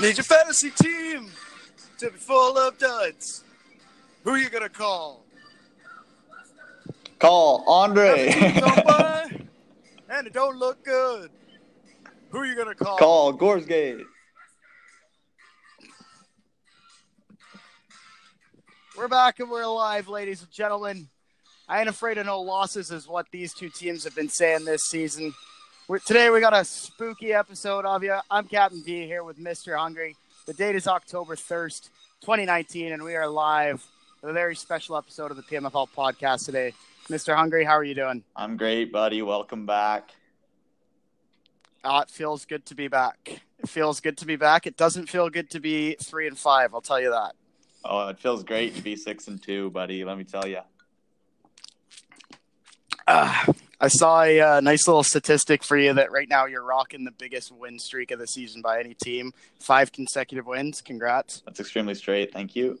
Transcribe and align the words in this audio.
Need 0.00 0.16
your 0.16 0.24
fantasy 0.24 0.70
team 0.70 1.28
to 1.98 2.10
be 2.10 2.16
full 2.16 2.56
of 2.56 2.78
duds. 2.78 3.42
Who 4.22 4.30
are 4.30 4.38
you 4.38 4.48
gonna 4.48 4.68
call? 4.68 5.24
Call 7.18 7.64
Andre. 7.66 8.32
Don't 8.60 8.88
and 10.08 10.26
it 10.26 10.32
don't 10.32 10.56
look 10.56 10.84
good. 10.84 11.30
Who 12.30 12.38
are 12.38 12.46
you 12.46 12.54
gonna 12.54 12.76
call? 12.76 12.96
Call 12.96 13.32
Gorsgate. 13.36 14.04
We're 18.96 19.08
back 19.08 19.40
and 19.40 19.50
we're 19.50 19.62
alive, 19.62 20.08
ladies 20.08 20.42
and 20.42 20.50
gentlemen. 20.50 21.08
I 21.68 21.80
ain't 21.80 21.88
afraid 21.88 22.18
of 22.18 22.26
no 22.26 22.40
losses, 22.40 22.92
is 22.92 23.08
what 23.08 23.26
these 23.32 23.52
two 23.52 23.68
teams 23.68 24.04
have 24.04 24.14
been 24.14 24.28
saying 24.28 24.64
this 24.64 24.82
season. 24.84 25.34
We're, 25.88 26.00
today 26.00 26.28
we 26.28 26.40
got 26.40 26.52
a 26.52 26.66
spooky 26.66 27.32
episode 27.32 27.86
of 27.86 28.02
you. 28.02 28.14
I'm 28.30 28.44
Captain 28.46 28.82
D 28.82 29.06
here 29.06 29.24
with 29.24 29.38
Mr. 29.38 29.74
Hungry. 29.78 30.16
The 30.44 30.52
date 30.52 30.76
is 30.76 30.86
October 30.86 31.34
1st, 31.34 31.88
2019, 32.20 32.92
and 32.92 33.02
we 33.02 33.16
are 33.16 33.26
live 33.26 33.82
with 34.20 34.28
a 34.28 34.34
very 34.34 34.54
special 34.54 34.98
episode 34.98 35.30
of 35.30 35.38
the 35.38 35.42
PMFL 35.44 35.88
podcast 35.96 36.44
today. 36.44 36.74
Mr. 37.08 37.34
Hungry, 37.34 37.64
how 37.64 37.72
are 37.72 37.84
you 37.84 37.94
doing? 37.94 38.22
I'm 38.36 38.58
great, 38.58 38.92
buddy. 38.92 39.22
Welcome 39.22 39.64
back. 39.64 40.10
Uh, 41.82 42.04
it 42.06 42.10
feels 42.10 42.44
good 42.44 42.66
to 42.66 42.74
be 42.74 42.88
back. 42.88 43.40
It 43.58 43.70
feels 43.70 44.00
good 44.00 44.18
to 44.18 44.26
be 44.26 44.36
back. 44.36 44.66
It 44.66 44.76
doesn't 44.76 45.08
feel 45.08 45.30
good 45.30 45.48
to 45.52 45.58
be 45.58 45.96
three 46.02 46.26
and 46.26 46.36
five. 46.36 46.74
I'll 46.74 46.82
tell 46.82 47.00
you 47.00 47.12
that. 47.12 47.32
Oh, 47.86 48.08
it 48.08 48.18
feels 48.18 48.44
great 48.44 48.76
to 48.76 48.82
be 48.82 48.94
six 48.94 49.26
and 49.26 49.42
two, 49.42 49.70
buddy. 49.70 50.04
Let 50.04 50.18
me 50.18 50.24
tell 50.24 50.46
you. 50.46 50.60
Uh, 53.06 53.54
I 53.80 53.88
saw 53.88 54.22
a 54.22 54.40
uh, 54.40 54.60
nice 54.60 54.88
little 54.88 55.04
statistic 55.04 55.62
for 55.62 55.76
you 55.76 55.92
that 55.94 56.10
right 56.10 56.28
now 56.28 56.46
you're 56.46 56.64
rocking 56.64 57.04
the 57.04 57.12
biggest 57.12 57.52
win 57.52 57.78
streak 57.78 58.10
of 58.10 58.18
the 58.18 58.26
season 58.26 58.60
by 58.60 58.80
any 58.80 58.94
team. 58.94 59.32
Five 59.60 59.92
consecutive 59.92 60.46
wins. 60.46 60.80
Congrats. 60.80 61.42
That's 61.46 61.60
extremely 61.60 61.94
straight. 61.94 62.32
Thank 62.32 62.56
you. 62.56 62.80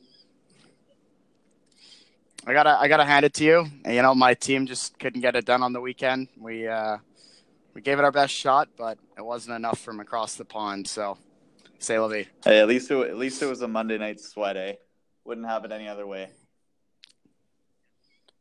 I 2.46 2.52
gotta 2.52 2.70
I 2.70 2.88
gotta 2.88 3.04
hand 3.04 3.24
it 3.24 3.34
to 3.34 3.44
you. 3.44 3.66
You 3.86 4.02
know, 4.02 4.14
my 4.14 4.34
team 4.34 4.66
just 4.66 4.98
couldn't 4.98 5.20
get 5.20 5.36
it 5.36 5.44
done 5.44 5.62
on 5.62 5.72
the 5.72 5.80
weekend. 5.80 6.28
We 6.36 6.66
uh, 6.66 6.98
we 7.74 7.80
gave 7.80 7.98
it 7.98 8.04
our 8.04 8.12
best 8.12 8.34
shot, 8.34 8.68
but 8.76 8.98
it 9.16 9.24
wasn't 9.24 9.54
enough 9.54 9.78
from 9.78 10.00
across 10.00 10.34
the 10.34 10.44
pond. 10.44 10.88
So, 10.88 11.18
say 11.78 11.96
vie. 11.96 12.26
Hey, 12.42 12.58
at 12.58 12.66
least 12.66 12.90
it, 12.90 12.98
at 13.08 13.18
least 13.18 13.42
it 13.42 13.46
was 13.46 13.62
a 13.62 13.68
Monday 13.68 13.98
night 13.98 14.20
sweat, 14.20 14.56
eh? 14.56 14.74
Wouldn't 15.24 15.46
have 15.46 15.64
it 15.64 15.72
any 15.72 15.88
other 15.88 16.06
way. 16.06 16.30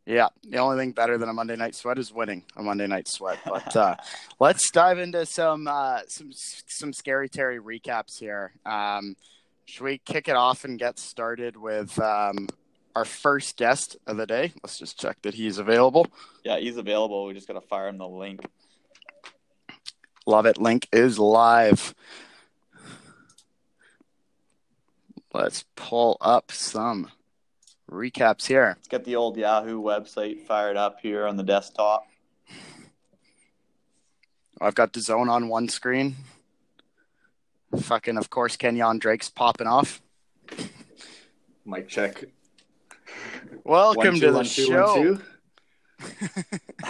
Yeah, 0.07 0.29
the 0.47 0.59
only 0.59 0.78
thing 0.78 0.94
better 0.94 1.18
than 1.18 1.28
a 1.28 1.34
Monday 1.34 1.57
night 1.57 1.75
sweat 1.75 2.00
is 2.00 2.13
winning 2.13 2.45
a 2.56 2.63
Monday 2.63 2.88
night 2.88 3.09
sweat. 3.09 3.40
But 3.45 3.75
uh, 3.75 3.97
let's 4.40 4.72
dive 4.72 5.00
into 5.00 5.25
some 5.25 5.68
uh, 5.68 6.00
some 6.07 6.29
some 6.31 6.94
scary 6.94 7.28
Terry 7.28 7.59
recaps 7.59 8.18
here. 8.18 8.53
Um, 8.66 9.18
should 9.66 9.84
we 9.84 9.97
kick 9.97 10.29
it 10.29 10.38
off 10.38 10.63
and 10.63 10.79
get 10.79 10.97
started 10.97 11.57
with 11.57 12.00
um, 12.00 12.47
our 12.95 13.03
first 13.03 13.57
guest 13.57 13.97
of 14.07 14.16
the 14.16 14.25
day? 14.25 14.53
Let's 14.63 14.79
just 14.79 14.97
check 14.97 15.22
that 15.23 15.34
he's 15.34 15.57
available. 15.57 16.07
Yeah, 16.45 16.57
he's 16.57 16.78
available. 16.78 17.25
We 17.25 17.34
just 17.34 17.50
gotta 17.50 17.59
fire 17.59 17.89
him 17.89 17.97
the 17.97 18.07
link. 18.07 18.45
Love 20.25 20.45
it. 20.45 20.57
Link 20.57 20.88
is 20.94 21.19
live. 21.19 21.94
Let's 25.34 25.66
pull 25.75 26.16
up 26.22 26.53
some 26.53 27.12
recaps 27.89 28.45
here. 28.45 28.75
Let's 28.77 28.87
get 28.87 29.05
the 29.05 29.15
old 29.15 29.37
Yahoo 29.37 29.81
website 29.81 30.45
fired 30.45 30.77
up 30.77 30.99
here 31.01 31.25
on 31.25 31.37
the 31.37 31.43
desktop. 31.43 32.07
I've 34.59 34.75
got 34.75 34.93
the 34.93 34.99
zone 34.99 35.29
on 35.29 35.49
one 35.49 35.69
screen. 35.69 36.15
Fucking, 37.79 38.17
of 38.17 38.29
course, 38.29 38.55
Kenyon 38.55 38.97
Drake's 38.97 39.29
popping 39.29 39.67
off. 39.67 40.01
Mic 41.65 41.87
check. 41.87 42.23
Welcome 43.63 44.03
One, 44.03 44.13
two, 44.13 44.19
to 44.21 44.31
the 44.31 44.37
one, 44.37 44.45
two, 44.45 44.65
show. 44.65 44.95
one, 44.95 45.23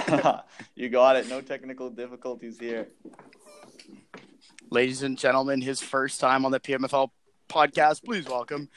two. 0.10 0.40
you 0.76 0.90
got 0.90 1.16
it. 1.16 1.28
No 1.28 1.42
technical 1.42 1.90
difficulties 1.90 2.60
here. 2.60 2.88
Ladies 4.70 5.02
and 5.02 5.18
gentlemen, 5.18 5.62
his 5.62 5.82
first 5.82 6.20
time 6.20 6.46
on 6.46 6.52
the 6.52 6.60
PMFL 6.60 7.10
podcast. 7.50 8.04
Please 8.04 8.26
welcome. 8.26 8.70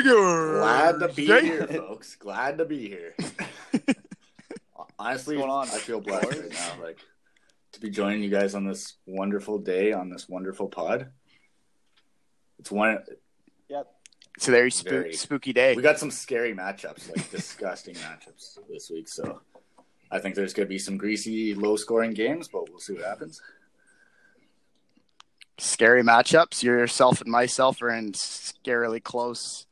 Glad 0.00 1.00
to 1.00 1.08
be 1.08 1.26
Jake. 1.26 1.44
here, 1.44 1.66
folks. 1.66 2.16
Glad 2.16 2.58
to 2.58 2.64
be 2.64 2.88
here. 2.88 3.14
Honestly, 4.98 5.36
What's 5.36 5.46
going 5.46 5.50
on? 5.50 5.68
I 5.68 5.78
feel 5.78 6.00
blessed 6.00 6.26
right 6.40 6.50
now. 6.50 6.82
Like 6.82 6.98
to 7.72 7.80
be 7.80 7.90
joining 7.90 8.22
you 8.22 8.30
guys 8.30 8.54
on 8.54 8.64
this 8.64 8.94
wonderful 9.06 9.58
day 9.58 9.92
on 9.92 10.08
this 10.10 10.28
wonderful 10.28 10.68
pod. 10.68 11.08
It's 12.58 12.70
one. 12.70 12.98
Yep. 13.68 13.86
It's 14.36 14.48
a 14.48 14.50
very, 14.50 14.70
spook, 14.70 14.92
Very. 14.92 15.12
spooky 15.12 15.52
day. 15.52 15.74
We 15.74 15.82
got 15.82 15.98
some 15.98 16.10
scary 16.10 16.54
matchups, 16.54 17.14
like 17.14 17.30
disgusting 17.30 17.94
matchups 17.96 18.58
this 18.70 18.88
week. 18.90 19.08
So 19.08 19.42
I 20.10 20.20
think 20.20 20.36
there's 20.36 20.54
going 20.54 20.66
to 20.66 20.70
be 20.70 20.78
some 20.78 20.96
greasy, 20.96 21.54
low-scoring 21.54 22.14
games, 22.14 22.48
but 22.48 22.70
we'll 22.70 22.78
see 22.78 22.94
what 22.94 23.04
happens. 23.04 23.42
Scary 25.58 26.02
matchups. 26.02 26.62
Yourself 26.62 27.20
and 27.20 27.30
myself 27.30 27.82
are 27.82 27.90
in 27.90 28.12
scarily 28.12 29.02
close 29.02 29.66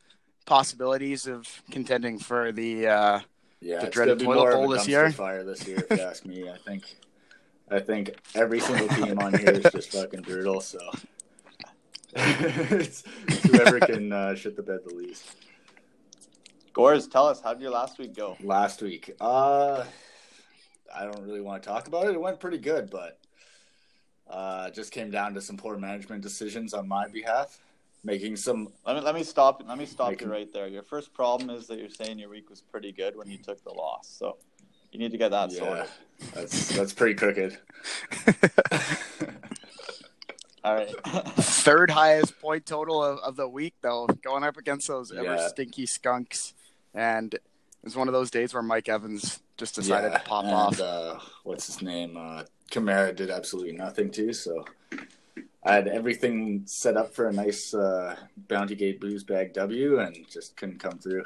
possibilities 0.55 1.28
of 1.28 1.47
contending 1.71 2.19
for 2.19 2.50
the. 2.53 2.87
Uh, 2.88 3.21
Yeah, 3.62 3.81
The 3.81 3.87
it's 3.87 3.94
dreaded 3.94 4.19
gonna 4.19 4.21
be 4.21 4.25
toilet 4.25 4.37
more 4.41 4.53
bowl 4.53 4.65
of 4.65 4.71
a 4.71 4.75
this 4.75 4.87
dumpster 4.87 4.88
year? 4.88 5.12
fire 5.12 5.44
this 5.44 5.69
year, 5.69 5.78
if 5.88 5.99
you 5.99 6.05
ask 6.05 6.25
me. 6.27 6.49
I 6.50 6.56
think, 6.66 6.97
I 7.71 7.78
think 7.78 8.16
every 8.34 8.59
single 8.59 8.89
team 8.97 9.19
on 9.21 9.39
here 9.39 9.50
is 9.50 9.71
just 9.71 9.93
fucking 9.93 10.22
brutal. 10.22 10.60
So 10.62 10.81
it's, 12.16 13.05
it's 13.28 13.43
whoever 13.47 13.78
can 13.81 14.12
uh, 14.12 14.34
shit 14.34 14.56
the 14.56 14.62
bed 14.62 14.81
the 14.89 14.94
least. 14.94 15.25
Gores, 16.72 17.06
tell 17.06 17.27
us 17.28 17.41
how 17.43 17.53
did 17.53 17.62
your 17.62 17.71
last 17.71 17.99
week 17.99 18.15
go? 18.16 18.37
Last 18.43 18.81
week, 18.83 19.15
uh, 19.21 19.84
I 20.97 21.05
don't 21.05 21.22
really 21.22 21.41
want 21.43 21.62
to 21.62 21.69
talk 21.69 21.87
about 21.87 22.06
it. 22.06 22.15
It 22.15 22.21
went 22.21 22.41
pretty 22.41 22.59
good, 22.59 22.91
but 22.91 23.19
uh, 24.28 24.71
just 24.71 24.91
came 24.91 25.10
down 25.10 25.34
to 25.34 25.41
some 25.41 25.56
poor 25.59 25.77
management 25.77 26.22
decisions 26.22 26.72
on 26.72 26.89
my 26.89 27.06
behalf, 27.09 27.59
making 28.05 28.37
some. 28.37 28.69
Let 28.87 28.97
me 28.97 29.03
let 29.03 29.15
me 29.15 29.22
stop 29.22 29.62
let 29.66 29.78
me 29.78 29.87
stop 29.87 30.11
Make 30.11 30.21
you 30.22 30.31
right 30.31 30.53
there. 30.53 30.66
Your 30.69 30.83
first 30.83 31.12
problem 31.12 31.50
is 31.50 31.66
that 31.69 31.78
you're 31.78 31.88
saying 31.91 32.19
your 32.19 32.28
week 32.31 32.50
was 32.50 32.61
pretty 32.61 32.93
good 32.93 33.16
when 33.16 33.28
you 33.28 33.38
took 33.38 33.62
the 33.65 33.72
loss. 33.72 34.09
So 34.19 34.37
you 34.93 34.99
need 34.99 35.12
to 35.12 35.19
get 35.19 35.31
that 35.31 35.50
Yeah, 35.53 35.59
sorted. 35.59 35.87
that's 36.34 36.69
that's 36.77 36.93
pretty 36.93 37.15
crooked. 37.15 37.59
All 40.63 40.75
right. 40.75 40.95
third 41.36 41.91
highest 41.91 42.39
point 42.39 42.66
total 42.66 43.03
of, 43.03 43.19
of 43.21 43.36
the 43.36 43.48
week, 43.48 43.75
though, 43.80 44.07
going 44.22 44.45
up 44.45 44.59
against 44.59 44.89
those 44.89 45.10
ever 45.10 45.22
Yeah. 45.36 45.48
stinky 45.48 45.86
skunks. 45.86 46.53
And 46.92 47.33
it 47.33 47.42
was 47.83 47.97
one 47.97 48.09
of 48.09 48.13
those 48.13 48.30
days 48.30 48.53
where 48.53 48.63
Mike 48.63 48.89
Evans 48.89 49.41
just 49.57 49.75
decided 49.77 50.13
Yeah, 50.13 50.19
to 50.19 50.25
pop 50.25 50.45
and, 50.45 50.53
off. 50.54 50.78
Uh, 50.80 51.19
what's 51.45 51.66
his 51.66 51.80
name? 51.80 52.16
Uh, 52.19 52.45
Kamara 52.71 53.16
did 53.16 53.30
absolutely 53.30 53.72
nothing 53.72 54.10
too. 54.10 54.34
So 54.34 54.66
I 55.62 55.74
had 55.74 55.89
everything 55.89 56.62
set 56.65 56.97
up 56.97 57.15
for 57.15 57.28
a 57.28 57.33
nice 57.33 57.74
uh, 57.74 58.16
Bounty 58.48 58.74
Gate 58.74 59.01
booze 59.01 59.24
bag 59.24 59.53
W, 59.53 60.01
and 60.01 60.16
just 60.28 60.57
couldn't 60.57 60.78
come 60.80 60.98
through. 60.98 61.24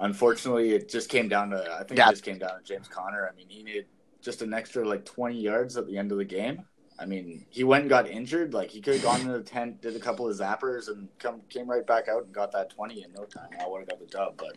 Unfortunately, 0.00 0.70
it 0.70 0.88
just 0.88 1.08
came 1.08 1.28
down 1.28 1.50
to 1.50 1.72
I 1.78 1.84
think 1.84 1.98
Yeah. 1.98 2.08
it 2.08 2.12
just 2.12 2.24
came 2.24 2.38
down 2.38 2.58
to 2.58 2.64
James 2.64 2.88
Conner. 2.88 3.28
I 3.30 3.36
mean, 3.36 3.46
he 3.48 3.62
needed 3.62 3.86
just 4.20 4.42
an 4.42 4.52
extra 4.52 4.86
like 4.86 5.04
20 5.04 5.38
yards 5.38 5.76
at 5.76 5.86
the 5.86 5.96
end 5.96 6.10
of 6.12 6.18
the 6.18 6.24
game. 6.24 6.62
I 6.98 7.06
mean, 7.06 7.46
he 7.50 7.64
went 7.64 7.82
and 7.82 7.90
got 7.90 8.08
injured. 8.08 8.52
Like 8.52 8.70
he 8.70 8.80
could 8.80 8.94
have 8.94 9.02
gone 9.02 9.20
into 9.20 9.32
the 9.32 9.42
tent, 9.42 9.80
did 9.80 9.96
a 9.96 10.00
couple 10.00 10.28
of 10.28 10.36
zappers, 10.36 10.88
and 10.88 11.08
come 11.18 11.40
came 11.48 11.70
right 11.70 11.86
back 11.86 12.08
out 12.08 12.24
and 12.24 12.32
got 12.32 12.52
that 12.52 12.70
20 12.70 13.02
in 13.04 13.12
no 13.12 13.24
time. 13.24 13.48
I 13.60 13.68
would 13.68 13.80
have 13.80 13.88
got 13.88 14.00
the 14.00 14.06
dub, 14.06 14.36
but 14.36 14.56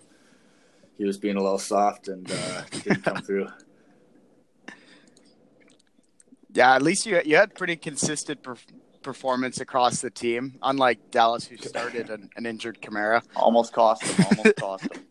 he 0.98 1.06
was 1.06 1.18
being 1.18 1.36
a 1.36 1.42
little 1.44 1.60
soft 1.60 2.08
and 2.08 2.30
uh, 2.30 2.62
didn't 2.72 3.04
come 3.04 3.18
through. 3.24 3.48
Yeah, 6.54 6.76
at 6.76 6.82
least 6.82 7.06
you 7.06 7.20
you 7.26 7.36
had 7.36 7.56
pretty 7.56 7.76
consistent 7.76 8.44
per- 8.44 8.56
performance 9.02 9.60
across 9.60 10.02
the 10.02 10.10
team, 10.12 10.56
unlike 10.62 11.12
Dallas, 11.12 11.46
who 11.46 11.58
started 11.58 12.10
an, 12.10 12.30
an 12.36 12.46
injured 12.46 12.82
Kamara. 12.82 13.24
almost 13.36 13.74
cost 13.74 14.04
him. 14.04 14.26
Almost 14.38 14.56
cost 14.60 14.84
him. 14.84 15.04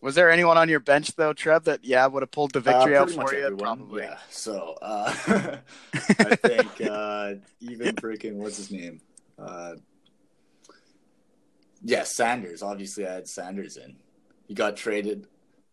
Was 0.00 0.14
there 0.14 0.30
anyone 0.30 0.56
on 0.56 0.68
your 0.68 0.78
bench 0.78 1.14
though, 1.16 1.32
Trev, 1.32 1.64
that 1.64 1.84
yeah 1.84 2.06
would 2.06 2.22
have 2.22 2.30
pulled 2.30 2.52
the 2.52 2.60
victory 2.60 2.96
Uh, 2.96 3.02
out 3.02 3.10
for 3.10 3.34
you? 3.34 3.44
everyone, 3.44 3.78
Probably. 3.78 4.02
Yeah. 4.04 4.18
So 4.30 4.76
uh, 4.80 5.12
I 5.94 6.36
think 6.36 6.80
uh, 6.88 7.34
even 7.60 7.96
freaking 7.96 8.34
what's 8.34 8.56
his 8.58 8.70
name? 8.70 9.00
Uh, 9.38 9.74
yeah, 11.82 12.04
Sanders. 12.04 12.62
Obviously, 12.62 13.06
I 13.06 13.14
had 13.14 13.28
Sanders 13.28 13.76
in. 13.76 13.96
He 14.46 14.54
got 14.54 14.76
traded. 14.76 15.26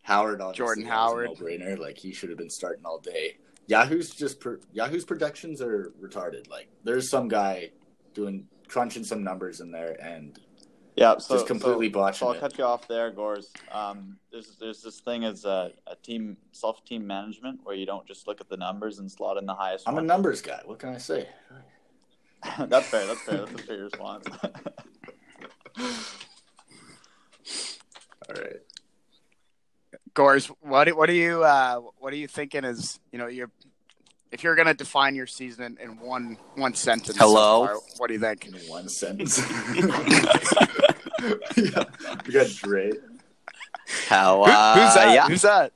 Howard, 0.04 0.42
obviously, 0.42 0.58
Jordan 0.66 0.84
that 0.86 0.90
was 0.90 0.96
a 0.96 0.96
Howard. 0.96 1.30
no-brainer. 1.40 1.78
Like 1.80 1.98
he 1.98 2.14
should 2.14 2.30
have 2.30 2.38
been 2.38 2.50
starting 2.50 2.86
all 2.86 3.00
day. 3.00 3.38
Yahoo's 3.68 4.10
just 4.12 4.40
pro- 4.40 4.58
Yahoo's 4.74 5.06
projections 5.06 5.62
are 5.62 5.92
retarded. 6.02 6.50
Like 6.50 6.68
there's 6.84 7.10
some 7.10 7.28
guy 7.28 7.72
doing 8.14 8.48
crunching 8.68 9.04
some 9.04 9.24
numbers 9.24 9.62
in 9.62 9.72
there, 9.72 9.96
and 10.02 10.38
Yeah, 10.96 11.18
so 11.18 11.36
Just 11.36 11.48
completely 11.48 11.88
so, 11.88 11.94
botching 11.94 12.20
So 12.20 12.28
I'll 12.28 12.34
it. 12.34 12.40
cut 12.42 12.58
you 12.58 12.66
off 12.66 12.88
there, 12.88 13.10
Gores. 13.12 13.52
Um, 13.72 14.18
there's 14.32 14.58
there's 14.60 14.82
this 14.82 15.00
thing 15.00 15.24
as 15.24 15.46
a, 15.46 15.72
a 15.88 15.96
team 15.96 16.36
self 16.52 16.84
team 16.86 17.08
management 17.08 17.62
where 17.64 17.76
you 17.76 17.86
don't 17.86 18.06
just 18.06 18.28
look 18.28 18.42
at 18.42 18.50
the 18.50 18.58
numbers 18.58 19.00
and 19.00 19.10
slot 19.10 19.38
in 19.38 19.46
the 19.46 19.56
highest. 19.56 19.88
I'm 19.88 19.98
a 19.98 20.02
numbers 20.02 20.42
guy. 20.42 20.60
What 20.66 20.80
can 20.80 20.90
I 20.90 20.98
say? 20.98 21.30
that's 22.68 22.88
fair. 22.90 23.06
That's 23.08 23.22
fair. 23.22 23.38
That's 23.46 23.54
a 23.54 23.58
fair 23.60 23.84
response. 23.86 24.26
All 28.30 28.36
right. 28.36 28.62
Gores, 30.14 30.46
what 30.62 30.88
what 30.96 31.10
are 31.10 31.14
you 31.14 31.44
uh, 31.44 31.80
what 31.98 32.14
are 32.14 32.18
you 32.18 32.28
thinking? 32.28 32.64
Is 32.64 33.00
you 33.12 33.18
know 33.18 33.26
you're 33.28 33.50
if 34.32 34.44
you're 34.44 34.54
gonna 34.56 34.74
define 34.76 35.16
your 35.16 35.26
season 35.28 35.78
in, 35.82 35.90
in 35.92 36.00
one 36.00 36.38
one 36.56 36.76
sentence. 36.76 37.18
so 37.18 37.26
Hello? 37.28 37.66
far, 37.66 37.78
what 37.98 38.08
do 38.10 38.14
you 38.14 38.20
think? 38.20 38.46
In 38.46 38.54
one 38.70 38.88
sentence. 38.90 39.40
yeah. 41.58 41.84
We 42.26 42.34
got 42.34 42.48
Dre. 42.58 42.92
How? 44.08 44.44
Who- 44.46 44.52
Uh, 44.52 44.86
who's 44.86 44.94
that? 44.96 45.14
Yeah, 45.14 45.28
Who's 45.28 45.42
that? 45.42 45.72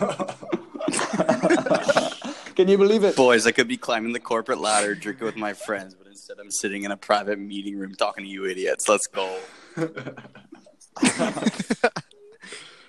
Can 2.56 2.68
you 2.68 2.76
believe 2.78 3.04
it? 3.04 3.16
boys, 3.16 3.46
I 3.46 3.52
could 3.52 3.68
be 3.68 3.76
climbing 3.78 4.12
the 4.12 4.20
corporate 4.20 4.60
ladder, 4.60 4.94
drinking 4.94 5.24
with 5.24 5.36
my 5.36 5.54
friends, 5.54 5.94
but 5.94 6.06
instead 6.06 6.38
I'm 6.38 6.50
sitting 6.50 6.82
in 6.84 6.90
a 6.90 6.96
private 6.96 7.38
meeting 7.38 7.78
room 7.78 7.94
talking 7.94 8.24
to 8.24 8.30
you 8.30 8.44
idiots. 8.46 8.86
Let's 8.88 9.06
go. 9.06 9.38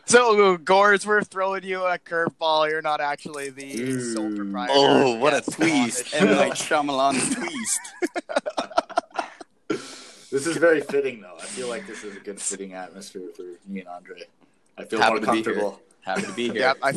So 0.06 0.58
Gores, 0.58 1.06
we're 1.06 1.24
throwing 1.24 1.64
you 1.64 1.86
a 1.86 1.98
curveball. 1.98 2.70
You're 2.70 2.82
not 2.82 3.00
actually 3.00 3.50
the 3.50 4.00
sole 4.14 4.34
proprietor. 4.36 4.74
Oh, 4.76 5.16
what 5.16 5.34
a 5.34 5.42
twist! 5.52 6.14
on 6.16 6.22
M 6.22 6.28
this 6.28 6.38
Night. 6.38 6.52
Shyamalan 6.54 7.36
twist. 9.70 10.32
This 10.32 10.48
is 10.48 10.58
very 10.58 10.82
fitting, 10.82 11.22
though. 11.22 11.36
I 11.38 11.42
feel 11.46 11.68
like 11.68 11.88
this 11.88 12.04
is 12.04 12.16
a 12.16 12.20
good 12.20 12.40
fitting 12.40 12.74
atmosphere 12.74 13.30
for 13.36 13.44
me 13.68 13.82
and 13.82 13.90
Andre. 13.90 14.24
I 14.78 14.86
feel 14.86 15.00
Happy 15.00 15.12
more 15.12 15.20
to 15.20 15.32
be 15.32 15.38
here. 15.38 15.44
comfortable. 15.44 15.82
Happy 16.02 16.22
to 16.24 16.32
be 16.34 16.50
here. 16.50 16.62
Yeah, 16.62 16.74
I, 16.82 16.94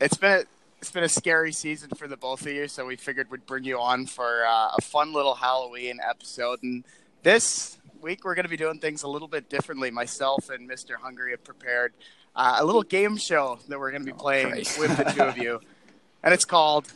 it's 0.00 0.16
been 0.16 0.44
it's 0.80 0.90
been 0.90 1.04
a 1.04 1.08
scary 1.08 1.52
season 1.52 1.90
for 1.96 2.06
the 2.06 2.16
both 2.16 2.42
of 2.42 2.48
you, 2.52 2.68
so 2.68 2.86
we 2.86 2.96
figured 2.96 3.30
we'd 3.30 3.46
bring 3.46 3.64
you 3.64 3.78
on 3.80 4.06
for 4.06 4.44
uh, 4.46 4.70
a 4.76 4.80
fun 4.82 5.12
little 5.12 5.34
Halloween 5.34 5.98
episode. 6.06 6.62
And 6.62 6.84
this 7.22 7.77
week 8.02 8.24
we're 8.24 8.34
going 8.34 8.44
to 8.44 8.48
be 8.50 8.56
doing 8.56 8.78
things 8.78 9.02
a 9.02 9.08
little 9.08 9.28
bit 9.28 9.48
differently. 9.50 9.90
Myself 9.90 10.50
and 10.50 10.66
Mister 10.66 10.96
Hungry 10.96 11.30
have 11.32 11.44
prepared 11.44 11.94
uh, 12.36 12.56
a 12.60 12.64
little 12.64 12.82
game 12.82 13.16
show 13.16 13.58
that 13.68 13.78
we're 13.78 13.90
going 13.90 14.02
to 14.02 14.06
be 14.06 14.12
Oh, 14.12 14.22
playing 14.22 14.50
Christ. 14.50 14.78
with 14.78 14.96
the 14.96 15.04
two 15.04 15.22
of 15.22 15.38
you, 15.38 15.60
and 16.22 16.32
it's 16.34 16.44
called 16.44 16.86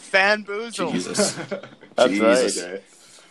Fan 0.00 0.44
Boozle. 0.44 0.92
Jesus. 0.92 1.32
That's 1.96 2.10
Jesus. 2.10 2.62
right. 2.62 2.82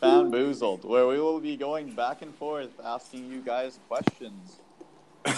Fanboozled, 0.02 0.86
where 0.86 1.08
we 1.08 1.20
will 1.20 1.42
be 1.42 1.58
going 1.58 1.92
back 1.92 2.22
and 2.22 2.34
forth 2.36 2.70
asking 2.84 3.30
you 3.32 3.42
guys 3.42 3.80
questions. 3.88 4.60
Um, 5.26 5.34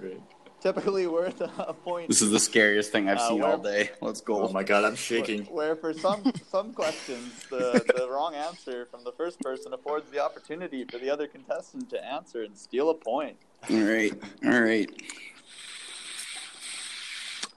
Right. 0.00 0.20
Typically 0.64 1.06
worth 1.06 1.40
a 1.42 1.74
point. 1.74 2.08
This 2.08 2.22
is 2.22 2.30
the 2.30 2.40
scariest 2.40 2.90
thing 2.90 3.08
I've 3.08 3.18
Uh, 3.18 3.28
seen 3.28 3.40
where- 3.42 3.50
all 3.50 3.58
day. 3.58 3.90
Let's 4.00 4.20
go. 4.22 4.48
Oh 4.48 4.52
my 4.52 4.62
god, 4.64 4.82
I'm 4.84 4.96
shaking. 4.96 5.44
where 5.44 5.76
for 5.76 5.92
some 5.92 6.32
some 6.50 6.72
questions 6.72 7.44
the, 7.50 7.84
the 7.96 8.08
wrong 8.14 8.34
answer 8.34 8.86
from 8.90 9.04
the 9.04 9.12
first 9.12 9.38
person 9.40 9.72
affords 9.74 10.10
the 10.10 10.18
opportunity 10.18 10.84
for 10.86 10.96
the 10.98 11.10
other 11.10 11.26
contestant 11.26 11.90
to 11.90 12.02
answer 12.04 12.42
and 12.42 12.56
steal 12.56 12.88
a 12.90 12.94
point. 12.94 13.36
All 13.70 13.76
right. 13.76 14.12
All 14.44 14.60
right. 14.60 14.90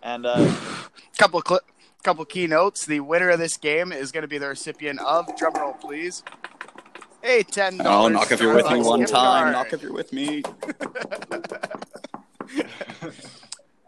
And 0.03 0.25
uh, 0.25 0.53
couple 1.17 1.41
cli 1.41 1.59
couple 2.03 2.25
key 2.25 2.45
notes. 2.47 2.85
The 2.85 2.99
winner 2.99 3.29
of 3.29 3.39
this 3.39 3.55
game 3.57 3.91
is 3.91 4.11
going 4.11 4.21
to 4.23 4.27
be 4.27 4.37
the 4.37 4.49
recipient 4.49 4.99
of 4.99 5.27
drumroll, 5.37 5.79
please. 5.79 6.23
Hey, 7.21 7.43
ten 7.43 7.79
Oh, 7.81 7.83
dollars. 7.83 8.13
knock 8.13 8.31
if 8.31 8.39
you're 8.41 8.53
with 8.55 8.69
me 8.69 8.81
one 8.81 9.05
time. 9.05 9.51
Knock 9.53 9.73
if 9.73 9.81
you're 9.81 9.91
with 9.93 10.11
me. 10.13 10.43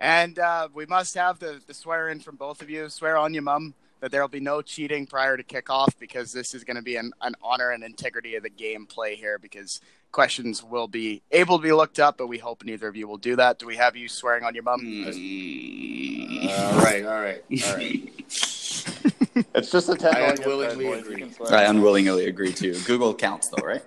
And 0.02 0.40
uh, 0.40 0.70
we 0.74 0.86
must 0.86 1.16
have 1.16 1.40
the, 1.40 1.62
the 1.68 1.74
swear 1.74 2.10
in 2.10 2.20
from 2.20 2.38
both 2.38 2.62
of 2.62 2.70
you. 2.70 2.90
Swear 2.90 3.18
on 3.18 3.34
your 3.34 3.44
mum 3.44 3.74
that 4.00 4.12
there 4.12 4.22
will 4.22 4.30
be 4.30 4.40
no 4.40 4.62
cheating 4.62 5.06
prior 5.06 5.36
to 5.36 5.44
kickoff 5.44 5.90
because 6.00 6.32
this 6.32 6.54
is 6.54 6.64
going 6.64 6.78
to 6.78 6.82
be 6.82 6.96
an, 6.96 7.12
an 7.22 7.36
honor 7.44 7.72
and 7.72 7.84
integrity 7.84 8.36
of 8.36 8.44
the 8.44 8.50
game 8.50 8.86
play 8.86 9.16
here 9.16 9.38
because 9.38 9.82
questions 10.14 10.64
will 10.64 10.88
be 10.88 11.22
able 11.32 11.58
to 11.58 11.64
be 11.64 11.74
looked 11.74 12.00
up, 12.00 12.18
but 12.18 12.28
we 12.28 12.38
hope 12.38 12.64
neither 12.64 12.88
of 12.88 12.96
you 12.96 13.10
will 13.10 13.18
do 13.18 13.36
that. 13.36 13.60
Do 13.60 13.68
we 13.68 13.76
have 13.76 13.98
you 13.98 14.08
swearing 14.08 14.46
on 14.46 14.54
your 14.56 14.64
mum? 14.64 14.80
Mm. 14.82 16.50
all 16.50 16.80
right, 16.82 17.06
all 17.06 17.20
right, 17.20 17.44
all 17.68 17.76
right. 17.76 18.14
it's 19.56 19.72
just 19.72 19.90
a 19.90 19.96
ten 19.96 20.16
I 20.16 20.20
unwillingly 20.32 20.86
boys. 20.86 21.06
You 21.06 21.14
agree. 21.14 21.48
I 21.50 21.64
unwillingly 21.64 22.26
agree 22.26 22.54
too. 22.54 22.80
Google 22.86 23.14
counts 23.14 23.50
though, 23.50 23.66
right? 23.66 23.84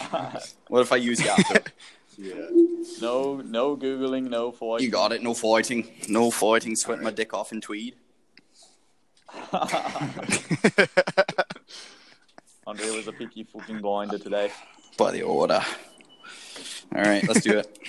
What 0.68 0.80
if 0.80 0.92
I 0.92 0.96
use 0.96 1.22
Yahoo? 1.22 1.58
Yeah. 2.16 2.34
No, 3.00 3.36
no 3.36 3.76
googling, 3.76 4.28
no 4.28 4.52
fighting. 4.52 4.84
You 4.84 4.90
got 4.90 5.12
it. 5.12 5.22
No 5.22 5.34
fighting. 5.34 5.88
No 6.08 6.30
fighting. 6.30 6.76
Sweat 6.76 7.00
my 7.00 7.10
dick 7.10 7.34
off 7.34 7.52
in 7.52 7.60
tweed. 7.60 7.96
Andre 12.66 12.90
was 12.90 13.08
a 13.08 13.12
picky 13.12 13.44
fucking 13.44 13.80
blinder 13.80 14.18
today. 14.18 14.50
By 14.96 15.10
the 15.10 15.22
order. 15.22 15.60
All 16.94 17.02
right, 17.02 17.26
let's 17.26 17.42
do 17.42 17.58
it. 17.58 17.78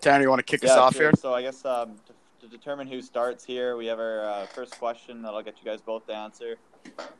Tanner, 0.00 0.22
you 0.22 0.28
want 0.28 0.38
to 0.38 0.44
kick 0.44 0.64
us 0.64 0.70
off 0.70 0.94
sure. 0.94 1.02
here? 1.02 1.12
So 1.18 1.34
I 1.34 1.42
guess 1.42 1.64
um, 1.64 1.96
to, 2.06 2.46
to 2.46 2.56
determine 2.56 2.86
who 2.86 3.02
starts 3.02 3.44
here, 3.44 3.76
we 3.76 3.86
have 3.86 3.98
our 3.98 4.24
uh, 4.24 4.46
first 4.46 4.78
question 4.78 5.22
that 5.22 5.30
I'll 5.30 5.42
get 5.42 5.58
you 5.58 5.64
guys 5.64 5.80
both 5.80 6.06
to 6.06 6.14
answer. 6.14 6.56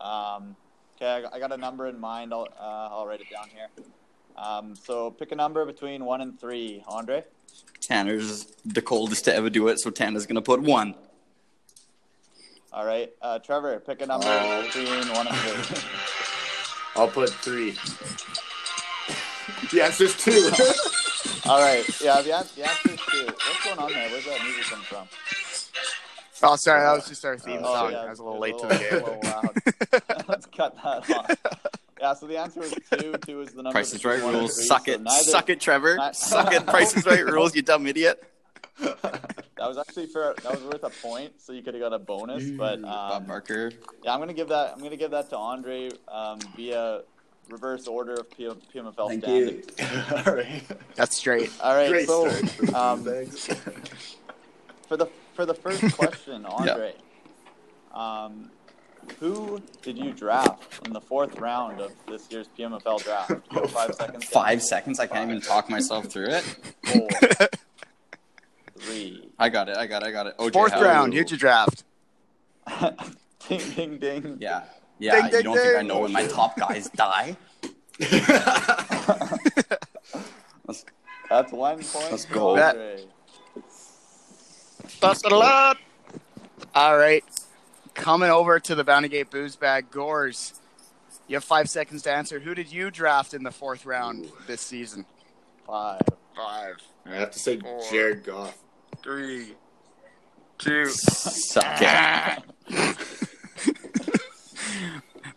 Um, 0.01 0.57
okay, 0.97 1.11
I 1.11 1.23
got, 1.23 1.35
I 1.35 1.39
got 1.39 1.53
a 1.53 1.57
number 1.57 1.87
in 1.89 1.99
mind. 1.99 2.33
I'll 2.33 2.49
uh, 2.59 2.89
I'll 2.93 3.07
write 3.07 3.21
it 3.21 3.31
down 3.31 3.49
here. 3.49 3.69
Um, 4.41 4.75
so 4.77 5.11
pick 5.11 5.33
a 5.33 5.35
number 5.35 5.65
between 5.65 6.05
one 6.05 6.21
and 6.21 6.39
three, 6.39 6.85
Andre. 6.89 7.25
Tanner's 7.81 8.47
the 8.65 8.83
coldest 8.83 9.25
to 9.25 9.35
ever 9.35 9.51
do 9.51 9.69
it, 9.69 9.81
so 9.81 9.91
Tanner's 9.91 10.27
gonna 10.27 10.43
put 10.43 10.61
one. 10.63 10.95
All 12.73 12.85
right, 12.85 13.11
uh, 13.23 13.39
Trevor, 13.41 13.81
pick 13.81 14.03
a 14.03 14.07
number 14.07 14.27
Oh. 14.29 14.63
between 14.63 15.09
one 15.15 15.27
and 15.27 15.37
three. 15.37 15.83
I'll 16.97 17.09
put 17.09 17.31
three. 17.31 17.73
The 19.73 19.83
answer's 19.83 20.17
two. 20.17 20.51
All 21.49 21.61
right, 21.61 21.85
yeah, 22.01 22.21
the, 22.23 22.37
an- 22.39 22.47
the 22.57 22.65
answer 22.69 22.91
is 22.91 23.01
two. 23.11 23.25
What's 23.27 23.65
going 23.65 23.79
on 23.79 23.93
there? 23.93 24.09
Where's 24.11 24.25
that 24.27 24.43
music 24.45 24.65
come 24.65 24.81
from? 24.83 25.09
Oh, 26.43 26.57
sorry, 26.57 26.81
that 26.83 26.93
was 26.93 27.09
just 27.09 27.25
our 27.25 27.37
theme 27.39 27.61
Oh, 27.65 27.75
song. 27.75 27.93
yeah, 27.93 27.99
I 28.05 28.11
was 28.11 28.19
a 28.21 28.25
little 28.25 28.43
it's 28.45 28.53
late 28.53 28.59
to 28.61 28.67
the 28.69 28.79
game. 28.79 28.93
little- 29.03 29.21
loud. 30.19 30.29
Let's 30.29 30.47
cut 30.47 30.77
that 30.77 31.11
off. 31.11 31.78
Yeah, 32.01 32.15
so 32.15 32.27
the 32.27 32.37
answer 32.39 32.61
was 32.61 32.75
two. 32.91 33.13
Two 33.27 33.41
is 33.43 33.51
the 33.51 33.57
number. 33.63 33.73
Price 33.73 33.93
is 33.93 34.05
right 34.05 34.21
rules. 34.23 34.55
three, 34.55 34.65
Suck 34.65 34.87
so 34.87 34.93
it. 34.93 35.03
neither- 35.03 35.23
Suck 35.25 35.51
it, 35.51 35.61
Trevor. 35.61 35.97
Not- 35.97 36.17
Suck 36.17 36.53
it. 36.53 36.67
Price 36.67 36.97
is 36.97 37.05
right 37.07 37.25
rules, 37.25 37.55
you 37.57 37.63
dumb 37.63 37.87
idiot. 37.87 38.23
That 39.59 39.67
was 39.67 39.77
actually 39.77 40.07
for 40.07 40.37
that 40.45 40.53
was 40.53 40.63
worth 40.63 40.85
a 40.85 40.91
point, 41.05 41.33
so 41.43 41.53
you 41.53 41.63
could 41.65 41.75
have 41.75 41.81
got 41.83 41.93
a 41.93 41.99
bonus. 41.99 42.49
But 42.49 42.81
Bob 42.81 43.23
um, 43.23 43.27
Barker. 43.27 43.73
yeah, 44.05 44.15
I'm 44.15 44.21
gonna 44.21 44.33
give 44.33 44.47
that. 44.51 44.73
I'm 44.73 44.79
gonna 44.81 44.97
give 44.97 45.11
that 45.11 45.31
to 45.31 45.37
Andre 45.37 45.91
um, 46.07 46.39
via 46.55 47.01
reverse 47.49 47.89
order 47.89 48.15
of 48.15 48.31
P- 48.31 48.45
PMFL 48.73 49.09
Thank 49.09 49.25
standing. 49.25 49.63
all 50.27 50.33
right. 50.37 50.63
That's 50.95 51.17
straight. 51.17 51.51
All 51.61 51.75
right, 51.75 51.91
Great 51.91 52.07
so 52.07 52.29
um, 52.73 53.03
Thanks. 53.03 53.49
for 54.87 54.97
the 54.97 55.07
for 55.35 55.45
the 55.45 55.55
first 55.55 55.83
question, 55.97 56.47
Andre, 56.47 56.95
um, 57.93 58.53
who 59.13 59.61
did 59.83 59.99
you 59.99 60.13
draft 60.13 60.87
in 60.87 60.93
the 60.93 61.01
fourth 61.01 61.39
round 61.39 61.81
of 61.81 61.93
this 62.07 62.29
year's 62.31 62.49
PMFL 62.59 63.03
draft? 63.05 63.31
You 63.53 63.61
have 63.63 63.71
five 63.71 63.95
seconds. 63.95 64.25
Five 64.27 64.63
seconds. 64.63 65.01
I 65.01 65.07
can't 65.07 65.31
even 65.31 65.43
talk 65.43 65.69
myself 65.71 66.07
through 66.07 66.29
it. 66.29 66.43
Four, 66.85 67.09
three, 68.79 69.29
I 69.39 69.49
got 69.49 69.69
it. 69.69 69.77
I 69.77 69.87
got 69.87 70.03
it. 70.03 70.07
I 70.09 70.11
got 70.13 70.27
it. 70.27 70.37
OJ 70.39 70.53
Fourth 70.53 70.73
Howard. 70.73 70.87
round. 70.87 71.15
Who'd 71.15 71.31
you 71.31 71.37
draft? 71.37 71.85
ding 73.49 73.61
ding 73.75 73.99
ding. 73.99 74.37
Yeah. 74.41 74.65
Yeah. 74.99 75.15
Ding, 75.17 75.25
you 75.25 75.31
ding, 75.31 75.43
don't 75.45 75.57
think 75.59 75.77
I 75.79 75.83
know 75.83 76.01
when 76.01 76.13
my 76.13 76.27
top 76.27 76.57
guys 76.57 76.89
die? 76.97 77.37
That's 81.31 81.53
one 81.53 81.79
point. 81.83 82.11
Let's 82.11 82.25
for 82.25 82.35
go. 82.35 82.51
Andre. 82.59 83.05
All 86.75 86.97
right. 86.97 87.25
Coming 87.99 88.31
over 88.31 88.59
to 88.61 88.75
the 88.75 88.85
Bounty 88.85 89.09
Gate 89.09 89.31
booze 89.31 89.57
bag, 89.57 89.91
Gores. 89.91 90.55
You 91.27 91.37
have 91.37 91.45
five 91.45 91.69
seconds 91.69 92.03
to 92.03 92.13
answer. 92.13 92.39
Who 92.41 92.55
did 92.55 92.73
you 92.73 92.91
draft 92.91 93.35
in 93.35 93.43
the 93.43 93.51
fourth 93.51 93.85
round 93.85 94.29
this 94.47 94.61
season? 94.61 95.05
Five. 95.67 96.01
Five, 96.35 96.77
I 97.05 97.17
have 97.17 97.33
to 97.33 97.39
say 97.39 97.59
Four. 97.59 97.83
Jared 97.91 98.25
Goff. 98.25 98.57
three, 99.03 99.55
two. 100.59 100.87
Suck 100.87 101.65
it. 101.81 102.43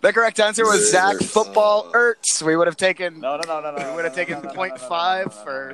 The 0.02 0.14
correct 0.14 0.40
answer 0.40 0.64
was 0.64 0.92
Zach 0.92 1.18
Football 1.18 1.92
Ertz. 1.92 2.42
We 2.42 2.56
would 2.56 2.68
have 2.68 2.78
taken. 2.78 3.20
No, 3.20 3.38
no, 3.38 3.44
no, 3.46 3.62
no, 3.62 3.76
no. 3.78 3.90
We 3.90 3.96
would 3.96 4.06
have 4.06 4.16
taken 4.16 4.36
no, 4.36 4.42
no, 4.42 4.50
no, 4.50 4.56
point 4.56 4.74
no, 4.76 4.82
no, 4.82 4.88
five 4.88 5.28
no, 5.28 5.34
no, 5.34 5.44
for. 5.44 5.74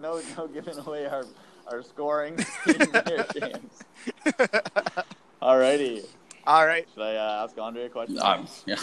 no, 0.00 0.20
no 0.36 0.46
giving 0.48 0.78
away 0.78 1.06
our 1.06 1.24
our 1.68 1.82
scoring 1.82 2.38
scheme 2.38 2.92
here, 3.06 3.26
James. 3.34 3.82
Alrighty. 5.42 6.04
All 6.46 6.66
right. 6.66 6.86
Should 6.94 7.02
I 7.02 7.16
uh, 7.16 7.44
ask 7.44 7.58
Andre 7.58 7.84
a 7.84 7.88
question? 7.88 8.18
Um, 8.20 8.46
yeah. 8.66 8.76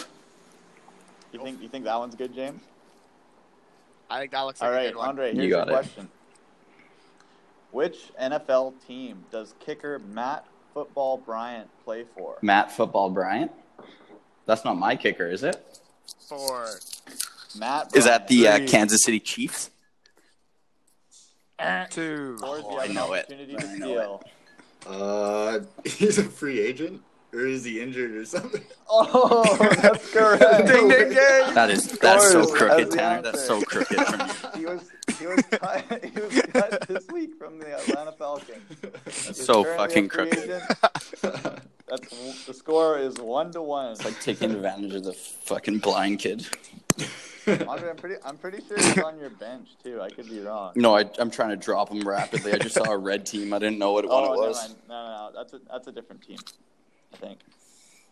you 1.31 1.39
think 1.41 1.62
you 1.62 1.67
think 1.67 1.86
that 1.86 1.98
one's 1.98 2.15
good, 2.15 2.33
James? 2.36 2.62
I 4.10 4.19
think 4.19 4.31
that 4.31 4.41
looks 4.41 4.62
like 4.62 4.69
All 4.72 4.77
a 4.77 4.88
good 4.88 4.95
one. 4.95 5.10
Andre. 5.10 5.29
You 5.29 5.36
Here's 5.36 5.50
your 5.50 5.60
got 5.60 5.67
it. 5.69 5.72
question. 5.72 6.10
Which 7.72 8.12
NFL 8.22 8.74
team 8.86 9.25
does 9.31 9.55
kicker 9.60 10.00
Matt 10.00 10.45
Football 10.74 11.17
Bryant 11.17 11.69
play 11.83 12.05
for? 12.15 12.38
Matt 12.41 12.72
Football 12.72 13.10
Bryant. 13.10 13.51
That's 14.45 14.63
not 14.63 14.77
my 14.77 14.95
kicker, 14.95 15.27
is 15.27 15.43
it? 15.43 15.79
For 16.27 16.67
Matt. 17.57 17.95
Is 17.95 18.05
that 18.05 18.27
the 18.27 18.48
uh, 18.48 18.67
Kansas 18.67 19.03
City 19.03 19.19
Chiefs? 19.19 19.72
Two. 21.89 22.38
Oh, 22.43 22.77
I 22.79 22.88
know 22.88 23.13
it. 23.13 23.31
I 23.31 23.77
know 23.77 23.93
steal. 23.93 24.24
Uh, 24.88 25.60
he's 25.86 26.18
a 26.18 26.24
free 26.24 26.60
agent, 26.60 27.02
or 27.34 27.46
is 27.46 27.63
he 27.63 27.82
injured 27.82 28.12
or 28.12 28.25
something? 28.25 28.62
Oh, 28.96 29.58
that's 29.82 30.12
correct. 30.12 30.68
Ding, 30.68 30.88
ding, 30.88 31.10
ding. 31.10 31.54
That 31.56 31.72
is 31.72 31.98
that's 31.98 32.32
so 32.32 32.46
crooked, 32.46 32.90
as 32.90 32.94
Tanner. 32.94 33.22
That's 33.24 33.44
so 33.44 33.60
crooked 33.62 33.98
from. 33.98 34.30
He 34.60 34.68
was 34.68 34.88
he 35.18 35.25
was 35.25 35.42
cut, 35.50 36.04
he 36.06 36.20
was 36.22 36.42
cut 36.54 36.88
this 36.88 37.08
week 37.08 37.32
from 37.40 37.58
the 37.58 37.75
Atlanta 37.75 38.12
Falcons. 38.12 38.62
That's 38.82 39.28
He's 39.30 39.44
so 39.44 39.63
fucking 39.63 40.10
crooked. 40.10 40.62
That's 41.22 42.46
the 42.46 42.54
score 42.54 43.00
is 43.00 43.16
one 43.18 43.52
to 43.54 43.63
one. 43.63 43.94
It's 43.94 44.06
like 44.06 44.20
taking 44.22 44.52
advantage 44.52 44.94
of 44.94 45.06
the 45.06 45.13
fucking 45.13 45.80
blind 45.80 46.20
kid. 46.20 46.46
Andre, 47.47 47.89
I'm 47.89 47.95
pretty 47.95 48.15
I'm 48.25 48.38
pretty 48.38 48.63
sure 48.67 48.77
he's 48.77 49.00
on 49.00 49.19
your 49.19 49.29
bench 49.29 49.69
too. 49.83 50.01
I 50.01 50.09
could 50.09 50.29
be 50.29 50.39
wrong. 50.39 50.73
No, 50.75 50.95
I, 50.95 51.09
I'm 51.19 51.29
trying 51.29 51.50
to 51.50 51.57
drop 51.57 51.89
him 51.89 52.07
rapidly. 52.07 52.53
I 52.53 52.57
just 52.57 52.75
saw 52.75 52.91
a 52.91 52.97
red 52.97 53.25
team. 53.25 53.53
I 53.53 53.59
didn't 53.59 53.79
know 53.79 53.91
what 53.91 54.05
one 54.05 54.23
Oh, 54.23 54.33
it 54.33 54.38
was. 54.38 54.75
No, 54.88 54.95
no, 54.95 55.12
no. 55.12 55.31
That's 55.35 55.53
a 55.53 55.59
that's 55.69 55.88
a 55.88 55.91
different 55.91 56.21
team. 56.21 56.38
I 57.13 57.17
think. 57.17 57.39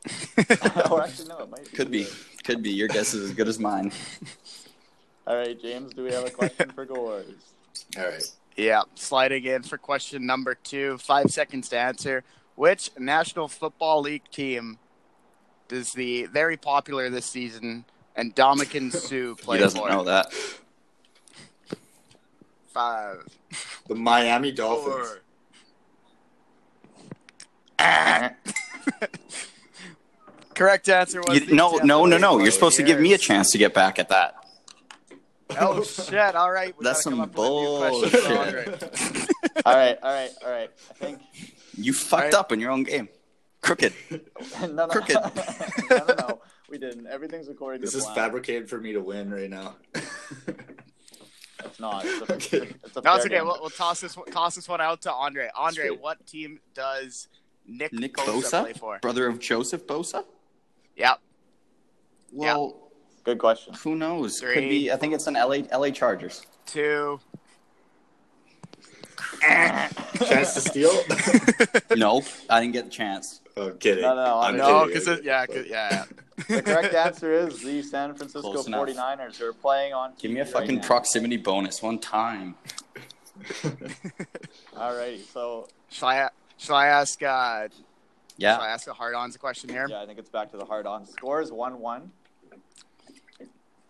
or 0.91 1.03
actually, 1.03 1.29
no, 1.29 1.39
it 1.39 1.49
might. 1.49 1.71
Could 1.73 1.91
be. 1.91 2.07
Could 2.43 2.63
be. 2.63 2.71
Your 2.71 2.87
guess 2.87 3.13
is 3.13 3.29
as 3.29 3.35
good 3.35 3.47
as 3.47 3.59
mine. 3.59 3.91
All 5.27 5.37
right, 5.37 5.59
James. 5.61 5.93
Do 5.93 6.03
we 6.03 6.11
have 6.11 6.25
a 6.25 6.31
question 6.31 6.69
for 6.71 6.85
Gores? 6.85 7.53
All 7.97 8.05
right. 8.05 8.23
Yeah, 8.57 8.81
sliding 8.95 9.45
in 9.45 9.63
for 9.63 9.77
question 9.77 10.25
number 10.25 10.55
two. 10.55 10.97
Five 10.97 11.31
seconds 11.31 11.69
to 11.69 11.77
answer. 11.77 12.23
Which 12.55 12.91
National 12.97 13.47
Football 13.47 14.01
League 14.01 14.29
team 14.31 14.77
does 15.67 15.93
the 15.93 16.25
very 16.25 16.57
popular 16.57 17.09
this 17.09 17.25
season 17.25 17.85
and 18.15 18.33
Dominican 18.35 18.91
Sue 18.91 19.35
He 19.39 19.43
play 19.43 19.59
doesn't 19.59 19.79
for? 19.79 19.89
know 19.89 20.03
that. 20.05 20.27
Five. 22.73 23.25
The 23.87 23.95
Miami 23.95 24.51
Dolphins. 24.51 25.07
Four. 25.07 25.19
Correct 30.55 30.89
answer 30.89 31.21
was 31.21 31.39
You, 31.39 31.45
the 31.47 31.55
no, 31.55 31.71
Tampa 31.71 31.85
no, 31.87 32.05
no, 32.05 32.15
Bay 32.17 32.21
no. 32.21 32.39
You're 32.39 32.51
supposed 32.51 32.77
to 32.77 32.83
give 32.83 32.99
me 32.99 33.13
a 33.13 33.17
chance 33.17 33.51
to 33.51 33.57
get 33.57 33.73
back 33.73 33.99
at 33.99 34.09
that. 34.09 34.35
Oh 35.59 35.83
shit! 35.83 36.35
All 36.35 36.51
right, 36.51 36.73
we 36.77 36.83
That's 36.83 37.03
gotta 37.03 37.15
come 37.17 37.31
some 37.33 37.33
up 37.33 37.35
with 37.35 37.45
a 37.45 37.49
new 37.49 37.77
question 37.99 38.09
for 38.09 38.27
bullshit. 38.29 38.37
Andre. 38.37 39.25
all 39.65 39.73
right, 39.75 39.97
all 40.01 40.13
right, 40.13 40.29
all 40.45 40.51
right. 40.51 40.69
I 40.89 40.93
think 40.93 41.19
You 41.75 41.91
fucked 41.93 42.23
Right. 42.23 42.33
up 42.33 42.51
in 42.53 42.59
your 42.61 42.71
own 42.71 42.83
game. 42.83 43.09
Crooked. 43.61 43.93
no, 44.61 44.69
no, 44.69 44.87
Crooked. 44.87 45.15
no, 45.15 45.97
no, 45.97 46.05
no. 46.19 46.41
We 46.71 46.77
didn't. 46.77 47.05
Everything's 47.07 47.49
according 47.49 47.81
This 47.81 47.91
to 47.91 47.97
is 47.97 48.03
plan. 48.05 48.15
fabricated 48.15 48.69
for 48.69 48.79
me 48.79 48.93
to 48.93 49.01
win 49.01 49.29
right 49.29 49.49
now. 49.49 49.75
It's 49.93 51.79
not. 51.79 52.05
It's 52.05 52.29
a, 52.29 52.33
Okay. 52.35 52.69
it's 52.83 52.95
a 52.95 53.01
No, 53.01 53.15
it's 53.15 53.25
okay. 53.25 53.41
We'll, 53.41 53.57
we'll 53.59 53.69
toss 53.69 53.99
this 53.99 54.17
toss 54.31 54.55
this 54.55 54.69
one 54.69 54.79
out 54.79 55.01
to 55.01 55.11
Andre. 55.11 55.49
Andre, 55.53 55.85
Straight. 55.87 56.01
what 56.01 56.25
team 56.25 56.59
does 56.73 57.27
Nick, 57.67 57.91
Nick 57.91 58.13
Bosa, 58.15 58.61
play 58.63 58.73
for? 58.73 58.99
brother 59.01 59.27
of 59.27 59.37
Joseph 59.39 59.85
Bosa. 59.85 60.23
Yep. 60.95 61.19
Well, 62.31 62.89
Good 63.25 63.37
question. 63.37 63.73
who 63.83 63.95
knows? 63.97 64.39
Could 64.39 64.55
be. 64.55 64.91
I 64.91 64.95
think 64.95 65.13
it's 65.13 65.27
an 65.27 65.33
LA 65.33 65.57
LA 65.77 65.89
Chargers. 65.89 66.45
Two. 66.65 67.19
Chance 69.41 70.53
to 70.53 70.61
steal? 70.61 70.91
no, 71.97 72.21
I 72.49 72.61
didn't 72.61 72.73
get 72.73 72.85
the 72.85 72.91
chance. 72.91 73.41
Oh, 73.57 73.71
kidding. 73.71 74.01
No, 74.03 74.15
no, 74.15 74.25
no, 74.25 74.39
I'm 74.39 74.51
I'm 74.53 74.57
No, 74.57 74.85
because 74.87 75.07
yeah, 75.23 75.45
'cause- 75.45 75.65
yeah, 75.67 75.89
yeah. 75.91 76.05
The 76.47 76.61
correct 76.63 76.93
answer 76.95 77.31
is 77.33 77.61
the 77.61 77.81
San 77.83 78.15
Francisco 78.15 78.51
Close 78.51 78.65
enough. 78.67 78.87
49ers 78.87 79.37
who 79.37 79.45
are 79.45 79.53
playing 79.53 79.93
on. 79.93 80.13
Give 80.19 80.31
me 80.31 80.39
a 80.39 80.45
fucking 80.45 80.69
right 80.77 80.81
now. 80.81 80.87
proximity 80.87 81.37
bonus 81.37 81.81
one 81.83 81.99
time. 81.99 82.55
Alrighty, 84.75 85.23
so 85.31 85.67
Shall 85.89 86.09
I 86.09 86.29
shall 86.57 86.75
I 86.75 86.87
ask? 86.87 87.21
Uh, 87.21 87.67
yeah. 88.37 88.55
Shall 88.55 88.61
I 88.61 88.69
ask 88.69 88.87
a 88.87 88.93
hard-ons 88.93 89.37
question 89.37 89.69
here? 89.69 89.85
yeah, 89.89 90.01
I 90.01 90.05
think 90.05 90.17
it's 90.19 90.29
back 90.29 90.51
to 90.51 90.57
the 90.57 90.65
hard 90.65 90.87
on. 90.87 91.05
Score 91.05 91.41
is 91.41 91.51
one 91.51 91.79
one. 91.79 92.11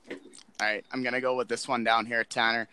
All 0.10 0.18
right, 0.60 0.84
I'm 0.92 1.04
gonna 1.04 1.22
go 1.22 1.36
with 1.36 1.48
this 1.48 1.68
one 1.68 1.84
down 1.84 2.06
here, 2.06 2.24
Tanner. 2.24 2.68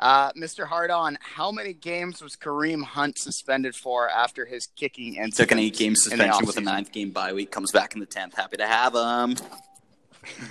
Uh, 0.00 0.32
Mr. 0.32 0.66
Hardon, 0.66 1.18
how 1.20 1.52
many 1.52 1.74
games 1.74 2.22
was 2.22 2.34
Kareem 2.34 2.82
Hunt 2.82 3.18
suspended 3.18 3.74
for 3.76 4.08
after 4.08 4.46
his 4.46 4.66
kicking 4.74 5.16
incident? 5.16 5.34
Took 5.36 5.50
an 5.52 5.58
eight 5.58 5.76
game 5.76 5.94
suspension 5.94 6.46
with 6.46 6.56
a 6.56 6.62
ninth 6.62 6.90
game 6.90 7.10
bye 7.10 7.32
week. 7.34 7.50
Comes 7.50 7.70
back 7.70 7.92
in 7.94 8.00
the 8.00 8.06
tenth. 8.06 8.34
Happy 8.34 8.56
to 8.56 8.66
have 8.66 8.94
him. 8.94 9.36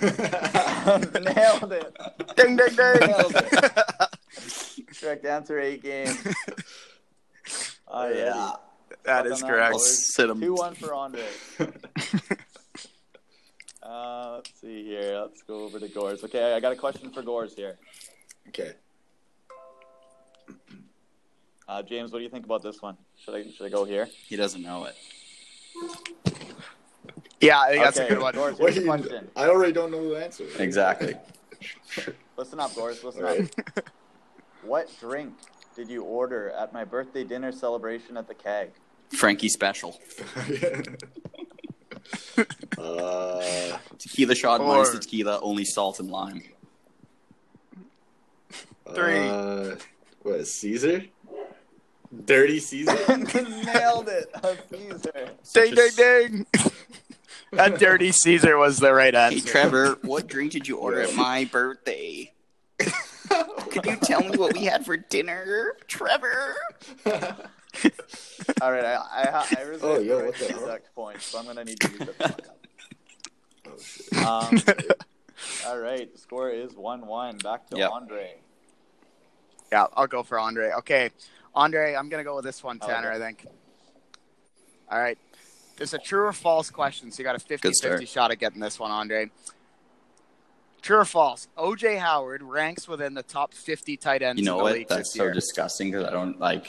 Nailed 0.00 1.72
it. 1.72 1.96
Ding, 2.36 2.56
ding, 2.56 2.74
ding. 2.76 3.14
Correct 5.00 5.24
answer 5.26 5.58
eight 5.60 5.82
games. 5.82 6.16
Oh 7.92 8.08
Yeah. 8.08 8.52
that 9.04 9.24
Well 9.24 9.32
is 9.32 9.42
correct. 9.42 9.72
boys. 9.72 10.14
Sit 10.14 10.30
him. 10.30 10.40
Two 10.40 10.54
one 10.54 10.76
for 10.76 10.94
Andre. 10.94 11.24
Uh, 13.82 14.34
let's 14.36 14.60
see 14.60 14.84
here. 14.84 15.18
Let's 15.22 15.42
go 15.42 15.64
over 15.64 15.80
to 15.80 15.88
Gores. 15.88 16.22
Okay, 16.22 16.54
I 16.54 16.60
got 16.60 16.72
a 16.72 16.76
question 16.76 17.10
for 17.10 17.22
Gores 17.22 17.54
here. 17.56 17.78
okay. 18.48 18.74
Uh, 21.68 21.82
James, 21.82 22.10
what 22.12 22.18
do 22.18 22.24
you 22.24 22.30
think 22.30 22.44
about 22.44 22.62
this 22.62 22.82
one? 22.82 22.96
Should 23.16 23.34
I 23.34 23.42
should 23.50 23.66
I 23.66 23.68
go 23.68 23.84
here? 23.84 24.08
He 24.26 24.36
doesn't 24.36 24.62
know 24.62 24.84
it. 24.86 24.96
Yeah, 27.40 27.60
I 27.60 27.70
think 27.70 27.84
that's 27.84 27.98
a 27.98 28.08
good 28.08 28.18
one. 28.18 28.34
Gores, 28.34 28.58
What 28.58 28.72
here's 28.72 28.84
do 28.84 28.92
a 28.92 28.98
question. 28.98 29.30
I 29.34 29.46
already 29.46 29.72
don't 29.72 29.90
know 29.90 30.10
the 30.10 30.22
answer. 30.22 30.44
Exactly. 30.58 31.14
Listen 32.36 32.60
up, 32.60 32.74
Gores. 32.74 33.02
Listen 33.02 33.24
All 33.24 33.38
up. 33.38 33.90
What 34.62 34.90
drink 35.00 35.32
did 35.74 35.88
you 35.88 36.02
order 36.02 36.50
at 36.50 36.72
my 36.72 36.84
birthday 36.84 37.24
dinner 37.24 37.50
celebration 37.52 38.16
at 38.16 38.28
the 38.28 38.34
keg? 38.34 38.70
Frankie 39.10 39.48
special. 39.48 39.98
uh, 42.78 43.78
Tequila 43.98 44.34
shot 44.34 44.58
Four. 44.58 44.68
minus 44.68 44.90
the 44.90 44.98
tequila, 44.98 45.40
only 45.40 45.64
salt 45.64 45.98
and 46.00 46.10
lime. 46.10 46.42
Three. 48.94 49.28
Uh, 49.28 49.76
what 50.22 50.36
is 50.40 50.52
Caesar? 50.54 51.04
Dirty 52.24 52.58
Caesar? 52.58 52.92
Nailed 53.16 54.08
it. 54.08 54.30
A 54.42 54.56
Caesar. 54.70 55.30
Ding, 55.54 55.72
a 55.72 55.76
ding, 55.76 55.90
ding. 55.96 56.46
that 57.52 57.78
dirty 57.78 58.10
Caesar 58.12 58.56
was 58.58 58.78
the 58.78 58.92
right 58.92 59.14
answer. 59.14 59.38
Hey 59.38 59.44
Trevor, 59.44 59.96
what 60.02 60.26
drink 60.26 60.52
did 60.52 60.66
you 60.68 60.76
order 60.76 61.00
at 61.02 61.14
my 61.14 61.44
birthday? 61.44 62.32
Could 63.70 63.86
you 63.86 63.96
tell 63.96 64.20
me 64.22 64.36
what 64.36 64.54
we 64.54 64.64
had 64.64 64.84
for 64.84 64.96
dinner, 64.96 65.76
Trevor? 65.86 66.56
All 68.60 68.72
right, 68.72 68.84
I 68.84 68.96
I, 68.96 69.46
I 69.58 69.62
reserved 69.62 69.84
Oh, 69.84 69.98
yo, 70.00 70.18
the 70.18 70.24
what 70.26 70.34
the 70.36 70.44
right 70.46 70.54
exact 70.56 70.94
points, 70.94 71.26
so 71.26 71.38
I'm 71.38 71.46
gonna 71.46 71.64
need 71.64 71.78
to 71.80 71.88
use 71.90 71.98
the 71.98 72.10
it. 72.24 72.46
oh, 73.68 73.78
shit. 73.78 74.16
Um, 74.26 74.58
all 75.66 75.78
right, 75.78 76.12
the 76.12 76.18
score 76.18 76.50
is 76.50 76.74
one 76.74 77.06
one. 77.06 77.38
Back 77.38 77.68
to 77.70 77.78
Yep. 77.78 77.90
Andre. 77.92 78.34
Yeah, 79.72 79.86
I'll 79.94 80.06
go 80.06 80.22
for 80.22 80.38
Andre. 80.38 80.72
Okay, 80.78 81.10
Andre, 81.54 81.94
I'm 81.94 82.08
gonna 82.08 82.24
go 82.24 82.36
with 82.36 82.44
this 82.44 82.62
one, 82.62 82.78
oh, 82.82 82.86
Tanner. 82.86 83.12
okay. 83.12 83.16
I 83.16 83.26
think. 83.26 83.46
All 84.90 84.98
right, 84.98 85.18
it's 85.78 85.92
a 85.92 85.98
true 85.98 86.26
or 86.26 86.32
false 86.32 86.70
question, 86.70 87.10
so 87.10 87.18
you 87.18 87.24
got 87.24 87.36
a 87.36 87.38
50-50 87.38 88.06
shot 88.08 88.30
at 88.32 88.38
getting 88.38 88.60
this 88.60 88.78
one, 88.78 88.90
Andre. 88.90 89.30
True 90.82 90.98
or 90.98 91.04
false? 91.04 91.46
OJ 91.58 91.98
Howard 91.98 92.42
ranks 92.42 92.88
within 92.88 93.14
the 93.14 93.22
top 93.22 93.52
50 93.52 93.96
tight 93.98 94.22
ends 94.22 94.40
You 94.40 94.46
know 94.46 94.56
what? 94.56 94.88
That's 94.88 95.12
so 95.14 95.24
year. 95.24 95.32
disgusting 95.32 95.90
because 95.90 96.06
I 96.06 96.10
don't 96.10 96.40
like. 96.40 96.68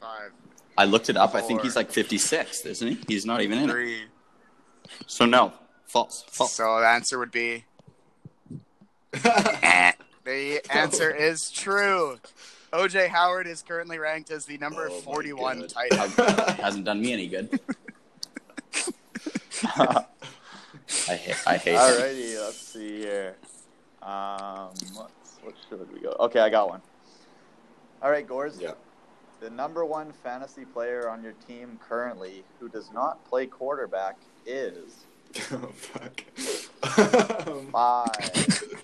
Five, 0.00 0.30
I 0.78 0.84
looked 0.84 1.10
it 1.10 1.16
up. 1.16 1.34
I 1.34 1.40
think 1.40 1.62
he's 1.62 1.76
like 1.76 1.90
56th, 1.90 2.64
isn't 2.64 2.88
he? 2.88 2.98
He's 3.08 3.26
not 3.26 3.40
even 3.40 3.58
in 3.58 3.68
it. 3.68 3.72
three. 3.72 4.02
So 5.06 5.26
no, 5.26 5.52
false. 5.84 6.24
False. 6.28 6.52
So 6.52 6.80
the 6.80 6.86
answer 6.86 7.18
would 7.18 7.32
be. 7.32 7.64
the 10.24 10.60
answer 10.74 11.10
is 11.10 11.50
true. 11.50 12.18
OJ 12.72 13.08
Howard 13.08 13.46
is 13.46 13.62
currently 13.62 13.98
ranked 13.98 14.30
as 14.30 14.46
the 14.46 14.56
number 14.58 14.88
Oh 14.90 15.00
41 15.00 15.60
God. 15.60 15.68
tight 15.68 15.92
end. 15.92 16.12
Hasn't 16.58 16.84
done 16.86 17.00
me 17.02 17.12
any 17.12 17.26
good. 17.28 17.60
I 19.64 21.14
hate. 21.14 21.36
I 21.46 21.56
hate. 21.56 21.72
him. 21.74 21.80
Alrighty, 21.80 22.40
let's 22.44 22.56
see 22.58 22.98
here. 23.00 23.36
Um, 24.02 24.70
what's, 24.94 25.38
what 25.42 25.54
should 25.68 25.92
we 25.92 26.00
go? 26.00 26.16
Okay, 26.20 26.40
I 26.40 26.48
got 26.48 26.68
one. 26.68 26.80
All 28.02 28.10
right, 28.10 28.26
Gores. 28.26 28.58
yeah. 28.60 28.72
The 29.40 29.50
number 29.50 29.84
one 29.84 30.12
fantasy 30.22 30.64
player 30.64 31.08
on 31.08 31.22
your 31.22 31.32
team 31.48 31.78
currently 31.88 32.44
who 32.60 32.68
does 32.68 32.90
not 32.92 33.24
play 33.28 33.46
quarterback 33.46 34.16
is 34.46 35.04
Oh, 35.52 35.72
fuck. 35.74 36.20
Five, 37.72 38.10
four, 38.36 38.78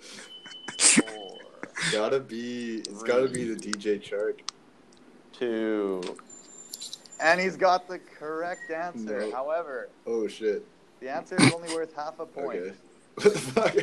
gotta 1.92 2.20
be, 2.20 2.76
it's 2.78 3.02
gotta 3.02 3.28
be 3.28 3.52
the 3.52 3.56
DJ 3.60 4.00
Chark. 4.02 4.40
two, 5.32 6.02
And 7.20 7.40
he's 7.40 7.56
got 7.56 7.88
the 7.88 7.98
correct 8.18 8.70
answer. 8.70 9.20
No. 9.20 9.30
However, 9.32 9.88
Oh 10.06 10.26
shit. 10.28 10.64
the 11.00 11.08
answer 11.10 11.36
is 11.40 11.52
only 11.52 11.72
worth 11.74 11.94
half 11.94 12.18
a 12.20 12.26
point. 12.26 12.58
Okay. 12.60 12.72
What 13.14 13.32
the 13.34 13.38
fuck? 13.40 13.74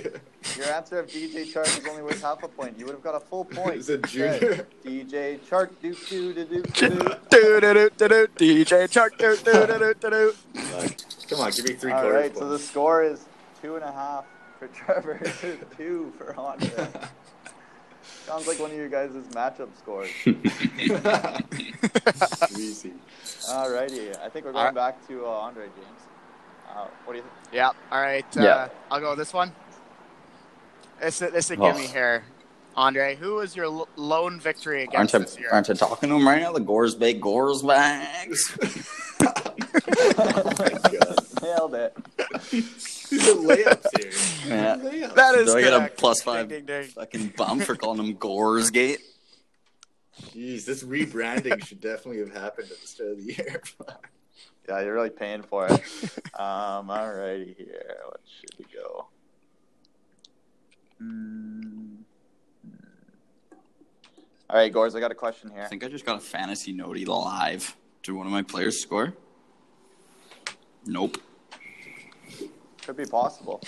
Your 0.58 0.68
answer 0.74 1.00
of 1.00 1.08
DJ 1.08 1.52
Chark 1.52 1.68
is 1.78 1.86
only 1.90 2.02
worth 2.04 2.22
half 2.22 2.42
a 2.44 2.48
point. 2.48 2.80
You 2.80 2.86
would 2.86 2.94
have 2.96 3.04
got 3.04 3.16
a 3.16 3.20
full 3.20 3.44
point. 3.44 3.76
Is 3.76 3.90
it 3.90 4.00
instead. 4.04 4.40
junior? 4.40 4.68
DJ 4.86 5.40
Chark, 5.42 5.72
do 5.82 5.94
do 6.10 6.34
do 6.34 6.46
do 6.46 6.62
do. 6.62 6.90
Do-do-do-do-do, 7.30 8.28
DJ 8.38 8.90
Chuck. 8.90 9.12
Do-do-do-do-do. 9.18 10.34
Like, 10.78 10.98
come 11.30 11.40
on, 11.42 11.52
give 11.52 11.66
me 11.66 11.74
three 11.74 11.92
All 11.92 12.02
quarters. 12.02 12.22
right, 12.22 12.38
so 12.38 12.48
the 12.48 12.60
score 12.60 13.04
is 13.04 13.26
two 13.62 13.76
and 13.76 13.84
a 13.84 13.92
half 13.92 14.24
for 14.58 14.68
Trevor, 14.70 15.20
two 15.76 16.14
for 16.18 16.34
Andre. 16.40 16.88
Sounds 18.26 18.48
like 18.48 18.60
one 18.60 18.72
of 18.72 18.78
your 18.78 18.90
guys' 18.90 19.12
matchup 19.32 19.70
scores. 19.78 20.10
Easy. 22.60 22.94
Alrighty, 23.48 24.18
I 24.20 24.30
think 24.30 24.46
we're 24.46 24.52
going 24.52 24.58
Alright. 24.58 24.74
back 24.76 25.08
to 25.08 25.26
uh, 25.26 25.30
Andre 25.30 25.66
James. 25.66 26.02
Uh, 26.70 26.88
what 27.06 27.14
do 27.14 27.18
you 27.18 27.24
think? 27.24 27.34
Yeah. 27.54 27.72
All 27.92 28.02
right. 28.02 28.26
Uh, 28.38 28.42
Yeah. 28.42 28.68
I'll 28.90 29.00
go 29.00 29.10
with 29.12 29.20
this 29.20 29.32
one. 29.34 29.52
This 31.00 31.20
this 31.20 31.52
a 31.52 31.56
Oh. 31.58 31.72
gimme 31.72 31.86
here, 31.88 32.24
Andre. 32.76 33.16
Who 33.16 33.36
was 33.36 33.56
your 33.56 33.66
l- 33.66 33.88
lone 33.96 34.40
victory 34.40 34.84
against 34.84 34.98
Aren't 34.98 35.14
against 35.14 35.34
I, 35.34 35.36
this 35.36 35.40
year? 35.42 35.50
aren't 35.52 35.70
I 35.70 35.74
talking 35.74 36.10
to 36.10 36.16
him 36.16 36.28
right 36.28 36.42
now? 36.42 36.52
The 36.52 36.60
Gores 36.62 36.96
Bay 36.96 37.14
Gores 37.14 37.62
bags. 37.62 38.58
oh 39.22 40.54
my 40.60 40.70
god. 40.92 41.15
Nailed 41.46 41.76
it. 41.76 41.96
These 42.52 43.30
are 43.30 43.36
layups 43.36 43.98
here. 44.00 44.12
Yeah. 44.48 44.76
Layups. 44.78 45.16
That 45.16 45.36
is 45.36 45.52
Do 45.52 45.58
I 45.58 45.62
get 45.62 45.74
a 45.74 45.78
correct. 45.80 45.98
plus 45.98 46.18
Ding, 46.20 46.26
five 46.34 46.50
ding, 46.50 46.66
ding. 46.66 46.84
fucking 46.86 47.34
bump 47.38 47.62
for 47.64 47.76
calling 47.76 48.04
him 48.04 48.14
Gores 48.16 48.72
Gate? 48.72 49.00
Jeez, 50.34 50.66
this 50.66 50.84
rebranding 50.84 51.64
should 51.66 51.82
definitely 51.82 52.20
have 52.20 52.34
happened 52.34 52.70
at 52.72 52.82
the 52.82 52.88
start 52.88 53.12
of 53.12 53.18
the 53.18 53.34
year. 53.34 53.62
Yeah, 54.68 54.82
you're 54.82 54.96
really 54.96 55.12
paying 55.12 55.44
for 55.44 55.68
it. 55.68 55.74
um, 56.34 56.88
alrighty 56.88 57.56
here. 57.56 57.98
What 58.06 58.20
should 58.26 58.50
we 58.58 58.66
go? 58.74 59.06
Mm. 61.00 61.98
All 64.50 64.56
right, 64.58 64.74
Gores, 64.74 64.96
I 64.96 65.00
got 65.00 65.12
a 65.12 65.16
question 65.16 65.52
here. 65.52 65.62
I 65.62 65.68
think 65.68 65.84
I 65.84 65.88
just 65.88 66.04
got 66.04 66.18
a 66.18 66.20
fantasy 66.20 66.74
notey 66.74 67.08
live. 67.08 67.76
Did 68.02 68.14
one 68.14 68.26
of 68.26 68.32
my 68.32 68.42
players 68.42 68.82
score? 68.82 69.14
Nope. 70.88 71.20
Could 72.86 72.98
be 72.98 73.06
possible. 73.06 73.62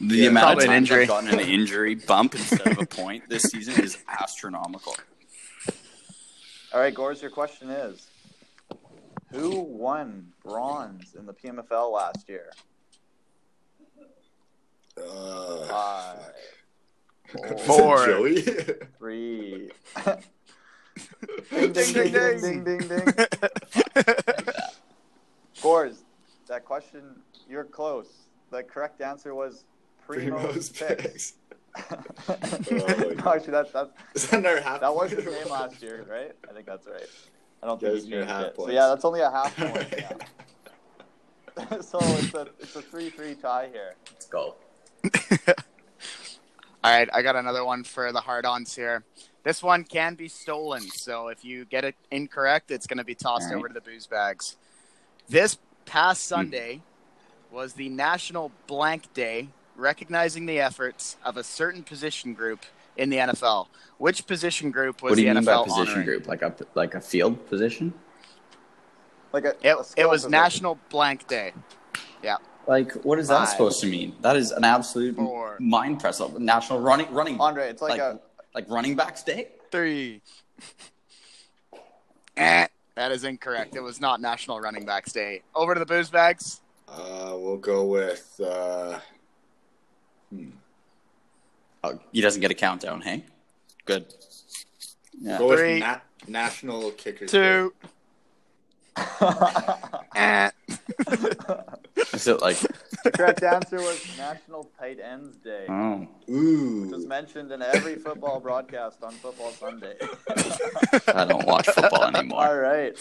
The 0.00 0.16
Yeah, 0.16 0.28
amount 0.30 0.54
of 0.54 0.58
an 0.60 0.66
times 0.68 0.76
injury. 0.90 1.02
I've 1.02 1.08
gotten 1.08 1.28
an 1.38 1.40
injury 1.40 1.94
bump 1.96 2.34
instead 2.34 2.66
of 2.66 2.78
a 2.78 2.86
point 2.86 3.28
this 3.28 3.42
season 3.42 3.82
is 3.84 3.98
astronomical. 4.08 4.96
All 6.72 6.80
right, 6.80 6.94
Gores, 6.94 7.20
your 7.20 7.30
question 7.30 7.68
is 7.68 8.06
Who 9.32 9.60
won 9.60 10.32
bronze 10.44 11.14
in 11.18 11.26
the 11.26 11.34
PMFL 11.34 11.92
last 11.92 12.26
year? 12.28 12.50
Uh, 14.96 15.66
Five, 15.66 16.18
is 17.58 17.66
Four. 17.66 18.06
Joey? 18.06 18.42
three. 18.98 19.70
Ding, 21.50 21.72
ding, 21.72 21.92
ding, 21.94 22.12
ding, 22.12 22.64
ding, 22.64 22.78
ding. 22.88 23.04
Gores, 25.62 26.02
that 26.52 26.64
question, 26.66 27.02
you're 27.48 27.64
close. 27.64 28.26
The 28.50 28.62
correct 28.62 29.00
answer 29.00 29.34
was 29.34 29.64
Primo's 30.06 30.68
Primo's 30.68 30.68
picks. 30.68 31.02
picks. 31.02 31.32
Oh, 32.28 32.34
no, 32.70 33.32
actually, 33.32 33.52
that's, 33.52 33.72
that's, 33.72 33.90
Is 34.14 34.28
that 34.28 34.40
another 34.40 34.60
half 34.60 34.80
that 34.82 34.94
was 34.94 35.10
his 35.10 35.24
point? 35.24 35.36
name 35.38 35.48
last 35.48 35.82
year, 35.82 36.04
right? 36.08 36.32
I 36.48 36.52
think 36.52 36.66
that's 36.66 36.86
right. 36.86 37.06
I 37.62 37.66
don't 37.66 37.80
think 37.80 37.94
it's 37.94 38.04
he 38.04 38.10
near 38.10 38.20
changed 38.20 38.32
half 38.32 38.44
it. 38.48 38.56
So 38.56 38.70
yeah, 38.70 38.88
that's 38.88 39.04
only 39.06 39.20
a 39.20 39.30
half 39.30 39.56
point. 39.56 39.70
Alright. 39.70 40.04
Yeah. 41.56 41.80
so 41.80 41.98
it's 42.02 42.34
a 42.34 42.48
it's 42.60 42.76
a 42.76 42.82
three 42.82 43.08
three 43.08 43.34
tie 43.34 43.68
here. 43.72 43.94
Let's 44.10 44.26
go. 44.26 44.56
All 46.84 46.92
right, 46.98 47.08
I 47.14 47.22
got 47.22 47.36
another 47.36 47.64
one 47.64 47.84
for 47.84 48.12
the 48.12 48.20
hard-ons 48.20 48.74
here. 48.74 49.04
This 49.44 49.62
one 49.62 49.84
can 49.84 50.16
be 50.16 50.28
stolen, 50.28 50.82
so 50.82 51.28
if 51.28 51.44
you 51.44 51.64
get 51.64 51.84
it 51.84 51.94
incorrect, 52.10 52.70
it's 52.70 52.86
going 52.86 52.98
to 52.98 53.04
be 53.04 53.14
tossed 53.14 53.46
All 53.46 53.54
right. 53.54 53.58
over 53.58 53.68
to 53.68 53.74
the 53.74 53.80
booze 53.80 54.06
bags. 54.06 54.56
This 55.28 55.58
past 55.84 56.24
Sunday 56.26 56.80
was 57.50 57.74
the 57.74 57.88
National 57.88 58.50
Blank 58.66 59.12
Day, 59.14 59.48
recognizing 59.76 60.46
the 60.46 60.58
efforts 60.60 61.16
of 61.24 61.36
a 61.36 61.44
certain 61.44 61.82
position 61.82 62.34
group 62.34 62.60
in 62.96 63.10
the 63.10 63.16
NFL. 63.18 63.66
Which 63.98 64.26
position 64.26 64.70
group 64.70 65.02
was 65.02 65.10
what 65.10 65.16
do 65.16 65.22
you 65.22 65.28
the 65.28 65.34
mean 65.34 65.44
NFL 65.44 65.66
by 65.66 65.70
position 65.74 65.88
honoring? 65.92 66.06
group? 66.06 66.28
Like 66.28 66.42
a 66.42 66.54
like 66.74 66.94
a 66.94 67.00
field 67.00 67.46
position? 67.46 67.92
Like 69.32 69.44
a, 69.44 69.54
It, 69.62 69.68
a 69.68 69.70
it 69.70 70.08
was 70.08 70.22
position. 70.24 70.30
National 70.30 70.78
Blank 70.90 71.26
Day. 71.26 71.52
Yeah. 72.22 72.36
Like 72.66 72.92
what 73.04 73.18
is 73.18 73.28
that 73.28 73.40
Five. 73.40 73.48
supposed 73.48 73.80
to 73.80 73.86
mean? 73.86 74.14
That 74.20 74.36
is 74.36 74.50
an 74.52 74.64
absolute 74.64 75.16
Four. 75.16 75.56
mind 75.60 76.00
press. 76.00 76.20
National 76.38 76.80
running 76.80 77.10
running 77.12 77.40
Andre, 77.40 77.68
it's 77.70 77.82
like, 77.82 77.92
like 77.92 78.00
a 78.00 78.20
like 78.54 78.68
running 78.70 78.94
backs 78.94 79.22
day. 79.22 79.48
Three. 79.70 80.20
Eh, 82.36 82.66
that 82.94 83.12
is 83.12 83.24
incorrect. 83.24 83.76
It 83.76 83.82
was 83.82 84.00
not 84.00 84.20
National 84.20 84.60
Running 84.60 84.84
Backs 84.84 85.12
Day. 85.12 85.42
Over 85.54 85.74
to 85.74 85.80
the 85.80 85.86
booze 85.86 86.10
bags. 86.10 86.60
Uh, 86.88 87.34
we'll 87.38 87.56
go 87.56 87.84
with. 87.86 88.38
Uh, 88.44 88.98
hmm. 90.30 90.50
Oh, 91.84 91.98
he 92.12 92.20
doesn't 92.20 92.40
get 92.40 92.50
a 92.50 92.54
countdown. 92.54 93.00
Hey, 93.00 93.24
good. 93.86 94.12
Yeah. 95.20 95.38
Go 95.38 95.48
with 95.48 95.58
Three. 95.58 95.80
na- 95.80 95.98
National 96.28 96.90
Kickers. 96.92 97.30
Two. 97.30 97.72
Eh. 100.14 100.50
Is 102.12 102.26
it 102.28 102.42
like 102.42 102.58
the 102.58 102.68
correct 103.10 103.42
answer 103.42 103.76
was 103.76 104.04
National 104.16 104.70
Tight 104.78 104.98
Ends 105.00 105.36
Day. 105.36 105.66
oh 105.68 105.98
Day. 105.98 106.32
Ooh. 106.32 106.84
It 106.84 106.90
was 106.90 107.06
mentioned 107.06 107.52
in 107.52 107.62
every 107.62 107.96
football 107.96 108.40
broadcast 108.40 109.02
on 109.02 109.12
Football 109.12 109.50
Sunday. 109.52 109.96
I 111.08 111.24
don't 111.24 111.46
watch 111.46 111.66
football 111.66 112.04
anymore. 112.04 112.46
All 112.46 112.58
right. 112.58 112.92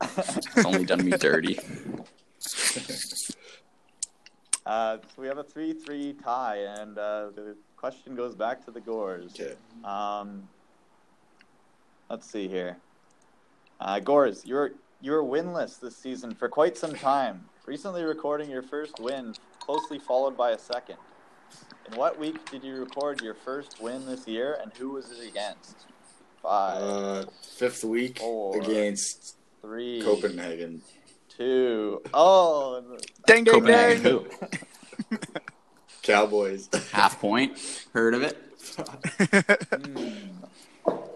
It's 0.00 0.64
only 0.64 0.84
done 0.84 1.04
me 1.04 1.12
dirty. 1.12 1.58
Uh, 4.68 4.98
so 4.98 5.22
we 5.22 5.26
have 5.26 5.38
a 5.38 5.42
3 5.42 5.72
3 5.72 6.12
tie, 6.22 6.58
and 6.78 6.98
uh, 6.98 7.30
the 7.34 7.56
question 7.76 8.14
goes 8.14 8.34
back 8.34 8.62
to 8.66 8.70
the 8.70 8.80
Gores. 8.80 9.32
Okay. 9.34 9.54
Um, 9.82 10.46
let's 12.10 12.30
see 12.30 12.48
here. 12.48 12.76
Uh, 13.80 13.98
Gores, 14.00 14.44
you're, 14.44 14.72
you're 15.00 15.22
winless 15.22 15.78
this 15.80 15.96
season 15.96 16.34
for 16.34 16.48
quite 16.48 16.76
some 16.76 16.94
time, 16.94 17.44
recently 17.66 18.02
recording 18.02 18.50
your 18.50 18.62
first 18.62 18.98
win, 19.00 19.34
closely 19.60 19.98
followed 19.98 20.36
by 20.36 20.50
a 20.52 20.58
second. 20.58 20.96
In 21.90 21.96
what 21.96 22.18
week 22.18 22.50
did 22.50 22.64
you 22.64 22.74
record 22.76 23.22
your 23.22 23.34
first 23.34 23.80
win 23.80 24.04
this 24.06 24.26
year, 24.26 24.58
and 24.60 24.72
who 24.74 24.90
was 24.90 25.10
it 25.10 25.26
against? 25.28 25.76
Five, 26.42 26.82
Uh, 26.82 27.24
fifth 27.42 27.84
week 27.84 28.18
Four. 28.18 28.60
against 28.60 29.36
three, 29.62 30.02
Copenhagen. 30.02 30.82
two. 31.28 32.02
Oh, 32.12 32.82
Ding, 33.26 33.44
ding, 33.44 33.54
Copenhagen 33.54 34.02
ding. 34.02 34.26
who? 35.10 35.18
Cowboys. 36.02 36.68
Half 36.92 37.20
point. 37.20 37.58
Heard 37.92 38.14
of 38.14 38.22
it? 38.22 38.36
hmm. 39.84 40.08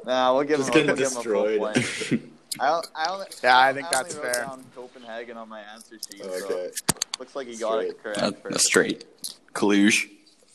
Nah, 0.06 0.34
we'll 0.34 0.44
give 0.44 0.58
Just 0.58 0.74
him, 0.74 0.88
a- 0.88 0.94
getting 0.94 0.96
we'll 0.96 0.96
give 0.96 1.12
him 1.12 1.18
a 1.18 1.22
full 1.22 1.44
destroyed. 1.46 2.10
point. 2.10 2.31
I, 2.60 2.66
don't- 2.68 2.88
I 2.94 3.06
only, 3.12 3.26
Yeah, 3.42 3.58
I 3.58 3.72
think 3.72 3.86
only 3.86 3.96
that's 3.96 4.14
wrote 4.16 4.34
fair. 4.34 4.44
Down 4.44 4.64
Copenhagen 4.74 5.36
on 5.36 5.48
my 5.48 5.60
answer 5.60 5.96
sheet. 6.10 6.22
okay. 6.22 6.70
So 6.74 6.96
looks 7.18 7.34
like 7.36 7.46
he 7.46 7.56
got 7.56 7.84
it 7.84 8.02
correct. 8.02 8.20
That, 8.20 8.42
that's 8.44 8.66
straight. 8.66 9.04
Cluj. 9.54 10.08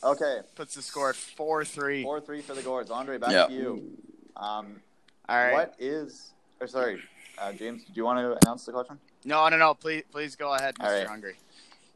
Okay, 0.04 0.40
Puts 0.56 0.76
the 0.76 0.82
score 0.84 1.10
at 1.10 1.16
4 1.16 1.66
3. 1.66 2.04
four 2.04 2.22
three 2.22 2.42
for 2.42 2.54
the 2.54 2.62
Gourds. 2.62 2.92
Andre, 2.92 3.18
back 3.18 3.32
Yeah. 3.32 3.48
to 3.48 3.54
you. 3.54 3.98
Um, 4.36 4.80
All 5.28 5.36
right. 5.38 5.54
What 5.54 5.76
is? 5.80 6.34
Or 6.62 6.68
sorry, 6.68 7.02
uh, 7.40 7.52
James. 7.54 7.84
Do 7.84 7.92
you 7.96 8.06
want 8.06 8.20
to 8.20 8.38
announce 8.48 8.66
the 8.66 8.72
question? 8.74 9.00
No, 9.26 9.48
no, 9.50 9.58
no. 9.58 9.74
Please, 9.74 10.04
please 10.12 10.36
go 10.36 10.54
ahead, 10.54 10.76
Mr. 10.76 10.86
All 10.86 10.92
right. 10.94 11.08
Hungry. 11.08 11.36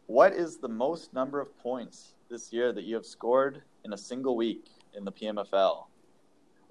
What 0.07 0.33
is 0.33 0.57
the 0.57 0.67
most 0.67 1.13
number 1.13 1.39
of 1.39 1.55
points 1.59 2.13
this 2.29 2.51
year 2.51 2.73
that 2.73 2.83
you 2.83 2.95
have 2.95 3.05
scored 3.05 3.61
in 3.85 3.93
a 3.93 3.97
single 3.97 4.35
week 4.35 4.65
in 4.95 5.05
the 5.05 5.11
PMFL? 5.11 5.85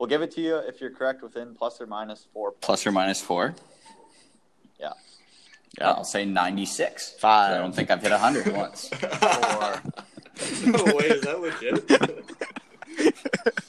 We'll 0.01 0.09
give 0.09 0.23
it 0.23 0.31
to 0.33 0.41
you 0.41 0.57
if 0.57 0.81
you're 0.81 0.91
correct 0.91 1.23
within 1.23 1.55
plus 1.55 1.79
or 1.79 1.87
minus 1.87 2.27
four. 2.33 2.53
Points. 2.53 2.67
Plus 2.67 2.87
or 2.87 2.93
minus 2.93 3.21
four? 3.21 3.55
Yeah. 4.81 4.95
Yeah, 5.79 5.91
I'll 5.91 6.05
say 6.05 6.25
96. 6.25 7.17
Five. 7.21 7.53
I 7.55 7.59
don't 7.59 7.75
think 7.75 7.91
I've 7.91 8.01
hit 8.01 8.11
100 8.11 8.57
once. 8.57 8.89
Four. 8.89 8.99
no 10.67 10.85
way, 10.97 11.05
is 11.05 11.21
that 11.21 11.39
legit? 11.41 11.91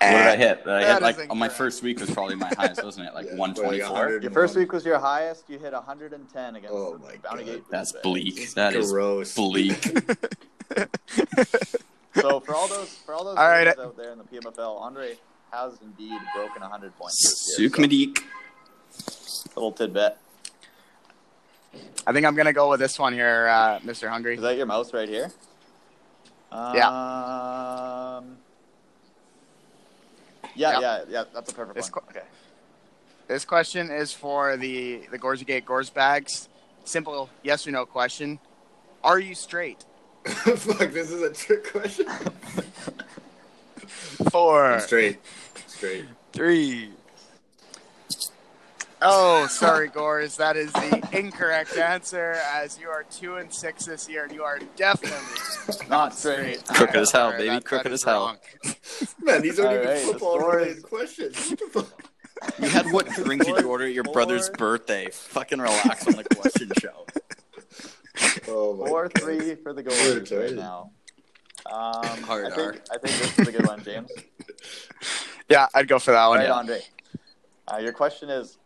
What 0.00 0.10
did 0.10 0.26
I 0.28 0.36
hit? 0.36 0.64
Did 0.64 0.72
I 0.72 0.92
hit 0.94 1.02
like 1.02 1.26
on 1.28 1.38
my 1.38 1.48
first 1.48 1.82
week 1.82 1.98
was 1.98 2.08
probably 2.08 2.36
my 2.36 2.50
highest, 2.56 2.84
wasn't 2.84 3.08
it? 3.08 3.14
Like 3.14 3.26
Yeah, 3.26 3.34
124. 3.34 3.90
100. 3.92 4.22
Your 4.22 4.30
first 4.30 4.54
week 4.54 4.72
was 4.72 4.86
your 4.86 4.98
highest. 5.00 5.50
You 5.50 5.58
hit 5.58 5.72
110 5.72 6.54
against 6.54 6.72
Oh 6.72 6.98
my 7.02 7.16
Bounty 7.16 7.44
God. 7.44 7.52
Gate. 7.52 7.64
That's 7.68 7.92
bleak. 8.04 8.54
That 8.54 8.74
is 8.74 8.92
Gross. 8.92 9.34
bleak. 9.34 9.98
So 12.20 12.40
for 12.40 12.54
all 12.54 12.68
those 12.68 12.88
for 12.88 13.14
all 13.14 13.24
those 13.24 13.36
All 13.36 13.48
right. 13.48 13.66
out 13.68 13.96
there 13.96 14.12
in 14.12 14.18
the 14.18 14.24
PMFL, 14.24 14.80
Andre 14.80 15.16
has 15.52 15.72
indeed 15.82 16.18
broken 16.34 16.62
100 16.62 16.96
points. 16.98 17.22
This 17.22 17.58
year, 17.58 17.68
so- 17.70 19.52
Little 19.56 19.72
tidbit. 19.72 20.16
I 22.06 22.12
think 22.12 22.24
I'm 22.26 22.34
gonna 22.34 22.52
go 22.52 22.70
with 22.70 22.80
this 22.80 22.98
one 22.98 23.12
here, 23.12 23.48
uh, 23.48 23.78
Mr. 23.80 24.08
Hungry. 24.08 24.36
Is 24.36 24.40
that 24.42 24.56
your 24.56 24.66
mouse 24.66 24.92
right 24.92 25.08
here? 25.08 25.30
Yeah. 26.52 26.88
Um, 26.88 28.38
yeah, 30.54 30.72
Yep. 30.72 30.80
yeah, 30.80 31.00
yeah. 31.08 31.24
That's 31.34 31.52
a 31.52 31.54
perfect 31.54 31.76
This 31.76 31.90
one. 31.92 32.02
qu- 32.04 32.10
Okay. 32.18 32.26
This 33.26 33.44
question 33.44 33.90
is 33.90 34.12
for 34.14 34.56
the 34.56 35.06
the 35.10 35.18
Gorsgate 35.18 35.64
Gores 35.66 35.90
bags. 35.90 36.48
Simple 36.84 37.28
yes 37.42 37.66
or 37.66 37.70
no 37.70 37.84
question. 37.84 38.38
Are 39.04 39.18
you 39.18 39.34
straight? 39.34 39.84
Fuck, 40.56 40.92
this 40.92 41.10
is 41.10 41.22
a 41.22 41.32
trick 41.32 41.70
question. 41.70 42.06
Four, 44.30 44.78
Straight. 44.80 45.18
Straight. 45.66 46.04
three. 46.32 46.90
Oh, 49.00 49.46
sorry, 49.46 49.88
Gores. 49.88 50.36
That 50.38 50.56
is 50.56 50.72
the 50.72 51.08
incorrect 51.12 51.76
answer. 51.76 52.36
As 52.52 52.78
you 52.80 52.88
are 52.88 53.04
two 53.04 53.36
and 53.36 53.52
six 53.52 53.86
this 53.86 54.08
year, 54.08 54.24
and 54.24 54.32
you 54.32 54.42
are 54.42 54.58
definitely 54.76 55.88
Not 55.88 56.14
straight. 56.14 56.64
Crooked 56.68 56.96
as 56.96 57.12
hell, 57.12 57.30
baby. 57.30 57.44
that- 57.46 57.54
that 57.54 57.64
Crooked 57.64 57.92
is 57.92 58.00
as 58.02 58.04
hell. 58.04 58.24
wrong. 58.26 58.38
Man, 59.22 59.40
these 59.42 59.60
aren't 59.60 59.70
All 59.70 59.76
even 59.76 59.88
right, 59.88 59.98
football 60.04 60.38
related 60.40 60.82
questions. 60.82 61.50
What 61.50 61.58
the 61.60 61.66
fuck? 61.82 62.04
You 62.60 62.68
had 62.68 62.92
what 62.92 63.06
drink 63.08 63.44
did 63.44 63.56
you 63.58 63.68
order 63.68 63.86
at 63.86 63.92
your 63.92 64.04
Four. 64.04 64.14
brother's 64.14 64.48
birthday? 64.50 65.08
Fucking 65.12 65.60
relax 65.60 66.06
on 66.06 66.14
the 66.14 66.24
question 66.24 66.70
show. 66.80 67.06
Oh 68.48 68.76
Four 68.86 69.08
God. 69.08 69.22
three 69.22 69.54
for 69.56 69.72
the 69.72 69.82
We're 70.30 70.40
right 70.40 70.54
now. 70.54 70.90
Um, 71.66 72.22
Hard 72.22 72.46
I 72.46 72.50
R. 72.50 72.54
think 72.72 72.82
I 72.90 72.98
think 72.98 73.18
this 73.18 73.38
is 73.38 73.48
a 73.48 73.52
good 73.52 73.66
one, 73.66 73.82
James. 73.84 74.10
Yeah, 75.50 75.66
I'd 75.74 75.88
go 75.88 75.98
for 75.98 76.10
that 76.10 76.26
one. 76.26 76.38
right, 76.40 76.48
yeah. 76.48 76.52
Andre. 76.52 76.80
Uh, 77.66 77.78
your 77.78 77.94
question 77.94 78.28
is, 78.28 78.58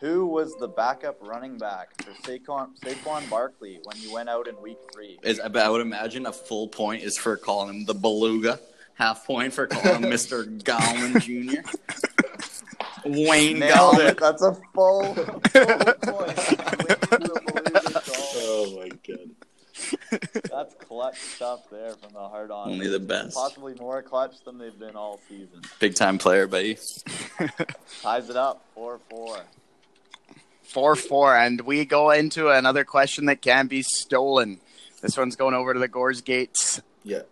who 0.00 0.24
was 0.24 0.54
the 0.60 0.68
backup 0.68 1.18
running 1.20 1.58
back 1.58 2.00
for 2.00 2.12
Saquon, 2.22 2.78
Saquon 2.78 3.28
Barkley 3.28 3.80
when 3.82 3.96
you 4.00 4.12
went 4.12 4.28
out 4.28 4.46
in 4.46 4.54
Week 4.62 4.78
Three? 4.94 5.18
Is, 5.24 5.40
I 5.40 5.68
would 5.68 5.80
imagine 5.80 6.26
a 6.26 6.32
full 6.32 6.68
point 6.68 7.02
is 7.02 7.18
for 7.18 7.36
calling 7.36 7.74
him 7.74 7.84
the 7.86 7.94
beluga. 7.94 8.60
Half 8.94 9.26
point 9.26 9.52
for 9.52 9.66
calling 9.66 10.04
him 10.04 10.10
Mr. 10.10 10.46
Gallman 10.62 11.20
Jr. 11.22 11.68
Wayne 13.04 13.58
Nailed 13.58 13.96
Gallman. 13.96 14.08
it. 14.10 14.18
That's 14.20 14.42
a 14.42 14.56
full, 14.74 15.14
full 15.14 15.24
point. 16.14 16.57
That's 20.10 20.74
clutch 20.80 21.18
stuff 21.18 21.70
there 21.70 21.90
from 21.94 22.12
the 22.12 22.18
hard 22.18 22.50
on. 22.50 22.70
Only 22.70 22.88
the 22.88 22.98
best. 22.98 23.36
Possibly 23.36 23.74
more 23.74 24.02
clutch 24.02 24.42
than 24.44 24.58
they've 24.58 24.78
been 24.78 24.96
all 24.96 25.20
season. 25.28 25.62
Big 25.78 25.94
time 25.94 26.18
player, 26.18 26.46
buddy. 26.46 26.78
Ties 28.02 28.28
it 28.28 28.36
up, 28.36 28.64
four 28.74 28.98
four. 29.08 29.38
Four 30.62 30.96
four, 30.96 31.36
and 31.36 31.60
we 31.62 31.84
go 31.84 32.10
into 32.10 32.50
another 32.50 32.84
question 32.84 33.26
that 33.26 33.40
can 33.40 33.66
be 33.68 33.82
stolen. 33.82 34.60
This 35.00 35.16
one's 35.16 35.36
going 35.36 35.54
over 35.54 35.72
to 35.72 35.80
the 35.80 35.88
Gores 35.88 36.20
Gates. 36.20 36.82
Yeah. 37.04 37.22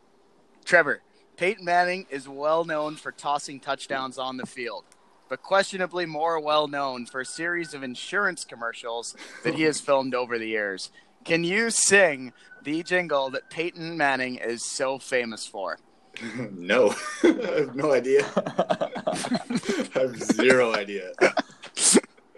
Trevor, 0.64 1.02
Peyton 1.36 1.64
Manning 1.64 2.06
is 2.10 2.28
well 2.28 2.64
known 2.64 2.96
for 2.96 3.12
tossing 3.12 3.60
touchdowns 3.60 4.18
on 4.18 4.36
the 4.36 4.46
field, 4.46 4.84
but 5.28 5.42
questionably 5.42 6.06
more 6.06 6.40
well 6.40 6.68
known 6.68 7.06
for 7.06 7.20
a 7.20 7.26
series 7.26 7.74
of 7.74 7.82
insurance 7.82 8.44
commercials 8.44 9.14
that 9.44 9.54
he 9.54 9.64
has 9.64 9.80
filmed 9.80 10.14
over 10.14 10.38
the 10.38 10.48
years. 10.48 10.90
Can 11.26 11.42
you 11.42 11.70
sing 11.70 12.32
the 12.62 12.84
jingle 12.84 13.30
that 13.30 13.50
Peyton 13.50 13.96
Manning 13.96 14.36
is 14.36 14.64
so 14.64 14.96
famous 14.96 15.44
for? 15.44 15.76
no. 16.52 16.94
I 17.24 17.26
have 17.26 17.74
no 17.74 17.92
idea. 17.92 18.24
I 18.36 19.90
have 19.94 20.22
zero 20.22 20.72
idea. 20.72 21.10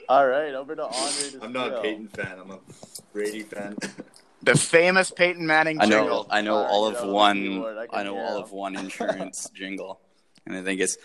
All 0.08 0.26
right, 0.26 0.54
over 0.54 0.74
to 0.74 0.84
Andre. 0.84 1.30
To 1.32 1.44
I'm 1.44 1.52
not 1.52 1.74
a. 1.74 1.82
Peyton 1.82 2.08
fan. 2.08 2.38
I'm 2.40 2.50
a 2.50 2.60
Brady 3.12 3.42
fan. 3.42 3.76
The 4.42 4.56
famous 4.56 5.10
Peyton 5.10 5.46
Manning 5.46 5.82
I 5.82 5.84
know, 5.84 5.98
jingle. 5.98 6.26
I 6.30 6.40
know 6.40 6.56
all 6.56 6.86
of 6.86 6.96
out 6.96 7.02
on 7.02 7.08
the 7.08 7.12
one. 7.12 7.88
I 7.92 8.02
know 8.04 8.16
all 8.16 8.38
of 8.38 8.52
one 8.52 8.74
insurance 8.74 9.50
jingle, 9.50 10.00
and 10.46 10.56
I 10.56 10.62
think 10.62 10.80
it's 10.80 10.96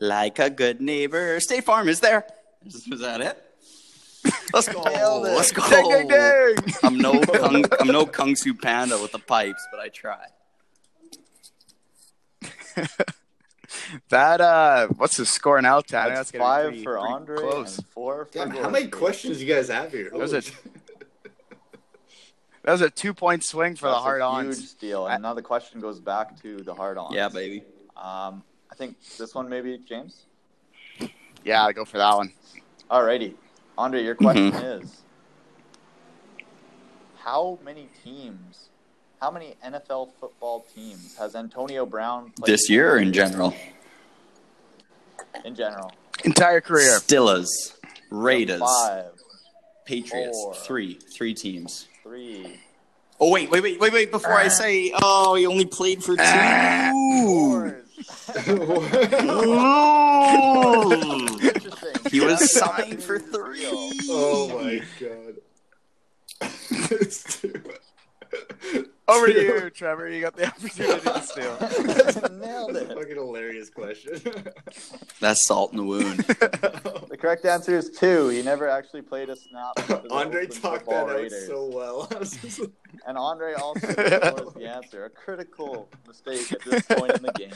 like 0.00 0.38
a 0.38 0.48
good 0.48 0.80
neighbor. 0.80 1.38
State 1.40 1.64
Farm 1.64 1.90
is 1.90 2.00
there. 2.00 2.24
Is, 2.64 2.86
is 2.86 3.00
that 3.00 3.20
it? 3.20 3.45
Let's 4.52 4.68
go. 4.68 4.82
Let's 4.82 5.52
go. 5.52 5.68
Ding, 5.68 5.88
ding, 5.88 6.08
ding. 6.08 6.74
I'm 6.82 6.98
no 6.98 7.20
kung, 7.32 7.64
I'm 7.80 7.88
no 7.88 8.06
kung 8.06 8.34
fu 8.36 8.54
panda 8.54 8.98
with 8.98 9.12
the 9.12 9.18
pipes, 9.18 9.66
but 9.70 9.80
I 9.80 9.88
try. 9.88 10.26
That 14.10 14.40
uh, 14.40 14.88
what's 14.96 15.16
the 15.16 15.26
score 15.26 15.60
now, 15.60 15.80
Tanner? 15.80 16.14
That's, 16.14 16.30
That's 16.30 16.42
five 16.42 16.72
be 16.72 16.82
for 16.82 16.98
pretty 16.98 17.12
Andre 17.12 17.36
Close. 17.36 17.78
and 17.78 17.86
four 17.88 18.24
for 18.26 18.32
Damn, 18.32 18.50
how 18.50 18.70
many 18.70 18.88
questions 18.88 19.42
you 19.42 19.52
guys 19.52 19.68
have 19.68 19.92
here? 19.92 20.10
was 20.12 20.30
Holy 20.32 20.38
it. 20.38 20.52
That 22.62 22.72
was 22.72 22.80
a 22.80 22.90
two-point 22.90 23.44
swing 23.44 23.76
for 23.76 23.86
That's 23.86 23.98
the 23.98 24.02
hard 24.02 24.20
a 24.20 24.24
ons. 24.24 24.58
Huge 24.58 24.68
steal, 24.68 25.06
and 25.06 25.22
now 25.22 25.34
the 25.34 25.42
question 25.42 25.80
goes 25.80 26.00
back 26.00 26.40
to 26.42 26.56
the 26.58 26.74
hard 26.74 26.98
on. 26.98 27.12
Yeah, 27.12 27.28
baby. 27.28 27.62
Um, 27.96 28.42
I 28.70 28.74
think 28.74 28.96
this 29.18 29.34
one 29.34 29.48
maybe 29.48 29.78
James. 29.78 30.26
Yeah, 31.44 31.62
I'll 31.62 31.72
go 31.72 31.84
for 31.84 31.98
that 31.98 32.16
one. 32.16 32.32
Alrighty, 32.90 33.34
Andre, 33.78 34.02
your 34.02 34.14
question 34.14 34.52
Mm-hmm. 34.52 34.82
is: 34.84 35.02
How 37.18 37.58
many 37.64 37.88
teams? 38.04 38.68
How 39.20 39.30
many 39.30 39.54
NFL 39.64 40.10
football 40.20 40.64
teams 40.74 41.16
has 41.16 41.34
Antonio 41.34 41.86
Brown 41.86 42.32
played 42.38 42.52
This 42.52 42.68
year 42.70 42.94
or 42.94 42.98
in 42.98 43.12
general? 43.12 43.54
in 45.44 45.54
general? 45.54 45.92
Entire 46.24 46.60
career. 46.60 46.98
Steelers, 46.98 47.48
Raiders, 48.10 48.60
Five, 48.60 49.12
Patriots. 49.84 50.36
four. 50.38 50.54
Three, 50.54 50.94
three 51.16 51.34
teams. 51.34 51.86
three, 52.02 52.58
Oh 53.18 53.30
wait, 53.30 53.50
wait, 53.50 53.62
wait, 53.62 53.80
wait, 53.80 53.92
wait! 53.94 54.10
Before 54.10 54.34
I 54.34 54.48
say, 54.48 54.92
oh, 55.02 55.34
he 55.36 55.46
only 55.46 55.64
played 55.66 56.02
for 56.04 56.16
two. 56.16 56.22
four. 57.16 57.82
Ooh. 62.14 62.18
Interesting. 62.18 62.20
He 62.20 62.26
was 62.26 62.52
signed 62.58 63.02
for 63.02 63.18
three. 63.18 63.64
oh, 63.66 63.92
oh 64.10 64.62
my 64.62 64.82
god. 65.00 65.34
It's 66.90 67.40
too- 67.40 67.62
Over 69.08 69.28
to 69.28 69.32
you, 69.40 69.70
Trevor. 69.70 70.08
You 70.08 70.20
got 70.20 70.36
the 70.36 70.46
opportunity 70.48 71.00
to 71.00 71.22
steal. 71.22 71.56
Nailed 72.38 72.74
That's 72.74 72.90
it. 72.90 72.94
fucking 72.98 73.14
hilarious 73.14 73.70
question. 73.70 74.20
That's 75.20 75.46
salt 75.46 75.70
in 75.70 75.78
the 75.78 75.84
wound. 75.84 76.18
The 76.18 77.16
correct 77.18 77.44
answer 77.46 77.76
is 77.78 77.88
two. 77.90 78.28
He 78.28 78.42
never 78.42 78.68
actually 78.68 79.02
played 79.02 79.30
a 79.30 79.36
snap. 79.36 79.78
Andre 80.10 80.46
talked 80.46 80.86
Football 80.86 81.06
that 81.06 81.24
out 81.26 81.30
so 81.46 81.70
well. 81.72 82.08
I 82.14 82.18
was 82.18 82.32
just 82.36 82.58
like, 82.60 82.70
And 83.06 83.16
Andre 83.16 83.54
also 83.54 83.86
knows 83.86 84.54
the 84.54 84.66
answer. 84.68 85.04
A 85.04 85.10
critical 85.10 85.88
mistake 86.06 86.52
at 86.52 86.62
this 86.62 86.82
point 86.82 87.12
in 87.16 87.22
the 87.22 87.32
game. 87.32 87.52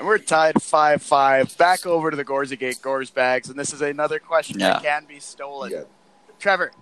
And 0.00 0.06
we're 0.08 0.16
tied 0.16 0.54
5-5. 0.54 1.58
Back 1.58 1.84
over 1.84 2.10
to 2.10 2.16
the 2.16 2.24
Gorsegate 2.24 2.80
Gores 2.80 3.10
bags, 3.10 3.50
and 3.50 3.58
this 3.58 3.74
is 3.74 3.82
another 3.82 4.18
question 4.18 4.58
that 4.60 4.82
can 4.82 5.04
be 5.04 5.20
stolen. 5.20 5.72
yeah. 5.72 5.82
Trevor, 6.38 6.72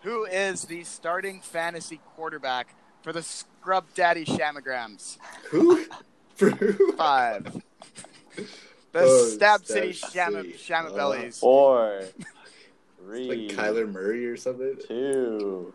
who 0.00 0.24
is 0.24 0.62
the 0.64 0.82
starting 0.84 1.42
fantasy 1.42 2.00
quarterback 2.16 2.74
for 3.02 3.12
the 3.12 3.22
Scrub 3.22 3.84
Daddy 3.94 4.24
Shamagrams? 4.24 5.18
Who? 5.50 5.84
For 6.36 6.48
who? 6.50 6.92
Five. 6.96 7.62
The 8.34 8.42
Oh, 8.94 9.26
Stab 9.26 9.64
Stab 9.64 9.66
City 9.66 9.92
Shama, 9.92 10.42
City. 10.42 10.52
Shamabellies. 10.54 11.38
Four, 11.40 12.00
Like 12.00 12.26
three, 13.28 13.50
Kyler 13.50 13.92
Murray 13.92 14.24
or 14.26 14.38
something? 14.38 14.74
two. 14.88 15.74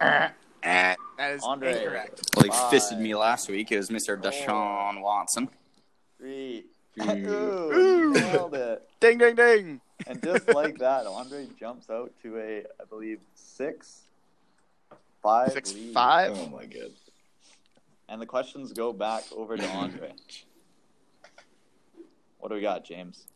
Eh, 0.00 0.30
that 0.62 0.96
is 1.32 1.42
Andre. 1.44 1.74
incorrect. 1.80 2.22
Well, 2.34 2.44
he 2.44 2.50
Five. 2.50 2.70
fisted 2.70 2.98
me 2.98 3.14
last 3.14 3.50
week. 3.50 3.70
It 3.72 3.76
was 3.76 3.90
Mr. 3.90 4.18
Deshaun 4.20 5.02
Watson. 5.02 5.50
Three. 6.24 6.64
Ooh. 7.02 7.70
Ooh, 7.70 8.12
nailed 8.14 8.54
it. 8.54 8.88
Ding, 8.98 9.18
ding, 9.18 9.34
ding. 9.34 9.80
And 10.06 10.22
just 10.22 10.48
like 10.54 10.78
that, 10.78 11.06
Andre 11.06 11.46
jumps 11.60 11.90
out 11.90 12.12
to 12.22 12.38
a, 12.38 12.60
I 12.80 12.84
believe, 12.88 13.20
six, 13.34 14.04
five, 15.22 15.52
Six, 15.52 15.74
lead. 15.74 15.92
five. 15.92 16.32
Oh 16.38 16.46
my 16.46 16.64
god. 16.64 16.92
And 18.08 18.22
the 18.22 18.26
questions 18.26 18.72
go 18.72 18.90
back 18.90 19.24
over 19.36 19.58
to 19.58 19.68
Andre. 19.68 20.12
What 22.38 22.48
do 22.48 22.54
we 22.54 22.62
got, 22.62 22.86
James? 22.86 23.26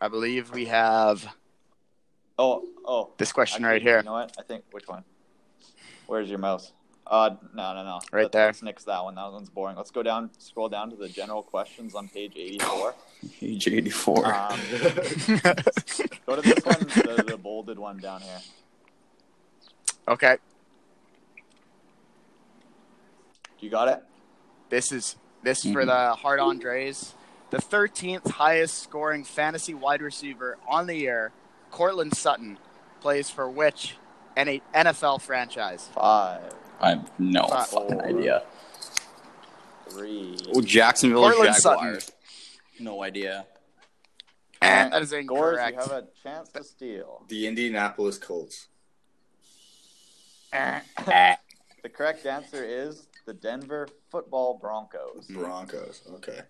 I 0.00 0.06
believe 0.06 0.52
we 0.52 0.66
have 0.66 1.26
Oh, 2.38 2.62
oh. 2.84 3.10
this 3.16 3.32
question 3.32 3.64
actually, 3.64 3.72
right 3.72 3.82
here. 3.82 3.96
You 3.98 4.04
know 4.04 4.12
what? 4.12 4.36
I 4.38 4.42
think 4.42 4.62
which 4.70 4.86
one? 4.86 5.02
Where's 6.06 6.28
your 6.30 6.38
mouse? 6.38 6.72
Uh, 7.06 7.30
no, 7.54 7.74
no, 7.74 7.84
no. 7.84 8.00
Right 8.12 8.22
Let- 8.22 8.32
there. 8.32 8.46
Let's 8.46 8.62
nix 8.62 8.84
that 8.84 9.04
one. 9.04 9.14
That 9.16 9.30
one's 9.30 9.50
boring. 9.50 9.76
Let's 9.76 9.90
go 9.90 10.02
down, 10.02 10.30
scroll 10.38 10.68
down 10.70 10.88
to 10.90 10.96
the 10.96 11.08
general 11.08 11.42
questions 11.42 11.94
on 11.94 12.08
page 12.08 12.32
84. 12.36 12.94
Page 13.40 13.68
84. 13.68 14.26
Um, 14.26 14.32
go 16.26 16.36
to 16.36 16.42
this 16.42 16.64
one, 16.64 16.78
the, 16.80 17.24
the 17.26 17.36
bolded 17.36 17.78
one 17.78 17.98
down 17.98 18.22
here. 18.22 18.38
okay, 20.08 20.36
You 23.60 23.70
got 23.70 23.88
it? 23.88 24.02
this 24.70 24.90
is 24.92 25.16
this 25.42 25.62
for 25.64 25.84
the 25.86 26.12
hard 26.14 26.40
Andres. 26.40 27.14
the 27.50 27.58
13th 27.58 28.28
highest 28.32 28.82
scoring 28.82 29.24
fantasy 29.24 29.72
wide 29.74 30.02
receiver 30.02 30.56
on 30.68 30.86
the 30.86 30.96
year, 30.96 31.32
Courtland 31.70 32.14
Sutton, 32.16 32.58
plays 33.00 33.30
for 33.30 33.48
which 33.48 33.96
NA 34.36 34.58
NFL 34.74 35.20
franchise? 35.22 35.88
Five, 35.94 36.42
I 36.84 36.90
have 36.90 37.10
no 37.18 37.46
fucking 37.46 37.98
four. 37.98 38.06
idea. 38.06 38.42
three. 39.88 40.36
Oh, 40.54 40.60
Jacksonville 40.60 41.22
Courtland 41.22 41.56
Jaguars. 41.62 42.12
No 42.78 43.02
idea. 43.02 43.46
Eh, 44.60 44.88
that 44.90 45.02
is 45.02 45.10
Gores, 45.10 45.22
incorrect. 45.58 45.76
you 45.76 45.80
have 45.80 45.92
a 45.92 46.06
chance 46.22 46.48
to 46.50 46.62
steal. 46.62 47.24
The 47.28 47.46
Indianapolis 47.46 48.18
Colts. 48.18 48.68
The 50.52 51.88
correct 51.92 52.26
answer 52.26 52.62
is 52.62 53.08
the 53.26 53.32
Denver 53.32 53.88
Football 54.10 54.58
Broncos. 54.60 55.26
Broncos. 55.30 56.02
Okay. 56.16 56.40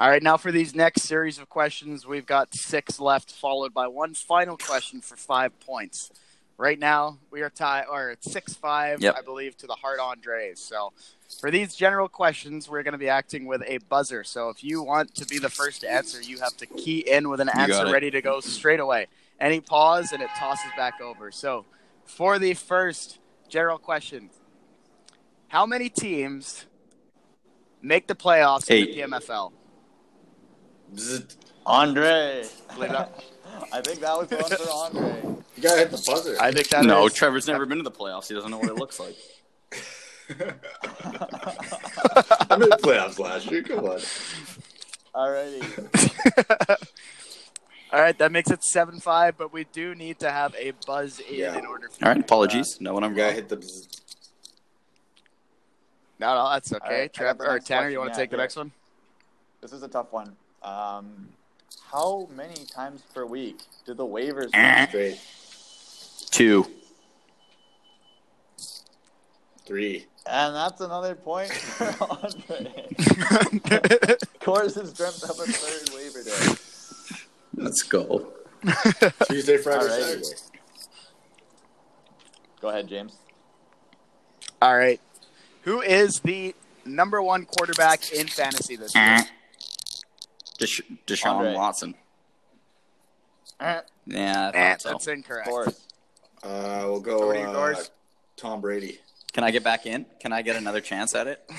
All 0.00 0.08
right, 0.08 0.22
now 0.22 0.36
for 0.36 0.52
these 0.52 0.74
next 0.74 1.02
series 1.02 1.38
of 1.38 1.48
questions, 1.48 2.06
we've 2.06 2.26
got 2.26 2.54
six 2.54 3.00
left, 3.00 3.32
followed 3.32 3.74
by 3.74 3.88
one 3.88 4.14
final 4.14 4.56
question 4.56 5.00
for 5.00 5.16
five 5.16 5.58
points. 5.60 6.10
Right 6.58 6.78
now, 6.78 7.18
we 7.30 7.42
are 7.42 7.50
tied, 7.50 7.84
or 7.88 8.10
it's 8.10 8.30
six 8.30 8.52
five, 8.52 9.00
Yep. 9.00 9.14
I 9.16 9.22
believe, 9.22 9.56
to 9.58 9.68
the 9.68 9.74
Hard 9.74 10.00
Andres. 10.00 10.58
So, 10.58 10.92
for 11.40 11.52
these 11.52 11.76
general 11.76 12.08
questions, 12.08 12.68
we're 12.68 12.82
going 12.82 12.92
to 12.92 12.98
be 12.98 13.08
acting 13.08 13.46
with 13.46 13.62
a 13.64 13.78
buzzer. 13.88 14.24
So, 14.24 14.48
if 14.48 14.64
you 14.64 14.82
want 14.82 15.14
to 15.14 15.24
be 15.26 15.38
the 15.38 15.50
first 15.50 15.82
to 15.82 15.90
answer, 15.90 16.20
you 16.20 16.40
have 16.40 16.56
to 16.56 16.66
key 16.66 16.98
in 17.08 17.28
with 17.28 17.40
an 17.40 17.46
got 17.46 17.70
answer 17.70 17.92
ready 17.92 18.10
to 18.10 18.20
go 18.20 18.40
straight 18.40 18.80
away. 18.80 19.06
Any 19.38 19.60
pause, 19.60 20.10
and 20.10 20.20
it 20.20 20.30
tosses 20.36 20.72
back 20.76 21.00
over. 21.00 21.30
So, 21.30 21.64
for 22.04 22.40
the 22.40 22.54
first 22.54 23.20
general 23.48 23.78
question, 23.78 24.30
how 25.46 25.64
many 25.64 25.88
teams 25.88 26.66
make 27.80 28.08
the 28.08 28.16
playoffs 28.16 28.68
Eight. 28.68 28.98
in 28.98 29.10
the 29.10 29.16
PMFL? 29.16 29.52
Bzzzt. 30.92 31.36
Andre. 31.64 32.46
Believe 33.48 33.60
that? 33.70 33.72
I 33.72 33.80
think 33.82 34.00
that 34.00 34.18
was 34.18 34.28
the 34.28 34.36
one 34.36 34.50
for 34.50 34.70
Andre. 35.00 35.22
You 35.56 35.62
gotta 35.62 35.78
hit 35.80 35.90
the 35.90 36.02
buzzer. 36.06 36.36
I 36.40 36.52
think 36.52 36.68
that 36.68 36.84
no, 36.84 37.06
is- 37.06 37.14
Trevor's 37.14 37.46
never 37.46 37.66
been 37.66 37.78
to 37.78 37.84
the 37.84 37.90
playoffs. 37.90 38.28
He 38.28 38.34
doesn't 38.34 38.50
know 38.50 38.58
what 38.58 38.68
it 38.68 38.76
looks 38.76 39.00
like. 39.00 39.16
I 40.30 40.34
made 42.56 42.70
the 42.70 42.78
playoffs 42.82 43.18
last 43.18 43.50
year. 43.50 43.62
Come 43.62 43.84
on. 43.84 43.98
Alrighty. 45.14 46.66
All 47.92 48.00
right, 48.00 48.18
that 48.18 48.30
makes 48.32 48.50
it 48.50 48.62
seven 48.62 49.00
five, 49.00 49.38
but 49.38 49.52
we 49.52 49.64
do 49.72 49.94
need 49.94 50.18
to 50.18 50.30
have 50.30 50.54
a 50.56 50.72
buzz 50.86 51.20
in 51.20 51.36
Yeah. 51.36 51.56
in 51.58 51.64
order. 51.64 51.88
For 51.88 52.04
All 52.04 52.10
right, 52.12 52.20
apologies. 52.20 52.78
No 52.80 52.92
one 52.92 53.04
I'm 53.04 53.12
You 53.12 53.16
gotta 53.16 53.32
hit 53.32 53.48
the. 53.48 53.56
bzzzt. 53.56 54.00
No, 56.20 56.34
no, 56.34 56.50
that's 56.50 56.72
okay. 56.72 56.84
All 56.84 56.90
right, 56.90 57.00
I 57.00 57.06
got 57.06 57.14
Trevor 57.14 57.46
or 57.48 57.58
Tanner, 57.60 57.88
you 57.88 57.98
want 57.98 58.12
to 58.12 58.18
yeah, 58.18 58.22
take 58.24 58.30
the 58.30 58.36
here. 58.36 58.42
next 58.44 58.56
one? 58.56 58.72
This 59.60 59.72
is 59.72 59.82
a 59.82 59.88
tough 59.88 60.12
one. 60.12 60.36
Um, 60.62 61.28
how 61.90 62.28
many 62.34 62.64
times 62.66 63.02
per 63.14 63.24
week 63.24 63.60
do 63.86 63.94
the 63.94 64.04
waivers 64.06 64.50
Eh. 64.52 64.86
Straight. 64.86 65.20
Two. 66.30 66.66
Three. 69.66 70.06
And 70.26 70.54
that's 70.54 70.80
another 70.80 71.14
point 71.14 71.50
for 71.52 71.94
Andre. 72.04 72.72
Course 74.40 74.74
has 74.74 74.92
dreamt 74.92 75.22
up 75.24 75.30
a 75.38 75.44
third 75.50 75.94
waiver 75.94 76.22
day. 76.22 76.54
Let's 77.54 77.82
go. 77.82 78.32
Tuesday, 79.28 79.56
Friday, 79.58 79.84
Alrighty. 79.84 80.24
Saturday. 80.24 80.40
Go 82.60 82.68
ahead, 82.68 82.88
James. 82.88 83.14
All 84.60 84.76
right, 84.76 85.00
who 85.62 85.80
is 85.80 86.18
the 86.20 86.54
number 86.84 87.22
one 87.22 87.44
quarterback 87.44 88.12
in 88.12 88.26
fantasy 88.26 88.74
this 88.74 88.92
year? 88.94 89.18
Desha- 90.58 90.98
Deshaun 91.06 91.32
Andre. 91.36 91.54
Watson. 91.54 91.94
Eh, 93.60 93.80
Yeah, 94.06 94.50
I 94.54 94.56
Eh, 94.56 94.76
so. 94.78 94.90
that's 94.90 95.06
incorrect. 95.06 95.48
Course. 95.48 95.80
Uh, 96.42 96.82
we'll 96.84 97.00
go. 97.00 97.22
Over 97.22 97.34
to 97.34 97.40
you, 97.40 97.46
Uh, 97.46 97.82
Tom 98.36 98.60
Brady. 98.60 99.00
Can 99.32 99.44
I 99.44 99.50
get 99.50 99.62
back 99.64 99.86
in? 99.86 100.06
Can 100.20 100.32
I 100.32 100.42
get 100.42 100.56
another 100.56 100.80
chance 100.80 101.14
at 101.14 101.26
it? 101.26 101.50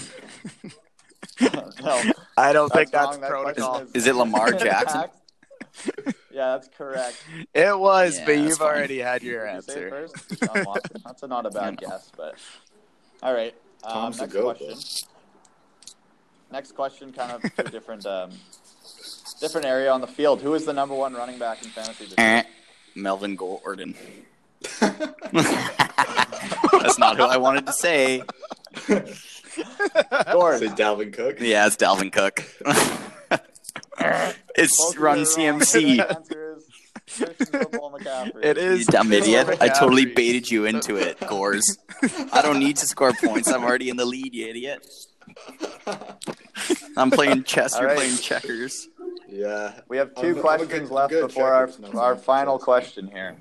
no, 1.42 2.02
I 2.38 2.52
don't 2.54 2.72
think 2.72 2.92
that's 2.92 3.18
wrong. 3.18 3.30
Protocol. 3.30 3.72
question 3.74 3.92
Is 3.94 4.08
it 4.08 4.16
Lamar 4.16 4.52
Jackson? 4.54 5.06
yeah, 6.32 6.54
that's 6.58 6.70
correct. 6.70 7.18
It 7.54 7.78
was, 7.78 8.18
Yeah, 8.20 8.26
but 8.26 8.38
you've 8.40 8.58
fine. 8.58 8.68
already 8.68 9.00
had 9.00 9.22
your 9.24 9.46
Did 9.46 9.52
you 9.52 9.56
answer. 9.58 9.90
first? 9.90 10.30
That's 11.04 11.24
a, 11.24 11.28
not 11.28 11.46
a 11.46 11.52
bad 11.52 11.78
guess, 11.82 12.12
but 12.18 12.36
all 13.22 13.34
right. 13.34 13.54
Um, 13.84 13.94
Tom's 13.94 14.18
the 14.18 14.24
next 14.24 14.34
goat, 14.34 14.58
question. 14.58 15.08
Next 16.52 16.72
question, 16.74 17.14
kind 17.14 17.32
of 17.32 17.42
to 17.56 17.68
a 17.68 17.70
different, 17.70 18.06
um, 18.06 18.32
different 19.40 19.66
area 19.68 19.92
on 19.92 20.02
the 20.02 20.08
field. 20.08 20.42
Who 20.42 20.54
is 20.54 20.66
the 20.66 20.74
number 20.74 20.96
one 20.96 21.14
running 21.14 21.40
back 21.40 21.64
in 21.64 21.70
fantasy 21.70 22.06
this 22.06 22.16
year? 22.18 22.28
Eh. 22.28 22.44
Melvin 22.96 23.36
Gordon. 23.36 23.96
That's 24.80 25.08
not 27.00 27.18
who 27.18 27.24
I 27.24 27.38
wanted 27.38 27.66
to 27.68 27.74
say. 27.74 28.24
Gord. 28.88 29.00
Say 30.60 30.68
Dalvin 30.68 31.14
Cook. 31.14 31.40
Yeah, 31.40 31.68
it's 31.68 31.76
Dalvin 31.76 32.12
Cook. 32.12 32.44
it's 34.56 34.78
Both 34.78 34.98
Run. 34.98 35.20
CMC. 35.20 35.98
The 35.98 36.10
answer 36.10 36.58
is 36.58 36.66
Christian 37.18 37.46
Football 37.46 37.92
McCaffrey. 38.00 38.44
It 38.44 38.58
You 38.58 38.86
dumb 38.86 39.12
idiot. 39.14 39.58
I 39.62 39.70
totally 39.70 40.06
baited 40.06 40.50
you 40.50 40.66
into 40.66 40.96
it, 40.96 41.20
Gores. 41.28 41.78
I 42.34 42.42
don't 42.42 42.60
need 42.60 42.78
to 42.78 42.86
score 42.86 43.14
points. 43.14 43.50
I'm 43.50 43.64
already 43.64 43.90
in 43.90 43.98
the 43.98 44.06
lead, 44.06 44.34
you 44.34 44.48
idiot. 44.48 44.86
I'm 46.98 47.12
playing 47.12 47.44
chess. 47.44 47.74
All 47.76 47.82
You're 47.82 47.90
right. 47.90 47.98
playing 47.98 48.18
checkers. 48.18 48.88
Yeah. 49.32 49.80
We 49.88 49.98
have 49.98 50.14
2 50.16 50.22
I'm- 50.22 50.36
I'm 50.36 50.42
questions 50.42 50.90
good- 50.90 50.92
left 50.92 51.12
good 51.12 51.28
before 51.28 51.54
our, 51.54 51.70
our 51.96 52.16
final 52.16 52.58
question 52.60 53.08
here. 53.08 53.38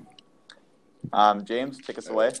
Um, 1.11 1.43
James, 1.45 1.79
take 1.85 1.97
us 1.97 2.07
away. 2.07 2.31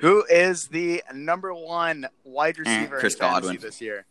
Who 0.00 0.24
is 0.30 0.68
the 0.68 1.02
number 1.12 1.52
one 1.52 2.06
wide 2.24 2.58
receiver 2.58 2.98
Chris 3.00 3.14
in 3.14 3.20
fantasy 3.20 3.40
Godwin. 3.54 3.60
this 3.60 3.80
year? 3.82 4.06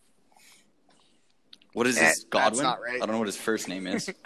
What 1.74 1.88
is 1.88 1.98
Eh, 1.98 2.02
this? 2.02 2.10
that's 2.20 2.24
Godwin? 2.26 2.64
not 2.64 2.82
right. 2.82 2.96
I 2.96 3.00
don't 3.00 3.12
know 3.12 3.18
what 3.20 3.28
his 3.28 3.38
first 3.38 3.68
name 3.68 3.88
is. 3.88 4.10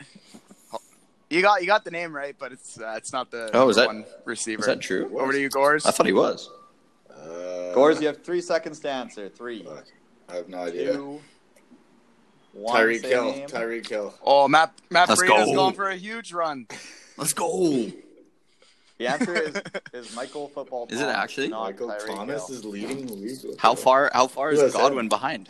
You 1.29 1.41
got 1.41 1.61
you 1.61 1.67
got 1.67 1.83
the 1.83 1.89
name 1.89 2.15
right, 2.15 2.35
but 2.37 2.51
it's 2.51 2.79
uh, 2.79 2.93
it's 2.95 3.11
not 3.11 3.31
the 3.31 3.49
Oh, 3.55 3.67
is 3.67 3.75
that- 3.77 3.87
one 3.87 4.05
receiver. 4.23 4.59
Is 4.59 4.67
that 4.67 4.81
true? 4.81 5.17
Over 5.19 5.31
to 5.31 5.39
you, 5.41 5.49
Gores. 5.49 5.83
I 5.83 5.89
thought 5.89 6.05
he 6.05 6.13
was. 6.13 6.51
Uh, 7.09 7.73
Gores, 7.73 7.99
you 7.99 8.05
have 8.05 8.23
three 8.23 8.39
seconds 8.41 8.79
to 8.81 8.91
answer. 8.91 9.29
Three, 9.29 9.63
Fuck. 9.63 9.85
I 10.29 10.35
have 10.35 10.47
no 10.49 10.59
idea. 10.59 10.93
two, 10.93 11.05
one. 11.07 11.21
Tyreek 12.55 13.01
Say 13.01 13.09
Hill. 13.09 13.31
name. 13.31 13.47
Tyreek 13.47 13.87
Hill. 13.87 14.13
Oh, 14.23 14.47
Matt 14.47 14.73
Matt 14.89 15.09
Let's 15.09 15.21
Breida's 15.21 15.45
go. 15.47 15.53
going 15.55 15.73
for 15.73 15.89
a 15.89 15.95
huge 15.95 16.31
run. 16.33 16.67
Let's 17.17 17.33
go. 17.33 17.91
The 18.99 19.07
answer 19.07 19.35
is, 19.35 19.55
is 19.93 20.15
Michael 20.15 20.49
Football. 20.49 20.87
Is 20.89 20.99
it 21.01 21.03
Thomas, 21.05 21.17
actually? 21.17 21.47
not 21.49 21.63
Michael 21.63 21.87
Tyreek 21.89 22.05
Thomas 22.15 22.47
Hill. 22.47 22.55
is 22.57 22.65
leading 22.65 23.07
the 23.07 23.13
league. 23.13 23.39
with 23.43 23.59
How 23.59 23.73
it. 23.73 23.79
far? 23.79 24.11
How 24.13 24.27
far 24.27 24.51
is 24.51 24.61
has 24.61 24.73
Godwin 24.73 25.09
behind? 25.09 25.49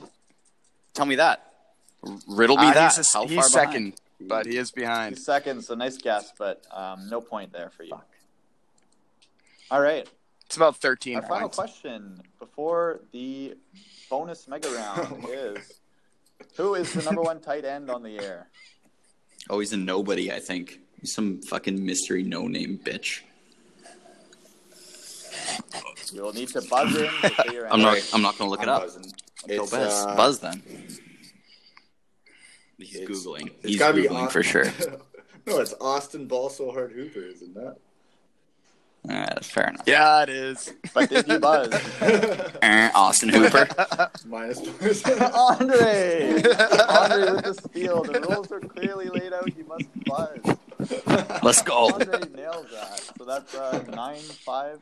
Tell 0.94 1.06
me 1.06 1.16
that. 1.16 1.52
Riddle 2.28 2.58
me 2.58 2.68
Uh, 2.68 2.74
that. 2.74 2.96
He's, 2.96 3.14
a- 3.14 3.18
How 3.18 3.28
he's 3.28 3.36
far 3.36 3.50
second, 3.50 3.96
behind? 4.18 4.30
but 4.30 4.46
he 4.46 4.58
is 4.58 4.72
behind. 4.72 5.16
He's 5.16 5.26
second, 5.26 5.62
so 5.64 5.76
nice 5.76 5.98
guess, 5.98 6.32
but 6.38 6.66
um, 6.72 7.10
no 7.10 7.20
point 7.22 7.52
there 7.52 7.70
for 7.70 7.84
you. 7.84 8.00
All 9.72 9.82
right. 9.82 10.08
It's 10.46 10.56
about 10.56 10.78
13 10.78 11.16
Our 11.18 11.22
final 11.24 11.40
points. 11.50 11.56
question 11.58 12.22
before 12.40 13.02
the 13.12 13.56
bonus 14.10 14.48
mega 14.48 14.70
round 14.70 15.26
is 15.30 15.80
who 16.58 16.76
is 16.76 16.94
the 16.94 17.02
number 17.04 17.22
one 17.22 17.40
tight 17.50 17.66
end 17.66 17.90
on 17.90 18.04
the 18.04 18.12
year? 18.12 18.48
Oh, 19.50 19.60
he's 19.60 19.74
a 19.74 19.78
nobody. 19.78 20.32
I 20.32 20.40
think 20.40 20.80
he's 21.00 21.14
some 21.14 21.42
fucking 21.42 21.84
mystery 21.86 22.24
no-name 22.24 22.80
bitch. 22.84 23.22
You 26.14 26.22
will 26.22 26.34
need 26.34 26.50
to 26.50 26.62
buzz 26.62 26.96
in 26.96 27.06
to 27.06 27.68
I'm 27.72 27.82
not. 27.82 27.98
I'm 28.14 28.22
not 28.22 28.38
gonna 28.38 28.50
look 28.50 28.62
I'm 28.62 28.70
it 28.70 28.72
up. 28.72 28.82
buzzing. 28.84 29.12
Go 29.48 29.66
Buzz. 29.68 30.06
uh, 30.06 30.16
Buzz 30.16 30.40
then. 30.40 30.62
He's 32.78 33.00
googling. 33.08 33.48
it's 33.62 33.66
He's 33.66 33.78
be 33.80 33.84
googling 34.04 34.26
Au- 34.28 34.30
for 34.30 34.44
sure. 34.44 34.66
no, 35.48 35.60
it's 35.60 35.74
Austin 35.82 36.28
Ball 36.28 36.50
so 36.50 36.72
hard 36.72 36.92
Hooper, 36.94 37.20
isn't 37.22 37.54
that? 37.56 37.78
All 39.10 39.16
right, 39.18 39.28
that's 39.28 39.50
fair 39.50 39.68
enough. 39.68 39.84
Yeah, 39.86 40.24
it 40.24 40.30
is. 40.30 40.74
But 40.94 41.10
did 41.10 41.28
you 41.28 41.40
buzz? 41.40 41.74
Eh, 42.62 42.90
Austin 42.96 43.30
Hooper. 43.30 43.68
Minus 44.26 44.62
points. 44.62 45.06
Andre! 45.22 46.36
Andre 46.88 47.32
with 47.34 47.44
the 47.44 47.54
steal. 47.54 48.04
The 48.04 48.22
rules 48.22 48.50
are 48.52 48.62
clearly 48.62 49.10
laid 49.10 49.34
out. 49.34 49.56
You 49.58 49.66
must 49.66 49.86
buzz. 50.06 51.42
Let's 51.44 51.62
go. 51.62 51.92
Andre 51.94 52.20
nails 52.34 52.68
that. 52.72 53.12
So 53.18 53.26
that's 53.26 53.54
uh, 53.54 53.84
9 53.94 54.20
5. 54.20 54.80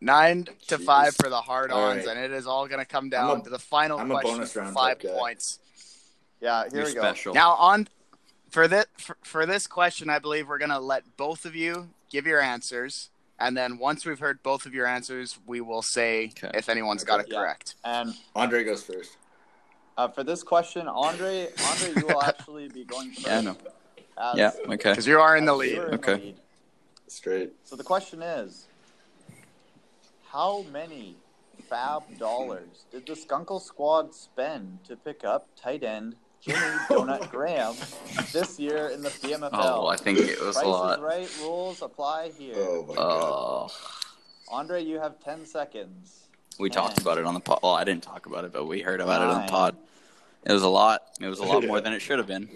Nine 0.00 0.44
to 0.68 0.76
Jeez. 0.78 0.84
five 0.84 1.14
for 1.16 1.30
the 1.30 1.40
hard 1.40 1.72
ons, 1.72 2.04
right. 2.06 2.16
and 2.16 2.18
it 2.24 2.30
is 2.30 2.46
all 2.46 2.66
going 2.68 2.80
to 2.80 2.84
come 2.84 3.08
down 3.08 3.40
a- 3.40 3.44
to 3.44 3.50
the 3.50 3.58
final 3.58 3.98
I'm 3.98 4.10
a 4.10 4.14
question 4.14 4.36
bonus 4.36 4.54
round 4.56 4.74
five 4.74 4.98
type 4.98 5.10
guy. 5.12 5.18
points. 5.18 5.58
Yeah, 6.40 6.64
here 6.64 6.80
You're 6.80 6.84
we 6.86 6.94
go. 6.94 7.00
special. 7.00 7.32
Now 7.34 7.52
on 7.54 7.88
for 8.56 8.66
this 8.66 8.86
for, 8.96 9.16
for 9.22 9.44
this 9.44 9.66
question, 9.66 10.08
I 10.08 10.18
believe 10.18 10.48
we're 10.48 10.56
going 10.56 10.70
to 10.70 10.78
let 10.78 11.02
both 11.18 11.44
of 11.44 11.54
you 11.54 11.90
give 12.10 12.24
your 12.26 12.40
answers, 12.40 13.10
and 13.38 13.54
then 13.54 13.76
once 13.76 14.06
we've 14.06 14.18
heard 14.18 14.42
both 14.42 14.64
of 14.64 14.72
your 14.72 14.86
answers, 14.86 15.38
we 15.46 15.60
will 15.60 15.82
say 15.82 16.32
Okay. 16.42 16.50
if 16.56 16.70
anyone's 16.70 17.04
got 17.04 17.20
it 17.20 17.26
Yeah. 17.28 17.40
correct. 17.40 17.74
And 17.84 18.14
Andre 18.34 18.64
goes 18.64 18.82
first. 18.82 19.18
uh, 19.98 20.08
for 20.08 20.24
this 20.24 20.42
question, 20.42 20.88
Andre, 20.88 21.48
Andre, 21.70 22.00
you 22.00 22.06
will 22.06 22.22
actually 22.32 22.68
be 22.68 22.84
going 22.84 23.10
first. 23.10 23.26
Yeah, 23.26 23.38
I 23.38 23.40
know. 23.42 23.56
as- 24.16 24.36
Yeah, 24.38 24.50
okay. 24.68 24.90
Because 24.92 25.06
you 25.06 25.20
are 25.20 25.36
in 25.36 25.44
the 25.44 25.52
as 25.52 25.58
lead. 25.58 25.72
you're 25.72 25.88
the 25.90 25.94
Okay. 25.96 26.14
lead. 26.14 26.36
Straight. 27.08 27.52
So 27.64 27.76
the 27.76 27.84
question 27.84 28.22
is, 28.22 28.64
how 30.32 30.62
many 30.72 31.16
fab 31.68 32.02
dollars 32.18 32.86
did 32.90 33.04
the 33.06 33.12
Skunkle 33.12 33.60
squad 33.60 34.14
spend 34.14 34.78
to 34.88 34.96
pick 34.96 35.24
up 35.24 35.46
tight 35.56 35.82
end 35.84 36.16
Jimmy 36.46 36.58
Donut 36.88 37.30
Graham 37.30 37.74
this 38.32 38.58
year 38.58 38.88
in 38.88 39.02
the 39.02 39.08
PMFL? 39.10 39.50
Oh, 39.52 39.86
I 39.88 39.96
think 39.96 40.18
it 40.18 40.40
was 40.40 40.54
Price 40.54 40.64
a 40.64 40.68
is 40.68 40.72
lot. 40.74 41.02
right 41.02 41.36
rules 41.42 41.82
apply 41.82 42.30
here. 42.38 42.54
Oh 42.56 42.84
my 42.88 42.94
god. 42.94 43.04
Oh, 43.04 43.68
Andre, 44.52 44.82
you 44.84 45.00
have 45.00 45.18
10 45.24 45.44
seconds. 45.44 46.28
we 46.58 46.70
talked 46.70 47.00
about 47.00 47.18
it 47.18 47.24
on 47.24 47.34
the 47.34 47.40
pod. 47.40 47.58
Well, 47.62 47.74
I 47.74 47.82
didn't 47.84 48.04
talk 48.04 48.26
about 48.26 48.44
it, 48.44 48.52
but 48.52 48.66
we 48.66 48.80
heard 48.80 49.00
about 49.00 49.22
it 49.22 49.28
on 49.28 49.42
the 49.44 49.50
pod. 49.50 49.76
It 50.44 50.52
was 50.52 50.62
a 50.62 50.68
lot. 50.68 51.02
It 51.20 51.26
was 51.26 51.40
a 51.40 51.44
lot 51.44 51.64
more 51.66 51.80
than 51.82 51.92
it 51.92 52.00
should 52.00 52.18
have 52.18 52.28
been. 52.28 52.48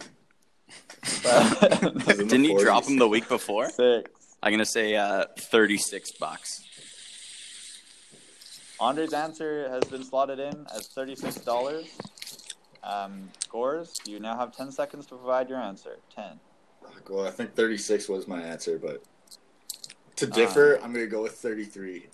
Didn't 1.23 2.45
he 2.45 2.55
drop 2.57 2.85
40s. 2.85 2.89
him 2.91 2.99
the 2.99 3.09
week 3.09 3.29
before? 3.29 3.69
Six. 3.71 4.09
I'm 4.43 4.53
gonna 4.53 4.65
say 4.65 4.95
uh, 4.95 5.25
36 5.37 6.13
bucks. 6.13 6.65
Andre's 8.79 9.13
answer 9.13 9.69
has 9.69 9.83
been 9.91 10.05
slotted 10.05 10.39
in 10.39 10.67
as 10.75 10.89
$36. 10.89 11.89
Um, 12.83 13.31
scores, 13.41 14.01
you 14.07 14.21
now 14.21 14.37
have 14.37 14.57
10 14.57 14.73
seconds 14.73 15.07
to 15.07 15.17
provide 15.17 15.49
your 15.49 15.59
answer. 15.59 15.99
10. 16.15 16.41
Well, 17.09 17.27
I 17.27 17.31
think 17.31 17.55
36 17.55 18.09
was 18.09 18.27
my 18.27 18.41
answer, 18.41 18.79
but 18.79 19.03
to 20.17 20.27
differ, 20.27 20.77
I'm 20.77 20.93
going 20.93 21.05
to 21.05 21.11
go 21.11 21.23
with 21.23 21.33
33. 21.33 22.07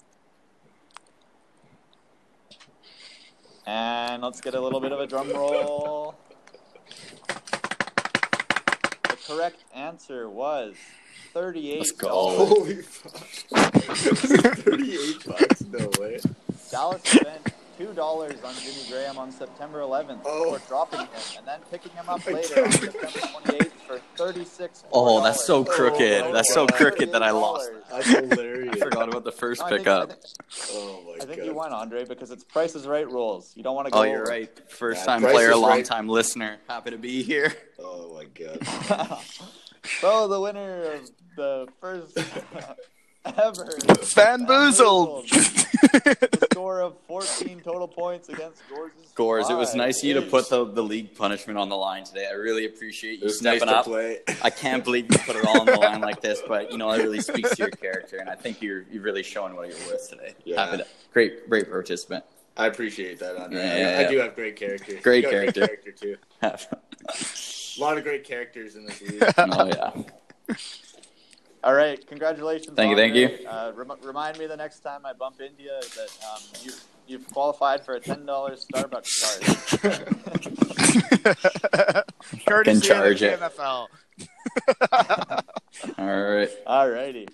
And 3.66 4.22
let's 4.22 4.40
get 4.40 4.54
a 4.54 4.60
little 4.60 4.80
bit 4.80 4.92
of 4.92 5.00
a 5.00 5.06
drum 5.06 5.30
roll. 5.30 6.14
The 9.02 9.16
correct 9.26 9.64
answer 9.74 10.30
was 10.30 10.76
$38. 11.34 11.78
Let's 11.78 11.90
go. 11.92 12.08
Holy 12.08 12.76
fuck. 12.76 13.12
38 14.56 15.26
bucks? 15.26 15.64
No 15.64 15.90
way. 16.00 16.20
Dallas 16.70 17.02
spent 18.28 18.36
two 18.36 18.40
dollars 18.42 18.56
on 18.58 18.62
Jimmy 18.64 18.88
Graham 18.90 19.18
on 19.18 19.30
September 19.32 19.80
11th 19.80 20.20
Oh. 20.24 20.52
before 20.52 20.68
dropping 20.68 21.00
him 21.00 21.08
and 21.38 21.46
then 21.46 21.60
picking 21.70 21.92
him 21.92 22.08
up 22.08 22.24
later 22.26 22.64
on 22.64 22.72
September 22.72 23.06
28th 23.08 23.70
for 23.86 23.98
36. 24.16 24.84
Oh, 24.92 25.22
that's 25.22 25.44
so 25.44 25.58
Oh, 25.60 25.64
crooked. 25.64 26.24
my 26.26 26.32
that's 26.32 26.52
so 26.52 26.66
crooked 26.66 27.12
that 27.12 27.22
I 27.22 27.30
lost. 27.30 27.70
That's 27.90 28.06
hilarious. 28.08 28.74
I 28.76 28.78
forgot 28.84 29.08
about 29.08 29.24
the 29.24 29.32
first 29.32 29.60
No, 29.60 29.66
I 29.66 29.70
think, 29.70 29.86
I 29.88 30.00
pickup. 30.06 30.08
think, 30.10 30.70
Oh 30.72 31.02
my 31.06 31.14
I 31.22 31.26
think 31.26 31.38
god. 31.38 31.46
you 31.46 31.54
won, 31.54 31.72
Andre, 31.72 32.04
because 32.04 32.30
it's 32.30 32.44
Price 32.44 32.74
is 32.74 32.86
Right 32.86 33.08
rules. 33.08 33.52
You 33.56 33.62
don't 33.62 33.74
want 33.76 33.86
to 33.86 33.92
go. 33.92 34.00
Oh, 34.00 34.02
you're 34.02 34.24
right. 34.24 34.50
First 34.70 35.00
Yeah, 35.02 35.06
time 35.06 35.20
Price 35.22 35.34
player, 35.34 35.50
is 35.50 35.56
long 35.56 35.70
right. 35.70 35.84
time 35.84 36.08
listener. 36.08 36.58
Happy 36.68 36.90
to 36.90 36.98
be 36.98 37.22
here. 37.22 37.52
Oh 37.78 38.14
my 38.14 38.24
god. 38.24 39.18
so 40.00 40.26
the 40.28 40.40
winner 40.40 40.82
of 40.94 41.10
the 41.36 41.68
first 41.80 42.16
ever 43.38 43.64
Fanboozled. 43.64 45.28
the 45.28 46.48
score 46.52 46.80
of 46.80 46.94
14 47.08 47.60
total 47.60 47.88
points 47.88 48.28
against 48.28 48.62
Gores. 48.68 48.92
Gores, 49.14 49.50
it 49.50 49.54
was 49.54 49.74
nice 49.74 49.98
of 50.02 50.04
you 50.08 50.14
to 50.14 50.22
put 50.22 50.48
the, 50.50 50.64
the 50.64 50.82
league 50.82 51.14
punishment 51.14 51.58
on 51.58 51.68
the 51.68 51.76
line 51.76 52.04
today. 52.04 52.26
I 52.30 52.34
really 52.34 52.66
appreciate 52.66 53.14
It 53.14 53.18
you 53.20 53.24
was 53.24 53.42
nice 53.42 53.60
to 53.62 53.68
up. 53.78 53.84
play. 53.84 54.18
I 54.42 54.50
can't 54.50 54.84
believe 54.84 55.06
you 55.10 55.18
put 55.18 55.36
it 55.36 55.46
all 55.46 55.60
on 55.60 55.66
the 55.66 55.76
line 55.76 56.00
like 56.00 56.20
this, 56.20 56.42
but 56.46 56.70
you 56.72 56.78
know 56.78 56.90
it 56.92 56.98
really 57.02 57.20
speaks 57.20 57.50
to 57.50 57.56
your 57.56 57.70
character, 57.70 58.18
and 58.18 58.28
I 58.28 58.34
think 58.34 58.60
you're 58.62 58.82
you're 58.90 59.02
really 59.02 59.22
showing 59.22 59.54
what 59.56 59.68
you're 59.68 59.78
worth 59.88 60.08
today. 60.10 60.34
Yeah. 60.44 60.64
Happy 60.66 60.78
to, 60.78 60.86
great, 61.12 61.48
great 61.48 61.70
participant. 61.70 62.24
I 62.58 62.66
appreciate 62.68 63.18
that, 63.20 63.36
Andre. 63.36 63.60
Yeah, 63.60 63.72
I- 63.72 64.00
yeah, 64.00 64.06
I, 64.08 64.10
do 64.10 64.18
have 64.18 64.34
great 64.34 64.56
character. 64.56 64.98
Great 65.02 65.16
You 65.24 65.30
got 65.30 65.30
character. 65.54 65.66
character 65.66 65.92
too. 65.92 66.16
A 66.42 67.80
lot 67.80 67.98
of 67.98 68.04
great 68.04 68.24
characters 68.24 68.74
in 68.76 68.86
this 68.86 69.00
league. 69.02 69.22
oh 69.36 69.66
yeah, 69.66 70.54
All 71.66 71.74
right, 71.74 71.98
congratulations. 72.06 72.76
Thank 72.76 72.90
you, 72.90 72.96
thank 72.96 73.16
you. 73.16 73.44
Uh, 73.44 73.72
rem- 73.74 73.90
remind 74.04 74.38
me 74.38 74.46
the 74.46 74.56
next 74.56 74.80
time 74.84 75.04
I 75.04 75.12
bump 75.12 75.40
into 75.40 75.64
you 75.64 75.70
that 75.96 76.16
um, 76.32 76.40
you 76.62 76.70
you've 77.08 77.28
qualified 77.32 77.84
for 77.84 77.94
a 77.94 78.00
ten 78.00 78.24
dollars 78.24 78.64
Starbucks 78.72 79.80
card. 79.82 80.14
Courtesy 82.46 82.86
charge 82.86 83.20
of 83.22 83.32
it. 83.32 83.40
the 83.40 83.48
PMFL. 83.48 83.88
all 85.98 86.06
right. 86.06 86.48
All 86.68 86.88
righty. 86.88 87.26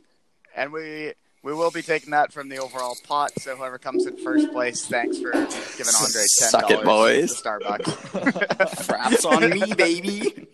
And 0.56 0.72
we 0.72 1.12
we 1.42 1.52
will 1.52 1.70
be 1.70 1.82
taking 1.82 2.12
that 2.12 2.32
from 2.32 2.48
the 2.48 2.56
overall 2.56 2.96
pot. 3.06 3.32
So 3.38 3.54
whoever 3.54 3.76
comes 3.76 4.06
in 4.06 4.16
first 4.16 4.50
place, 4.50 4.86
thanks 4.86 5.18
for 5.18 5.32
giving 5.32 5.92
Andre 6.00 6.22
ten 6.38 6.48
Suck 6.48 6.70
it, 6.70 6.84
dollars. 6.84 6.86
boys. 6.86 7.42
Starbucks. 7.42 7.82
Fraps 8.86 9.26
on 9.26 9.50
me, 9.50 9.74
baby. 9.74 10.48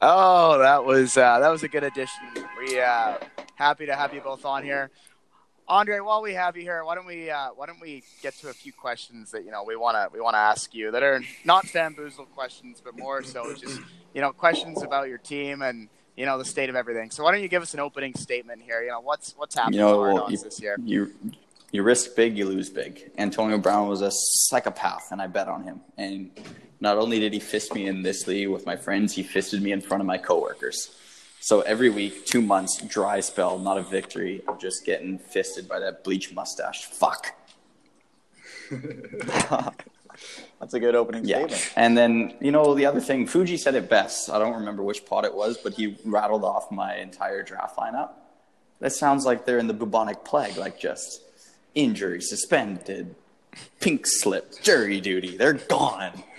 Oh, 0.00 0.58
that 0.58 0.84
was 0.84 1.16
uh, 1.16 1.38
that 1.40 1.48
was 1.48 1.62
a 1.62 1.68
good 1.68 1.84
addition. 1.84 2.20
We 2.58 2.80
uh, 2.80 3.18
happy 3.54 3.86
to 3.86 3.94
have 3.94 4.14
you 4.14 4.20
both 4.20 4.44
on 4.44 4.62
here. 4.64 4.90
Andre, 5.68 6.00
while 6.00 6.20
we 6.22 6.34
have 6.34 6.56
you 6.56 6.62
here, 6.62 6.84
why 6.84 6.94
don't 6.94 7.06
we 7.06 7.30
uh, 7.30 7.50
why 7.54 7.66
don't 7.66 7.80
we 7.80 8.02
get 8.22 8.34
to 8.38 8.48
a 8.48 8.52
few 8.52 8.72
questions 8.72 9.30
that 9.30 9.44
you 9.44 9.50
know 9.50 9.62
we 9.64 9.76
want 9.76 9.96
to 9.96 10.08
we 10.12 10.20
want 10.20 10.34
to 10.34 10.38
ask 10.38 10.74
you 10.74 10.90
that 10.90 11.02
are 11.02 11.22
not 11.44 11.64
fanboozle 11.66 12.28
questions, 12.34 12.82
but 12.84 12.98
more 12.98 13.22
so 13.22 13.54
just 13.54 13.80
you 14.14 14.20
know 14.20 14.32
questions 14.32 14.82
about 14.82 15.08
your 15.08 15.18
team 15.18 15.62
and 15.62 15.88
you 16.16 16.26
know 16.26 16.36
the 16.36 16.44
state 16.44 16.68
of 16.68 16.76
everything. 16.76 17.10
So 17.10 17.22
why 17.24 17.32
don't 17.32 17.42
you 17.42 17.48
give 17.48 17.62
us 17.62 17.74
an 17.74 17.80
opening 17.80 18.14
statement 18.14 18.60
here? 18.62 18.82
You 18.82 18.90
know 18.90 19.00
what's 19.00 19.34
what's 19.36 19.54
happening 19.54 19.80
You 19.80 19.86
know, 19.86 19.92
to 20.08 20.14
well, 20.14 20.30
you- 20.30 20.38
this 20.38 20.60
year? 20.60 20.76
You 20.84 21.12
you 21.72 21.82
risk 21.82 22.14
big, 22.14 22.36
you 22.38 22.44
lose 22.46 22.70
big. 22.70 23.10
Antonio 23.18 23.58
Brown 23.58 23.88
was 23.88 24.02
a 24.02 24.10
psychopath, 24.12 25.10
and 25.10 25.20
I 25.20 25.26
bet 25.26 25.48
on 25.48 25.64
him. 25.64 25.80
And 25.96 26.30
not 26.80 26.98
only 26.98 27.18
did 27.18 27.32
he 27.32 27.40
fist 27.40 27.74
me 27.74 27.86
in 27.86 28.02
this 28.02 28.26
league 28.26 28.48
with 28.48 28.64
my 28.66 28.76
friends, 28.76 29.14
he 29.14 29.22
fisted 29.22 29.60
me 29.62 29.72
in 29.72 29.80
front 29.80 30.00
of 30.00 30.06
my 30.06 30.18
coworkers. 30.18 30.94
So 31.40 31.62
every 31.62 31.90
week, 31.90 32.24
two 32.26 32.40
months, 32.42 32.80
dry 32.82 33.18
spell, 33.20 33.58
not 33.58 33.76
a 33.78 33.82
victory, 33.82 34.42
of 34.46 34.60
just 34.60 34.84
getting 34.84 35.18
fisted 35.18 35.68
by 35.68 35.80
that 35.80 36.04
bleach 36.04 36.32
mustache. 36.32 36.84
Fuck. 36.84 37.34
That's 40.60 40.74
a 40.74 40.78
good 40.80 40.94
opening 40.94 41.24
Yeah. 41.24 41.38
statement. 41.38 41.72
And 41.74 41.98
then, 41.98 42.34
you 42.40 42.52
know, 42.52 42.74
the 42.74 42.86
other 42.86 43.00
thing, 43.00 43.26
Fuji 43.26 43.56
said 43.56 43.74
it 43.74 43.88
best. 43.88 44.30
I 44.30 44.38
don't 44.38 44.54
remember 44.54 44.82
which 44.82 45.04
pot 45.04 45.24
it 45.24 45.34
was, 45.34 45.58
but 45.58 45.74
he 45.74 45.96
rattled 46.04 46.44
off 46.44 46.70
my 46.70 46.96
entire 46.96 47.42
draft 47.42 47.76
lineup. 47.76 48.10
That 48.78 48.92
sounds 48.92 49.24
like 49.24 49.44
they're 49.46 49.58
in 49.58 49.66
the 49.66 49.74
bubonic 49.74 50.24
plague, 50.24 50.56
like 50.56 50.78
just 50.78 51.21
injury, 51.74 52.20
suspended, 52.20 53.14
pink 53.80 54.06
slip, 54.06 54.62
jury 54.62 55.00
duty. 55.00 55.36
They're 55.36 55.54
gone. 55.54 56.22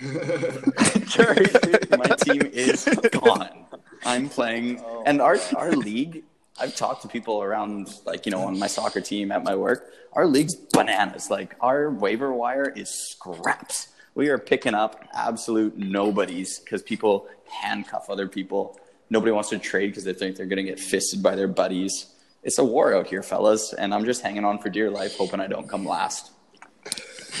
jury 1.06 1.46
duty. 1.46 1.96
My 1.96 2.08
team 2.16 2.42
is 2.52 2.84
gone. 3.12 3.66
I'm 4.04 4.28
playing, 4.28 4.80
Oh, 4.84 5.02
and 5.06 5.20
our 5.20 5.38
our 5.56 5.72
league. 5.72 6.24
I've 6.58 6.76
talked 6.76 7.02
to 7.02 7.08
people 7.08 7.42
around, 7.42 7.88
like 8.06 8.26
you 8.26 8.30
know, 8.32 8.42
on 8.42 8.58
my 8.58 8.68
soccer 8.68 9.00
team 9.00 9.32
at 9.32 9.42
my 9.42 9.56
work. 9.56 9.90
Our 10.12 10.26
league's 10.26 10.54
bananas. 10.54 11.28
Like 11.30 11.56
our 11.60 11.90
waiver 11.90 12.32
wire 12.32 12.72
is 12.76 12.88
scraps. 12.90 13.88
We 14.14 14.28
are 14.28 14.38
picking 14.38 14.74
up 14.74 15.04
absolute 15.12 15.76
nobodies 15.76 16.60
because 16.60 16.82
people 16.82 17.26
handcuff 17.50 18.08
other 18.08 18.28
people. 18.28 18.78
Nobody 19.10 19.32
wants 19.32 19.48
to 19.50 19.58
trade 19.58 19.88
because 19.88 20.04
they 20.04 20.12
think 20.14 20.36
they're 20.36 20.46
going 20.46 20.64
to 20.64 20.70
get 20.70 20.78
fisted 20.78 21.22
by 21.22 21.34
their 21.34 21.48
buddies. 21.48 22.06
It's 22.44 22.58
a 22.58 22.64
war 22.64 22.94
out 22.94 23.06
here, 23.06 23.22
fellas, 23.22 23.72
and 23.72 23.92
I'm 23.94 24.04
just 24.04 24.20
hanging 24.22 24.44
on 24.44 24.58
for 24.58 24.68
dear 24.68 24.90
life, 24.90 25.16
hoping 25.16 25.40
I 25.40 25.46
don't 25.46 25.66
come 25.68 25.86
last. 25.86 26.30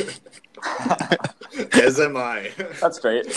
As 1.74 2.00
am 2.00 2.16
I. 2.16 2.50
That's 2.80 2.98
great. 2.98 3.26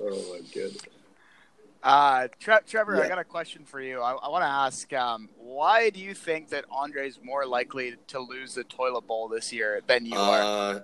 oh 0.00 0.24
my 0.32 0.40
god. 0.54 0.70
Uh, 1.82 2.28
Tre- 2.38 2.58
Trevor, 2.66 3.02
I 3.02 3.08
got 3.08 3.18
a 3.18 3.24
question 3.24 3.64
for 3.64 3.80
you. 3.80 4.00
I, 4.02 4.12
I 4.12 4.28
want 4.28 4.42
to 4.42 4.48
ask, 4.48 4.92
um, 4.92 5.28
why 5.38 5.90
do 5.90 6.00
you 6.00 6.12
think 6.12 6.50
that 6.50 6.64
Andre's 6.70 7.18
more 7.22 7.46
likely 7.46 7.94
to 8.08 8.18
lose 8.20 8.54
the 8.54 8.64
toilet 8.64 9.06
bowl 9.06 9.28
this 9.28 9.52
year 9.52 9.80
than 9.86 10.04
you 10.04 10.16
are 10.16 10.40
Uh, 10.74 10.80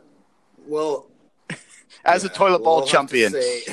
well, 0.67 1.11
as 2.05 2.25
a 2.25 2.29
toilet 2.29 2.61
bowl 2.63 2.77
we'll 2.79 2.87
champion? 2.87 3.33
say- 3.33 3.65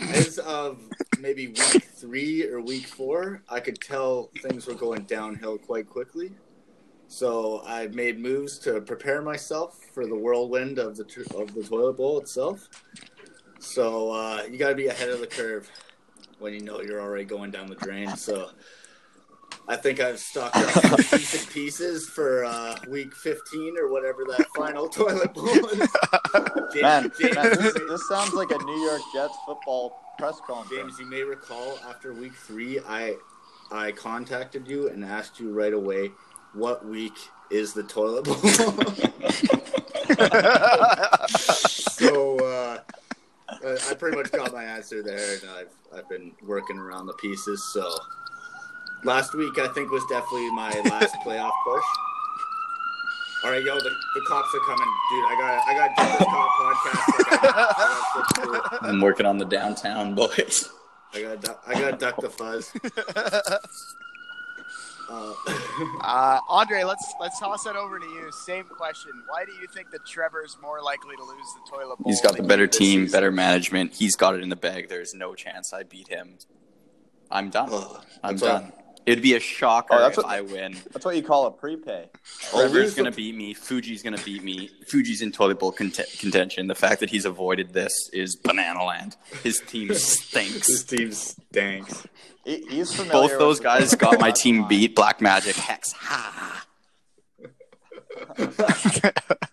as 0.00 0.38
of 0.40 0.78
maybe 1.20 1.48
week 1.48 1.84
three 1.84 2.46
or 2.46 2.60
week 2.60 2.86
four, 2.86 3.42
I 3.48 3.60
could 3.60 3.80
tell 3.80 4.30
things 4.38 4.66
were 4.66 4.74
going 4.74 5.02
downhill 5.02 5.58
quite 5.58 5.88
quickly. 5.88 6.32
So 7.08 7.62
I 7.66 7.88
made 7.88 8.20
moves 8.20 8.58
to 8.60 8.80
prepare 8.80 9.20
myself 9.20 9.78
for 9.92 10.06
the 10.06 10.14
whirlwind 10.14 10.78
of 10.78 10.96
the 10.96 11.04
of 11.34 11.54
the 11.54 11.62
toilet 11.62 11.96
bowl 11.96 12.20
itself. 12.20 12.68
So 13.58 14.12
uh, 14.12 14.44
you 14.50 14.58
got 14.58 14.70
to 14.70 14.74
be 14.74 14.86
ahead 14.86 15.10
of 15.10 15.20
the 15.20 15.26
curve 15.26 15.70
when 16.38 16.54
you 16.54 16.60
know 16.60 16.80
you're 16.80 17.00
already 17.00 17.24
going 17.24 17.50
down 17.50 17.66
the 17.68 17.74
drain. 17.74 18.16
So 18.16 18.50
I 19.68 19.76
think 19.76 20.00
I've 20.00 20.18
stocked 20.18 20.56
up 20.56 20.70
some 20.70 20.96
decent 21.18 21.50
pieces 21.52 22.08
for 22.08 22.44
uh, 22.44 22.76
week 22.88 23.14
15 23.14 23.76
or 23.78 23.90
whatever 23.90 24.24
that 24.24 24.46
final 24.56 24.88
toilet 24.88 25.34
bowl 25.34 25.48
is. 25.48 25.78
Man, 26.80 27.10
man 27.34 27.50
this, 27.50 27.74
this 27.74 28.08
sounds 28.08 28.32
like 28.32 28.50
a 28.52 28.58
New 28.58 28.80
York 28.86 29.00
Jets 29.12 29.36
football 29.44 30.00
press 30.20 30.40
conference. 30.46 30.70
James, 30.82 30.98
you 30.98 31.06
may 31.06 31.22
recall 31.22 31.78
after 31.88 32.12
week 32.12 32.34
three, 32.34 32.78
I 32.80 33.16
I 33.72 33.92
contacted 33.92 34.68
you 34.68 34.88
and 34.88 35.04
asked 35.04 35.40
you 35.40 35.52
right 35.52 35.72
away 35.72 36.10
what 36.52 36.84
week 36.86 37.16
is 37.50 37.72
the 37.72 37.82
toilet 37.82 38.24
bowl. 38.24 38.34
so 41.38 42.38
uh, 42.38 42.78
I- 43.48 43.94
pretty 43.94 44.16
much 44.16 44.30
got 44.32 44.52
my 44.52 44.64
answer 44.64 45.02
there, 45.02 45.36
and 45.36 45.50
I've 45.50 45.72
I've 45.96 46.08
been 46.08 46.32
working 46.42 46.78
around 46.78 47.06
the 47.06 47.14
pieces. 47.14 47.62
So 47.72 47.88
last 49.04 49.34
week 49.34 49.58
I 49.58 49.68
think 49.68 49.90
was 49.90 50.04
definitely 50.08 50.50
my 50.50 50.70
last 50.90 51.14
playoff 51.24 51.52
push. 51.64 51.84
All 53.42 53.50
right, 53.50 53.64
yo, 53.64 53.74
the, 53.76 53.90
the 54.14 54.20
cops 54.28 54.54
are 54.54 54.60
coming, 54.66 54.88
dude. 55.10 55.24
I 55.24 55.34
got 55.38 55.68
I 55.68 55.74
got 55.74 55.96
to 55.96 56.02
do 56.02 56.08
this 56.18 56.28
cop 56.28 56.50
podcast. 56.60 57.00
I 57.16 57.38
got, 57.42 57.54
I 57.78 57.80
got 57.88 58.02
shit 58.12 58.44
to 58.44 58.78
do. 58.82 58.86
I'm 58.88 59.00
working 59.00 59.24
on 59.26 59.38
the 59.38 59.46
downtown 59.46 60.14
boys. 60.14 60.68
I 61.14 61.22
got 61.22 61.40
duck, 61.40 61.62
I 61.66 61.74
got 61.74 61.98
duck 61.98 62.20
the 62.20 62.30
fuzz. 62.30 62.72
Uh, 65.10 65.34
Uh, 66.02 66.38
Andre, 66.48 66.84
let's 66.84 67.14
let's 67.20 67.40
toss 67.40 67.64
that 67.64 67.74
over 67.74 67.98
to 67.98 68.06
you. 68.06 68.30
Same 68.30 68.64
question. 68.64 69.10
Why 69.28 69.44
do 69.44 69.50
you 69.52 69.66
think 69.74 69.90
that 69.90 70.06
Trevor's 70.06 70.56
more 70.62 70.80
likely 70.82 71.16
to 71.16 71.24
lose 71.24 71.46
the 71.54 71.68
toilet 71.76 71.98
bowl? 71.98 72.04
He's 72.06 72.20
got 72.20 72.36
the 72.36 72.42
better 72.44 72.66
team, 72.68 73.00
season? 73.02 73.12
better 73.16 73.32
management. 73.32 73.92
He's 73.94 74.14
got 74.14 74.34
it 74.36 74.42
in 74.42 74.50
the 74.50 74.56
bag. 74.56 74.88
There's 74.88 75.14
no 75.14 75.34
chance 75.34 75.72
I 75.72 75.82
beat 75.82 76.06
him. 76.08 76.38
I'm 77.30 77.50
done. 77.50 77.70
Ugh, 77.72 78.04
I'm 78.22 78.36
that's 78.36 78.42
done. 78.42 78.72
It'd 79.06 79.22
be 79.22 79.34
a 79.34 79.40
shocker 79.40 79.94
Oh, 79.94 79.98
that's 80.00 80.18
if 80.18 80.24
what- 80.24 80.32
I 80.32 80.40
win. 80.42 80.76
That's 80.92 81.04
what 81.04 81.16
you 81.16 81.22
call 81.22 81.46
a 81.46 81.50
prepay. 81.50 82.08
Trevor's 82.50 82.72
lose 82.72 82.94
gonna 82.94 83.10
beat 83.12 83.34
me. 83.34 83.54
Fuji's 83.54 84.02
gonna 84.02 84.18
beat 84.24 84.42
me. 84.44 84.70
Fuji's 84.86 85.22
in 85.22 85.32
toilet 85.32 85.58
bowl 85.58 85.72
cont- 85.72 86.00
contention. 86.18 86.66
The 86.66 86.74
fact 86.74 87.00
that 87.00 87.10
he's 87.10 87.24
avoided 87.24 87.72
this 87.72 87.92
is 88.12 88.36
banana 88.36 88.84
land. 88.84 89.16
His 89.42 89.60
team 89.66 89.88
this 89.88 90.18
stinks. 90.20 90.84
team 90.84 91.12
stinks. 91.12 92.06
He, 92.44 92.64
he's 92.68 92.94
familiar 92.94 93.12
Both 93.12 93.38
those 93.38 93.56
with 93.58 93.58
the 93.58 93.64
guys 93.64 93.94
got 93.94 94.20
my 94.20 94.30
team 94.30 94.66
beat. 94.68 94.94
Black 94.94 95.20
Magic, 95.20 95.56
Hex, 95.56 95.92
ha. 95.92 96.66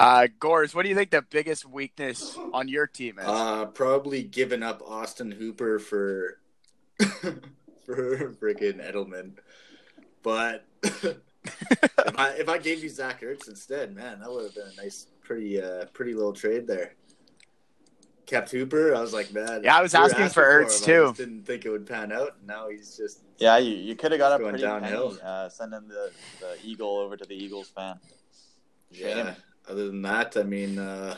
Uh, 0.00 0.28
Gores, 0.38 0.74
what 0.74 0.84
do 0.84 0.88
you 0.88 0.94
think 0.94 1.10
the 1.10 1.20
biggest 1.20 1.66
weakness 1.66 2.34
on 2.54 2.68
your 2.68 2.86
team 2.86 3.18
is? 3.18 3.26
Uh, 3.26 3.66
probably 3.66 4.22
giving 4.22 4.62
up 4.62 4.80
Austin 4.82 5.30
Hooper 5.30 5.78
for 5.78 6.40
for 6.98 8.32
freaking 8.40 8.80
Edelman, 8.82 9.32
but 10.22 10.64
if 10.82 11.18
I 12.16 12.30
if 12.30 12.48
I 12.48 12.56
gave 12.56 12.82
you 12.82 12.88
Zach 12.88 13.20
Ertz 13.20 13.46
instead, 13.46 13.94
man, 13.94 14.20
that 14.20 14.30
would 14.32 14.44
have 14.44 14.54
been 14.54 14.68
a 14.72 14.82
nice, 14.82 15.08
pretty 15.20 15.60
uh, 15.60 15.84
pretty 15.92 16.14
little 16.14 16.32
trade 16.32 16.66
there. 16.66 16.94
Kept 18.24 18.50
Hooper. 18.52 18.94
I 18.94 19.00
was 19.02 19.12
like, 19.12 19.30
man. 19.34 19.62
Yeah, 19.64 19.76
I 19.76 19.82
was 19.82 19.92
we 19.92 19.98
asking 19.98 20.30
for 20.30 20.60
him. 20.60 20.66
Ertz, 20.66 20.82
I 20.82 20.86
too. 20.86 21.04
just 21.08 21.16
didn't 21.18 21.42
think 21.44 21.66
it 21.66 21.70
would 21.70 21.86
pan 21.86 22.10
out. 22.10 22.36
and 22.38 22.46
Now 22.46 22.70
he's 22.70 22.96
just 22.96 23.20
Yeah, 23.36 23.58
you, 23.58 23.74
you 23.76 23.96
could 23.96 24.12
have 24.12 24.18
got 24.18 24.32
a 24.34 24.38
Going 24.38 24.52
pretty 24.52 24.64
downhill. 24.64 25.10
penny 25.10 25.20
uh, 25.22 25.48
sending 25.50 25.88
the, 25.88 26.10
the 26.40 26.56
Eagle 26.64 26.96
over 26.96 27.18
to 27.18 27.24
the 27.26 27.34
Eagles 27.34 27.68
fan. 27.68 27.98
Yeah. 28.92 29.34
Other 29.70 29.86
than 29.86 30.02
that, 30.02 30.36
I 30.36 30.42
mean, 30.42 30.80
uh, 30.80 31.16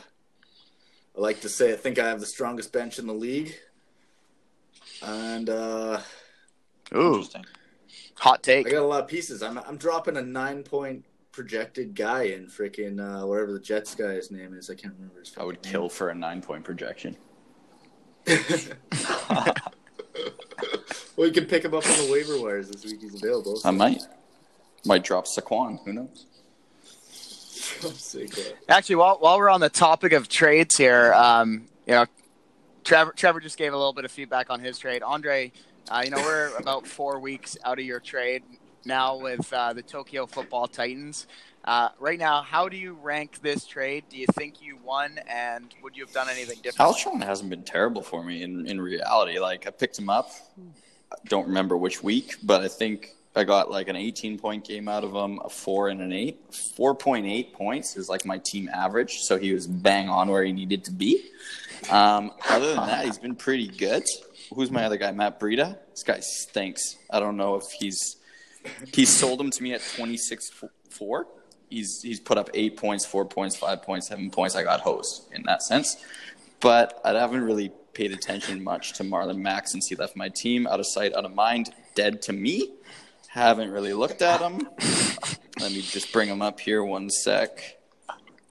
I 1.16 1.20
like 1.20 1.40
to 1.40 1.48
say 1.48 1.72
I 1.72 1.76
think 1.76 1.98
I 1.98 2.06
have 2.06 2.20
the 2.20 2.26
strongest 2.26 2.70
bench 2.70 2.98
in 2.98 3.06
the 3.06 3.14
league, 3.14 3.54
and 5.02 5.48
uh, 5.48 6.00
Ooh, 6.94 7.14
Interesting. 7.14 7.46
hot 8.16 8.42
take. 8.42 8.66
I 8.66 8.70
got 8.70 8.82
a 8.82 8.86
lot 8.86 9.02
of 9.04 9.08
pieces. 9.08 9.42
I'm 9.42 9.56
I'm 9.58 9.78
dropping 9.78 10.18
a 10.18 10.22
nine 10.22 10.64
point 10.64 11.04
projected 11.32 11.94
guy 11.94 12.24
in 12.24 12.46
freaking 12.46 13.00
uh, 13.00 13.26
whatever 13.26 13.52
the 13.52 13.60
Jets 13.60 13.94
guy's 13.94 14.30
name 14.30 14.52
is. 14.52 14.68
I 14.68 14.74
can't 14.74 14.92
remember 14.94 15.20
his. 15.20 15.32
I 15.38 15.44
would 15.44 15.62
freaking 15.62 15.70
kill 15.70 15.88
for 15.88 16.10
a 16.10 16.14
nine 16.14 16.42
point 16.42 16.62
projection. 16.62 17.16
well, 18.26 18.36
you 21.16 21.32
can 21.32 21.46
pick 21.46 21.64
him 21.64 21.72
up 21.74 21.86
on 21.86 22.06
the 22.06 22.08
waiver 22.12 22.38
wires 22.38 22.68
this 22.68 22.84
week. 22.84 23.00
He's 23.00 23.14
available. 23.14 23.58
I 23.64 23.70
might. 23.70 24.02
Might 24.84 25.04
drop 25.04 25.26
Saquon. 25.26 25.82
Who 25.84 25.94
knows? 25.94 26.26
Actually, 28.68 28.96
while 28.96 29.16
while 29.18 29.38
we're 29.38 29.50
on 29.50 29.60
the 29.60 29.68
topic 29.68 30.12
of 30.12 30.28
trades 30.28 30.76
here, 30.76 31.12
um, 31.14 31.68
you 31.86 31.94
know, 31.94 32.06
Trevor 32.84 33.12
Trevor 33.12 33.40
just 33.40 33.58
gave 33.58 33.72
a 33.72 33.76
little 33.76 33.92
bit 33.92 34.04
of 34.04 34.10
feedback 34.10 34.50
on 34.50 34.60
his 34.60 34.78
trade. 34.78 35.02
Andre, 35.02 35.52
uh, 35.90 36.02
you 36.04 36.10
know, 36.10 36.18
we're 36.18 36.56
about 36.58 36.86
four 36.86 37.20
weeks 37.20 37.56
out 37.64 37.78
of 37.78 37.84
your 37.84 38.00
trade 38.00 38.42
now 38.84 39.16
with 39.16 39.52
uh, 39.52 39.72
the 39.72 39.82
Tokyo 39.82 40.26
Football 40.26 40.66
Titans. 40.66 41.26
Uh, 41.64 41.90
right 42.00 42.18
now, 42.18 42.42
how 42.42 42.68
do 42.68 42.76
you 42.76 42.94
rank 42.94 43.40
this 43.40 43.66
trade? 43.66 44.04
Do 44.08 44.18
you 44.18 44.26
think 44.34 44.60
you 44.60 44.78
won, 44.82 45.20
and 45.28 45.72
would 45.82 45.96
you 45.96 46.04
have 46.04 46.12
done 46.12 46.28
anything 46.28 46.58
different? 46.60 46.90
Alshon 46.92 47.22
hasn't 47.22 47.50
been 47.50 47.62
terrible 47.62 48.02
for 48.02 48.24
me 48.24 48.42
in, 48.42 48.66
in 48.66 48.80
reality. 48.80 49.38
Like 49.38 49.66
I 49.66 49.70
picked 49.70 49.98
him 49.98 50.10
up. 50.10 50.30
I 51.12 51.16
don't 51.28 51.46
remember 51.46 51.76
which 51.76 52.02
week, 52.02 52.36
but 52.42 52.62
I 52.62 52.68
think 52.68 53.14
I 53.34 53.44
got 53.44 53.70
like 53.70 53.88
an 53.88 53.96
18 53.96 54.38
point 54.38 54.64
game 54.64 54.88
out 54.88 55.04
of 55.04 55.14
him, 55.14 55.40
a 55.44 55.48
four 55.48 55.88
and 55.88 56.00
an 56.00 56.12
eight. 56.12 56.50
4.8 56.50 57.52
points 57.52 57.96
is 57.96 58.08
like 58.08 58.26
my 58.26 58.38
team 58.38 58.68
average, 58.68 59.18
so 59.20 59.38
he 59.38 59.52
was 59.52 59.66
bang 59.66 60.08
on 60.08 60.28
where 60.28 60.44
he 60.44 60.52
needed 60.52 60.84
to 60.84 60.90
be. 60.90 61.24
Um, 61.90 62.32
other 62.48 62.74
than 62.74 62.86
that, 62.86 63.04
he's 63.06 63.18
been 63.18 63.34
pretty 63.34 63.68
good. 63.68 64.04
Who's 64.54 64.70
my 64.70 64.84
other 64.84 64.98
guy? 64.98 65.12
Matt 65.12 65.40
Breida. 65.40 65.78
This 65.90 66.02
guy 66.02 66.20
stinks. 66.20 66.96
I 67.10 67.20
don't 67.20 67.36
know 67.36 67.56
if 67.56 67.64
he's 67.78 68.16
he 68.94 69.04
sold 69.04 69.40
him 69.40 69.50
to 69.50 69.62
me 69.62 69.72
at 69.72 69.80
26 69.96 70.50
4. 70.90 71.26
He's 71.70 72.02
he's 72.02 72.20
put 72.20 72.36
up 72.36 72.50
eight 72.52 72.76
points, 72.76 73.06
four 73.06 73.24
points, 73.24 73.56
five 73.56 73.82
points, 73.82 74.08
seven 74.08 74.30
points. 74.30 74.54
I 74.54 74.62
got 74.62 74.80
hosed 74.80 75.32
in 75.32 75.42
that 75.44 75.62
sense 75.62 75.96
but 76.62 77.00
I 77.04 77.10
haven't 77.12 77.42
really 77.42 77.72
paid 77.92 78.12
attention 78.12 78.64
much 78.64 78.94
to 78.94 79.04
Marlon 79.04 79.38
Mack 79.38 79.68
since 79.68 79.88
he 79.88 79.96
left 79.96 80.16
my 80.16 80.30
team. 80.30 80.66
Out 80.66 80.80
of 80.80 80.86
sight, 80.86 81.12
out 81.14 81.26
of 81.26 81.34
mind, 81.34 81.74
dead 81.94 82.22
to 82.22 82.32
me. 82.32 82.70
Haven't 83.32 83.70
really 83.70 83.94
looked 83.94 84.20
at 84.20 84.40
them. 84.40 84.68
Let 85.58 85.72
me 85.72 85.80
just 85.80 86.12
bring 86.12 86.28
them 86.28 86.42
up 86.42 86.60
here 86.60 86.84
one 86.84 87.08
sec. 87.08 87.78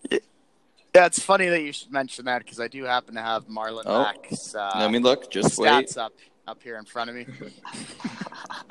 Yeah, 0.09 1.05
it's 1.05 1.19
funny 1.21 1.47
that 1.49 1.61
you 1.61 1.71
should 1.71 1.91
mention 1.91 2.25
that 2.25 2.39
because 2.43 2.59
I 2.59 2.67
do 2.67 2.84
happen 2.86 3.13
to 3.13 3.21
have 3.21 3.45
Marlon 3.47 3.84
Oh. 3.86 4.01
Mack's 4.01 4.55
uh, 4.55 4.71
Let 4.79 4.89
me 4.91 4.97
look. 4.97 5.29
Just 5.32 5.57
wait. 5.59 5.69
stats 5.69 5.97
up 5.97 6.13
up 6.47 6.63
here 6.63 6.77
in 6.77 6.86
front 6.86 7.11
of 7.11 7.15
me. 7.15 7.27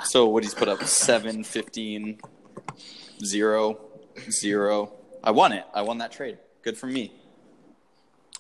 So 0.05 0.27
what 0.27 0.43
he's 0.43 0.55
put 0.55 0.67
up 0.69 0.83
7, 0.83 1.45
15, 1.45 2.19
0, 3.25 3.79
0. 4.31 4.93
I 5.23 5.31
won 5.31 5.53
it. 5.53 5.65
I 5.73 5.83
won 5.83 5.99
that 5.99 6.11
trade. 6.11 6.39
Good 6.63 6.77
for 6.77 6.87
me. 6.87 7.13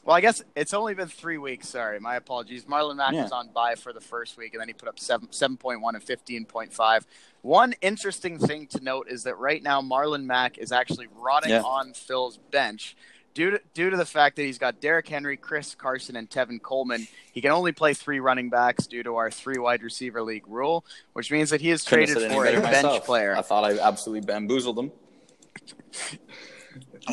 Well, 0.04 0.16
I 0.16 0.20
guess 0.22 0.42
it's 0.56 0.72
only 0.74 0.94
been 0.94 1.06
three 1.08 1.38
weeks. 1.38 1.68
Sorry, 1.68 2.00
my 2.00 2.16
apologies. 2.16 2.64
Marlon 2.64 2.96
Mack 2.96 3.12
Yeah. 3.12 3.22
was 3.24 3.32
on 3.32 3.50
buy 3.54 3.74
for 3.76 3.92
the 3.92 4.00
first 4.00 4.36
week, 4.38 4.54
and 4.54 4.60
then 4.60 4.68
he 4.68 4.72
put 4.74 4.88
up 4.88 4.98
seven 4.98 5.28
seven 5.30 5.56
point 5.58 5.80
one 5.82 5.94
and 5.94 6.02
fifteen 6.02 6.44
point 6.46 6.72
five. 6.72 7.06
One 7.42 7.74
interesting 7.80 8.38
thing 8.38 8.66
to 8.68 8.80
note 8.82 9.08
is 9.08 9.22
that 9.24 9.38
right 9.38 9.62
now 9.62 9.80
Marlon 9.80 10.24
Mack 10.24 10.58
is 10.58 10.72
actually 10.72 11.08
rotting 11.14 11.50
Yeah. 11.50 11.62
on 11.62 11.94
Phil's 11.94 12.36
bench. 12.50 12.96
Due 13.32 13.52
to, 13.52 13.60
due 13.74 13.90
to 13.90 13.96
the 13.96 14.04
fact 14.04 14.36
that 14.36 14.42
he's 14.42 14.58
got 14.58 14.80
Derrick 14.80 15.06
Henry, 15.08 15.36
Chris 15.36 15.74
Carson, 15.76 16.16
and 16.16 16.28
Tevin 16.28 16.60
Coleman, 16.60 17.06
he 17.32 17.40
can 17.40 17.52
only 17.52 17.70
play 17.70 17.94
three 17.94 18.18
running 18.18 18.50
backs 18.50 18.86
due 18.88 19.04
to 19.04 19.16
our 19.16 19.30
three 19.30 19.56
wide 19.56 19.82
receiver 19.84 20.20
league 20.20 20.46
rule, 20.48 20.84
which 21.12 21.30
means 21.30 21.50
that 21.50 21.60
he 21.60 21.70
is 21.70 21.82
Couldn't 21.84 22.08
traded 22.08 22.32
for 22.32 22.44
a 22.44 22.52
bench 22.60 22.64
myself. 22.64 23.06
player. 23.06 23.36
I 23.36 23.42
thought 23.42 23.64
I 23.64 23.78
absolutely 23.78 24.26
bamboozled 24.26 24.78
him. 24.78 24.92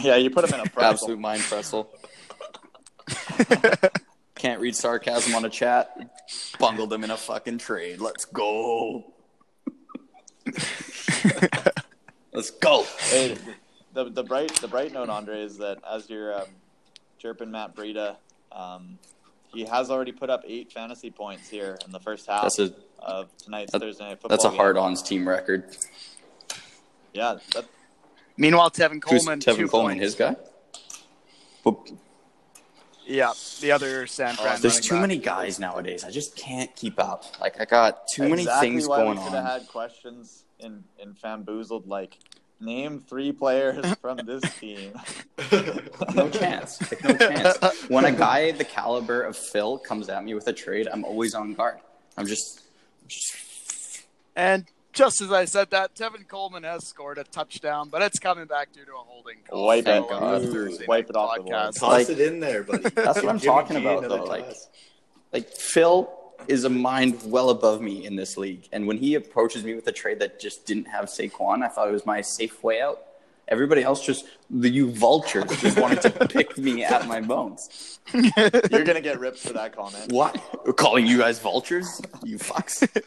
Yeah, 0.04 0.18
you 0.18 0.30
put 0.30 0.44
him 0.44 0.54
in 0.54 0.68
a 0.68 0.70
pretzel. 0.70 0.84
Absolute 0.84 1.20
mind 1.20 1.42
pretzel. 1.44 1.90
Can't 4.36 4.60
read 4.60 4.76
sarcasm 4.76 5.34
on 5.34 5.46
a 5.46 5.50
chat. 5.50 5.96
Bungled 6.60 6.92
him 6.94 7.04
in 7.06 7.10
a 7.12 7.18
fucking 7.18 7.58
trade. 7.58 8.00
Let's 8.02 8.26
go. 8.26 9.14
Let's 12.34 12.52
go. 12.52 12.86
Hey, 13.10 13.36
the 13.94 14.06
the 14.06 14.24
bright 14.24 14.54
the 14.56 14.68
bright 14.68 14.94
note, 14.94 15.10
Andre, 15.10 15.42
is 15.42 15.58
that 15.58 15.80
as 15.90 16.10
you're 16.10 16.36
um, 16.42 16.48
chirping 17.18 17.50
Matt 17.52 17.76
Breida, 17.76 18.16
um, 18.52 19.00
he 19.48 19.64
has 19.66 19.90
already 19.90 20.12
put 20.12 20.30
up 20.30 20.44
eight 20.46 20.72
fantasy 20.72 21.10
points 21.10 21.50
here 21.50 21.78
in 21.86 21.92
the 21.92 22.00
first 22.00 22.28
half 22.28 22.44
That's 22.44 22.60
a 22.60 22.74
of 23.00 23.30
tonight's 23.38 23.72
that- 23.72 23.82
Thursday 23.82 24.04
night 24.06 24.12
football. 24.22 24.30
that's 24.30 24.46
a 24.46 24.50
game. 24.50 24.58
hard-ons 24.58 25.02
team 25.02 25.28
record. 25.28 25.76
Yeah, 27.14 27.38
that, 27.54 27.66
Meanwhile, 28.36 28.70
Tevin 28.72 29.02
Who's 29.10 29.24
Coleman, 29.24 29.40
Tevin 29.40 29.56
two 29.56 29.68
Coleman, 29.68 29.98
points. 29.98 30.04
his 30.04 30.16
guy? 30.16 30.36
Well, 31.64 31.84
Yeah, 33.08 33.34
the 33.62 33.72
other 33.72 34.06
San 34.06 34.36
oh, 34.38 34.44
Fran. 34.44 34.62
there's 34.62 34.80
too 34.80 34.96
back. 34.96 35.02
many 35.02 35.18
guys 35.18 35.60
nowadays. 35.60 36.04
I 36.04 36.12
just 36.12 36.36
can't 36.36 36.76
keep 36.76 37.00
up. 37.00 37.24
Like 37.40 37.60
I 37.60 37.66
got 37.66 38.08
too 38.14 38.28
many 38.28 38.46
things 38.46 38.88
why 38.88 39.04
going 39.04 39.18
we 39.18 39.24
should 39.24 39.34
have 39.34 39.46
had 39.46 39.68
questions 39.68 40.44
in 40.60 40.84
in 41.00 41.14
Fanboozled 41.14 41.88
like 41.88 42.18
name 42.60 43.04
three 43.08 43.32
players 43.32 43.86
from 44.02 44.18
this 44.26 44.44
team. 44.60 44.94
No 46.16 46.30
chance. 46.30 46.82
Like, 46.82 47.04
no 47.04 47.16
chance. 47.16 47.90
When 47.90 48.06
a 48.06 48.12
guy 48.12 48.52
the 48.52 48.64
caliber 48.64 49.22
of 49.22 49.38
Phil 49.38 49.78
comes 49.78 50.10
at 50.10 50.24
me 50.24 50.34
with 50.34 50.48
a 50.48 50.54
trade, 50.54 50.88
I'm 50.92 51.06
always 51.06 51.36
on 51.36 51.54
guard. 51.54 51.78
I'm 52.18 52.26
just, 52.26 52.62
just 53.08 53.36
And 54.36 54.66
just 54.98 55.22
as 55.22 55.32
I 55.32 55.46
said 55.46 55.70
that, 55.70 55.96
Tevin 55.96 56.28
Coleman 56.28 56.64
has 56.64 56.88
scored 56.88 57.18
a 57.20 57.24
touchdown, 57.24 57.90
but 57.90 58.02
it's 58.02 58.20
coming 58.20 58.46
back 58.46 58.74
due 58.74 58.84
to 58.86 58.92
a 58.92 58.96
holding 58.96 59.38
call. 59.48 59.66
Wipe 59.68 59.86
So, 59.86 59.92
it. 60.06 60.12
uh, 60.12 60.40
Ooh, 60.42 60.52
Thursday 60.52 60.86
wipe 60.88 61.10
it 61.10 61.16
off 61.16 61.36
the 61.38 61.44
board. 61.44 61.56
podcast. 61.56 61.80
Toss 61.80 61.82
Like- 61.90 62.10
it 62.10 62.20
in 62.20 62.40
there, 62.40 62.64
buddy. 62.64 62.90
That's 62.96 63.22
what 63.22 63.30
I'm 63.30 63.38
Give 63.38 63.44
talking 63.52 63.78
G 63.78 63.84
about, 63.84 64.00
another 64.04 64.18
though, 64.18 64.24
like- 64.26 64.56
like 65.34 65.50
Phil 65.50 66.10
is 66.48 66.64
a 66.64 66.70
mind 66.70 67.20
well 67.26 67.50
above 67.50 67.82
me 67.82 68.06
in 68.06 68.16
this 68.16 68.38
league, 68.38 68.68
and 68.72 68.88
when 68.88 68.98
he 68.98 69.16
approaches 69.16 69.64
me 69.64 69.76
with 69.76 69.86
a 69.88 69.92
trade 69.92 70.20
that 70.20 70.40
just 70.40 70.66
didn't 70.66 70.86
have 70.88 71.06
Saquon, 71.06 71.64
I 71.64 71.68
thought 71.68 71.88
it 71.88 71.92
was 71.92 72.06
my 72.06 72.22
safe 72.22 72.64
way 72.64 72.82
out. 72.82 73.02
Everybody 73.50 73.82
else 73.84 74.06
just 74.06 74.26
the 74.50 74.68
you 74.70 74.92
vultures 74.92 75.46
just 75.62 75.80
wanted 75.80 76.02
to 76.02 76.10
pick 76.28 76.58
me 76.58 76.84
at 76.84 77.08
my 77.08 77.22
bones. 77.22 78.00
You're 78.14 78.84
gonna 78.84 79.00
get 79.02 79.20
ripped 79.20 79.40
for 79.40 79.54
that 79.54 79.74
comment. 79.76 80.12
What? 80.12 80.42
We're 80.66 80.74
calling 80.74 81.06
you 81.08 81.18
guys 81.20 81.40
vultures? 81.40 82.02
You 82.24 82.38
fucks. 82.40 82.86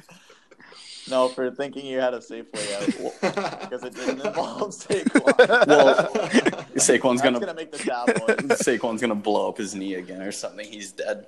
No, 1.11 1.29
for 1.29 1.51
thinking 1.51 1.87
you 1.87 1.99
had 1.99 2.15
a 2.15 2.23
safe 2.23 2.47
way 2.53 2.75
out 2.77 2.87
because 3.61 3.83
it 3.83 3.95
didn't 3.95 4.25
involve 4.25 4.71
Saquon. 4.75 5.67
Well, 5.67 5.95
Saquon's 6.77 7.21
That's 7.21 7.23
gonna, 7.23 7.41
gonna 7.41 7.55
make 7.55 7.73
the 7.73 7.79
tabloid. 7.79 8.39
Saquon's 8.59 9.01
gonna 9.01 9.15
blow 9.15 9.49
up 9.49 9.59
his 9.59 9.75
knee 9.75 9.95
again 9.95 10.23
or 10.23 10.33
something. 10.33 10.67
He's 10.71 10.93
dead. 10.93 11.27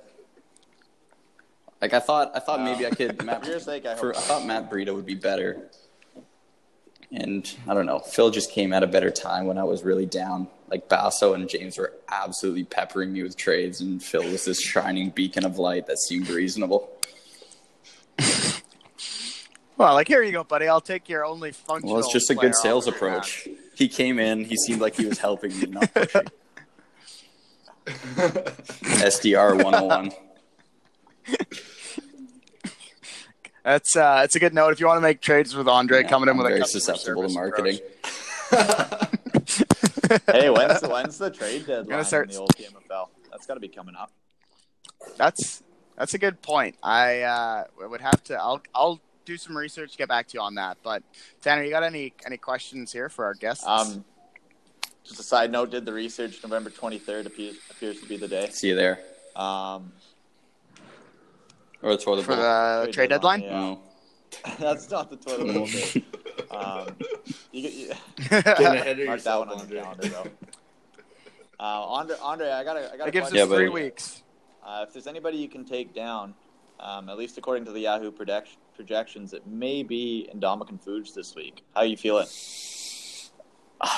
Like 1.81 1.93
I 1.93 1.99
thought, 1.99 2.31
I 2.33 2.39
thought 2.39 2.61
maybe 2.61 2.85
I 2.87 2.91
could. 2.91 3.21
Matt, 3.25 3.43
For 3.43 3.51
your 3.51 3.59
sake, 3.59 3.85
I 3.85 3.95
for, 3.95 4.13
hope 4.13 4.17
I 4.17 4.21
thought 4.21 4.45
Matt 4.45 4.71
Breida 4.71 4.95
would 4.95 5.05
be 5.05 5.15
better. 5.15 5.69
And 7.11 7.53
I 7.67 7.73
don't 7.73 7.85
know. 7.85 7.99
Phil 7.99 8.31
just 8.31 8.51
came 8.51 8.73
at 8.73 8.81
a 8.83 8.87
better 8.87 9.11
time 9.11 9.45
when 9.45 9.57
I 9.57 9.63
was 9.65 9.83
really 9.83 10.05
down. 10.05 10.47
Like 10.69 10.87
Basso 10.89 11.33
and 11.33 11.47
James 11.47 11.77
were 11.77 11.93
absolutely 12.09 12.63
peppering 12.63 13.11
me 13.11 13.21
with 13.21 13.35
trades, 13.35 13.81
and 13.81 14.01
Phil 14.01 14.23
was 14.23 14.45
this 14.45 14.61
shining 14.61 15.09
beacon 15.09 15.45
of 15.45 15.59
light 15.59 15.85
that 15.87 15.99
seemed 15.99 16.29
reasonable. 16.29 16.89
Well, 19.83 19.95
like 19.95 20.07
here 20.07 20.23
you 20.23 20.31
go, 20.31 20.45
buddy. 20.45 20.69
I'll 20.69 20.79
take 20.79 21.09
your 21.09 21.25
only 21.25 21.51
functional. 21.51 21.95
Well, 21.95 22.01
it's 22.05 22.13
just 22.13 22.29
a 22.29 22.35
good 22.35 22.55
sales 22.55 22.87
off 22.87 22.93
of 22.93 22.95
approach. 22.95 23.49
He 23.75 23.89
came 23.89 24.17
in. 24.17 24.45
He 24.45 24.55
seemed 24.55 24.79
like 24.79 24.95
he 24.95 25.05
was 25.05 25.17
helping 25.19 25.59
me, 25.59 25.65
not 25.65 25.93
pushing. 25.93 26.21
SDR 27.85 29.61
101. 29.61 30.11
That's 33.65 33.97
uh, 33.97 34.21
it's 34.23 34.37
a 34.37 34.39
good 34.39 34.53
note. 34.53 34.71
If 34.71 34.79
you 34.79 34.87
want 34.87 34.99
to 34.99 35.01
make 35.01 35.19
trades 35.19 35.53
with 35.53 35.67
Andre, 35.67 36.03
Yeah, 36.03 36.07
coming 36.07 36.29
in 36.29 36.35
I'm 36.35 36.37
with 36.37 36.47
a 36.47 36.55
very 36.55 36.65
susceptible 36.65 37.27
to 37.27 37.33
marketing. 37.33 37.79
hey, 40.31 40.49
when's 40.49 40.81
when's 40.81 41.17
the 41.17 41.29
trade 41.29 41.67
deadline 41.67 42.05
start- 42.05 42.29
in 42.29 42.35
the 42.35 42.39
old 42.39 42.55
PMFL? 42.55 43.09
That's 43.31 43.45
got 43.45 43.55
to 43.55 43.59
be 43.59 43.67
coming 43.67 43.95
up. 43.95 44.13
That's 45.17 45.61
that's 45.97 46.13
a 46.13 46.17
good 46.17 46.41
point. 46.41 46.77
I 46.81 47.23
uh, 47.23 47.65
would 47.85 47.99
have 47.99 48.23
to. 48.25 48.35
I'll 48.41 48.61
I'll 48.73 49.01
do 49.25 49.37
some 49.37 49.55
research, 49.57 49.97
get 49.97 50.07
back 50.09 50.27
to 50.27 50.33
you 50.35 50.41
on 50.41 50.55
that. 50.55 50.77
But 50.83 51.03
Tanner, 51.41 51.63
you 51.63 51.69
got 51.69 51.83
any 51.83 52.13
any 52.25 52.37
questions 52.37 52.91
here 52.91 53.09
for 53.09 53.25
our 53.25 53.33
guests? 53.33 53.65
Um, 53.65 54.03
just 55.03 55.19
a 55.19 55.23
side 55.23 55.51
note: 55.51 55.71
did 55.71 55.85
the 55.85 55.93
research. 55.93 56.41
November 56.43 56.69
23rd 56.69 57.25
appears, 57.25 57.55
appears 57.71 57.99
to 58.01 58.07
be 58.07 58.17
the 58.17 58.27
day. 58.27 58.49
See 58.51 58.69
you 58.69 58.75
there. 58.75 58.99
Um, 59.35 59.91
Or 61.81 61.95
the 61.97 61.97
for 61.97 62.15
the 62.15 62.81
Trade 62.85 62.93
trade 62.93 63.09
deadline, 63.09 63.41
deadline. 63.41 63.71
yeah. 63.71 63.75
Oh. 64.45 64.51
that's 64.59 64.89
not 64.89 65.11
the 65.11 65.15
toilet 65.17 65.53
bowl 65.53 65.65
day. 65.67 66.03
Um, 66.49 66.87
you, 67.51 67.69
you, 67.69 67.93
Getting 68.29 68.65
ahead 68.65 68.99
of 68.99 69.05
mark 69.05 69.21
that 69.21 69.37
one 69.37 69.47
yourself, 69.49 69.61
on 69.61 69.69
your 69.69 69.85
Andre. 69.85 70.09
calendar, 70.09 70.09
though. 70.09 70.49
Uh, 71.59 71.63
Andre, 71.63 72.15
Andre, 72.21 72.49
I 72.49 72.63
got 72.63 72.77
a, 72.77 72.79
I 72.79 72.83
got 72.83 72.93
a 72.93 72.97
That 73.05 73.11
gives 73.11 73.29
question. 73.29 73.43
us 73.43 73.49
Yeah, 73.49 73.55
three 73.55 73.69
buddy. 73.69 73.83
weeks. 73.83 74.23
Uh, 74.65 74.85
if 74.87 74.93
there's 74.93 75.05
anybody 75.07 75.37
you 75.37 75.47
can 75.47 75.65
take 75.65 75.93
down, 75.93 76.33
um, 76.79 77.09
at 77.09 77.17
least 77.17 77.37
according 77.37 77.65
to 77.65 77.71
the 77.71 77.81
Yahoo 77.81 78.11
project- 78.11 78.57
projections, 78.75 79.33
it 79.33 79.45
may 79.47 79.83
be 79.83 80.29
Indomitian 80.33 80.81
Fuji 80.81 81.11
this 81.15 81.35
week. 81.35 81.63
How 81.73 81.81
are 81.81 81.85
you 81.85 81.97
feeling? 81.97 82.27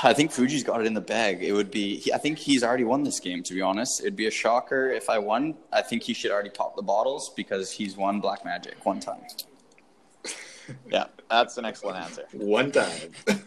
I 0.03 0.13
think 0.13 0.31
Fuji's 0.31 0.63
got 0.63 0.81
it 0.81 0.87
in 0.87 0.95
the 0.95 1.01
bag. 1.01 1.43
It 1.43 1.51
would 1.53 1.69
be. 1.69 2.09
I 2.13 2.17
think 2.17 2.39
he's 2.39 2.63
already 2.63 2.83
won 2.85 3.03
this 3.03 3.19
game. 3.19 3.43
To 3.43 3.53
be 3.53 3.61
honest, 3.61 4.01
it'd 4.01 4.15
be 4.15 4.25
a 4.25 4.31
shocker 4.31 4.89
if 4.89 5.09
I 5.09 5.19
won. 5.19 5.55
I 5.71 5.81
think 5.83 6.01
he 6.03 6.13
should 6.13 6.31
already 6.31 6.49
pop 6.49 6.75
the 6.75 6.81
bottles 6.81 7.31
because 7.35 7.71
he's 7.71 7.95
won 7.95 8.19
Black 8.19 8.43
Magic 8.45 8.83
one 8.85 8.99
time. 8.99 9.21
Yeah, 10.89 11.05
that's 11.29 11.59
an 11.59 11.65
excellent 11.65 11.97
answer. 11.97 12.23
One 12.33 12.71
time. 12.71 13.11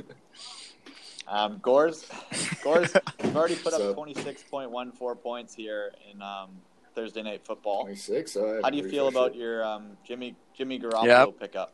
Um, 1.30 1.58
Gores, 1.60 2.06
Gores, 2.64 2.90
you've 3.22 3.36
already 3.36 3.56
put 3.56 3.74
up 3.74 3.80
So- 3.80 3.94
26.14 3.94 5.20
points 5.22 5.54
here 5.54 5.92
in 6.10 6.22
um, 6.22 6.48
Thursday 6.98 7.22
Night 7.22 7.44
Football. 7.46 7.82
26. 7.82 8.36
all 8.36 8.54
right, 8.54 8.60
How 8.64 8.70
do 8.70 8.76
you 8.76 8.88
feel 8.88 9.06
about 9.06 9.32
it. 9.32 9.36
your 9.38 9.64
um, 9.64 9.96
Jimmy 10.04 10.34
Jimmy 10.56 10.80
Garoppolo 10.80 11.04
Yep. 11.06 11.38
pickup? 11.38 11.72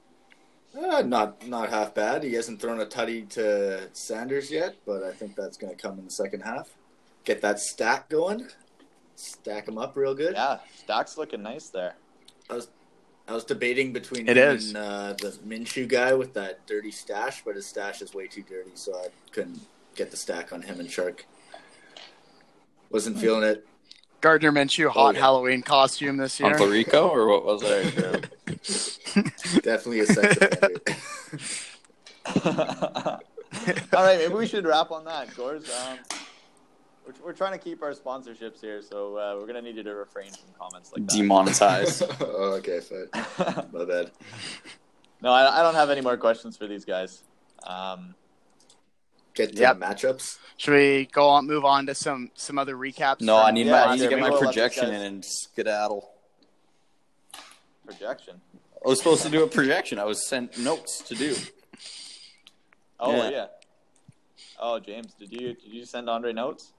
Uh, 0.78 1.00
not 1.02 1.46
not 1.46 1.70
half 1.70 1.94
bad. 1.94 2.22
He 2.22 2.34
hasn't 2.34 2.60
thrown 2.60 2.78
a 2.80 2.84
tutty 2.86 3.26
to 3.30 3.88
Sanders 3.94 4.50
yet, 4.50 4.76
but 4.84 5.02
I 5.02 5.12
think 5.12 5.34
that's 5.34 5.56
going 5.56 5.74
to 5.74 5.80
come 5.80 5.98
in 5.98 6.04
the 6.04 6.10
second 6.10 6.40
half. 6.40 6.68
Get 7.24 7.40
that 7.40 7.58
stack 7.58 8.10
going. 8.10 8.48
Stack 9.16 9.64
them 9.64 9.78
up 9.78 9.96
real 9.96 10.14
good. 10.14 10.34
Yeah, 10.34 10.58
Stock's 10.76 11.16
looking 11.16 11.42
nice 11.42 11.68
there. 11.68 11.94
I 12.50 13.32
was 13.32 13.44
debating 13.44 13.94
between 13.94 14.28
It 14.28 14.36
him 14.36 14.56
is. 14.56 14.68
and 14.68 14.76
uh, 14.76 15.14
the 15.18 15.30
Minshew 15.46 15.88
guy 15.88 16.12
with 16.12 16.34
that 16.34 16.66
dirty 16.66 16.90
stash, 16.90 17.42
but 17.46 17.56
his 17.56 17.64
stash 17.64 18.02
is 18.02 18.12
way 18.12 18.26
too 18.26 18.42
dirty, 18.42 18.72
so 18.74 18.94
I 18.94 19.06
couldn't 19.32 19.60
get 19.94 20.10
the 20.10 20.18
stack 20.18 20.52
on 20.52 20.60
him 20.60 20.80
and 20.80 20.90
Shark. 20.90 21.24
Wasn't 22.90 23.18
feeling 23.18 23.44
it. 23.44 23.66
Gardner 24.24 24.52
Minshew, 24.52 24.88
hot 24.88 25.14
yeah. 25.14 25.20
Halloween 25.20 25.60
costume 25.60 26.16
this 26.16 26.40
year. 26.40 26.48
Uncle 26.48 26.68
Rico, 26.68 27.10
or 27.10 27.28
what 27.28 27.44
was 27.44 27.62
it? 27.62 27.94
Definitely 29.62 30.00
a 30.00 30.06
sex 30.06 30.38
offender. 30.40 30.80
All 33.92 34.02
right, 34.02 34.18
maybe 34.18 34.32
we 34.32 34.46
should 34.46 34.64
wrap 34.64 34.90
on 34.92 35.04
that, 35.04 35.36
Gores. 35.36 35.70
Um, 35.70 35.98
we're, 37.06 37.12
we're 37.22 37.32
trying 37.34 37.52
to 37.52 37.58
keep 37.58 37.82
our 37.82 37.92
sponsorships 37.92 38.62
here, 38.62 38.80
so 38.80 39.18
uh, 39.18 39.36
we're 39.38 39.46
gonna 39.46 39.60
need 39.60 39.76
you 39.76 39.82
to 39.82 39.94
refrain 39.94 40.30
from 40.30 40.48
comments 40.58 40.90
like 40.94 41.06
that. 41.06 41.14
Demonetized. 41.14 42.04
oh, 42.20 42.54
okay, 42.54 42.80
fine. 42.80 43.08
My 43.74 43.84
bad. 43.84 44.10
no, 45.20 45.32
I, 45.32 45.60
I 45.60 45.62
don't 45.62 45.74
have 45.74 45.90
any 45.90 46.00
more 46.00 46.16
questions 46.16 46.56
for 46.56 46.66
these 46.66 46.86
guys. 46.86 47.24
Um, 47.66 48.14
Get 49.34 49.54
to 49.56 49.60
Yep. 49.62 49.78
matchups. 49.78 50.38
Should 50.56 50.74
we 50.74 51.06
go 51.06 51.28
on, 51.28 51.46
move 51.46 51.64
on 51.64 51.86
to 51.86 51.94
some 51.94 52.30
some 52.34 52.58
other 52.58 52.76
recaps? 52.76 53.20
No, 53.20 53.36
I 53.36 53.50
need 53.50 53.66
Yeah, 53.66 53.72
my. 53.72 53.84
I 53.86 53.94
need 53.96 54.02
to 54.02 54.08
get 54.08 54.20
my 54.20 54.30
will 54.30 54.36
let 54.36 54.40
these 54.40 54.46
projection 54.48 54.94
in 54.94 55.02
and 55.02 55.24
skedaddle. 55.24 56.10
projection. 57.84 58.40
I 58.84 58.88
was 58.88 58.98
supposed 58.98 59.22
to 59.24 59.28
do 59.30 59.42
a 59.42 59.46
projection. 59.48 59.98
I 59.98 60.04
was 60.04 60.26
sent 60.26 60.56
notes 60.58 61.00
to 61.02 61.14
do. 61.14 61.34
Oh 63.00 63.16
Yeah. 63.16 63.28
yeah. 63.30 63.46
Oh 64.60 64.78
James, 64.78 65.12
did 65.14 65.32
you 65.32 65.54
did 65.54 65.64
you 65.72 65.84
send 65.84 66.08
Andre 66.08 66.32
notes? 66.32 66.72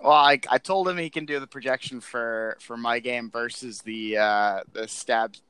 Well, 0.00 0.12
I, 0.12 0.38
I 0.48 0.58
told 0.58 0.88
him 0.88 0.96
he 0.96 1.10
can 1.10 1.26
do 1.26 1.40
the 1.40 1.48
projection 1.48 2.00
for, 2.00 2.56
for 2.60 2.76
my 2.76 3.00
game 3.00 3.30
versus 3.32 3.80
the 3.80 4.16
uh, 4.18 4.60
the 4.72 4.86
stab 4.86 5.34
sh- 5.34 5.40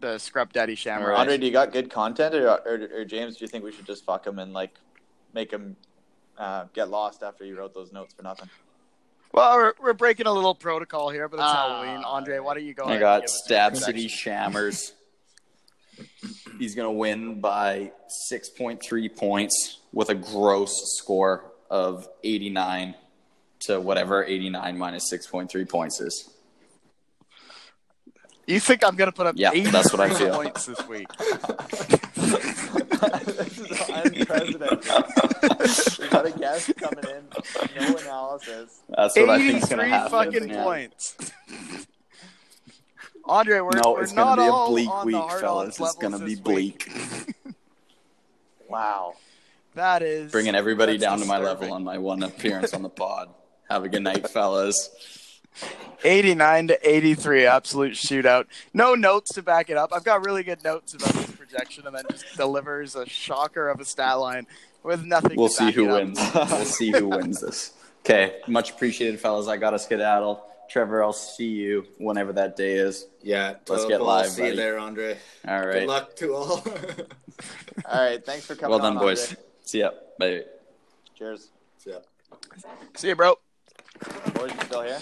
the 0.00 0.18
scrub 0.18 0.52
daddy 0.52 0.74
shamrock. 0.74 1.18
Andre, 1.18 1.38
do 1.38 1.46
you 1.46 1.52
got 1.52 1.72
good 1.72 1.90
content, 1.90 2.34
or, 2.34 2.48
or 2.48 2.88
or 3.00 3.04
James, 3.04 3.36
do 3.36 3.44
you 3.44 3.48
think 3.48 3.64
we 3.64 3.72
should 3.72 3.86
just 3.86 4.04
fuck 4.04 4.26
him 4.26 4.38
and 4.38 4.52
like 4.52 4.74
make 5.34 5.50
him 5.52 5.76
uh, 6.38 6.64
get 6.74 6.88
lost 6.88 7.22
after 7.22 7.44
you 7.44 7.56
wrote 7.56 7.74
those 7.74 7.92
notes 7.92 8.14
for 8.14 8.22
nothing? 8.22 8.48
Well, 9.32 9.56
we're, 9.56 9.72
we're 9.80 9.92
breaking 9.92 10.26
a 10.26 10.32
little 10.32 10.54
protocol 10.56 11.10
here, 11.10 11.28
but 11.28 11.36
it's 11.36 11.44
Ah, 11.46 11.82
Halloween. 11.82 12.04
Andre, 12.04 12.38
why 12.40 12.54
don't 12.54 12.64
you 12.64 12.74
go? 12.74 12.84
I 12.84 12.90
ahead 12.90 13.00
got 13.00 13.20
give 13.20 13.24
us 13.26 13.30
your 13.30 13.44
Stab? 13.44 13.76
City 13.76 14.08
Shammers. 14.08 14.92
He's 16.58 16.74
going 16.74 16.86
to 16.88 16.98
win 16.98 17.40
by 17.40 17.92
6.3 18.32 19.16
points 19.16 19.78
with 19.92 20.08
a 20.08 20.14
gross 20.14 20.96
score 20.98 21.44
of 21.70 22.08
89 22.24 22.94
to 23.60 23.80
whatever 23.80 24.24
89 24.24 24.78
minus 24.78 25.12
6.3 25.12 25.68
points 25.68 26.00
is. 26.00 26.30
You 28.50 28.58
think 28.58 28.82
I'm 28.84 28.96
gonna 28.96 29.12
put 29.12 29.28
up? 29.28 29.36
Yeah, 29.38 29.52
83 29.52 29.70
that's 29.70 29.92
what 29.92 30.00
I 30.00 30.12
feel. 30.12 30.34
Points 30.34 30.66
this 30.66 30.88
week. 30.88 31.06
this 31.16 31.38
is 33.58 33.88
unprecedented. 33.88 34.84
we 36.00 36.08
got 36.08 36.26
a 36.26 36.32
guest 36.36 36.72
coming 36.76 37.04
in, 37.04 37.28
no 37.80 37.96
analysis. 37.96 38.80
That's 38.88 39.16
what 39.16 39.30
I 39.30 39.38
think 39.38 39.62
is 39.62 39.68
going 39.68 39.78
to 39.78 39.84
83 39.84 39.88
happen. 39.88 40.10
fucking 40.10 40.48
yeah. 40.48 40.64
points. 40.64 41.16
Andre, 43.24 43.60
we're, 43.60 43.70
No, 43.84 43.92
we're 43.92 44.02
it's 44.02 44.12
not 44.12 44.36
going 44.36 44.38
to 44.38 44.42
be 44.42 44.48
a 44.48 44.52
all 44.52 44.70
bleak 44.70 44.90
on 44.90 45.06
week, 45.06 45.14
the 45.14 45.20
hard 45.20 45.40
fellas. 45.40 45.80
odds 45.80 45.94
It's 45.94 46.02
going 46.02 46.18
to 46.18 46.24
be 46.24 46.34
bleak. 46.34 46.90
Wow. 48.68 49.14
That 49.74 50.02
is 50.02 50.30
Bringing 50.30 50.54
everybody 50.54 50.92
that's 50.92 51.02
down 51.02 51.18
to 51.18 51.26
my 51.26 51.38
level 51.38 51.72
on 51.72 51.82
my 51.82 51.98
one 51.98 52.22
appearance 52.22 52.72
on 52.72 52.82
the 52.82 52.88
pod. 52.88 53.28
Have 53.68 53.84
a 53.84 53.88
good 53.88 54.02
night, 54.02 54.30
fellas. 54.30 54.90
89 56.04 56.68
to 56.68 56.88
83, 56.88 57.46
absolute 57.46 57.92
shootout. 57.92 58.46
No 58.72 58.94
notes 58.94 59.34
to 59.34 59.42
back 59.42 59.68
it 59.70 59.76
up. 59.76 59.92
I've 59.92 60.04
got 60.04 60.24
really 60.24 60.42
good 60.42 60.64
notes 60.64 60.94
about 60.94 61.12
this 61.12 61.30
projection, 61.32 61.86
and 61.86 61.94
then 61.94 62.04
just 62.10 62.24
delivers 62.36 62.96
a 62.96 63.06
shocker 63.06 63.68
of 63.68 63.80
a 63.80 63.84
stat 63.84 64.18
line 64.18 64.46
with 64.82 65.04
nothing. 65.04 65.36
We'll 65.36 65.48
to 65.48 65.54
see 65.54 65.64
back 65.66 65.74
who 65.74 65.84
it 65.84 65.90
up. 65.90 65.94
wins. 65.94 66.20
We'll 66.34 66.64
see 66.64 66.90
who 66.90 67.08
wins 67.08 67.40
this. 67.40 67.72
Okay, 68.04 68.40
much 68.46 68.70
appreciated, 68.70 69.20
fellas. 69.20 69.46
I 69.46 69.56
got 69.58 69.70
to 69.70 69.78
skedaddle. 69.78 70.42
Trevor, 70.70 71.02
I'll 71.02 71.12
see 71.12 71.48
you 71.48 71.84
whenever 71.98 72.32
that 72.34 72.56
day 72.56 72.74
is. 72.74 73.06
Yeah, 73.22 73.48
Let's 73.48 73.64
toilet 73.66 73.88
get 73.88 73.98
bowl. 73.98 74.06
live, 74.06 74.30
See 74.30 74.42
buddy. 74.42 74.50
you 74.52 74.56
there, 74.56 74.78
Andre. 74.78 75.18
All 75.46 75.60
right. 75.66 75.72
Good 75.80 75.88
luck 75.88 76.16
to 76.16 76.32
all. 76.32 76.52
All 77.86 78.00
right, 78.00 78.24
thanks 78.24 78.46
for 78.46 78.54
coming. 78.54 78.70
Well 78.70 78.78
done, 78.78 78.96
on, 78.96 79.02
boys. 79.02 79.30
Andre. 79.30 79.42
See 79.64 79.80
ya. 79.80 79.90
Bye. 80.18 80.44
Cheers. 81.18 81.48
yeah. 81.84 81.96
See 82.94 83.08
you, 83.08 83.16
bro. 83.16 83.36
Boys, 84.34 84.52
you 84.54 84.60
still 84.64 84.82
here? 84.82 84.98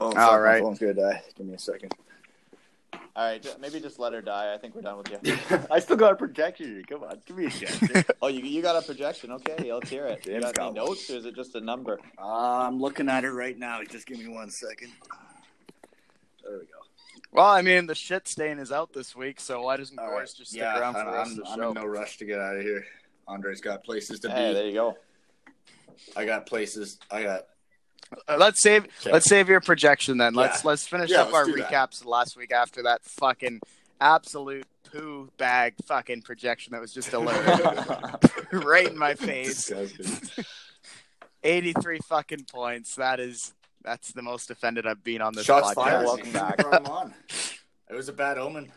Oh, 0.00 0.12
All 0.16 0.40
right. 0.40 0.60
My 0.62 0.66
phone's 0.68 0.78
gonna 0.78 0.94
die. 0.94 1.22
Give 1.36 1.46
me 1.46 1.54
a 1.54 1.58
second. 1.58 1.92
All 3.16 3.24
right, 3.24 3.44
maybe 3.60 3.80
just 3.80 3.98
let 3.98 4.12
her 4.12 4.22
die. 4.22 4.54
I 4.54 4.58
think 4.58 4.76
we're 4.76 4.82
done 4.82 4.98
with 4.98 5.10
you. 5.10 5.36
I 5.72 5.80
still 5.80 5.96
got 5.96 6.12
a 6.12 6.14
projection. 6.14 6.84
Come 6.88 7.02
on, 7.02 7.20
give 7.26 7.36
me 7.36 7.46
a 7.46 7.50
chance. 7.50 8.04
Oh, 8.22 8.28
you, 8.28 8.42
you 8.42 8.62
got 8.62 8.80
a 8.80 8.86
projection? 8.86 9.32
Okay, 9.32 9.72
let's 9.72 9.90
hear 9.90 10.06
it. 10.06 10.24
You 10.24 10.34
James 10.40 10.52
got 10.52 10.66
any 10.66 10.74
notes, 10.74 11.10
or 11.10 11.16
is 11.16 11.24
it 11.24 11.34
just 11.34 11.56
a 11.56 11.60
number? 11.60 11.98
Uh, 12.16 12.22
I'm 12.68 12.80
looking 12.80 13.08
at 13.08 13.24
it 13.24 13.30
right 13.32 13.58
now. 13.58 13.80
Just 13.82 14.06
give 14.06 14.18
me 14.20 14.28
one 14.28 14.50
second. 14.50 14.92
There 16.44 16.52
we 16.60 16.66
go. 16.66 16.78
Well, 17.32 17.46
I 17.46 17.60
mean, 17.60 17.86
the 17.86 17.94
shit 17.96 18.28
stain 18.28 18.60
is 18.60 18.70
out 18.70 18.92
this 18.92 19.16
week, 19.16 19.40
so 19.40 19.62
why 19.62 19.78
doesn't 19.78 19.98
All 19.98 20.06
Gores 20.06 20.30
right. 20.30 20.38
just 20.38 20.50
stick 20.52 20.60
yeah, 20.60 20.78
around 20.78 20.94
for 20.94 21.00
the 21.04 21.10
I'm, 21.10 21.30
of 21.30 21.36
the 21.36 21.46
I'm 21.48 21.58
show? 21.58 21.68
in 21.70 21.74
no 21.74 21.86
rush 21.86 22.18
to 22.18 22.24
get 22.24 22.38
out 22.38 22.56
of 22.56 22.62
here. 22.62 22.84
Andre's 23.26 23.60
got 23.60 23.82
places 23.82 24.20
to 24.20 24.30
Hey, 24.30 24.50
be. 24.50 24.54
there 24.54 24.66
you 24.66 24.74
go. 24.74 24.96
I 26.16 26.24
got 26.24 26.46
places. 26.46 26.98
I 27.10 27.24
got. 27.24 27.46
Let's 28.28 28.60
save 28.62 28.84
Okay. 29.00 29.12
let's 29.12 29.28
save 29.28 29.48
your 29.48 29.60
projection 29.60 30.18
then. 30.18 30.34
Yeah. 30.34 30.40
Let's 30.42 30.64
let's 30.64 30.86
finish 30.86 31.10
Yeah, 31.10 31.22
up 31.22 31.32
our 31.34 31.44
let's 31.44 31.56
do 31.56 31.62
that. 31.62 31.70
recaps 31.70 32.00
of 32.00 32.06
last 32.06 32.36
week 32.36 32.52
after 32.52 32.82
that 32.84 33.04
fucking 33.04 33.60
absolute 34.00 34.66
poo 34.90 35.28
bag 35.36 35.74
fucking 35.86 36.22
projection 36.22 36.72
that 36.72 36.80
was 36.80 36.92
just 36.94 37.10
delivered 37.10 38.18
right 38.64 38.88
in 38.88 38.96
my 38.98 39.14
face. 39.14 39.70
83 41.42 41.98
fucking 42.08 42.44
points. 42.50 42.94
That 42.96 43.20
is 43.20 43.54
that's 43.84 44.12
the 44.12 44.22
most 44.22 44.50
offended 44.50 44.86
I've 44.86 45.04
been 45.04 45.20
on 45.22 45.34
this 45.34 45.44
Shots 45.46 45.70
podcast. 45.70 45.74
fired. 45.74 46.04
Welcome 46.04 46.32
back. 46.32 46.56
Brought 46.58 46.88
on. 46.88 47.14
It 47.90 47.94
was 47.94 48.08
a 48.08 48.12
bad 48.12 48.38
omen. 48.38 48.70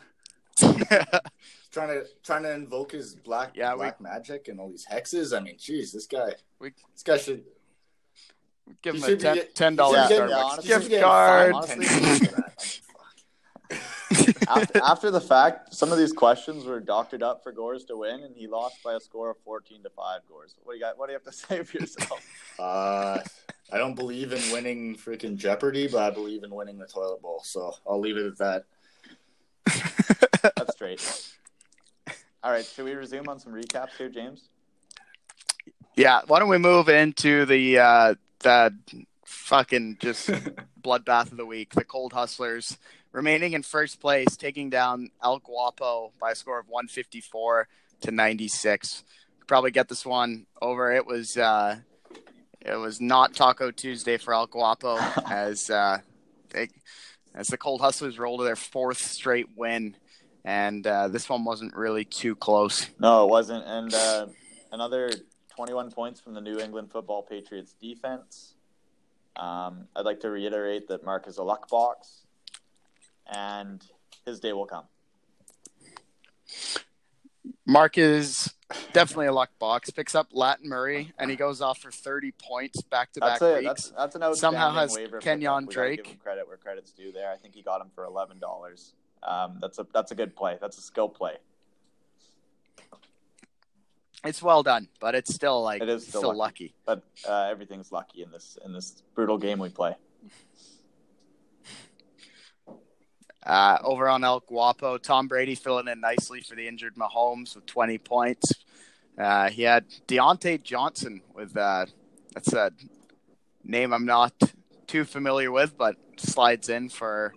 trying 0.60 1.88
to 1.90 2.06
trying 2.24 2.44
to 2.44 2.52
invoke 2.54 2.92
his 2.92 3.16
black 3.16 3.52
Yeah, 3.56 3.72
we- 3.74 3.78
black 3.80 4.00
magic 4.02 4.48
and 4.48 4.60
all 4.60 4.70
these 4.70 4.86
hexes. 4.86 5.36
I 5.36 5.40
mean, 5.42 5.58
jeez, 5.58 5.92
this 5.94 6.06
guy. 6.06 6.34
We- 6.60 6.74
this 6.94 7.04
guy 7.04 7.18
should 7.18 7.44
Give 8.82 8.96
You 8.96 9.04
him 9.06 9.14
a 9.14 9.16
ten, 9.18 9.36
get- 9.36 9.56
ten 9.56 9.76
dollar 9.76 9.98
Yeah, 9.98 10.08
Starbucks 10.10 10.44
honestly, 10.44 10.90
gift 10.90 11.02
card. 11.04 11.52
fined 11.54 11.56
Honestly- 11.56 11.86
10 11.86 12.20
for 12.28 12.36
that. 12.36 12.48
after, 14.50 14.82
after 14.84 15.12
the 15.12 15.22
fact, 15.22 15.74
some 15.74 15.92
of 15.92 15.98
these 15.98 16.12
questions 16.12 16.66
were 16.66 16.80
doctored 16.80 17.24
up 17.24 17.42
for 17.44 17.52
Gores 17.52 17.86
to 17.86 17.96
win, 17.98 18.24
and 18.24 18.36
he 18.36 18.48
lost 18.48 18.76
by 18.84 18.94
a 18.96 19.00
score 19.00 19.30
of 19.32 19.38
fourteen 19.46 19.82
to 19.84 19.90
five. 19.90 20.22
Gores, 20.28 20.56
what 20.64 20.74
do 20.74 20.78
you 20.78 20.84
got? 20.84 20.98
What 20.98 21.08
do 21.08 21.14
you 21.14 21.20
have 21.20 21.24
to 21.24 21.32
say 21.48 21.64
for 21.64 21.78
yourself? 21.78 22.22
Uh, 22.60 23.20
I 23.72 23.78
don't 23.78 23.96
believe 23.96 24.34
in 24.34 24.42
winning 24.52 24.96
freaking 24.96 25.38
Jeopardy, 25.38 25.88
but 25.88 26.00
I 26.04 26.10
believe 26.12 26.44
in 26.44 26.52
winning 26.54 26.78
the 26.78 26.88
toilet 26.88 27.22
bowl. 27.22 27.42
So 27.44 27.74
I'll 27.88 28.00
leave 28.02 28.18
it 28.18 28.26
at 28.26 28.38
that. 28.40 28.64
That's 30.56 30.74
straight. 30.74 31.32
All 32.44 32.52
right, 32.52 32.66
should 32.66 32.86
we 32.86 32.94
resume 32.94 33.30
on 33.30 33.40
some 33.40 33.54
recaps 33.54 33.96
here, 33.98 34.10
James? 34.10 34.50
Yeah, 35.96 36.22
why 36.28 36.40
don't 36.40 36.50
we 36.50 36.58
move 36.58 36.90
into 36.90 37.46
the 37.46 37.80
uh 37.80 38.16
the 38.42 38.74
fucking 39.26 39.98
just 40.00 40.30
bloodbath 40.82 41.32
of 41.32 41.38
the 41.38 41.46
week, 41.46 41.74
the 41.74 41.84
Cold 41.84 42.14
Hustlers 42.14 42.78
remaining 43.12 43.54
in 43.54 43.64
first 43.64 44.00
place, 44.00 44.36
taking 44.38 44.70
down 44.70 45.12
El 45.24 45.40
Guapo 45.40 46.12
by 46.20 46.32
a 46.32 46.36
score 46.36 46.60
of 46.60 46.68
154 46.68 47.68
to 48.02 48.12
96. 48.12 49.04
Probably 49.48 49.72
get 49.72 49.90
this 49.90 50.06
one 50.06 50.46
over. 50.62 50.92
It 50.92 51.06
was 51.06 51.38
uh 51.38 51.78
it 52.62 52.76
was 52.76 53.02
not 53.02 53.34
Taco 53.34 53.72
Tuesday 53.72 54.18
for 54.18 54.34
El 54.34 54.48
Guapo 54.48 54.98
as 55.30 55.70
uh 55.70 56.00
they 56.50 56.70
as 57.34 57.48
the 57.48 57.58
Cold 57.58 57.82
Hustlers 57.82 58.20
roll 58.20 58.38
to 58.38 58.44
their 58.44 58.56
fourth 58.56 59.00
straight 59.00 59.48
win. 59.56 59.96
And 60.44 60.86
uh, 60.88 61.08
this 61.08 61.30
one 61.30 61.46
wasn't 61.46 61.76
really 61.76 62.04
too 62.04 62.36
close. 62.36 62.90
No, 63.00 63.26
it 63.26 63.30
wasn't. 63.30 63.64
And 63.66 63.94
uh, 63.94 64.28
another 64.72 65.12
21 65.52 65.92
points 65.92 66.20
from 66.20 66.34
the 66.34 66.42
New 66.42 66.60
England 66.60 66.92
Football 66.92 67.24
Patriots 67.24 67.74
defense. 67.80 68.56
Um, 69.36 69.88
I'd 69.96 70.06
like 70.06 70.20
to 70.22 70.30
reiterate 70.30 70.88
that 70.88 71.06
Mark 71.06 71.28
is 71.28 71.38
a 71.38 71.44
luck 71.44 71.70
box, 71.70 72.26
and 73.32 73.84
his 74.26 74.40
day 74.40 74.54
will 74.54 74.66
come. 74.66 74.86
Mark 77.66 77.98
is 77.98 78.54
definitely 78.94 79.28
a 79.28 79.34
luck 79.34 79.52
box. 79.60 79.90
Picks 79.90 80.16
up 80.16 80.28
Latin 80.32 80.68
Murray 80.68 81.14
and 81.18 81.30
he 81.30 81.38
goes 81.38 81.62
off 81.62 81.80
for 81.80 81.92
30 81.92 82.34
points 82.42 82.82
back 82.82 83.12
to 83.14 83.20
back 83.20 83.40
weeks. 83.42 83.64
that's 83.64 83.90
that's 83.90 84.16
an 84.16 84.24
outstanding 84.24 84.60
Somehow 84.60 84.72
has 84.74 84.96
waiver 84.96 85.22
Kenyan. 85.22 85.70
Drake. 85.70 86.04
Give 86.04 86.14
him 86.14 86.20
credit 86.22 86.48
where 86.48 86.58
credit's 86.58 86.92
due. 86.92 87.12
There, 87.12 87.32
I 87.32 87.38
think 87.38 87.56
he 87.56 87.62
got 87.62 87.82
him 87.82 87.88
for 87.94 88.04
eleven 88.06 88.40
dollars. 88.40 88.94
Um, 89.24 89.58
that's 89.62 89.80
a 89.80 89.88
that's 89.94 90.12
a 90.12 90.16
good 90.16 90.36
play. 90.36 90.58
That's 90.60 90.78
a 90.78 90.82
skill 90.82 91.10
play. 91.10 91.38
It's 94.24 94.42
well 94.42 94.62
done, 94.64 94.88
but 95.00 95.16
it's 95.16 95.34
still 95.34 95.64
like 95.64 95.82
It 95.82 95.90
is 95.90 96.06
still, 96.08 96.22
still 96.22 96.36
lucky. 96.36 96.74
But 96.86 97.02
uh, 97.28 97.48
everything's 97.50 97.92
lucky 97.92 98.22
in 98.22 98.32
this 98.32 98.58
in 98.64 98.72
this 98.74 99.02
brutal 99.16 99.38
game 99.38 99.60
we 99.60 99.70
play. 99.70 99.96
Uh, 103.44 103.80
over 103.84 104.08
on 104.08 104.24
El 104.24 104.40
Guapo, 104.42 105.00
Tom 105.00 105.28
Brady 105.28 105.56
filling 105.56 105.88
in 105.88 106.00
nicely 106.00 106.42
for 106.42 106.56
the 106.56 106.68
injured 106.68 106.94
Mahomes 106.96 107.56
with 107.56 107.66
20 107.66 107.98
points. 107.98 108.54
Uh, 109.18 109.50
he 109.50 109.64
had 109.64 109.86
Diontae 110.08 110.62
Johnson 110.62 111.22
with 111.34 111.58
uh, 111.58 111.88
that's 112.36 112.54
a 112.54 112.72
name 113.64 113.94
I'm 113.94 114.06
not 114.06 114.34
too 114.86 115.06
familiar 115.06 115.52
with, 115.52 115.76
but 115.76 115.96
slides 116.18 116.70
in 116.70 116.90
for 116.90 117.34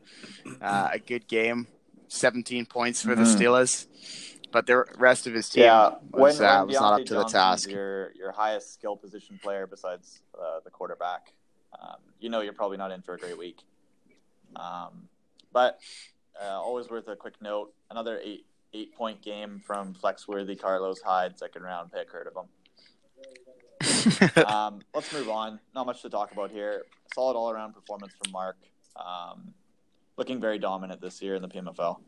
uh, 0.61 0.91
a 0.93 0.99
good 0.99 1.27
game. 1.27 1.69
17 2.09 2.67
points 2.67 3.01
for 3.03 3.15
the 3.15 3.23
Mhm. 3.23 3.37
Steelers, 3.39 3.87
but 4.55 4.67
the 4.67 4.85
rest 4.99 5.27
of 5.27 5.35
his 5.35 5.49
team 5.51 5.65
Yeah, 5.65 5.95
was, 6.13 6.39
when, 6.39 6.49
uh, 6.49 6.59
when 6.59 6.69
was 6.69 6.77
not 6.77 7.01
up 7.01 7.07
to 7.07 7.15
the 7.15 7.25
task. 7.25 7.69
Your 7.69 8.13
your 8.13 8.31
highest 8.31 8.73
skill 8.73 8.97
position 8.97 9.39
player 9.43 9.67
besides 9.67 10.23
uh, 10.41 10.61
the 10.65 10.71
quarterback. 10.71 11.33
Um, 11.79 11.97
you 12.21 12.31
know 12.31 12.41
you're 12.41 12.53
probably 12.53 12.77
not 12.77 12.93
in 12.93 13.03
for 13.03 13.15
a 13.15 13.19
great 13.19 13.37
week. 13.37 13.59
Um, 14.55 15.09
but 15.53 15.81
uh, 16.41 16.63
always 16.63 16.89
worth 16.89 17.09
a 17.09 17.17
quick 17.17 17.35
note. 17.43 17.75
Another 17.91 18.21
eight 18.23 18.47
eight 18.73 18.95
point 18.95 19.21
game 19.23 19.61
from 19.67 19.93
Flexworthy 19.93 20.57
Carlos 20.59 21.01
Hyde, 21.01 21.37
second 21.37 21.63
round 21.63 21.91
pick. 21.91 22.09
Heard 22.13 22.29
of 22.29 22.37
him. 22.37 22.47
um, 24.47 24.83
let's 24.95 25.13
move 25.13 25.29
on. 25.29 25.59
Not 25.75 25.87
much 25.87 26.01
to 26.03 26.09
talk 26.09 26.31
about 26.31 26.53
here. 26.53 26.85
Solid 27.13 27.37
all 27.37 27.51
around 27.51 27.73
performance 27.73 28.13
from 28.23 28.31
Mark. 28.31 28.57
Um, 28.95 29.53
looking 30.17 30.41
very 30.41 30.61
dominant 30.61 31.01
this 31.01 31.21
year 31.21 31.35
in 31.35 31.43
the 31.43 31.49
PMFL. 31.49 31.99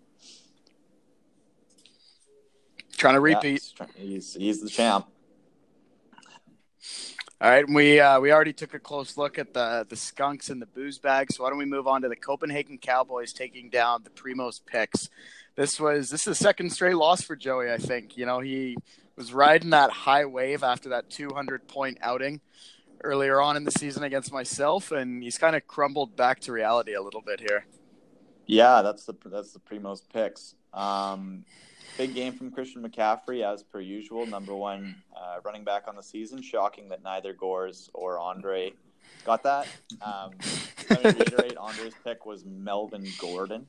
Trying 2.97 3.15
to 3.15 3.21
repeat. 3.21 3.63
he's, 3.63 3.75
he's 3.97 4.35
he's 4.35 4.61
the 4.63 4.69
champ. 4.69 5.07
All 7.39 7.51
right, 7.51 7.67
and 7.67 7.75
we 7.75 8.01
uh, 8.01 8.19
we 8.19 8.33
already 8.33 8.55
took 8.55 8.73
a 8.73 8.79
close 8.79 9.19
look 9.19 9.39
at 9.39 9.53
the 9.53 9.87
the 9.89 9.97
skunks 9.97 10.49
and 10.49 10.61
the 10.61 10.67
booze 10.67 10.99
bags. 10.99 11.37
So 11.37 11.43
why 11.43 11.51
don't 11.51 11.59
we 11.59 11.67
move 11.67 11.87
on 11.87 12.01
to 12.03 12.09
the 12.09 12.17
Copenhagen 12.17 12.79
Cowboys 12.79 13.35
taking 13.35 13.69
down 13.69 14.03
the 14.03 14.11
Primos 14.11 14.61
Picks? 14.65 15.11
This 15.55 15.79
was 15.79 16.09
this 16.09 16.23
is 16.23 16.25
the 16.25 16.35
second 16.35 16.71
straight 16.71 16.97
loss 16.97 17.21
for 17.21 17.37
Joey. 17.37 17.71
I 17.71 17.77
think 17.77 18.17
you 18.17 18.25
know 18.25 18.41
he 18.41 18.79
was 19.17 19.35
riding 19.35 19.71
that 19.71 19.91
high 19.91 20.25
wave 20.25 20.63
after 20.63 20.89
that 20.91 21.11
200 21.11 21.69
point 21.69 21.99
outing 22.01 22.41
earlier 23.05 23.41
on 23.41 23.57
in 23.57 23.65
the 23.65 23.71
season 23.71 24.03
against 24.03 24.33
myself, 24.33 24.91
and 24.91 25.23
he's 25.23 25.37
kind 25.37 25.55
of 25.55 25.67
crumbled 25.67 26.17
back 26.17 26.41
to 26.41 26.53
reality 26.53 26.95
a 26.95 27.03
little 27.03 27.21
bit 27.21 27.41
here. 27.41 27.67
Yeah, 28.47 28.81
that's 28.83 29.05
the 29.05 29.15
that's 29.27 29.53
the 29.53 29.61
Primo's 29.61 30.01
picks. 30.01 30.55
Um, 30.73 31.45
big 31.97 32.15
game 32.15 32.33
from 32.33 32.51
Christian 32.51 32.83
McCaffrey 32.83 33.43
as 33.43 33.63
per 33.63 33.81
usual, 33.81 34.27
number 34.27 34.55
one 34.55 34.97
uh, 35.17 35.37
running 35.45 35.65
back 35.65 35.85
on 35.89 35.97
the 35.97 36.03
season. 36.03 36.43
Shocking 36.43 36.89
that 36.91 37.03
neither 37.03 37.33
Gores 37.33 37.91
or 37.95 38.19
Andre 38.19 38.73
got 39.25 39.43
that. 39.43 39.67
Um, 40.03 40.31
let 40.91 41.05
me 41.05 41.11
reiterate: 41.11 41.57
Andre's 41.57 41.95
pick 42.05 42.27
was 42.27 42.45
Melvin 42.45 43.07
Gordon, 43.19 43.67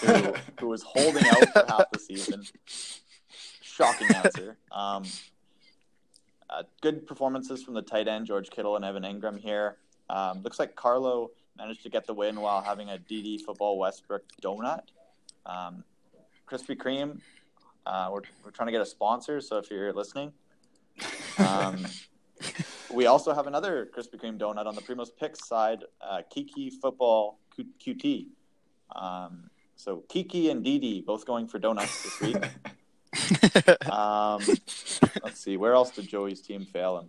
who, 0.00 0.34
who 0.60 0.68
was 0.68 0.82
holding 0.82 1.26
out 1.26 1.52
for 1.52 1.64
half 1.68 1.90
the 1.92 1.98
season. 1.98 2.44
Shocking 3.60 4.08
answer. 4.14 4.56
Um, 4.70 5.04
uh, 6.50 6.62
good 6.80 7.06
performances 7.06 7.62
from 7.62 7.74
the 7.74 7.82
tight 7.82 8.06
end 8.06 8.26
George 8.26 8.50
Kittle 8.50 8.76
and 8.76 8.84
Evan 8.84 9.02
Engram 9.02 9.40
here. 9.40 9.76
Um, 10.08 10.42
looks 10.42 10.58
like 10.58 10.76
Carlo 10.76 11.30
managed 11.56 11.82
to 11.82 11.88
get 11.88 12.06
the 12.06 12.14
win 12.14 12.40
while 12.40 12.60
having 12.60 12.90
a 12.90 12.98
Dede 12.98 13.40
Football 13.42 13.78
Westbrook 13.78 14.22
donut. 14.42 14.82
Um, 15.46 15.84
Krispy 16.46 16.76
Kreme, 16.76 17.20
uh, 17.86 18.08
we're, 18.12 18.22
we're 18.44 18.50
trying 18.50 18.66
to 18.66 18.72
get 18.72 18.80
a 18.80 18.86
sponsor, 18.86 19.40
so 19.40 19.58
if 19.58 19.70
you're 19.70 19.92
listening. 19.92 20.32
Um, 21.38 21.86
we 22.92 23.06
also 23.06 23.34
have 23.34 23.46
another 23.46 23.88
Krispy 23.94 24.20
Kreme 24.20 24.38
donut 24.38 24.66
on 24.66 24.74
the 24.74 24.82
Primos 24.82 25.08
Picks 25.18 25.46
side, 25.46 25.80
uh, 26.00 26.22
Keke 26.34 26.72
Football 26.80 27.38
Q- 27.54 27.66
Coutee. 27.84 28.26
Um, 28.94 29.50
so 29.76 30.04
Keke 30.08 30.50
and 30.50 30.64
Dede 30.64 31.04
both 31.04 31.26
going 31.26 31.48
for 31.48 31.58
donuts 31.58 32.02
this 32.02 32.20
week. 32.20 32.42
Um, 33.88 34.40
let's 35.22 35.40
see, 35.40 35.56
where 35.56 35.72
else 35.72 35.92
did 35.92 36.08
Joey's 36.08 36.40
team 36.40 36.64
fail 36.64 36.98
him? 36.98 37.08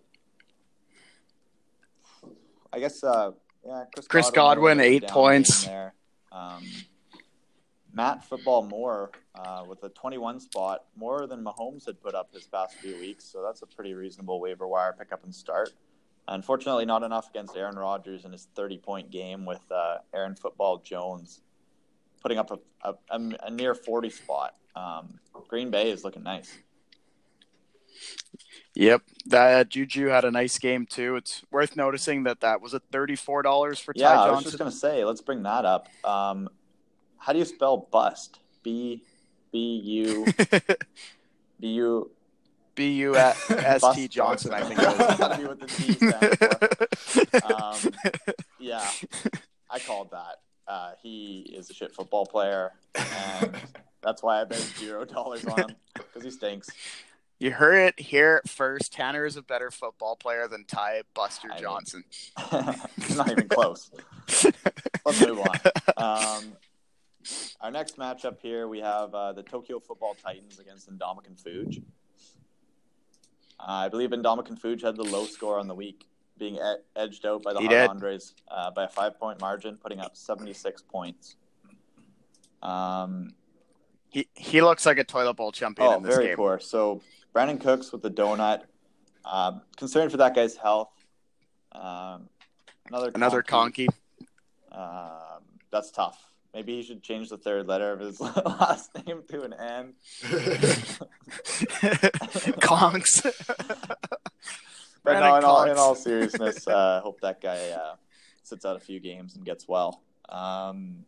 I 2.72 2.80
guess 2.80 3.04
uh, 3.04 3.32
Yeah, 3.66 3.86
Chris, 3.92 4.08
Chris 4.08 4.32
Godwin, 4.32 4.80
a 4.80 4.84
eight 4.84 5.08
points. 5.08 5.66
There. 5.66 5.96
Um, 6.32 6.64
Matt 7.96 8.26
Football 8.26 8.64
Moore 8.64 9.12
uh, 9.36 9.64
with 9.68 9.84
a 9.84 9.90
21 9.90 10.42
spot, 10.42 10.84
more 10.98 11.28
than 11.28 11.44
Mahomes 11.44 11.86
had 11.86 12.02
put 12.02 12.14
up 12.14 12.34
his 12.34 12.44
past 12.44 12.76
few 12.76 13.00
weeks. 13.00 13.24
So 13.24 13.42
that's 13.42 13.62
a 13.62 13.66
pretty 13.66 13.94
reasonable 13.94 14.40
waiver 14.42 14.68
wire 14.68 14.94
pickup 14.98 15.24
and 15.24 15.34
start. 15.34 15.72
Unfortunately, 16.28 16.86
not 16.86 17.04
enough 17.04 17.30
against 17.30 17.56
Aaron 17.56 17.78
Rodgers 17.78 18.26
in 18.26 18.32
his 18.32 18.48
30 18.56 18.78
point 18.80 19.12
game 19.12 19.46
with 19.46 19.62
uh, 19.72 19.98
Aaron 20.14 20.36
Football 20.36 20.80
Jones 20.80 21.42
putting 22.22 22.38
up 22.38 22.52
a, 22.52 22.60
a, 22.90 22.96
a, 23.12 23.32
a 23.44 23.52
near 23.52 23.74
40 23.74 24.10
spot. 24.10 24.56
Um, 24.76 25.20
Green 25.48 25.72
Bay 25.72 25.92
is 25.92 26.04
looking 26.04 26.24
nice. 26.24 26.58
Yep, 28.74 29.04
that 29.28 29.70
Juju 29.70 30.08
had 30.08 30.26
a 30.26 30.32
nice 30.32 30.58
game 30.60 30.86
too. 30.86 31.16
It's 31.16 31.44
worth 31.50 31.78
noticing 31.78 32.24
that 32.24 32.42
that 32.42 32.60
was 32.60 32.74
a 32.74 32.80
thirty-four 32.92 33.42
dollars 33.42 33.80
for 33.80 33.94
Yeah, 33.96 34.14
Ty 34.14 34.26
I 34.26 34.32
was 34.32 34.44
just 34.44 34.58
gonna 34.58 34.70
say, 34.70 35.06
let's 35.06 35.22
bring 35.22 35.44
that 35.44 35.64
up. 35.64 35.88
Um, 36.04 36.50
how 37.26 37.34
do 37.34 37.40
you 37.40 37.46
spell 37.46 37.78
bust? 37.92 38.40
B 38.64 39.04
B 39.52 39.82
U 39.84 40.26
B 41.60 41.68
U. 41.70 42.12
B 42.76 42.92
U 42.92 43.16
S 43.16 43.84
T 43.96 44.08
Johnson, 44.10 44.54
I 44.54 44.62
think 44.64 44.80
That's 44.80 45.18
gotta 45.18 45.38
be 45.38 45.46
what 45.48 45.60
the 45.62 45.66
T 45.68 45.94
stands 45.94 47.40
for. 47.40 47.54
Um, 47.54 47.94
Yeah, 48.60 48.86
I 49.70 49.80
called 49.80 50.12
that. 50.12 50.36
Uh, 50.68 50.92
he 51.02 51.54
is 51.56 51.70
a 51.70 51.74
shit 51.74 51.94
football 51.94 52.26
player, 52.26 52.74
and 52.96 53.56
that's 54.02 54.22
why 54.22 54.42
I 54.42 54.44
bet 54.44 54.58
zero 54.60 55.06
dollars 55.06 55.46
on 55.46 55.58
him 55.58 55.76
because 55.94 56.24
he 56.24 56.32
stinks. 56.32 56.68
you 57.40 57.52
heard 57.52 57.76
it 57.76 58.00
here 58.00 58.42
first. 58.48 58.92
Tanner 58.92 59.26
is 59.26 59.38
a 59.38 59.42
better 59.42 59.72
football 59.72 60.16
player 60.18 60.48
than 60.50 60.66
Ty 60.66 61.04
Buster 61.14 61.48
I 61.52 61.56
mean- 61.56 61.64
Johnson. 61.64 62.04
It's 62.98 63.16
not 63.16 63.32
even 63.32 63.48
close. 63.48 63.90
Let's 65.06 65.22
move 65.26 65.40
on. 65.40 65.60
Um, 65.98 66.44
our 67.62 67.72
next 67.72 67.98
matchup 67.98 68.40
here, 68.42 68.68
we 68.68 68.80
have 68.80 69.14
uh, 69.14 69.34
the 69.34 69.44
Tokyo 69.44 69.80
Football 69.80 70.16
Titans 70.24 70.60
against 70.60 70.90
Indomitian 70.92 71.42
Fuge. 71.42 71.82
Uh, 73.60 73.64
I 73.68 73.90
believe 73.90 74.10
Indomitian 74.12 74.60
Fuge 74.60 74.82
had 74.82 74.96
the 74.96 75.04
low 75.04 75.26
score 75.26 75.60
on 75.60 75.68
the 75.68 75.76
week, 75.76 76.06
being 76.38 76.60
ed- 76.60 76.82
edged 76.96 77.26
out 77.26 77.42
by 77.44 77.54
the 77.54 77.60
He 77.62 77.68
Hard. 77.68 77.90
Andres 77.90 78.34
uh, 78.50 78.70
by 78.72 78.84
a 78.84 78.88
five-point 78.90 79.40
margin, 79.42 79.78
putting 79.78 80.00
up 80.00 80.16
76 80.18 80.82
points. 80.84 81.36
Um, 82.62 83.34
He 84.10 84.28
he 84.36 84.62
looks 84.62 84.86
like 84.86 84.98
a 84.98 85.04
toilet 85.04 85.36
bowl 85.36 85.52
champion 85.52 85.88
Oh, 85.88 85.98
in 85.98 86.04
this 86.04 86.16
very 86.16 86.28
game. 86.28 86.36
poor. 86.38 86.60
So 86.60 87.02
Brandin 87.34 87.60
Cooks 87.62 87.92
with 87.92 88.02
the 88.02 88.10
donut. 88.12 88.62
Um, 89.24 89.62
concerned 89.78 90.12
for 90.12 90.18
that 90.18 90.36
guy's 90.36 90.56
health. 90.56 90.90
Um, 91.72 92.30
another 92.88 93.12
Another 93.16 93.42
conky. 93.42 93.88
conky. 93.88 94.30
Um, 94.72 95.44
that's 95.72 95.92
tough. 95.92 96.32
Maybe 96.56 96.78
he 96.78 96.84
should 96.84 97.04
change 97.04 97.28
the 97.28 97.38
third 97.38 97.68
letter 97.68 97.92
of 97.92 98.00
his 98.00 98.18
last 98.46 98.90
name 99.06 99.24
to 99.28 99.44
an 99.44 99.54
N. 99.54 99.94
Conks. 102.62 103.26
But 105.04 105.20
no, 105.20 105.36
in 105.36 105.44
all, 105.44 105.64
in 105.66 105.78
all 105.78 105.94
seriousness, 105.94 106.68
uh, 106.68 107.00
hope 107.04 107.22
that 107.22 107.40
guy 107.40 107.70
uh, 107.70 107.94
sits 108.42 108.66
out 108.66 108.76
a 108.76 108.80
few 108.80 109.00
games 109.00 109.36
and 109.36 109.46
gets 109.46 109.68
well. 109.68 110.02
Um, 110.30 111.06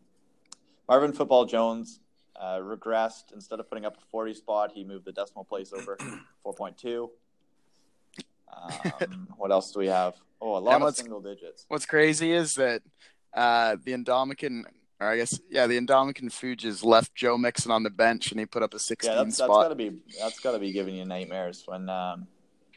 Marvin 0.88 1.12
Football 1.12 1.46
Jones 1.46 1.98
uh, 2.36 2.58
regressed. 2.58 3.32
Instead 3.34 3.58
of 3.58 3.68
putting 3.68 3.84
up 3.84 3.96
a 3.96 4.00
40 4.12 4.34
spot, 4.34 4.70
he 4.72 4.84
moved 4.84 5.04
the 5.04 5.10
decimal 5.10 5.42
place 5.42 5.72
over 5.72 5.96
4.2. 6.46 7.10
Um, 8.56 9.26
what 9.36 9.50
else 9.50 9.72
do 9.72 9.80
we 9.80 9.88
have? 9.88 10.14
Oh, 10.40 10.56
a 10.56 10.60
lot 10.60 10.80
of 10.80 10.96
single 10.96 11.20
digits. 11.20 11.64
What's 11.66 11.86
crazy 11.86 12.30
is 12.30 12.54
that 12.54 12.82
uh, 13.34 13.78
the 13.84 13.94
Indomitian, 13.94 14.62
or 15.00 15.08
I 15.08 15.16
guess, 15.16 15.38
yeah, 15.50 15.66
the 15.66 15.78
Indomitian 15.78 16.32
Fuges 16.32 16.82
left 16.82 17.14
Joe 17.14 17.38
Mixon 17.38 17.70
on 17.70 17.82
the 17.84 17.90
bench, 17.90 18.30
and 18.32 18.40
he 18.40 18.46
put 18.46 18.62
up 18.62 18.74
a 18.74 18.78
16 18.78 19.08
Yeah, 19.10 19.16
that's, 19.16 19.36
that's 19.36 19.48
spot. 19.48 19.64
gotta 19.64 19.74
be 19.74 19.98
that's 20.18 20.40
gotta 20.40 20.58
be 20.58 20.72
giving 20.72 20.96
you 20.96 21.04
nightmares 21.04 21.62
when 21.66 21.88
um, 21.88 22.26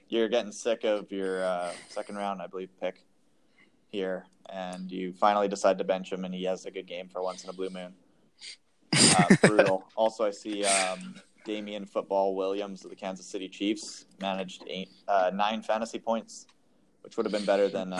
you're 0.07 0.29
getting 0.29 0.51
sick 0.51 0.83
of 0.83 1.11
your 1.11 1.43
uh, 1.43 1.71
second 1.89 2.17
round, 2.17 2.41
I 2.41 2.47
believe, 2.47 2.69
pick 2.79 3.03
here, 3.91 4.25
and 4.49 4.91
you 4.91 5.13
finally 5.13 5.47
decide 5.47 5.79
to 5.79 5.83
bench 5.83 6.11
him, 6.11 6.23
and 6.25 6.33
he 6.33 6.43
has 6.43 6.65
a 6.65 6.71
good 6.71 6.85
game 6.85 7.09
for 7.09 7.23
once 7.23 7.43
in 7.43 7.49
a 7.49 7.53
blue 7.53 7.69
moon. 7.69 7.93
Uh, 8.93 9.35
brutal. 9.41 9.85
also, 9.95 10.25
I 10.25 10.31
see 10.31 10.63
um, 10.63 11.15
Damien 11.43 11.85
Football 11.85 12.35
Williams 12.35 12.83
of 12.83 12.91
the 12.91 12.95
Kansas 12.95 13.25
City 13.25 13.49
Chiefs 13.49 14.05
managed 14.21 14.63
eight, 14.67 14.89
uh, 15.07 15.31
nine 15.33 15.63
fantasy 15.63 15.97
points, 15.97 16.45
which 17.01 17.17
would 17.17 17.25
have 17.25 17.33
been 17.33 17.45
better 17.45 17.67
than. 17.67 17.93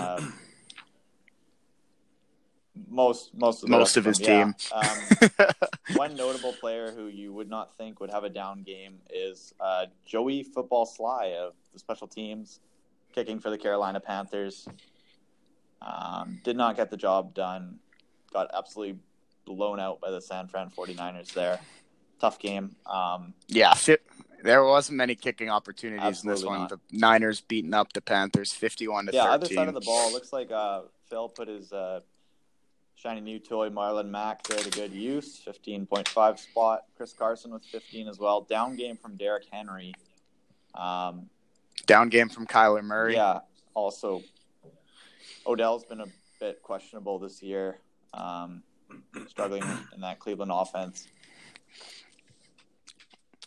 Most 2.90 3.34
most 3.34 3.64
of 3.64 3.70
the 3.70 3.78
Most 3.78 3.98
of 3.98 4.06
his 4.06 4.18
team. 4.18 4.56
Yeah. 4.72 4.80
Um, 5.40 5.50
one 5.96 6.16
notable 6.16 6.54
player 6.54 6.92
who 6.92 7.08
you 7.08 7.34
would 7.34 7.50
not 7.50 7.76
think 7.78 8.00
would 8.00 8.10
have 8.12 8.24
a 8.24 8.30
down 8.30 8.64
game 8.64 9.00
is 9.10 9.54
uh, 9.60 9.88
Joey 10.06 10.44
Football 10.44 10.86
Slye 10.86 11.36
of 11.36 11.54
the 11.74 11.80
special 11.80 12.08
teams, 12.08 12.62
kicking 13.14 13.40
for 13.40 13.50
the 13.50 13.58
Carolina 13.58 14.00
Panthers. 14.00 14.68
Um, 15.82 16.40
did 16.44 16.56
not 16.56 16.78
get 16.78 16.90
the 16.90 16.98
job 16.98 17.34
done. 17.34 17.80
Got 18.32 18.52
absolutely 18.54 19.00
blown 19.46 19.80
out 19.80 20.00
by 20.00 20.12
the 20.12 20.22
San 20.22 20.48
Fran 20.48 20.70
49ers 20.70 21.34
there. 21.34 21.60
Tough 22.20 22.40
game. 22.40 22.76
Um, 22.86 23.34
yeah, 23.48 23.74
there 24.44 24.64
wasn't 24.64 24.98
many 24.98 25.16
kicking 25.16 25.50
opportunities 25.50 26.24
in 26.24 26.30
this 26.30 26.44
one. 26.44 26.62
not. 26.62 26.70
The 26.70 26.80
Niners 26.92 27.42
beating 27.42 27.74
up 27.74 27.94
the 27.94 28.02
Panthers 28.02 28.54
51 28.54 29.08
to 29.08 29.14
yeah, 29.14 29.24
13. 29.24 29.34
other 29.34 29.54
side 29.54 29.68
of 29.68 29.74
the 29.74 29.82
ball. 29.82 30.12
Looks 30.12 30.32
like 30.32 30.52
uh, 30.52 30.84
Phil 31.10 31.30
put 31.30 31.48
his 31.48 31.74
uh, 31.74 32.02
shiny 33.02 33.22
new 33.22 33.40
toy 33.40 33.70
Marlon 33.70 34.10
Mack 34.10 34.44
there 34.44 34.60
to 34.60 34.70
good 34.70 34.92
use. 34.92 35.42
15.5 35.46 36.40
spot. 36.40 36.84
Chris 36.96 37.14
Carson 37.14 37.52
with 37.52 37.64
15 37.66 38.08
as 38.08 38.20
well. 38.20 38.42
Down 38.42 38.76
game 38.76 38.98
from 38.98 39.16
Derrick 39.16 39.46
Henry. 39.52 39.94
Um, 40.76 41.30
Down 41.88 42.10
game 42.10 42.30
from 42.30 42.46
Kyler 42.46 42.84
Murray. 42.84 43.16
Yeah. 43.16 43.40
Also, 43.74 44.22
Odell's 45.48 45.84
been 45.86 46.02
a 46.02 46.08
bit 46.40 46.62
questionable 46.62 47.18
this 47.18 47.42
year, 47.42 47.80
um, 48.14 48.64
struggling 49.28 49.64
in 49.96 50.02
that 50.02 50.20
Cleveland 50.20 50.52
offense. 50.54 51.08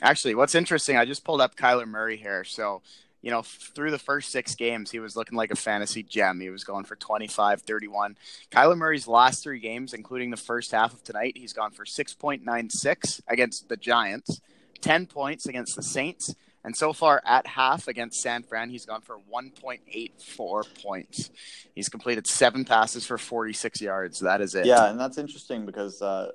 Actually, 0.03 0.35
what's 0.35 0.55
interesting, 0.55 0.97
I 0.97 1.05
just 1.05 1.25
pulled 1.25 1.41
up 1.41 1.55
Kyler 1.55 1.87
Murray 1.87 2.17
here. 2.17 2.43
So, 2.45 2.83
you 3.25 3.31
know, 3.31 3.41
through 3.41 3.91
the 3.91 3.99
first 3.99 4.31
six 4.31 4.55
games, 4.55 4.91
he 4.91 4.99
was 4.99 5.17
looking 5.17 5.39
like 5.39 5.51
a 5.51 5.57
fantasy 5.57 6.03
gem. 6.03 6.41
He 6.41 6.51
was 6.51 6.63
going 6.63 6.85
for 6.85 6.95
25, 6.95 7.63
31. 7.63 8.19
Kyler 8.51 8.77
Murray's 8.77 9.09
last 9.09 9.43
three 9.43 9.61
games, 9.61 9.95
including 9.95 10.31
the 10.31 10.37
first 10.37 10.73
half 10.73 10.93
of 10.93 11.03
tonight, 11.03 11.33
he's 11.35 11.55
gone 11.55 11.71
for 11.71 11.87
6.96 11.87 13.23
against 13.27 13.71
the 13.71 13.79
Giants, 13.79 14.43
10 14.83 15.07
points 15.07 15.47
against 15.47 15.75
the 15.75 15.83
Saints. 15.83 16.35
And 16.65 16.77
so 16.77 16.93
far 16.93 17.23
at 17.25 17.47
half 17.47 17.89
against 17.89 18.21
San 18.21 18.43
Fran, 18.43 18.69
he's 18.69 18.85
gone 18.85 19.01
for 19.01 19.17
1.84 19.33 20.83
points. 20.83 21.31
He's 21.75 21.89
completed 21.89 22.27
seven 22.27 22.67
passes 22.67 23.07
for 23.07 23.17
46 23.17 23.81
yards. 23.81 24.21
That 24.21 24.43
is 24.43 24.55
it. 24.55 24.67
Yeah, 24.67 24.91
and 24.91 25.01
that's 25.01 25.17
interesting 25.17 25.65
because 25.65 26.03
uh, 26.03 26.33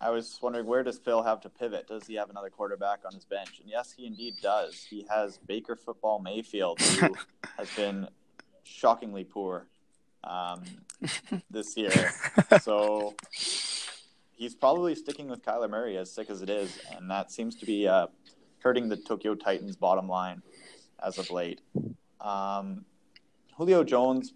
I 0.00 0.10
was 0.10 0.38
wondering 0.40 0.66
where 0.66 0.82
does 0.82 0.98
Phil 0.98 1.22
have 1.22 1.40
to 1.42 1.50
pivot? 1.50 1.86
Does 1.86 2.06
he 2.06 2.14
have 2.14 2.30
another 2.30 2.48
quarterback 2.48 3.00
on 3.04 3.12
his 3.12 3.24
bench? 3.24 3.60
And 3.60 3.68
yes, 3.68 3.92
he 3.92 4.06
indeed 4.06 4.36
does. 4.42 4.86
He 4.88 5.06
has 5.10 5.38
Baker 5.38 5.76
Football 5.76 6.20
Mayfield, 6.20 6.80
who 6.80 7.14
has 7.58 7.68
been 7.76 8.08
shockingly 8.62 9.24
poor 9.24 9.66
um, 10.24 10.62
this 11.50 11.76
year. 11.76 12.12
So 12.62 13.14
he's 14.32 14.54
probably 14.54 14.94
sticking 14.94 15.28
with 15.28 15.44
Kyler 15.44 15.68
Murray, 15.68 15.98
as 15.98 16.10
sick 16.10 16.30
as 16.30 16.40
it 16.40 16.48
is, 16.48 16.78
and 16.96 17.10
that 17.10 17.30
seems 17.30 17.54
to 17.56 17.66
be 17.66 17.86
uh, 17.86 18.06
hurting 18.60 18.88
the 18.88 18.96
Tokyo 18.96 19.34
Titans' 19.34 19.76
bottom 19.76 20.08
line 20.08 20.42
as 21.04 21.18
of 21.18 21.30
late. 21.30 21.60
Um, 22.22 22.86
Julio 23.56 23.84
Jones, 23.84 24.32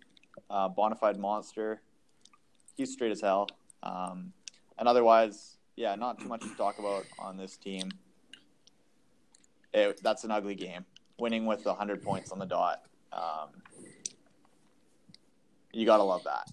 uh, 0.50 0.68
bona 0.68 0.94
fide 0.94 1.18
monster. 1.18 1.80
He's 2.76 2.92
straight 2.92 3.12
as 3.12 3.22
hell. 3.22 3.48
Um, 3.82 4.34
and 4.78 4.88
otherwise, 4.88 5.56
yeah, 5.76 5.94
not 5.94 6.18
too 6.18 6.28
much 6.28 6.42
to 6.42 6.54
talk 6.56 6.78
about 6.78 7.04
on 7.18 7.36
this 7.36 7.56
team. 7.56 7.90
It, 9.72 10.00
that's 10.02 10.24
an 10.24 10.30
ugly 10.30 10.54
game. 10.54 10.84
Winning 11.18 11.46
with 11.46 11.64
100 11.64 12.02
points 12.02 12.32
on 12.32 12.38
the 12.38 12.46
dot. 12.46 12.82
Um, 13.12 13.48
you 15.72 15.86
got 15.86 15.98
to 15.98 16.02
love 16.04 16.24
that. 16.24 16.48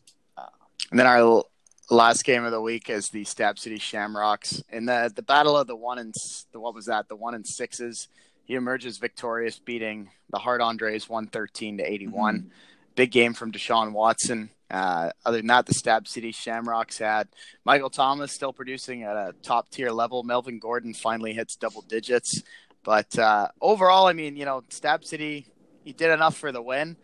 And 0.91 0.99
then 0.99 1.07
our 1.07 1.17
l- 1.17 1.49
last 1.89 2.25
game 2.25 2.43
of 2.43 2.51
the 2.51 2.61
week 2.61 2.89
is 2.89 3.09
the 3.09 3.23
Stab 3.23 3.57
City 3.57 3.79
Shamrocks 3.79 4.61
in 4.69 4.85
the 4.85 5.11
the 5.15 5.21
battle 5.21 5.57
of 5.57 5.67
the 5.67 5.75
one 5.75 5.97
and 5.97 6.13
the 6.51 6.59
what 6.59 6.75
was 6.75 6.85
that 6.85 7.07
the 7.07 7.15
one 7.15 7.33
and 7.33 7.47
sixes. 7.47 8.09
He 8.43 8.55
emerges 8.55 8.97
victorious, 8.97 9.59
beating 9.59 10.09
the 10.29 10.39
Hard 10.39 10.61
Andres 10.61 11.07
one 11.07 11.27
thirteen 11.27 11.77
to 11.77 11.83
eighty 11.83 12.07
one. 12.07 12.51
Big 12.95 13.11
game 13.11 13.33
from 13.33 13.53
Deshaun 13.53 13.93
Watson. 13.93 14.49
Uh, 14.71 15.11
other 15.25 15.37
than 15.37 15.47
that, 15.47 15.65
the 15.65 15.73
Stab 15.73 16.07
City 16.07 16.31
Shamrocks 16.31 16.97
had 16.97 17.27
Michael 17.65 17.89
Thomas 17.89 18.31
still 18.31 18.53
producing 18.53 19.03
at 19.03 19.15
a 19.15 19.33
top 19.43 19.69
tier 19.69 19.91
level. 19.91 20.23
Melvin 20.23 20.59
Gordon 20.59 20.93
finally 20.93 21.33
hits 21.33 21.55
double 21.55 21.81
digits. 21.81 22.41
But 22.83 23.17
uh, 23.19 23.49
overall, 23.61 24.07
I 24.07 24.13
mean, 24.13 24.35
you 24.35 24.45
know, 24.45 24.63
Stab 24.69 25.03
City, 25.05 25.47
he 25.83 25.93
did 25.93 26.09
enough 26.09 26.37
for 26.37 26.51
the 26.51 26.61
win. 26.61 26.95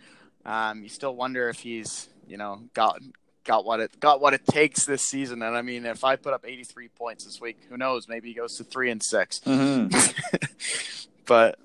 Um, 0.45 0.81
you 0.81 0.89
still 0.89 1.15
wonder 1.15 1.49
if 1.49 1.59
he's 1.59 2.09
you 2.27 2.37
know, 2.37 2.61
got 2.73 2.99
got 3.43 3.65
what 3.65 3.79
it 3.79 3.99
got 3.99 4.21
what 4.21 4.33
it 4.33 4.45
takes 4.45 4.85
this 4.85 5.01
season. 5.01 5.41
And 5.41 5.55
I 5.55 5.61
mean, 5.61 5.85
if 5.85 6.03
I 6.03 6.15
put 6.15 6.33
up 6.33 6.45
83 6.45 6.89
points 6.89 7.25
this 7.25 7.41
week, 7.41 7.57
who 7.69 7.77
knows? 7.77 8.07
Maybe 8.07 8.29
he 8.29 8.33
goes 8.33 8.57
to 8.57 8.63
three 8.63 8.91
and 8.91 9.01
6 9.01 9.39
Mm-hmm. 9.39 10.77
but 11.25 11.57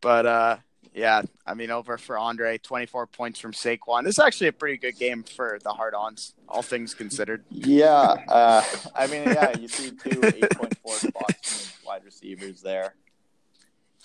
but 0.00 0.26
uh, 0.26 0.56
yeah, 0.96 1.20
I 1.46 1.52
mean, 1.52 1.70
over 1.70 1.98
for 1.98 2.16
Andre, 2.16 2.56
24 2.56 3.06
points 3.08 3.38
from 3.38 3.52
Saquon. 3.52 4.04
This 4.04 4.14
is 4.14 4.18
actually 4.18 4.46
a 4.46 4.52
pretty 4.52 4.78
good 4.78 4.98
game 4.98 5.24
for 5.24 5.58
the 5.62 5.68
hard-ons, 5.68 6.32
all 6.48 6.62
things 6.62 6.94
considered. 6.94 7.44
Yeah, 7.50 8.14
uh, 8.28 8.64
I 8.94 9.06
mean, 9.06 9.24
yeah, 9.24 9.58
you 9.58 9.68
see 9.68 9.90
two 9.90 10.20
8.4 10.22 11.08
spots 11.08 11.78
wide 11.86 12.02
receivers 12.02 12.62
there, 12.62 12.94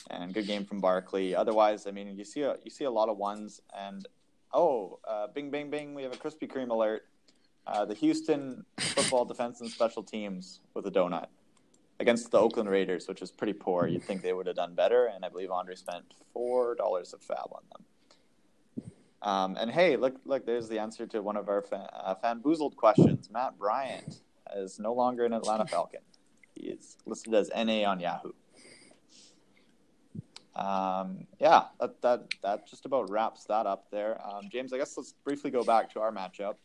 and 0.10 0.34
good 0.34 0.48
game 0.48 0.66
from 0.66 0.82
Barkley. 0.82 1.34
Otherwise, 1.34 1.88
I 1.88 1.92
mean, 1.92 2.14
you 2.18 2.26
see 2.26 2.42
a 2.42 2.58
you 2.66 2.70
see 2.70 2.84
a 2.84 2.92
lot 2.92 3.08
of 3.08 3.16
ones, 3.16 3.62
and 3.74 4.06
oh, 4.54 5.00
uh, 5.08 5.28
bing, 5.28 5.50
bing, 5.50 5.70
bing, 5.70 5.96
we 5.96 6.04
have 6.04 6.12
a 6.12 6.18
Krispy 6.18 6.52
Kreme 6.52 6.72
alert. 6.72 7.04
Uh, 7.66 7.86
the 7.86 7.94
Houston 7.94 8.66
football 8.80 9.24
defense 9.24 9.62
and 9.62 9.70
special 9.70 10.04
teams 10.04 10.60
with 10.74 10.86
a 10.88 10.92
donut 10.92 11.28
against 12.02 12.32
the 12.32 12.40
Oakland 12.40 12.70
Raiders, 12.70 13.08
which 13.08 13.22
is 13.22 13.32
pretty 13.32 13.54
poor. 13.54 13.88
You'd 13.88 14.04
think 14.04 14.22
they 14.24 14.34
would 14.34 14.48
have 14.48 14.56
done 14.56 14.74
better, 14.74 15.06
and 15.06 15.24
I 15.24 15.30
believe 15.30 15.52
Andre 15.52 15.76
spent 15.76 16.04
four 16.34 16.76
dollars 16.76 17.14
of 17.14 17.22
fab 17.22 17.50
on 17.52 17.62
them. 17.72 17.86
Um, 19.22 19.56
and 19.60 19.70
hey, 19.70 19.98
look, 19.98 20.16
look, 20.26 20.46
there's 20.46 20.68
the 20.68 20.80
answer 20.80 21.06
to 21.08 21.22
one 21.22 21.38
of 21.38 21.48
our 21.48 21.62
fan, 21.62 21.88
uh, 21.94 22.16
fanboozled 22.24 22.76
questions. 22.76 23.30
Matt 23.32 23.58
Bryant 23.60 24.22
is 24.56 24.80
no 24.80 24.94
longer 24.94 25.26
an 25.26 25.34
Atlanta 25.34 25.68
Falcon. 25.68 26.02
He 26.56 26.70
is 26.70 26.98
listed 27.06 27.36
as 27.36 27.52
NA 27.56 27.88
on 27.88 28.00
Yahoo. 28.00 28.32
Um, 30.56 31.28
yeah, 31.40 31.66
that, 31.80 32.02
that 32.02 32.24
that 32.44 32.68
just 32.68 32.86
about 32.86 33.10
wraps 33.10 33.46
that 33.46 33.68
up 33.68 33.90
there. 33.92 34.20
Um, 34.28 34.50
James, 34.52 34.74
I 34.74 34.78
guess 34.78 34.98
let's 34.98 35.14
briefly 35.24 35.52
go 35.52 35.64
back 35.64 35.94
to 35.94 36.02
our 36.02 36.12
matchup. 36.12 36.56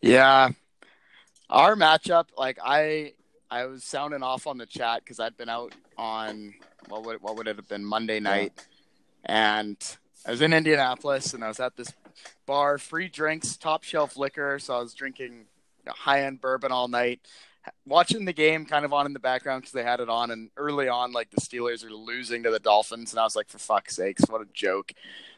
Yeah, 0.00 0.50
our 1.52 1.76
matchup, 1.76 2.28
like 2.36 2.58
I, 2.64 3.12
I 3.50 3.66
was 3.66 3.84
sounding 3.84 4.22
off 4.22 4.46
on 4.46 4.56
the 4.56 4.66
chat 4.66 5.02
because 5.04 5.20
I'd 5.20 5.36
been 5.36 5.50
out 5.50 5.74
on 5.98 6.54
what 6.88 7.04
would 7.04 7.22
what 7.22 7.36
would 7.36 7.46
it 7.46 7.56
have 7.56 7.68
been 7.68 7.84
Monday 7.84 8.18
night, 8.18 8.66
and 9.24 9.76
I 10.26 10.30
was 10.30 10.40
in 10.40 10.52
Indianapolis 10.52 11.34
and 11.34 11.44
I 11.44 11.48
was 11.48 11.60
at 11.60 11.76
this 11.76 11.92
bar, 12.46 12.78
free 12.78 13.08
drinks, 13.08 13.56
top 13.56 13.84
shelf 13.84 14.16
liquor, 14.16 14.58
so 14.58 14.74
I 14.74 14.80
was 14.80 14.94
drinking 14.94 15.44
high 15.86 16.24
end 16.24 16.40
bourbon 16.40 16.72
all 16.72 16.88
night. 16.88 17.20
Watching 17.86 18.24
the 18.24 18.32
game 18.32 18.64
kind 18.64 18.84
of 18.84 18.92
on 18.92 19.06
in 19.06 19.12
the 19.12 19.20
background 19.20 19.62
because 19.62 19.72
they 19.72 19.84
had 19.84 20.00
it 20.00 20.08
on, 20.08 20.30
and 20.32 20.50
early 20.56 20.88
on, 20.88 21.12
like 21.12 21.30
the 21.30 21.40
Steelers 21.40 21.84
are 21.84 21.90
losing 21.92 22.42
to 22.42 22.50
the 22.50 22.58
Dolphins, 22.58 23.12
and 23.12 23.20
I 23.20 23.24
was 23.24 23.36
like, 23.36 23.48
for 23.48 23.58
fuck's 23.58 23.96
sakes, 23.96 24.22
what 24.28 24.40
a 24.40 24.46
joke. 24.52 24.92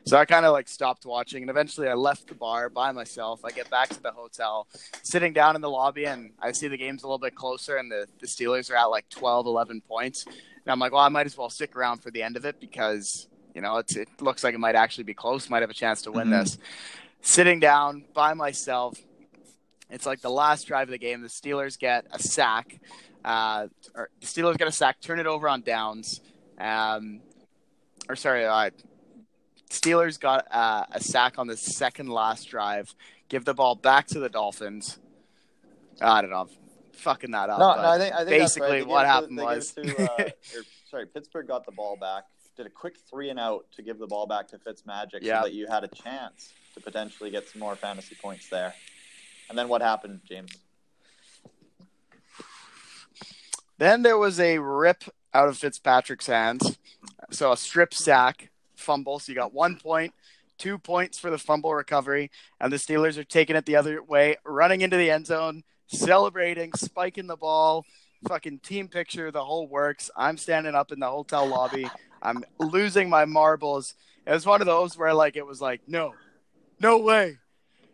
So 0.07 0.17
I 0.17 0.25
kind 0.25 0.47
of 0.47 0.53
like 0.53 0.69
stopped 0.69 1.05
watching, 1.07 1.43
and 1.43 1.51
eventually 1.51 1.89
I 1.89 1.95
left 1.95 2.27
the 2.29 2.35
bar 2.35 2.69
by 2.71 2.93
myself. 2.93 3.45
I 3.45 3.51
get 3.51 3.69
back 3.71 3.89
to 3.91 4.03
the 4.03 4.11
hotel, 4.11 4.67
sitting 5.03 5.33
down 5.35 5.55
in 5.55 5.61
the 5.63 5.69
lobby, 5.71 6.07
and 6.07 6.33
I 6.41 6.53
see 6.53 6.69
the 6.69 6.77
game's 6.79 7.03
a 7.03 7.07
little 7.07 7.19
bit 7.19 7.35
closer, 7.35 7.77
and 7.77 7.91
the, 7.91 8.07
the 8.21 8.27
Steelers 8.27 8.71
are 8.71 8.77
at 8.77 8.85
like 8.87 9.09
12, 9.11 9.47
11 9.47 9.83
points. 9.83 10.25
And 10.27 10.73
I'm 10.73 10.79
like, 10.79 10.93
well, 10.93 11.03
I 11.03 11.09
might 11.11 11.27
as 11.27 11.37
well 11.37 11.51
stick 11.51 11.77
around 11.77 11.99
for 12.03 12.11
the 12.11 12.23
end 12.23 12.37
of 12.39 12.47
it 12.47 12.59
because, 12.59 13.29
you 13.55 13.61
know, 13.61 13.77
it's, 13.79 13.97
it 13.97 14.09
looks 14.21 14.43
like 14.43 14.55
it 14.55 14.61
might 14.61 14.77
actually 14.77 15.05
be 15.05 15.15
close, 15.15 15.51
might 15.51 15.61
have 15.63 15.71
a 15.71 15.75
chance 15.75 16.01
to 16.03 16.13
win 16.13 16.29
Mhm. 16.29 16.43
this. 16.43 16.59
Sitting 17.21 17.61
down 17.61 18.05
by 18.15 18.33
myself, 18.35 18.99
it's 19.95 20.07
like 20.07 20.21
the 20.21 20.31
last 20.31 20.67
drive 20.67 20.89
of 20.89 20.93
the 20.93 20.99
game. 20.99 21.23
The 21.23 21.29
Steelers 21.29 21.79
get 21.79 22.05
a 22.11 22.19
sack. 22.19 22.81
Uh, 23.25 23.69
or 23.95 24.11
the 24.21 24.27
Steelers 24.27 24.59
get 24.59 24.67
a 24.69 24.73
sack, 24.73 25.01
turn 25.01 25.21
it 25.21 25.27
over 25.27 25.49
on 25.49 25.63
downs. 25.63 26.21
Um, 26.59 27.21
or 28.09 28.17
sorry, 28.17 28.45
uh, 28.45 28.71
Steelers 29.71 30.19
got 30.19 30.47
uh, 30.51 30.85
a 30.91 31.01
sack 31.01 31.39
on 31.39 31.47
the 31.47 31.57
second 31.57 32.09
last 32.09 32.49
drive. 32.49 32.95
Give 33.29 33.45
the 33.45 33.55
ball 33.55 33.77
back 33.77 34.09
to 34.09 34.19
the 34.19 34.29
Dolphins. 34.29 34.99
I 36.01 36.21
don't 36.21 36.31
know, 36.31 36.41
I'm 36.41 36.49
fucking 36.93 37.31
that 37.31 37.49
up. 37.51 37.61
No, 37.61 37.75
no, 37.77 37.89
I 37.89 37.99
think 37.99 38.15
I 38.15 38.25
think 38.25 38.41
that's 38.41 38.59
right. 38.59 38.69
basically 38.71 38.83
what 38.83 39.01
it 39.01 39.05
to- 39.05 39.13
happened 39.13 39.37
was 39.39 39.73
to, 39.73 40.03
uh, 40.03 40.23
or, 40.57 40.63
sorry, 40.91 41.07
Pittsburgh 41.07 41.47
got 41.47 41.65
the 41.65 41.73
ball 41.73 41.97
back, 41.97 42.25
did 42.57 42.67
a 42.67 42.71
quick 42.71 42.97
three 43.09 43.31
and 43.31 43.39
out 43.39 43.65
to 43.77 43.83
give 43.83 43.99
the 43.99 44.07
ball 44.09 44.27
back 44.27 44.49
to 44.49 44.59
Fitzmagic 44.59 45.21
Yeah. 45.23 45.41
so 45.41 45.47
that 45.47 45.55
you 45.55 45.67
had 45.69 45.85
a 45.85 45.89
chance 45.89 46.53
to 46.75 46.81
potentially 46.81 47.31
get 47.31 47.49
some 47.49 47.61
more 47.61 47.77
fantasy 47.77 48.17
points 48.21 48.49
there. 48.49 48.75
And 49.49 49.59
then 49.59 49.69
what 49.69 49.83
happened, 49.83 50.21
James? 50.29 50.57
Then 53.79 54.03
there 54.03 54.19
was 54.19 54.39
a 54.41 54.59
rip 54.59 55.05
out 55.33 55.49
of 55.49 55.59
Fitzpatrick's 55.59 56.27
hands. 56.27 56.79
So 57.31 57.53
a 57.53 57.57
strip 57.57 57.93
sack, 57.93 58.51
fumble. 58.77 59.19
So 59.19 59.33
you 59.33 59.37
got 59.37 59.53
one 59.53 59.77
point, 59.77 60.15
two 60.59 60.79
points 60.79 61.19
for 61.19 61.31
the 61.31 61.39
fumble 61.39 61.75
recovery. 61.75 62.31
And 62.61 62.73
the 62.73 62.77
Steelers 62.77 63.19
are 63.19 63.25
taking 63.25 63.57
it 63.57 63.67
the 63.67 63.77
other 63.77 64.03
way, 64.03 64.37
running 64.45 64.81
into 64.81 64.97
the 64.97 65.11
end 65.11 65.27
zone, 65.27 65.65
celebrating, 65.89 66.73
spiking 66.75 67.27
the 67.27 67.37
ball, 67.37 67.85
fucking 68.29 68.61
team 68.61 68.89
picture, 68.89 69.31
the 69.31 69.45
whole 69.45 69.67
works. 69.67 70.11
I'm 70.17 70.37
standing 70.37 70.75
up 70.75 70.93
in 70.93 71.01
the 71.01 71.11
hotel 71.11 71.47
lobby. 71.47 71.89
I'm 72.23 72.45
losing 72.59 73.11
my 73.11 73.25
marbles. 73.25 73.95
It 74.27 74.33
was 74.33 74.47
one 74.47 74.63
of 74.63 74.67
those 74.67 74.97
where 74.97 75.13
like 75.13 75.37
it 75.37 75.47
was 75.47 75.61
like, 75.61 75.83
no, 75.87 76.15
no 76.81 76.99
way. 76.99 77.39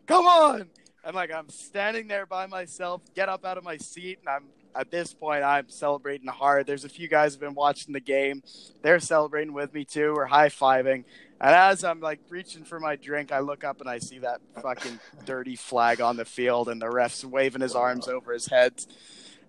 Come 0.06 0.26
on. 0.26 0.68
And 1.04 1.14
like 1.14 1.32
I'm 1.32 1.48
standing 1.48 2.08
there 2.08 2.26
by 2.26 2.46
myself, 2.46 3.02
get 3.14 3.28
up 3.28 3.44
out 3.44 3.58
of 3.58 3.64
my 3.64 3.76
seat, 3.78 4.18
and 4.20 4.28
I'm 4.28 4.44
at 4.74 4.90
this 4.90 5.12
point 5.12 5.42
I'm 5.42 5.68
celebrating 5.68 6.28
hard. 6.28 6.66
There's 6.66 6.84
a 6.84 6.88
few 6.88 7.08
guys 7.08 7.32
who've 7.32 7.40
been 7.40 7.54
watching 7.54 7.92
the 7.92 8.00
game. 8.00 8.42
They're 8.82 9.00
celebrating 9.00 9.52
with 9.52 9.72
me 9.74 9.84
too. 9.84 10.14
We're 10.14 10.26
high 10.26 10.48
fiving. 10.48 11.04
And 11.40 11.54
as 11.54 11.84
I'm 11.84 12.00
like 12.00 12.20
reaching 12.28 12.64
for 12.64 12.78
my 12.78 12.96
drink, 12.96 13.32
I 13.32 13.40
look 13.40 13.64
up 13.64 13.80
and 13.80 13.88
I 13.88 13.98
see 13.98 14.18
that 14.18 14.40
fucking 14.60 15.00
dirty 15.24 15.56
flag 15.56 16.00
on 16.00 16.16
the 16.16 16.24
field 16.24 16.68
and 16.68 16.80
the 16.80 16.90
ref's 16.90 17.24
waving 17.24 17.62
his 17.62 17.74
arms 17.74 18.08
over 18.08 18.32
his 18.32 18.46
head. 18.46 18.74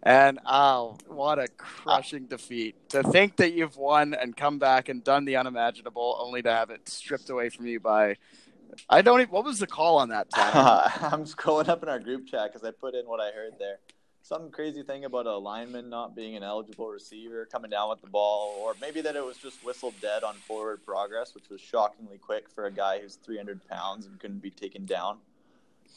And 0.03 0.39
oh, 0.47 0.97
what 1.07 1.37
a 1.37 1.47
crushing 1.57 2.25
defeat. 2.25 2.75
To 2.89 3.03
think 3.03 3.35
that 3.35 3.53
you've 3.53 3.77
won 3.77 4.15
and 4.15 4.35
come 4.35 4.57
back 4.57 4.89
and 4.89 5.03
done 5.03 5.25
the 5.25 5.35
unimaginable 5.35 6.17
only 6.19 6.41
to 6.41 6.51
have 6.51 6.71
it 6.71 6.89
stripped 6.89 7.29
away 7.29 7.49
from 7.49 7.67
you 7.67 7.79
by 7.79 8.15
I 8.89 9.01
don't 9.01 9.21
even 9.21 9.31
what 9.31 9.45
was 9.45 9.59
the 9.59 9.67
call 9.67 9.97
on 9.97 10.09
that 10.09 10.29
time? 10.29 10.51
I'm 11.13 11.25
scrolling 11.25 11.69
up 11.69 11.83
in 11.83 11.89
our 11.89 11.99
group 11.99 12.27
chat 12.27 12.51
because 12.51 12.67
I 12.67 12.71
put 12.71 12.93
in 12.95 13.05
what 13.05 13.19
I 13.19 13.31
heard 13.31 13.53
there. 13.59 13.77
Some 14.23 14.51
crazy 14.51 14.83
thing 14.83 15.03
about 15.05 15.25
a 15.25 15.35
lineman 15.35 15.89
not 15.89 16.15
being 16.15 16.35
an 16.35 16.43
eligible 16.43 16.87
receiver 16.89 17.47
coming 17.51 17.71
down 17.71 17.89
with 17.89 18.01
the 18.01 18.07
ball, 18.07 18.55
or 18.59 18.75
maybe 18.79 19.01
that 19.01 19.15
it 19.15 19.25
was 19.25 19.37
just 19.37 19.63
whistled 19.65 19.95
dead 19.99 20.23
on 20.23 20.35
forward 20.35 20.85
progress, 20.85 21.33
which 21.33 21.49
was 21.49 21.59
shockingly 21.59 22.17
quick 22.19 22.47
for 22.49 22.65
a 22.65 22.71
guy 22.71 22.99
who's 22.99 23.15
300 23.15 23.67
pounds 23.67 24.05
and 24.05 24.19
couldn't 24.19 24.41
be 24.41 24.51
taken 24.51 24.85
down. 24.85 25.17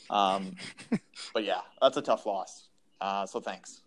Um, 0.09 0.57
but 1.35 1.45
yeah, 1.45 1.61
that's 1.83 1.97
a 1.99 2.03
tough 2.03 2.25
loss. 2.25 2.65
Uh, 3.01 3.27
so 3.27 3.41
thanks. 3.41 3.83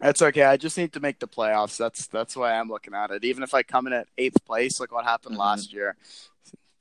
That's 0.00 0.20
okay. 0.20 0.42
I 0.42 0.56
just 0.56 0.76
need 0.76 0.92
to 0.94 1.00
make 1.00 1.20
the 1.20 1.28
playoffs. 1.28 1.76
That's 1.76 2.08
that's 2.08 2.36
why 2.36 2.52
I'm 2.58 2.68
looking 2.68 2.94
at 2.94 3.10
it. 3.12 3.24
Even 3.24 3.42
if 3.42 3.54
I 3.54 3.62
come 3.62 3.86
in 3.86 3.92
at 3.92 4.08
eighth 4.18 4.44
place, 4.44 4.80
like 4.80 4.90
what 4.92 5.04
happened 5.04 5.36
Mhm. 5.36 5.40
last 5.40 5.72
year. 5.72 5.96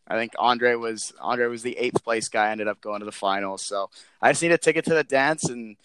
I 0.07 0.15
think 0.17 0.33
Andre 0.37 0.75
was 0.75 1.13
Andre 1.19 1.47
was 1.47 1.63
the 1.63 1.77
eighth 1.77 2.03
place 2.03 2.27
guy. 2.29 2.51
Ended 2.51 2.67
up 2.67 2.81
going 2.81 2.99
to 2.99 3.05
the 3.05 3.11
finals. 3.11 3.65
So 3.65 3.89
I 4.21 4.31
just 4.31 4.41
need 4.41 4.51
a 4.51 4.57
ticket 4.57 4.85
to 4.85 4.93
the 4.93 5.03
dance, 5.03 5.45
and 5.45 5.77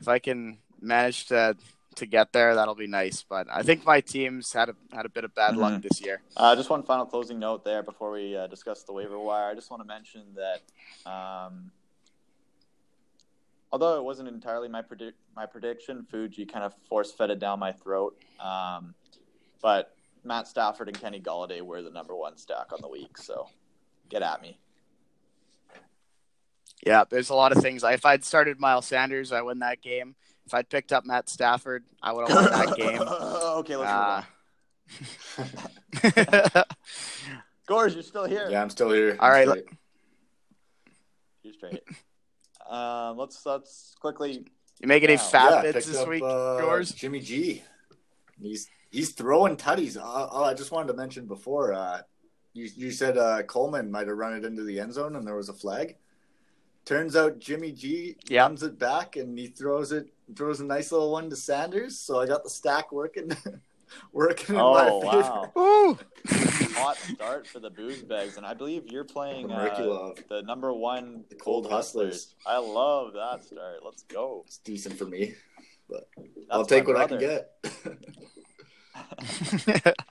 if 0.00 0.08
I 0.08 0.18
can 0.18 0.58
manage 0.80 1.26
to 1.26 1.56
to 1.96 2.06
get 2.06 2.32
there, 2.32 2.54
that'll 2.54 2.76
be 2.76 2.86
nice. 2.86 3.22
But 3.28 3.48
I 3.50 3.62
think 3.62 3.84
my 3.84 4.00
team's 4.00 4.52
had 4.52 4.68
a 4.68 4.76
had 4.92 5.04
a 5.04 5.08
bit 5.08 5.24
of 5.24 5.34
bad 5.34 5.56
luck 5.56 5.72
Mhm. 5.74 5.82
this 5.82 6.00
year. 6.00 6.22
Uh, 6.36 6.54
just 6.56 6.70
one 6.70 6.82
final 6.84 7.04
closing 7.04 7.38
note 7.40 7.64
there 7.64 7.82
before 7.82 8.12
we 8.12 8.36
uh, 8.36 8.46
discuss 8.46 8.84
the 8.84 8.92
waiver 8.92 9.18
wire. 9.18 9.50
I 9.50 9.54
just 9.54 9.70
want 9.70 9.82
to 9.82 9.86
mention 9.86 10.22
that 10.36 11.10
um, 11.10 11.72
although 13.72 13.96
it 13.98 14.04
wasn't 14.04 14.28
entirely 14.28 14.68
my 14.68 14.80
predict 14.82 15.18
my 15.36 15.44
prediction, 15.46 16.06
Fuji 16.10 16.46
kind 16.46 16.64
of 16.64 16.72
force 16.88 17.12
fed 17.12 17.30
it 17.30 17.38
down 17.38 17.58
my 17.58 17.72
throat. 17.72 18.16
Um, 18.40 18.94
but 19.60 19.94
Matt 20.24 20.46
Stafford 20.48 20.88
and 20.88 21.00
Kenny 21.00 21.20
Golladay 21.20 21.60
were 21.62 21.82
the 21.82 21.90
number 21.90 22.14
one 22.14 22.36
stack 22.36 22.72
on 22.72 22.78
the 22.80 22.88
week, 22.88 23.18
so 23.18 23.48
get 24.08 24.22
at 24.22 24.40
me. 24.42 24.58
Yeah, 26.86 27.04
there's 27.08 27.30
a 27.30 27.34
lot 27.34 27.52
of 27.52 27.58
things. 27.62 27.82
If 27.84 28.06
I'd 28.06 28.24
started 28.24 28.60
Miles 28.60 28.86
Sanders, 28.86 29.32
I 29.32 29.42
win 29.42 29.58
that 29.60 29.82
game. 29.82 30.14
If 30.46 30.54
I'd 30.54 30.68
picked 30.70 30.92
up 30.92 31.04
Matt 31.04 31.28
Stafford, 31.28 31.84
I 32.02 32.12
would 32.12 32.28
have 32.28 32.36
won 32.36 32.50
that 32.66 32.76
game. 32.76 33.00
okay, 33.02 33.76
let's 33.76 33.90
Uh, 33.90 34.22
move 35.36 36.54
on. 36.54 36.64
Scores, 37.64 37.94
you're 37.94 38.02
still 38.02 38.24
here. 38.24 38.48
Yeah, 38.50 38.62
I'm 38.62 38.70
still 38.70 38.90
here. 38.90 39.16
All 39.20 39.28
right, 39.30 39.46
Straight. 39.48 39.64
You're 41.42 41.52
straight. 41.54 41.82
Um, 42.68 43.16
let's 43.18 43.44
let's 43.44 43.94
quickly. 44.00 44.44
you 44.80 44.86
make 44.88 45.02
any 45.02 45.14
Yeah. 45.14 45.18
fat 45.18 45.50
Yeah, 45.64 45.72
bits 45.72 45.86
this 45.86 45.96
up, 45.98 46.08
week, 46.08 46.22
uh, 46.22 46.58
yours? 46.60 46.92
Jimmy 46.92 47.20
G. 47.20 47.62
He's 48.40 48.68
he's 48.90 49.12
throwing 49.12 49.56
tutties. 49.56 49.96
Uh, 49.96 50.28
oh, 50.30 50.44
I 50.44 50.54
just 50.54 50.70
wanted 50.70 50.88
to 50.88 50.94
mention 50.94 51.26
before. 51.26 51.72
Uh, 51.74 52.02
you 52.54 52.68
you 52.76 52.90
said 52.90 53.16
uh, 53.18 53.42
Coleman 53.44 53.90
might 53.90 54.08
have 54.08 54.16
run 54.16 54.34
it 54.34 54.44
into 54.44 54.62
the 54.64 54.80
end 54.80 54.94
zone 54.94 55.16
and 55.16 55.26
there 55.26 55.36
was 55.36 55.48
a 55.48 55.52
flag. 55.54 55.96
Turns 56.84 57.16
out 57.16 57.38
Jimmy 57.38 57.72
G 57.72 58.16
Yeah. 58.28 58.42
runs 58.42 58.62
it 58.62 58.78
back 58.78 59.16
and 59.16 59.38
he 59.38 59.46
throws 59.48 59.92
it 59.92 60.08
throws 60.36 60.60
a 60.60 60.64
nice 60.64 60.92
little 60.92 61.10
one 61.12 61.28
to 61.30 61.36
Sanders. 61.36 61.98
So 61.98 62.20
I 62.20 62.26
got 62.26 62.44
the 62.44 62.50
stack 62.50 62.92
working 62.92 63.30
working 64.12 64.54
in 64.56 64.60
Oh 64.60 64.74
my 64.74 64.84
favor. 65.10 65.30
wow! 65.30 65.52
Ooh. 65.58 65.98
hot 66.74 66.96
start 66.96 67.46
for 67.46 67.60
the 67.60 67.70
booze 67.70 68.02
bags, 68.02 68.36
and 68.36 68.44
I 68.46 68.54
believe 68.54 68.84
you're 68.86 69.04
playing 69.04 69.48
The 69.48 69.54
uh, 69.54 70.12
the 70.28 70.42
number 70.42 70.72
one 70.72 71.24
The 71.28 71.36
Cold 71.36 71.70
Hustlers. 71.70 72.34
I 72.46 72.58
love 72.58 73.12
that 73.14 73.44
start. 73.44 73.80
Let's 73.84 74.02
go. 74.02 74.42
It's 74.46 74.58
decent 74.58 74.96
for 74.98 75.04
me. 75.06 75.34
That's 75.90 76.04
I'll 76.50 76.64
take 76.66 76.86
my 76.86 76.92
what 76.94 77.02
I 77.02 77.06
can 77.06 77.18
get. 77.18 77.50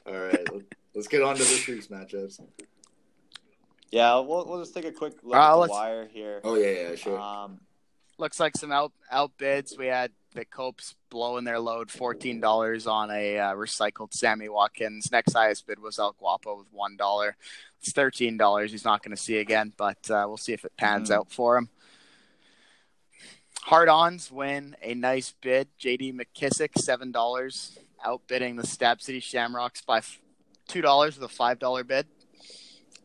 All 0.05 0.13
right, 0.13 0.53
let- 0.53 0.63
let's 0.97 1.07
get 1.07 1.21
on 1.21 1.35
to 1.35 1.43
this 1.43 1.65
week's 1.67 1.87
matchups. 1.87 2.41
Yeah, 3.91 4.15
we'll, 4.19 4.45
we'll 4.45 4.59
just 4.59 4.73
take 4.73 4.83
a 4.83 4.91
quick 4.91 5.13
look 5.23 5.35
Uh, 5.37 5.39
at 5.39 5.51
the 5.51 5.57
let's- 5.57 5.71
wire 5.71 6.07
here. 6.07 6.41
Oh 6.43 6.55
yeah, 6.55 6.89
yeah, 6.89 6.95
sure. 6.95 7.17
Um, 7.19 7.61
Looks 8.19 8.39
like 8.39 8.57
some 8.57 8.71
out 8.71 8.91
outbids. 9.13 9.77
We 9.77 9.85
had 9.85 10.11
the 10.33 10.43
Copes 10.43 10.95
blowing 11.11 11.43
their 11.43 11.59
load, 11.59 11.91
fourteen 11.91 12.39
dollars 12.41 12.87
on 12.87 13.11
a 13.11 13.37
uh, 13.37 13.53
recycled 13.53 14.11
Sammy 14.11 14.49
Watkins. 14.49 15.11
Next 15.11 15.33
highest 15.33 15.67
bid 15.67 15.77
was 15.77 15.99
El 15.99 16.13
Guapo 16.13 16.57
with 16.57 16.67
one 16.71 16.97
dollar. 16.97 17.37
It's 17.79 17.91
thirteen 17.91 18.35
dollars. 18.35 18.71
He's 18.71 18.83
not 18.85 19.03
going 19.03 19.15
to 19.15 19.21
see 19.21 19.37
again, 19.37 19.71
but 19.77 20.09
uh, 20.09 20.25
we'll 20.27 20.37
see 20.37 20.53
if 20.53 20.65
it 20.65 20.71
pans 20.77 21.11
Mhm. 21.11 21.13
out 21.13 21.31
for 21.31 21.57
him. 21.57 21.69
Hard-ons 23.65 24.31
win 24.31 24.75
a 24.81 24.95
nice 24.95 25.33
bid. 25.39 25.67
JD 25.79 26.13
McKissic 26.19 26.77
seven 26.79 27.11
dollars, 27.11 27.77
outbidding 28.03 28.55
the 28.55 28.65
Stab 28.65 28.99
City 28.99 29.19
Shamrocks 29.19 29.81
by 29.85 29.99
f- 29.99 30.19
two 30.67 30.81
dollars 30.81 31.15
with 31.19 31.29
a 31.29 31.33
five 31.33 31.59
dollar 31.59 31.83
bid. 31.83 32.05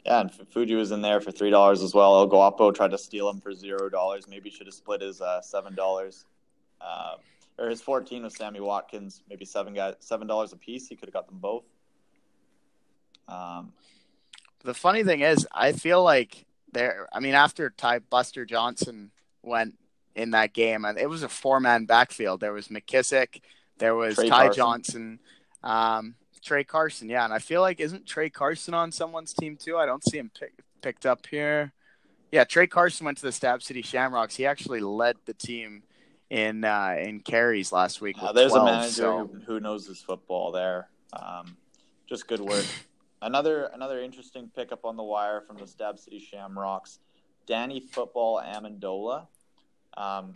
yeah, 0.05 0.21
and 0.21 0.31
Fuji 0.53 0.75
was 0.75 0.91
in 0.93 1.01
there 1.03 1.21
for 1.21 1.31
three 1.31 1.51
dollars 1.51 1.83
as 1.83 1.95
well. 1.95 2.17
El 2.17 2.27
Guapo 2.27 2.71
tried 2.73 2.91
to 2.91 2.99
steal 2.99 3.29
him 3.31 3.41
for 3.41 3.53
zero 3.55 3.89
dollars. 3.89 4.27
Maybe 4.29 4.51
should 4.51 4.67
have 4.67 4.75
split 4.75 5.01
his 5.01 5.21
uh, 5.21 5.41
seven 5.43 5.75
dollars, 5.75 6.25
uh, 6.81 7.15
or 7.59 7.69
his 7.69 7.81
fourteen 7.81 8.23
with 8.25 8.33
Sammy 8.35 8.61
Watkins. 8.61 9.23
Maybe 9.29 9.45
seven 9.45 9.75
guys, 9.75 9.95
seven 10.01 10.27
dollars 10.27 10.53
a 10.53 10.57
piece. 10.57 10.89
He 10.89 10.97
could 10.97 11.09
have 11.09 11.15
got 11.15 11.27
them 11.29 11.39
both. 11.39 11.65
Um, 13.29 13.73
The 14.65 14.75
funny 14.75 15.05
thing 15.05 15.21
is, 15.21 15.47
I 15.53 15.73
feel 15.73 16.03
like 16.03 16.45
there. 16.73 17.09
I 17.13 17.21
mean, 17.21 17.35
after 17.35 17.71
Ty 17.71 18.01
Buster 18.01 18.45
Johnson 18.45 19.11
went 19.43 19.75
in 20.15 20.33
that 20.33 20.53
game, 20.53 20.85
and 20.85 20.99
it 20.99 21.09
was 21.09 21.23
a 21.23 21.29
four-man 21.29 21.87
backfield. 21.87 22.41
There 22.41 22.53
was 22.53 22.69
McKissic, 22.69 23.41
there 23.79 23.95
was 23.95 24.17
Trey 24.17 24.29
Ty 24.29 24.45
Carson. 24.47 24.55
Johnson, 24.57 25.19
um, 25.63 26.15
Tra 26.43 26.65
Carson. 26.65 27.09
Yeah, 27.09 27.25
and 27.25 27.33
I 27.33 27.39
feel 27.39 27.61
like 27.61 27.81
isn't 27.81 28.07
Tra 28.07 28.29
Carson 28.29 28.75
on 28.75 28.93
someone's 28.93 29.33
team 29.33 29.57
too? 29.57 29.77
I 29.79 29.87
don't 29.87 30.05
see 30.05 30.19
him 30.19 30.31
pick, 30.39 30.53
picked 30.83 31.07
up 31.07 31.27
here. 31.27 31.73
Yeah, 32.31 32.45
Tra 32.45 32.67
Carson 32.67 33.05
went 33.05 33.19
to 33.19 33.23
the 33.25 33.33
Stab 33.33 33.63
City 33.63 33.83
Shamrocks. 33.83 34.37
He 34.37 34.47
actually 34.47 34.81
led 34.81 35.17
the 35.27 35.35
team 35.35 35.83
in 36.31 36.65
uh, 36.65 36.97
in 36.99 37.21
carries 37.21 37.73
last 37.73 38.01
week. 38.01 38.17
uh, 38.21 38.33
there's 38.33 38.53
12, 38.53 38.67
a 38.67 38.71
manager 38.71 38.93
so- 38.93 39.31
who, 39.33 39.41
who 39.47 39.61
knows 39.61 39.87
his 39.87 40.01
football 40.01 40.51
there. 40.53 40.89
Um, 41.13 41.57
just 42.09 42.27
good 42.27 42.41
work. 42.41 42.65
Another 43.25 43.71
another 43.73 44.01
interesting 44.01 44.51
pickup 44.53 44.85
on 44.85 44.97
the 44.97 45.03
wire 45.05 45.43
from 45.43 45.57
the 45.57 45.67
Stab 45.69 45.97
City 45.97 46.19
Shamrocks, 46.19 46.99
Danny 47.47 47.79
Football 47.79 48.43
Amendola, 48.45 49.29
um, 49.97 50.33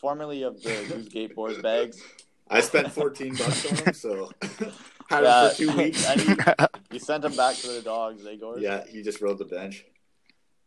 formerly 0.00 0.42
of 0.42 0.60
the 0.60 0.70
Who's 0.88 1.08
Gate 1.08 1.36
Boys 1.36 1.62
bags. 1.62 2.02
I 2.50 2.60
spent 2.60 2.90
14 2.90 3.36
bucks 3.36 3.70
on 3.70 3.76
him, 3.76 3.94
so 3.94 4.32
had 5.14 5.24
Yeah, 5.24 5.44
him 5.44 5.50
for 5.50 5.56
two 5.56 5.76
weeks. 5.82 6.08
and 6.08 6.20
he, 6.20 6.34
you 6.92 6.98
sent 6.98 7.24
him 7.24 7.34
back 7.36 7.56
to 7.56 7.68
the 7.68 7.82
dogs, 7.82 8.26
eh, 8.26 8.36
Gord? 8.36 8.60
Yeah, 8.60 8.84
he 8.86 9.02
just 9.02 9.20
rode 9.20 9.38
the 9.38 9.44
bench. 9.44 9.84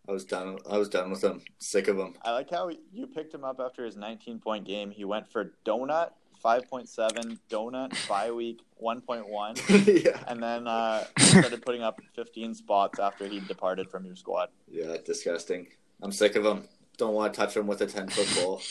I 0.10 0.14
was 0.14 0.24
done. 0.24 0.58
I 0.70 0.78
was 0.78 0.88
done 0.89 1.10
with 1.12 1.22
him. 1.24 1.41
Sick 1.60 1.88
of 1.89 1.98
him. 1.98 2.14
I 2.24 2.32
like 2.32 2.50
how 2.50 2.70
you 2.93 3.08
picked 3.08 3.34
him 3.34 3.43
up 3.43 3.60
after 3.60 3.84
his 3.86 3.98
19 3.98 4.39
point 4.39 4.66
game. 4.66 4.89
He 4.89 5.04
went 5.04 5.30
for 5.30 5.52
donut 5.66 6.12
5.7, 6.43 7.39
donut 7.50 8.08
bye 8.08 8.32
week 8.32 8.62
1.1, 8.82 10.04
yeah, 10.06 10.24
and 10.28 10.41
then 10.41 10.68
uh, 10.68 11.04
started 11.18 11.62
putting 11.66 11.82
up 11.82 12.00
15 12.16 12.54
spots 12.54 13.00
after 13.00 13.26
he 13.28 13.39
departed 13.41 13.89
from 13.89 14.06
your 14.06 14.16
squad. 14.16 14.50
yeah, 14.72 14.95
disgusting. 15.04 15.68
I'm 16.02 16.12
sick 16.12 16.36
of 16.36 16.45
him. 16.45 16.64
Don't 16.98 17.14
want 17.16 17.34
to 17.34 17.39
touch 17.39 17.58
him 17.58 17.66
with 17.68 17.82
a 17.82 17.88
10 17.88 18.08
foot 18.10 18.28
pole. 18.36 18.62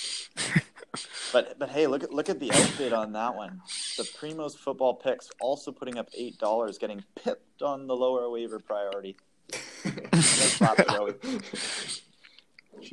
But 1.33 1.59
but 1.59 1.69
hey, 1.71 1.87
look 1.87 2.03
at 2.03 2.13
look 2.13 2.29
at 2.29 2.41
the 2.41 2.51
outbid 2.53 2.93
on 2.93 3.13
that 3.13 3.35
one. 3.35 3.61
The 3.97 4.05
Primos 4.05 4.57
football 4.57 4.95
picks 4.95 5.31
also 5.41 5.73
putting 5.73 5.99
up 5.99 6.09
eight 6.17 6.39
dollars, 6.39 6.79
getting 6.79 7.05
pipped 7.23 7.63
on 7.63 7.87
the 7.87 7.97
lower 7.97 8.29
waiver 8.31 8.59
priority. 8.59 9.17
Nice 9.85 10.57
clap, 10.59 10.87
Joey. 10.89 11.15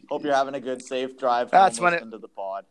Hope 0.09 0.23
you're 0.23 0.33
having 0.35 0.55
a 0.55 0.59
good 0.59 0.81
safe 0.81 1.17
drive. 1.17 1.51
That's 1.51 1.79
when 1.79 1.93
it- 1.93 1.97
listening 1.97 2.11
to 2.11 2.17
the 2.19 2.27
pod. 2.27 2.65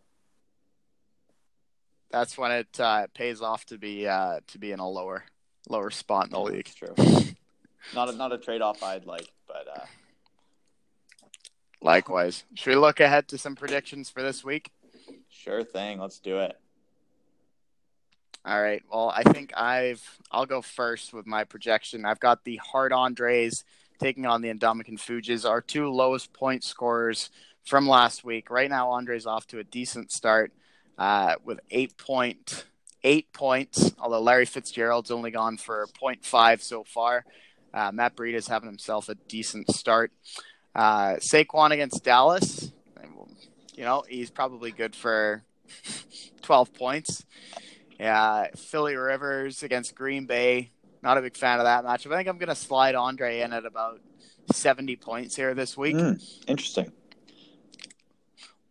That's 2.11 2.37
when 2.37 2.53
it 2.53 2.79
uh, 2.79 3.07
pays 3.15 3.41
off 3.41 3.65
to 3.67 3.79
be 3.79 4.07
uh, 4.07 4.41
to 4.49 4.59
be 4.59 4.73
in 4.73 4.79
a 4.81 4.89
lower 4.89 5.25
lower 5.69 5.91
spot 5.91 6.27
in 6.27 6.33
the 6.33 6.41
league. 6.41 6.71
True. 6.75 6.95
Not 7.95 8.11
a, 8.11 8.13
not 8.13 8.33
a 8.33 8.39
trade 8.39 8.61
off 8.63 8.83
I'd 8.83 9.07
like, 9.07 9.27
but 9.49 9.67
uh, 9.75 9.85
Likewise. 11.81 12.45
Should 12.55 12.71
we 12.71 12.77
look 12.77 13.01
ahead 13.01 13.29
to 13.29 13.39
some 13.39 13.57
predictions 13.57 14.09
for 14.09 14.23
this 14.23 14.45
week? 14.45 14.71
Sure 15.43 15.65
thing. 15.65 15.99
Let's 15.99 16.19
do 16.19 16.39
it. 16.39 16.59
All 18.45 18.61
right. 18.61 18.83
Well, 18.93 19.13
I 19.15 19.23
think 19.23 19.57
I've 19.57 20.03
I'll 20.31 20.47
go 20.47 20.63
first 20.63 21.13
with 21.13 21.27
my 21.27 21.45
projection. 21.45 22.05
I've 22.05 22.21
got 22.21 22.45
the 22.45 22.57
Hard 22.57 22.93
Andres 22.93 23.65
taking 24.01 24.27
on 24.27 24.43
the 24.43 24.53
Indomitian 24.53 24.99
Fuges, 24.99 25.45
our 25.45 25.61
two 25.61 25.89
lowest 25.89 26.33
point 26.33 26.65
scorers 26.65 27.31
from 27.65 27.87
last 27.89 28.25
week. 28.25 28.51
Right 28.51 28.69
now, 28.69 28.91
Andres 28.91 29.27
off 29.27 29.47
to 29.49 29.61
a 29.61 29.65
decent 29.65 30.11
start 30.11 30.53
uh, 30.99 31.37
with 31.45 31.61
eight 31.71 31.97
point 31.97 32.65
eight 33.05 33.33
points. 33.33 33.93
Although 33.99 34.21
Larry 34.21 34.47
Fitzgerald's 34.47 35.11
only 35.11 35.31
gone 35.31 35.57
for 35.57 35.87
0.5 36.01 36.63
so 36.63 36.85
far. 36.85 37.25
Uh, 37.75 37.91
Matt 37.93 38.15
Breida's 38.17 38.47
having 38.47 38.69
himself 38.69 39.09
a 39.09 39.15
decent 39.15 39.71
start. 39.75 40.13
Uh, 40.75 41.15
Saquon 41.15 41.73
against 41.73 42.05
Dallas. 42.05 42.73
You 43.75 43.85
know, 43.85 44.05
he's 44.09 44.31
probably 44.31 44.71
good 44.71 44.95
for 44.95 45.43
12 46.43 46.75
points. 46.75 47.25
Yeah, 47.99 48.49
Philly 48.57 48.97
Rivers 48.97 49.63
against 49.63 49.95
Green 49.95 50.27
Bay. 50.27 50.71
Not 51.03 51.19
a 51.19 51.23
big 51.23 51.37
fan 51.37 51.59
of 51.59 51.65
that 51.65 51.85
matchup. 51.85 52.13
I 52.13 52.17
think 52.17 52.29
I'm 52.29 52.39
going 52.39 52.49
to 52.49 52.55
slide 52.55 52.95
Andre 52.95 53.41
in 53.41 53.53
at 53.53 53.65
about 53.65 54.01
70 54.53 54.97
points 54.97 55.35
here 55.37 55.55
this 55.55 55.77
week. 55.77 55.97
Hmm, 55.99 56.13
interesting. 56.47 56.93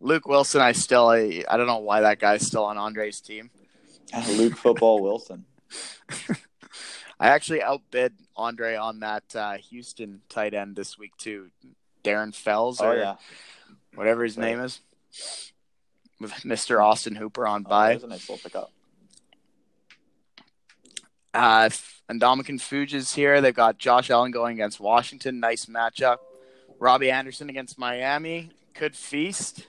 Luke 0.00 0.26
Wilson, 0.26 0.60
I 0.60 0.72
still, 0.72 1.08
I, 1.08 1.44
I 1.48 1.56
don't 1.56 1.66
know 1.66 1.78
why 1.78 2.00
that 2.00 2.18
guy's 2.18 2.46
still 2.46 2.64
on 2.64 2.76
Andre's 2.78 3.20
team. 3.20 3.50
Luke 4.30 4.56
Football 4.56 5.00
Wilson. 5.02 5.44
I 7.20 7.28
actually 7.28 7.62
outbid 7.62 8.14
Andre 8.36 8.74
on 8.76 9.00
that 9.00 9.24
uh, 9.36 9.56
Houston 9.70 10.20
tight 10.28 10.54
end 10.54 10.74
this 10.74 10.98
week 10.98 11.16
too, 11.16 11.50
Darren 12.02 12.34
Fells 12.34 12.80
Oh 12.80 12.88
or 12.88 12.96
yeah. 12.96 13.16
whatever 13.94 14.24
his 14.24 14.36
Right. 14.36 14.46
name 14.46 14.60
is, 14.60 14.80
with 16.20 16.32
Mr. 16.44 16.82
Austin 16.82 17.16
Hooper 17.16 17.46
on 17.46 17.64
Oh, 17.66 17.68
bye. 17.68 17.88
there's 17.90 18.04
a 18.04 18.08
nice 18.08 18.28
little 18.28 18.38
pickup. 18.42 18.70
Uh, 21.34 21.70
Indomitian 22.10 22.60
Fuges 22.60 23.14
here. 23.14 23.40
They've 23.40 23.54
got 23.54 23.78
Josh 23.78 24.10
Allen 24.10 24.30
going 24.32 24.54
against 24.54 24.80
Washington. 24.80 25.40
Nice 25.40 25.66
matchup. 25.66 26.18
Robbie 26.78 27.10
Anderson 27.10 27.48
against 27.48 27.78
Miami. 27.78 28.50
Could 28.74 28.94
feast. 28.94 29.66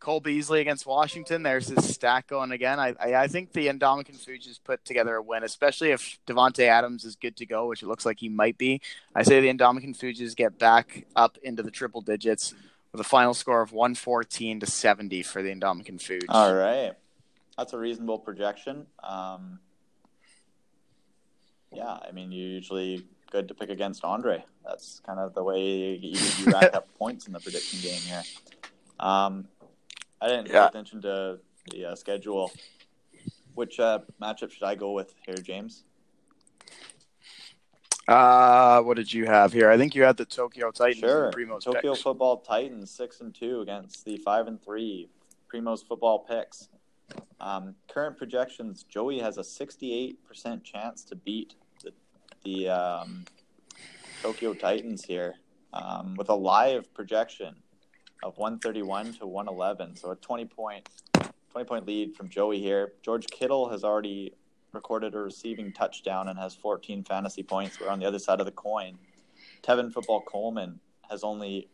Cole 0.00 0.20
Beasley 0.20 0.60
against 0.60 0.86
Washington. 0.86 1.42
There's 1.42 1.68
his 1.68 1.92
stack 1.92 2.28
going 2.28 2.52
again. 2.52 2.78
I, 2.78 2.94
I, 3.00 3.14
I 3.14 3.28
think 3.28 3.52
the 3.52 3.66
Indomitian 3.66 4.16
Fuges 4.16 4.58
put 4.62 4.84
together 4.84 5.16
a 5.16 5.22
win, 5.22 5.42
especially 5.42 5.90
if 5.90 6.18
Davante 6.28 6.60
Adams 6.68 7.04
is 7.04 7.16
good 7.16 7.36
to 7.38 7.46
go, 7.46 7.66
which 7.66 7.82
it 7.82 7.86
looks 7.86 8.06
like 8.06 8.20
he 8.20 8.28
might 8.28 8.56
be. 8.56 8.80
I 9.16 9.22
say 9.22 9.40
the 9.40 9.52
Indomitian 9.52 9.96
Fuges 9.96 10.34
get 10.36 10.58
back 10.58 11.06
up 11.16 11.38
into 11.42 11.62
the 11.64 11.72
triple 11.72 12.02
digits 12.02 12.54
with 12.96 13.04
a 13.06 13.08
final 13.08 13.34
score 13.34 13.60
of 13.60 13.72
114 13.72 14.60
to 14.60 14.66
70 14.66 15.22
for 15.22 15.42
the 15.42 15.50
Indomitian 15.54 16.00
Fuges. 16.00 16.28
All 16.30 16.54
right. 16.54 16.92
That's 17.58 17.72
a 17.74 17.78
reasonable 17.78 18.18
projection. 18.18 18.86
Um, 19.02 19.58
yeah, 21.72 21.98
I 22.08 22.12
mean, 22.12 22.32
you're 22.32 22.48
usually 22.48 23.06
good 23.30 23.48
to 23.48 23.54
pick 23.54 23.68
against 23.68 24.02
Andre. 24.02 24.44
That's 24.64 25.00
kind 25.04 25.18
of 25.18 25.34
the 25.34 25.42
way 25.44 25.60
you, 25.96 26.18
you 26.38 26.46
rack 26.52 26.74
up 26.74 26.88
points 26.98 27.26
in 27.26 27.34
the 27.34 27.40
prediction 27.40 27.80
game 27.80 28.00
here. 28.00 28.22
Um, 28.98 29.46
I 30.20 30.28
didn't 30.28 30.46
Yeah. 30.48 30.62
pay 30.62 30.68
attention 30.68 31.02
to 31.02 31.38
the 31.70 31.84
uh, 31.90 31.94
schedule. 31.96 32.50
Which 33.54 33.78
uh, 33.80 34.00
matchup 34.20 34.50
should 34.52 34.64
I 34.64 34.74
go 34.74 34.92
with 34.92 35.14
here, 35.26 35.36
James? 35.36 35.84
Uh, 38.08 38.82
what 38.82 38.96
did 38.96 39.12
you 39.12 39.26
have 39.26 39.52
here? 39.52 39.68
I 39.68 39.76
think 39.76 39.94
you 39.94 40.04
had 40.04 40.16
the 40.16 40.24
Tokyo 40.24 40.70
Titans 40.70 41.00
Sure. 41.00 41.32
Primo's 41.32 41.64
Tokyo 41.64 41.92
picks. 41.92 42.02
Football 42.02 42.38
Titans 42.38 42.90
six 42.90 43.20
and 43.20 43.34
two 43.34 43.60
against 43.62 44.04
the 44.04 44.16
five 44.18 44.46
and 44.46 44.62
three 44.62 45.10
Primo's 45.52 45.82
Football 45.82 46.20
Picks. 46.20 46.68
Um, 47.40 47.74
current 47.88 48.16
projections: 48.16 48.84
Joey 48.84 49.18
has 49.18 49.38
a 49.38 49.44
sixty-eight 49.44 50.24
percent 50.24 50.62
chance 50.62 51.02
to 51.04 51.16
beat 51.16 51.56
the, 51.82 51.92
the 52.44 52.68
um, 52.68 53.24
Tokyo 54.22 54.54
Titans 54.54 55.04
here, 55.04 55.34
um, 55.72 56.14
with 56.16 56.28
a 56.28 56.34
live 56.34 56.92
projection 56.94 57.56
of 58.22 58.38
one 58.38 58.60
thirty-one 58.60 59.14
to 59.14 59.26
one 59.26 59.48
eleven. 59.48 59.96
So 59.96 60.12
a 60.12 60.16
twenty 60.16 60.44
point, 60.44 60.88
twenty 61.50 61.66
point 61.66 61.86
lead 61.86 62.14
from 62.16 62.28
Joey 62.28 62.60
here. 62.60 62.92
George 63.02 63.26
Kittle 63.26 63.68
has 63.68 63.82
already 63.82 64.34
recorded 64.76 65.14
a 65.14 65.18
receiving 65.18 65.72
touchdown 65.72 66.28
and 66.28 66.38
has 66.38 66.54
14 66.54 67.02
fantasy 67.02 67.42
points. 67.42 67.80
Where 67.80 67.90
on 67.90 67.98
the 67.98 68.06
other 68.06 68.20
side 68.20 68.38
of 68.38 68.46
the 68.46 68.52
coin, 68.52 68.96
Tevin 69.62 69.92
Football 69.92 70.20
Coleman 70.20 70.78
has 71.10 71.24
only 71.24 71.68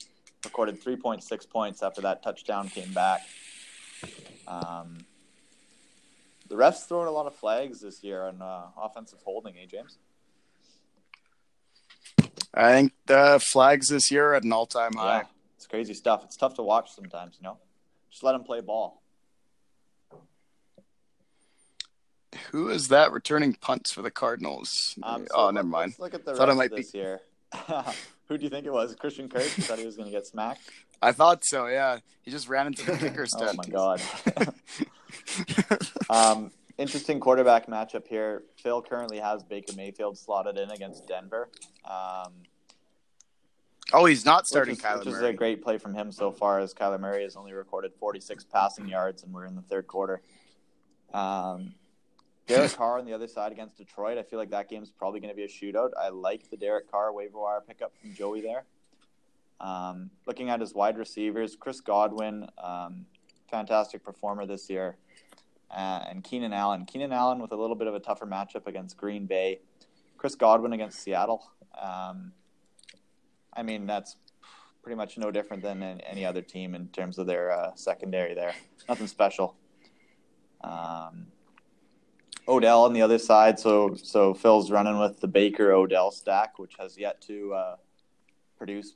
recorded 0.44 0.82
3.6 0.82 1.50
points 1.50 1.82
after 1.82 2.00
that 2.00 2.22
touchdown 2.22 2.68
came 2.68 2.92
back. 2.94 3.20
Um, 4.48 4.98
the 6.48 6.54
refs 6.54 6.86
throwing 6.86 7.08
a 7.08 7.12
lot 7.12 7.26
of 7.26 7.34
flags 7.34 7.80
this 7.80 8.02
year 8.02 8.24
on 8.24 8.40
uh, 8.40 8.66
offensive 8.76 9.20
holding, 9.24 9.56
eh, 9.58 9.66
James? 9.66 9.98
I 12.54 12.72
think 12.72 12.92
the 13.06 13.42
flags 13.42 13.88
this 13.88 14.10
year 14.10 14.30
are 14.30 14.34
at 14.34 14.44
an 14.44 14.52
all-time 14.52 14.92
high. 14.94 15.18
Yeah, 15.18 15.26
it's 15.56 15.66
crazy 15.66 15.94
stuff. 15.94 16.24
It's 16.24 16.36
tough 16.36 16.54
to 16.54 16.62
watch 16.62 16.92
sometimes, 16.94 17.36
you 17.40 17.44
know. 17.44 17.58
Just 18.10 18.22
let 18.22 18.32
them 18.32 18.44
play 18.44 18.60
ball. 18.60 19.01
Who 22.50 22.68
is 22.68 22.88
that 22.88 23.12
returning 23.12 23.54
punts 23.54 23.92
for 23.92 24.02
the 24.02 24.10
Cardinals? 24.10 24.98
Um, 25.02 25.26
so 25.28 25.34
oh, 25.34 25.50
never 25.50 25.66
mind. 25.66 25.90
Let's 25.92 26.00
look 26.00 26.14
at 26.14 26.24
the 26.24 26.34
Thought 26.34 26.48
it 26.48 26.54
might 26.54 26.70
be- 26.70 26.76
this 26.76 26.94
year. 26.94 27.20
Who 28.28 28.38
do 28.38 28.44
you 28.44 28.50
think 28.50 28.66
it 28.66 28.72
was? 28.72 28.94
Christian 28.94 29.28
Kirk? 29.28 29.42
You 29.42 29.62
thought 29.64 29.78
he 29.78 29.84
was 29.84 29.96
going 29.96 30.08
to 30.08 30.12
get 30.12 30.26
smacked? 30.26 30.62
I 31.02 31.12
thought 31.12 31.44
so. 31.44 31.66
Yeah, 31.66 31.98
he 32.22 32.30
just 32.30 32.48
ran 32.48 32.68
into 32.68 32.86
the 32.86 32.96
kicker 32.96 33.26
oh 33.36 33.52
my 33.52 33.64
god. 33.64 34.00
um, 36.10 36.50
interesting 36.78 37.20
quarterback 37.20 37.66
matchup 37.66 38.06
here. 38.06 38.44
Phil 38.56 38.80
currently 38.80 39.18
has 39.18 39.42
Baker 39.42 39.74
Mayfield 39.76 40.16
slotted 40.16 40.56
in 40.56 40.70
against 40.70 41.06
Denver. 41.08 41.48
Um, 41.84 42.32
oh, 43.92 44.04
he's 44.04 44.24
not 44.24 44.46
starting 44.46 44.72
which 44.72 44.78
is, 44.78 44.84
Kyler 44.84 44.98
which 45.00 45.08
is 45.08 45.22
a 45.22 45.32
great 45.32 45.62
play 45.62 45.76
from 45.76 45.94
him 45.94 46.12
so 46.12 46.30
far, 46.30 46.60
as 46.60 46.72
Kyler 46.72 47.00
Murray 47.00 47.24
has 47.24 47.36
only 47.36 47.52
recorded 47.52 47.92
46 47.98 48.44
passing 48.44 48.88
yards, 48.88 49.24
and 49.24 49.34
we're 49.34 49.46
in 49.46 49.56
the 49.56 49.62
third 49.62 49.86
quarter. 49.86 50.22
Um, 51.12 51.74
Derek 52.46 52.72
Carr 52.76 52.98
on 52.98 53.04
the 53.04 53.12
other 53.12 53.28
side 53.28 53.52
against 53.52 53.76
Detroit. 53.76 54.18
I 54.18 54.22
feel 54.22 54.38
like 54.38 54.50
that 54.50 54.68
game's 54.68 54.90
probably 54.90 55.20
going 55.20 55.32
to 55.32 55.36
be 55.36 55.44
a 55.44 55.48
shootout. 55.48 55.90
I 55.98 56.08
like 56.08 56.50
the 56.50 56.56
Derek 56.56 56.90
Carr 56.90 57.12
waiver 57.12 57.38
wire 57.38 57.60
pickup 57.66 57.92
from 58.00 58.14
Joey 58.14 58.40
there. 58.40 58.64
Um, 59.60 60.10
looking 60.26 60.50
at 60.50 60.60
his 60.60 60.74
wide 60.74 60.98
receivers, 60.98 61.56
Chris 61.58 61.80
Godwin, 61.80 62.48
um, 62.62 63.06
fantastic 63.50 64.02
performer 64.02 64.44
this 64.44 64.68
year, 64.68 64.96
uh, 65.70 66.04
and 66.08 66.24
Keenan 66.24 66.52
Allen. 66.52 66.84
Keenan 66.84 67.12
Allen 67.12 67.38
with 67.38 67.52
a 67.52 67.56
little 67.56 67.76
bit 67.76 67.86
of 67.86 67.94
a 67.94 68.00
tougher 68.00 68.26
matchup 68.26 68.66
against 68.66 68.96
Green 68.96 69.26
Bay. 69.26 69.60
Chris 70.18 70.34
Godwin 70.34 70.72
against 70.72 71.00
Seattle. 71.00 71.48
Um, 71.80 72.32
I 73.52 73.62
mean, 73.62 73.86
that's 73.86 74.16
pretty 74.82 74.96
much 74.96 75.16
no 75.16 75.30
different 75.30 75.62
than 75.62 75.82
any 75.82 76.24
other 76.26 76.42
team 76.42 76.74
in 76.74 76.88
terms 76.88 77.18
of 77.18 77.26
their 77.26 77.52
uh, 77.52 77.74
secondary 77.76 78.34
there. 78.34 78.54
Nothing 78.88 79.06
special. 79.06 79.54
Um, 80.62 81.26
Odell 82.48 82.84
on 82.84 82.92
the 82.92 83.02
other 83.02 83.18
side. 83.18 83.58
So 83.58 83.94
so 83.94 84.34
Phil's 84.34 84.70
running 84.70 84.98
with 84.98 85.20
the 85.20 85.28
Baker 85.28 85.72
Odell 85.72 86.10
stack, 86.10 86.58
which 86.58 86.74
has 86.78 86.98
yet 86.98 87.20
to 87.22 87.54
uh, 87.54 87.76
produce 88.58 88.94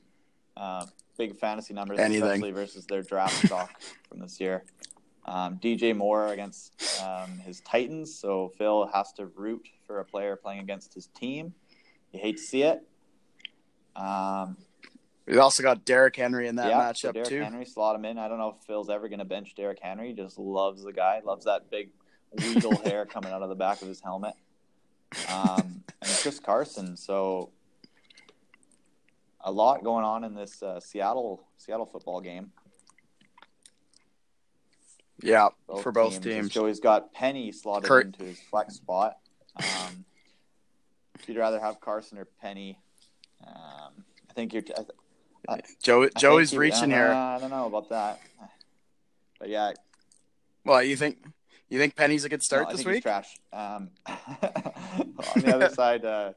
uh, 0.56 0.86
big 1.18 1.38
fantasy 1.38 1.74
numbers, 1.74 1.98
Anything. 1.98 2.24
especially 2.24 2.50
versus 2.52 2.86
their 2.86 3.02
draft 3.02 3.34
stock 3.46 3.80
from 4.08 4.20
this 4.20 4.40
year. 4.40 4.64
Um, 5.26 5.58
DJ 5.58 5.94
Moore 5.96 6.28
against 6.28 7.02
um, 7.02 7.38
his 7.38 7.60
Titans. 7.60 8.14
So 8.18 8.52
Phil 8.58 8.88
has 8.92 9.12
to 9.14 9.26
root 9.26 9.68
for 9.86 9.98
a 9.98 10.04
player 10.04 10.36
playing 10.36 10.60
against 10.60 10.94
his 10.94 11.08
team. 11.08 11.52
You 12.12 12.20
hate 12.20 12.36
to 12.36 12.42
see 12.42 12.62
it. 12.62 12.80
Um, 13.96 14.56
We 15.26 15.38
also 15.38 15.62
got 15.64 15.84
Derrick 15.84 16.14
Henry 16.14 16.46
in 16.46 16.56
that 16.56 16.68
yeah, 16.68 16.92
so 16.92 17.08
matchup 17.08 17.14
Derrick 17.14 17.28
too. 17.28 17.40
Henry 17.42 17.64
slot 17.64 17.96
him 17.96 18.04
in. 18.04 18.18
I 18.18 18.28
don't 18.28 18.38
know 18.38 18.56
if 18.58 18.64
Phil's 18.66 18.88
ever 18.88 19.08
going 19.08 19.18
to 19.18 19.24
bench 19.24 19.54
Derrick 19.56 19.80
Henry. 19.82 20.08
He 20.08 20.14
just 20.14 20.38
loves 20.38 20.84
the 20.84 20.92
guy. 20.92 21.20
Loves 21.24 21.44
that 21.46 21.70
big 21.70 21.90
Weedle 22.36 22.76
hair 22.84 23.06
coming 23.06 23.32
out 23.32 23.42
of 23.42 23.48
the 23.48 23.54
back 23.54 23.82
of 23.82 23.88
his 23.88 24.00
helmet. 24.00 24.34
Um, 25.32 25.82
and 26.02 26.10
Chris 26.22 26.38
Carson. 26.38 26.96
So 26.96 27.50
a 29.40 29.52
lot 29.52 29.84
going 29.84 30.04
on 30.04 30.24
in 30.24 30.34
this 30.34 30.62
uh, 30.62 30.80
Seattle 30.80 31.46
Seattle 31.58 31.86
football 31.86 32.20
game. 32.20 32.50
Yeah, 35.22 35.48
for 35.82 35.92
both 35.92 36.20
teams. 36.20 36.52
So 36.52 36.66
he's 36.66 36.80
got 36.80 37.12
Penny 37.14 37.50
slotted 37.52 37.88
Kurt- 37.88 38.06
into 38.06 38.24
his 38.24 38.38
flex 38.38 38.74
spot. 38.74 39.16
Um, 39.56 40.04
if 41.18 41.26
you'd 41.26 41.38
rather 41.38 41.58
have 41.58 41.80
Carson 41.80 42.18
or 42.18 42.26
Penny, 42.42 42.78
um, 43.46 44.04
I 44.28 44.32
think 44.34 44.52
you're. 44.52 44.62
I, 45.48 45.60
Joe, 45.82 46.04
I 46.04 46.08
Joey's 46.18 46.54
reaching 46.54 46.92
uh, 46.92 46.96
here. 46.96 47.08
I 47.08 47.38
don't 47.38 47.50
know 47.50 47.66
about 47.66 47.88
that, 47.90 48.20
but 49.38 49.48
yeah, 49.48 49.72
Well, 50.64 50.82
you 50.82 50.96
think 50.96 51.18
you 51.68 51.78
think 51.78 51.96
Penny's 51.96 52.24
a 52.24 52.28
good 52.28 52.42
start 52.42 52.64
no, 52.64 52.68
I 52.70 52.72
this 52.76 52.84
week? 52.84 53.02
trash. 53.02 53.38
Um, 53.52 53.90
on 54.06 55.40
the 55.40 55.52
other 55.54 55.68
side, 55.74 56.04
uh, 56.04 56.32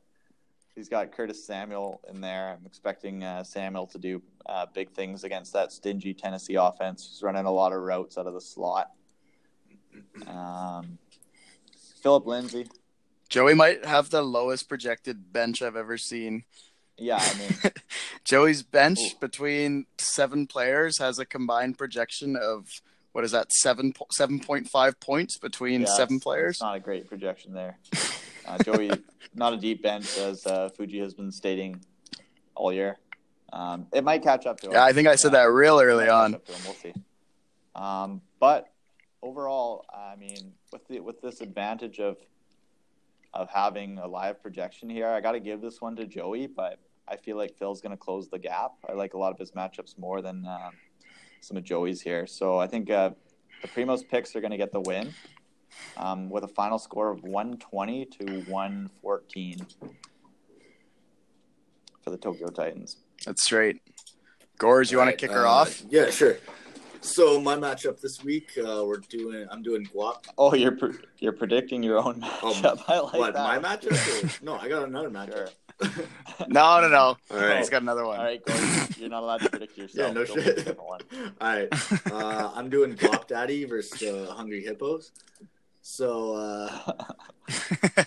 he's 0.76 0.90
got 0.90 1.12
Curtis 1.12 1.46
Samuel 1.46 2.02
in 2.10 2.22
there. 2.22 2.58
I'm 2.60 2.66
expecting 2.66 3.24
uh, 3.24 3.44
Samuel 3.44 3.88
to 3.88 3.98
do 3.98 4.22
uh, 4.46 4.66
big 4.74 4.92
things 4.92 5.24
against 5.24 5.54
that 5.54 5.72
stingy 5.72 6.14
Tennessee 6.14 6.56
offense. 6.56 7.08
He's 7.12 7.22
running 7.22 7.46
a 7.46 7.52
lot 7.52 7.74
of 7.74 7.82
routes 7.82 8.18
out 8.18 8.28
of 8.28 8.34
the 8.34 8.42
slot. 8.42 8.92
Um, 10.28 10.98
Philip 12.02 12.26
Lindsay, 12.26 12.68
Joey 13.30 13.54
might 13.54 13.86
have 13.86 14.10
the 14.10 14.22
lowest 14.22 14.68
projected 14.68 15.32
bench 15.32 15.62
I've 15.62 15.76
ever 15.76 15.98
seen. 15.98 16.46
yeah, 16.98 17.20
I 17.22 17.38
mean, 17.38 17.72
Joey's 18.24 18.64
bench 18.64 19.00
Ooh. 19.00 19.20
between 19.20 19.86
seven 19.98 20.48
players 20.48 20.98
has 20.98 21.20
a 21.20 21.26
combined 21.26 21.78
projection 21.78 22.36
of 22.36 22.82
what 23.12 23.24
is 23.24 23.32
that 23.32 23.51
seven 23.51 23.93
seven 24.12 24.39
point 24.39 24.68
five 24.70 24.99
points 24.99 25.38
between 25.38 25.82
yeah, 25.82 25.88
seven 25.88 26.20
players. 26.20 26.59
Not 26.62 26.75
a 26.75 26.79
great 26.79 27.08
projection 27.08 27.54
there. 27.54 27.78
Uh, 28.47 28.58
Joey, 28.63 28.92
not 29.36 29.54
a 29.54 29.58
deep 29.58 29.82
bench, 29.84 30.17
as 30.17 30.46
uh, 30.46 30.70
Fuji 30.70 31.00
has 31.00 31.13
been 31.13 31.32
stating 31.32 31.79
all 32.55 32.71
year. 32.74 32.97
Um, 33.51 33.88
it 33.93 34.04
might 34.04 34.21
catch 34.21 34.46
up 34.46 34.59
to 34.62 34.67
him. 34.67 34.74
Yeah, 34.74 34.84
I 34.84 34.93
think 34.93 35.08
I 35.08 35.16
said 35.16 35.34
Yeah. 35.34 35.43
that 35.46 35.51
real 35.51 35.79
early 35.79 36.08
on. 36.08 36.36
up 36.36 36.46
to 36.46 36.51
him. 36.54 36.62
We'll 36.66 36.74
see. 36.75 36.93
Um, 37.75 38.21
but 38.39 38.70
overall, 39.21 39.86
I 39.93 40.16
mean, 40.16 40.54
with 40.71 40.88
the 40.88 41.00
with 41.00 41.21
this 41.21 41.42
advantage 41.42 42.00
of 42.00 42.17
of 43.34 43.50
having 43.50 43.97
a 44.00 44.08
live 44.08 44.42
projection 44.42 44.89
here, 44.89 45.08
I 45.08 45.21
got 45.21 45.34
to 45.34 45.39
give 45.39 45.62
this 45.62 45.82
one 45.82 45.96
to 45.97 46.05
Joey. 46.05 46.47
But 46.47 46.79
I 47.08 47.16
feel 47.17 47.38
like 47.38 47.55
Phil's 47.58 47.82
going 47.82 47.92
to 47.92 47.97
close 47.97 48.28
the 48.29 48.39
gap. 48.39 48.71
I 48.88 48.93
like 48.93 49.13
a 49.13 49.17
lot 49.17 49.32
of 49.32 49.38
his 49.39 49.51
matchups 49.51 49.97
more 49.97 50.21
than 50.21 50.46
um, 50.46 50.74
some 51.41 51.57
of 51.57 51.63
Joey's 51.63 52.01
here. 52.01 52.28
So 52.28 52.57
I 52.59 52.67
think 52.67 52.89
uh, 52.89 53.11
the 53.61 53.67
Primos 53.67 54.07
picks 54.07 54.36
are 54.36 54.41
going 54.41 54.51
to 54.51 54.57
get 54.57 54.71
the 54.71 54.82
win 54.82 55.13
um, 55.97 56.29
with 56.29 56.43
a 56.43 56.47
final 56.47 56.79
score 56.79 57.09
of 57.11 57.24
120 57.24 58.05
to 58.05 58.25
114 58.47 59.66
for 62.03 62.09
the 62.09 62.17
Tokyo 62.17 62.47
Titans. 62.47 62.97
That's 63.25 63.43
straight. 63.43 63.82
Gores, 64.57 64.91
you 64.91 64.97
want 64.97 65.07
to 65.07 65.11
Right, 65.11 65.17
kick 65.17 65.32
her 65.32 65.47
uh, 65.47 65.51
off? 65.51 65.83
Yeah, 65.89 66.09
sure. 66.09 66.37
So 67.01 67.39
my 67.39 67.55
matchup 67.55 68.01
this 68.01 68.21
week, 68.25 68.49
uh, 68.57 68.83
we're 68.86 68.97
doing. 68.97 69.47
I'm 69.49 69.61
doing 69.63 69.86
Guap. 69.86 70.25
Oh, 70.37 70.53
you're 70.53 70.74
pre- 70.74 70.97
you're 71.20 71.32
predicting 71.32 71.82
your 71.82 71.97
own 71.97 72.20
matchup. 72.20 72.83
I 72.89 72.99
like 72.99 73.13
what 73.13 73.33
that. 73.36 73.43
my 73.43 73.57
matchup? 73.57 74.41
Or- 74.41 74.45
no, 74.45 74.55
I 74.57 74.67
got 74.67 74.86
another 74.86 75.09
matchup. 75.09 75.51
No, 76.47 76.80
no, 76.80 76.88
no. 76.88 76.97
All 77.32 77.38
right. 77.38 77.58
He's 77.58 77.70
got 77.70 77.82
another 77.82 78.06
one. 78.06 78.18
All 78.18 78.26
right, 78.26 78.43
Gordon, 78.43 78.88
you're 78.97 79.10
not 79.10 79.24
allowed 79.24 79.42
to 79.42 79.50
predict 79.50 79.78
yourself. 79.78 80.08
Yeah, 80.08 80.14
no 80.14 80.24
Don't 80.24 80.42
shit. 80.42 80.47
a 80.47 80.56
different 80.56 80.84
one. 80.84 81.01
All 81.42 81.47
right, 81.50 81.68
uh, 82.12 82.51
I'm 82.56 82.70
doing 82.70 82.96
Guap 82.96 83.28
Daddy 83.28 83.66
versus 83.66 84.01
uh, 84.01 84.34
Hungry 84.34 84.64
Hippos. 84.64 85.12
So 85.82 86.34
uh, 86.36 86.93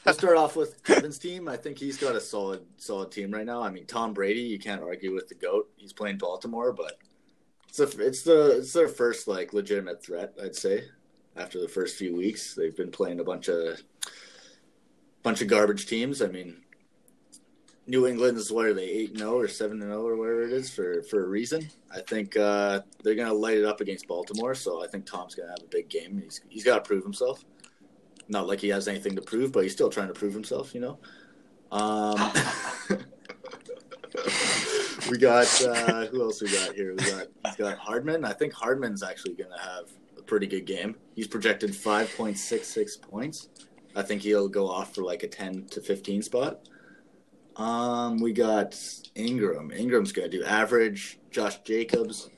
Let's 0.04 0.18
start 0.18 0.36
off 0.36 0.56
with 0.56 0.82
Kevin's 0.84 1.18
team. 1.18 1.48
I 1.48 1.56
think 1.56 1.78
he's 1.78 1.96
got 1.96 2.14
a 2.14 2.20
solid, 2.20 2.62
solid 2.76 3.10
team 3.10 3.30
right 3.32 3.46
now. 3.46 3.62
I 3.62 3.70
mean, 3.70 3.86
Tom 3.86 4.12
Brady, 4.14 4.40
you 4.40 4.58
can't 4.58 4.82
argue 4.82 5.12
with 5.12 5.28
the 5.28 5.34
goat. 5.34 5.68
He's 5.76 5.92
playing 5.92 6.18
Baltimore, 6.18 6.72
but 6.72 6.98
it's 7.68 7.80
a, 7.80 7.84
it's 8.00 8.22
the 8.22 8.58
it's 8.58 8.72
their 8.72 8.88
first 8.88 9.26
like 9.28 9.52
legitimate 9.52 10.02
threat, 10.02 10.34
I'd 10.42 10.56
say. 10.56 10.84
After 11.36 11.60
the 11.60 11.68
first 11.68 11.96
few 11.96 12.14
weeks, 12.14 12.54
they've 12.54 12.76
been 12.76 12.90
playing 12.90 13.18
a 13.20 13.24
bunch 13.24 13.48
of 13.48 13.82
bunch 15.22 15.40
of 15.40 15.48
garbage 15.48 15.86
teams. 15.86 16.20
I 16.22 16.26
mean, 16.26 16.61
New 17.86 18.06
England 18.06 18.38
is 18.38 18.52
what 18.52 18.66
are 18.66 18.74
they 18.74 18.88
eight 18.88 19.10
and 19.10 19.18
zero 19.18 19.38
or 19.38 19.48
seven 19.48 19.82
and 19.82 19.90
zero 19.90 20.06
or 20.06 20.16
whatever 20.16 20.42
it 20.42 20.52
is 20.52 20.70
for 20.70 21.02
for 21.02 21.24
a 21.24 21.28
reason. 21.28 21.68
I 21.90 22.00
think 22.00 22.36
uh, 22.36 22.80
they're 23.02 23.14
gonna 23.14 23.32
light 23.32 23.58
it 23.58 23.64
up 23.64 23.80
against 23.80 24.06
Baltimore, 24.06 24.54
so 24.54 24.84
I 24.84 24.86
think 24.86 25.04
Tom's 25.04 25.34
gonna 25.34 25.50
have 25.50 25.62
a 25.62 25.68
big 25.68 25.88
game. 25.88 26.20
He's 26.22 26.40
he's 26.48 26.64
got 26.64 26.76
to 26.76 26.88
prove 26.88 27.02
himself. 27.02 27.44
Not 28.28 28.46
like 28.46 28.60
he 28.60 28.68
has 28.68 28.86
anything 28.86 29.16
to 29.16 29.22
prove, 29.22 29.52
but 29.52 29.64
he's 29.64 29.72
still 29.72 29.90
trying 29.90 30.08
to 30.08 30.14
prove 30.14 30.32
himself, 30.32 30.74
you 30.74 30.80
know. 30.80 30.98
Um, 31.72 32.32
we 35.10 35.18
got 35.18 35.64
uh, 35.64 36.06
who 36.06 36.22
else 36.22 36.40
we 36.40 36.52
got 36.52 36.74
here? 36.74 36.94
We 36.94 37.04
got 37.04 37.26
he's 37.46 37.56
got 37.56 37.78
Hardman. 37.78 38.24
I 38.24 38.32
think 38.32 38.52
Hardman's 38.52 39.02
actually 39.02 39.34
going 39.34 39.50
to 39.50 39.58
have 39.58 39.90
a 40.18 40.22
pretty 40.22 40.46
good 40.46 40.66
game. 40.66 40.94
He's 41.16 41.26
projected 41.26 41.74
five 41.74 42.14
point 42.16 42.38
six 42.38 42.68
six 42.68 42.96
points. 42.96 43.48
I 43.96 44.02
think 44.02 44.22
he'll 44.22 44.48
go 44.48 44.68
off 44.68 44.94
for 44.94 45.02
like 45.02 45.24
a 45.24 45.28
ten 45.28 45.64
to 45.66 45.80
fifteen 45.80 46.22
spot. 46.22 46.68
Um, 47.56 48.20
we 48.20 48.32
got 48.32 48.78
Ingram. 49.14 49.70
Ingram's 49.70 50.12
going 50.12 50.30
to 50.30 50.38
do 50.38 50.44
average. 50.44 51.18
Josh 51.30 51.58
Jacobs. 51.64 52.30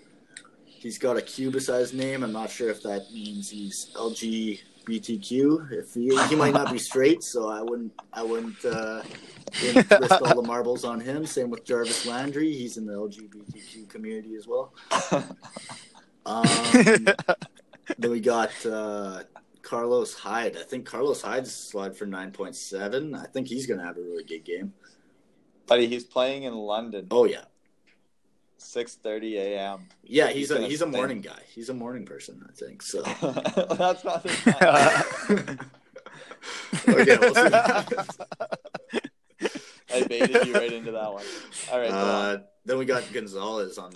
he's 0.66 0.98
got 0.98 1.16
a 1.16 1.22
his 1.22 1.92
name. 1.92 2.22
I'm 2.22 2.32
not 2.32 2.50
sure 2.50 2.70
if 2.70 2.82
that 2.82 3.06
means 3.12 3.50
he's 3.50 3.90
LGBTQ. 3.94 5.72
If 5.72 5.94
he, 5.94 6.16
he 6.28 6.36
might 6.36 6.54
not 6.54 6.72
be 6.72 6.78
straight, 6.78 7.22
so 7.22 7.48
I 7.48 7.62
wouldn't 7.62 7.92
I 8.12 8.22
wouldn't, 8.22 8.64
uh, 8.64 9.02
all 10.22 10.42
the 10.42 10.44
marbles 10.46 10.84
on 10.84 11.00
him. 11.00 11.26
Same 11.26 11.50
with 11.50 11.64
Jarvis 11.64 12.06
Landry. 12.06 12.52
He's 12.52 12.76
in 12.76 12.86
the 12.86 12.94
LGBTQ 12.94 13.88
community 13.88 14.36
as 14.36 14.46
well. 14.46 14.72
Um, 16.26 16.46
then 17.98 18.10
we 18.10 18.20
got 18.20 18.50
uh, 18.64 19.24
Carlos 19.62 20.14
Hyde. 20.14 20.56
I 20.56 20.62
think 20.62 20.86
Carlos 20.86 21.20
Hyde's 21.20 21.54
slide 21.54 21.96
for 21.96 22.06
9.7. 22.06 23.18
I 23.20 23.26
think 23.26 23.48
he's 23.48 23.66
going 23.66 23.80
to 23.80 23.86
have 23.86 23.98
a 23.98 24.00
really 24.00 24.24
good 24.24 24.44
game. 24.44 24.72
Buddy, 25.66 25.86
he's 25.86 26.04
playing 26.04 26.42
in 26.44 26.54
London, 26.54 27.06
Oh 27.10 27.24
yeah, 27.24 27.44
6:30 28.58 29.34
a.m. 29.36 29.88
yeah. 30.02 30.28
He's 30.28 30.50
He's 30.50 30.58
a 30.58 30.66
he's 30.66 30.82
a 30.82 30.86
morning 30.86 31.20
guy. 31.20 31.40
He's 31.54 31.68
a 31.68 31.74
morning 31.74 32.04
person. 32.04 32.44
I 32.48 32.52
think 32.52 32.82
so. 32.82 33.02
That's 33.76 34.04
not 34.04 34.26
okay, 36.88 37.16
we'll 37.18 37.34
see. 37.34 37.50
I 39.94 40.02
baited 40.08 40.46
you 40.46 40.54
right 40.54 40.72
into 40.72 40.92
that 40.92 41.12
one. 41.12 41.24
All 41.70 41.78
right, 41.78 41.90
go 41.90 41.96
on. 41.96 42.04
Uh, 42.04 42.42
then 42.64 42.78
we 42.78 42.84
got 42.84 43.10
Gonzalez 43.12 43.78
on. 43.78 43.92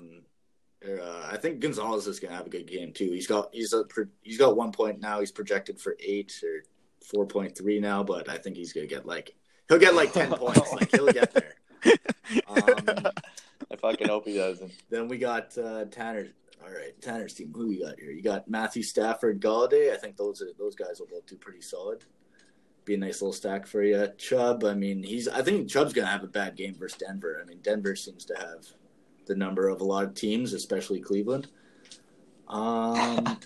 Uh, 0.86 1.28
I 1.30 1.36
think 1.36 1.60
Gonzalez 1.60 2.06
is 2.06 2.20
going 2.20 2.30
to 2.30 2.36
have 2.36 2.46
a 2.46 2.50
good 2.50 2.66
game 2.66 2.92
too. 2.92 3.10
He's 3.10 3.26
got 3.26 3.48
he's 3.52 3.72
a 3.72 3.84
he's 4.22 4.38
got 4.38 4.56
one 4.56 4.72
point 4.72 5.00
now. 5.00 5.20
He's 5.20 5.32
projected 5.32 5.80
for 5.80 5.96
eight 6.00 6.32
or 6.44 6.64
four 7.04 7.26
point 7.26 7.56
three 7.56 7.80
now, 7.80 8.02
but 8.04 8.28
I 8.28 8.38
think 8.38 8.56
he's 8.56 8.72
going 8.72 8.86
to 8.88 8.94
get 8.94 9.06
like 9.06 9.34
he'll 9.68 9.78
get 9.78 9.94
like 9.94 10.12
ten 10.12 10.30
points. 10.34 10.72
Like 10.72 10.90
he'll 10.90 11.12
get 11.12 11.32
there. 11.32 11.54
Um, 12.46 13.06
I 13.72 13.76
fucking 13.76 14.08
hope 14.08 14.26
he 14.26 14.36
doesn't. 14.36 14.70
Then 14.90 15.08
we 15.08 15.16
got 15.16 15.56
uh, 15.56 15.86
Tanner. 15.86 16.28
All 16.62 16.70
right, 16.70 17.00
Tanner's 17.00 17.32
team. 17.32 17.52
Who 17.54 17.68
we 17.68 17.80
got 17.80 17.98
here? 17.98 18.10
You 18.10 18.22
got 18.22 18.50
Matthew 18.50 18.82
Stafford, 18.82 19.40
Golladay. 19.40 19.92
I 19.92 19.96
think 19.96 20.18
those 20.18 20.42
are 20.42 20.48
those 20.58 20.74
guys 20.74 21.00
will 21.00 21.06
both 21.06 21.24
do 21.26 21.36
pretty 21.36 21.62
solid. 21.62 22.04
Be 22.84 22.94
a 22.94 22.98
nice 22.98 23.22
little 23.22 23.32
stack 23.32 23.66
for 23.66 23.82
you. 23.82 24.08
Chubb. 24.18 24.64
I 24.64 24.74
mean, 24.74 25.02
he's. 25.02 25.26
I 25.26 25.40
think 25.40 25.70
Chubb's 25.70 25.94
gonna 25.94 26.08
have 26.08 26.24
a 26.24 26.28
bad 26.28 26.54
game 26.54 26.74
versus 26.74 26.98
Denver. 26.98 27.40
I 27.42 27.46
mean, 27.46 27.60
Denver 27.62 27.96
seems 27.96 28.26
to 28.26 28.34
have 28.34 28.66
the 29.26 29.36
number 29.36 29.68
of 29.68 29.80
a 29.80 29.84
lot 29.84 30.04
of 30.04 30.14
teams, 30.14 30.52
especially 30.52 31.00
Cleveland. 31.00 31.48
Um, 32.48 33.38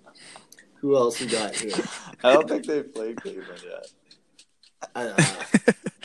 who 0.80 0.96
else 0.96 1.20
we 1.20 1.26
got 1.26 1.54
here? 1.54 1.76
I 2.24 2.32
don't 2.32 2.48
think 2.48 2.66
they've 2.66 2.92
played 2.92 3.20
Cleveland 3.20 3.62
yet. 3.64 3.92
I, 4.94 5.04
uh, 5.06 5.24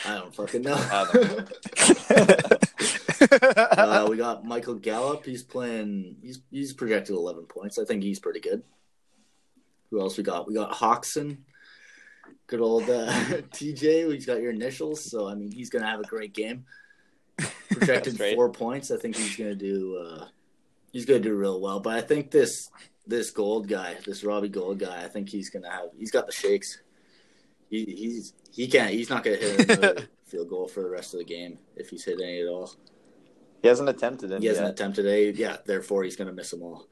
I 0.06 0.16
don't 0.16 0.36
fucking 0.36 0.62
know. 0.62 0.76
Uh, 3.20 4.06
we 4.10 4.18
got 4.18 4.46
Michael 4.46 4.76
Gallup. 4.76 5.26
He's 5.26 5.44
playing. 5.44 6.18
He's 6.22 6.40
he's 6.52 6.74
projected 6.74 7.16
eleven 7.16 7.46
points. 7.46 7.80
I 7.80 7.86
think 7.86 8.04
he's 8.04 8.20
pretty 8.20 8.40
good. 8.40 8.64
Who 9.90 10.00
else 10.00 10.18
we 10.18 10.24
got? 10.24 10.48
We 10.48 10.54
got 10.54 10.72
Hawkson. 10.72 11.46
Good 12.46 12.62
old 12.62 12.84
uh, 12.84 13.12
TJ. 13.52 14.14
He's 14.14 14.26
got 14.26 14.42
your 14.42 14.52
initials, 14.52 15.10
so 15.10 15.28
I 15.28 15.36
mean 15.36 15.52
he's 15.52 15.70
gonna 15.70 15.88
have 15.88 16.00
a 16.00 16.04
great 16.04 16.34
game. 16.34 16.66
Projected 17.72 18.18
four 18.36 18.52
points. 18.52 18.92
I 18.92 18.98
think 18.98 19.16
he's 19.16 19.36
gonna 19.36 19.56
do. 19.56 19.98
Uh, 19.98 20.28
he's 20.92 21.06
gonna 21.06 21.20
do 21.20 21.36
real 21.36 21.60
well. 21.60 21.80
But 21.80 21.96
I 21.96 22.02
think 22.02 22.32
this 22.32 22.70
this 23.06 23.32
Gould 23.32 23.68
guy, 23.68 23.96
this 24.06 24.24
Robbie 24.24 24.50
Gould 24.50 24.80
guy, 24.80 25.04
I 25.04 25.08
think 25.08 25.30
he's 25.30 25.50
gonna 25.50 25.72
have. 25.72 25.90
He's 25.98 26.12
got 26.12 26.26
the 26.26 26.34
shakes. 26.34 26.82
He, 27.70 27.84
he's 27.86 28.34
he 28.58 28.68
can't. 28.68 28.92
He's 28.92 29.10
not 29.10 29.24
gonna 29.24 29.38
hit 29.38 29.70
another 29.70 30.08
field 30.26 30.50
goal 30.50 30.68
for 30.68 30.82
the 30.84 30.90
rest 30.90 31.14
of 31.14 31.20
the 31.20 31.26
game 31.26 31.58
if 31.78 31.90
he's 31.90 32.04
hit 32.04 32.20
any 32.22 32.42
at 32.42 32.48
all. 32.50 32.70
He 33.62 33.70
hasn't 33.70 33.88
attempted 33.90 34.32
it 34.32 34.42
He 34.42 34.48
hasn't 34.48 34.66
yet. 34.68 34.74
attempted 34.74 35.06
any. 35.08 35.32
Yeah, 35.32 35.58
therefore 35.66 36.04
he's 36.04 36.16
going 36.16 36.28
to 36.28 36.34
miss 36.34 36.52
them 36.52 36.62
all. 36.62 36.88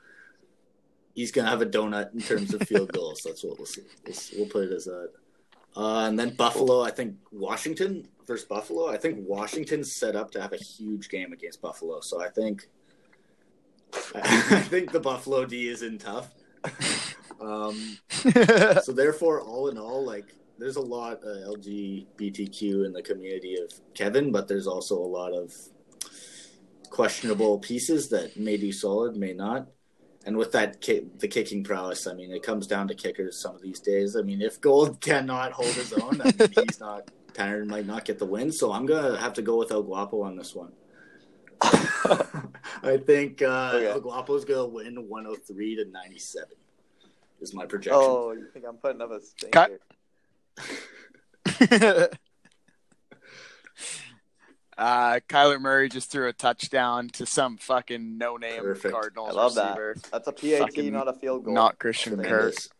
He's 1.13 1.31
going 1.31 1.45
to 1.45 1.51
have 1.51 1.61
a 1.61 1.65
donut 1.65 2.13
in 2.13 2.21
terms 2.21 2.53
of 2.53 2.61
field 2.63 2.91
goals. 2.93 3.21
That's 3.23 3.43
what 3.43 3.57
we'll 3.57 3.67
see. 3.67 3.83
We'll, 4.05 4.15
we'll 4.37 4.49
put 4.49 4.63
it 4.63 4.71
as 4.73 4.85
that. 4.85 5.11
Uh, 5.77 6.05
and 6.07 6.17
then 6.17 6.35
Buffalo, 6.35 6.81
I 6.81 6.89
think 6.91 7.17
Washington 7.31 8.07
versus 8.25 8.47
Buffalo. 8.47 8.89
I 8.89 8.97
think 8.97 9.19
Washington's 9.27 9.95
set 9.95 10.15
up 10.15 10.31
to 10.31 10.41
have 10.41 10.53
a 10.53 10.57
huge 10.57 11.09
game 11.09 11.33
against 11.33 11.61
Buffalo. 11.61 11.99
So 12.01 12.21
I 12.21 12.29
think, 12.29 12.67
I 14.15 14.61
think 14.61 14.91
the 14.91 14.99
Buffalo 14.99 15.45
D 15.45 15.67
is 15.67 15.83
in 15.83 15.97
tough. 15.99 16.33
Um, 17.39 17.97
so 18.81 18.91
therefore, 18.91 19.41
all 19.41 19.67
in 19.67 19.77
all, 19.77 20.03
like 20.05 20.33
there's 20.57 20.75
a 20.77 20.81
lot 20.81 21.21
of 21.23 21.57
LGBTQ 21.57 22.85
in 22.85 22.93
the 22.93 23.01
community 23.01 23.55
of 23.59 23.71
Kevin, 23.93 24.31
but 24.31 24.47
there's 24.47 24.67
also 24.67 24.97
a 24.97 25.05
lot 25.05 25.33
of 25.33 25.53
questionable 26.89 27.59
pieces 27.59 28.09
that 28.09 28.37
may 28.37 28.57
do 28.57 28.71
solid, 28.71 29.15
may 29.15 29.33
not. 29.33 29.67
And 30.25 30.37
with 30.37 30.51
that, 30.53 30.81
ki- 30.81 31.07
the 31.17 31.27
kicking 31.27 31.63
prowess, 31.63 32.07
I 32.07 32.13
mean, 32.13 32.31
it 32.31 32.41
comes 32.41 32.65
down 32.67 32.87
to 32.87 32.95
kickers 32.95 33.39
some 33.39 33.55
of 33.55 33.61
these 33.61 33.79
days. 33.79 34.15
I 34.15 34.21
mean, 34.21 34.41
if 34.41 34.59
Gould 34.59 34.99
cannot 35.01 35.51
hold 35.51 35.73
his 35.73 35.93
own, 35.93 36.19
I 36.21 36.25
mean, 36.25 36.51
he's 36.67 36.79
not. 36.79 37.11
Tanner 37.33 37.65
might 37.65 37.85
not 37.85 38.05
get 38.05 38.17
the 38.17 38.25
win, 38.25 38.49
so 38.51 38.71
I'm 38.71 38.85
gonna 38.85 39.19
have 39.19 39.33
to 39.33 39.41
go 39.41 39.57
with 39.57 39.71
El 39.71 39.83
Guapo 39.83 40.21
on 40.23 40.37
this 40.37 40.55
one. 40.55 40.71
I 41.61 42.97
think 43.05 43.41
uh, 43.41 43.71
Okay. 43.75 43.87
El 43.87 43.99
Guapo's 43.99 44.45
gonna 44.45 44.65
win 44.65 45.07
103 45.09 45.75
to 45.75 45.85
97. 45.91 46.47
Is 47.41 47.53
my 47.53 47.65
projection. 47.65 47.99
Oh, 48.01 48.31
you 48.31 48.47
think 48.53 48.65
I'm 48.67 48.77
putting 48.77 49.01
up 49.01 49.11
a 49.11 49.19
Cut. 49.51 49.79
Stinker? 50.57 52.09
uh, 54.77 55.19
Kyler 55.29 55.59
Murray 55.59 55.89
just 55.89 56.11
threw 56.11 56.27
a 56.27 56.33
touchdown 56.33 57.09
to 57.09 57.25
some 57.25 57.57
fucking 57.57 58.17
no-name 58.17 58.61
Perfect. 58.61 58.93
Cardinals 58.93 59.29
I 59.29 59.33
love 59.33 59.55
that. 59.55 59.77
That's 60.11 60.27
a 60.27 60.31
PAT, 60.31 60.59
Fucking 60.59 60.91
not 60.93 61.07
a 61.07 61.13
field 61.13 61.45
goal. 61.45 61.53
Not 61.53 61.79
Christian 61.79 62.15
Tremendous. 62.15 62.67
Kirk. 62.67 62.71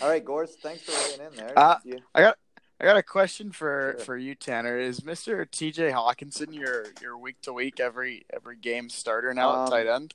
All 0.00 0.08
right, 0.08 0.24
Gores, 0.24 0.54
thanks 0.62 0.82
for 0.84 0.92
weighing 1.18 1.30
in 1.32 1.36
there. 1.36 1.58
Uh, 1.58 1.76
You- 1.84 1.98
I 2.14 2.84
got 2.84 2.96
a 2.96 3.02
question 3.02 3.50
for 3.50 3.94
Sure. 3.96 4.04
for 4.04 4.16
you, 4.16 4.36
Tanner. 4.36 4.78
Is 4.78 5.04
Mister 5.04 5.44
T.J. 5.44 5.90
Hockenson 5.90 6.54
your 6.54 6.84
your 7.02 7.18
week 7.18 7.40
to 7.42 7.52
week 7.52 7.80
every 7.80 8.24
every 8.32 8.54
game 8.56 8.88
starter 8.88 9.34
now 9.34 9.50
Um, 9.50 9.64
at 9.64 9.70
tight 9.70 9.86
end? 9.88 10.14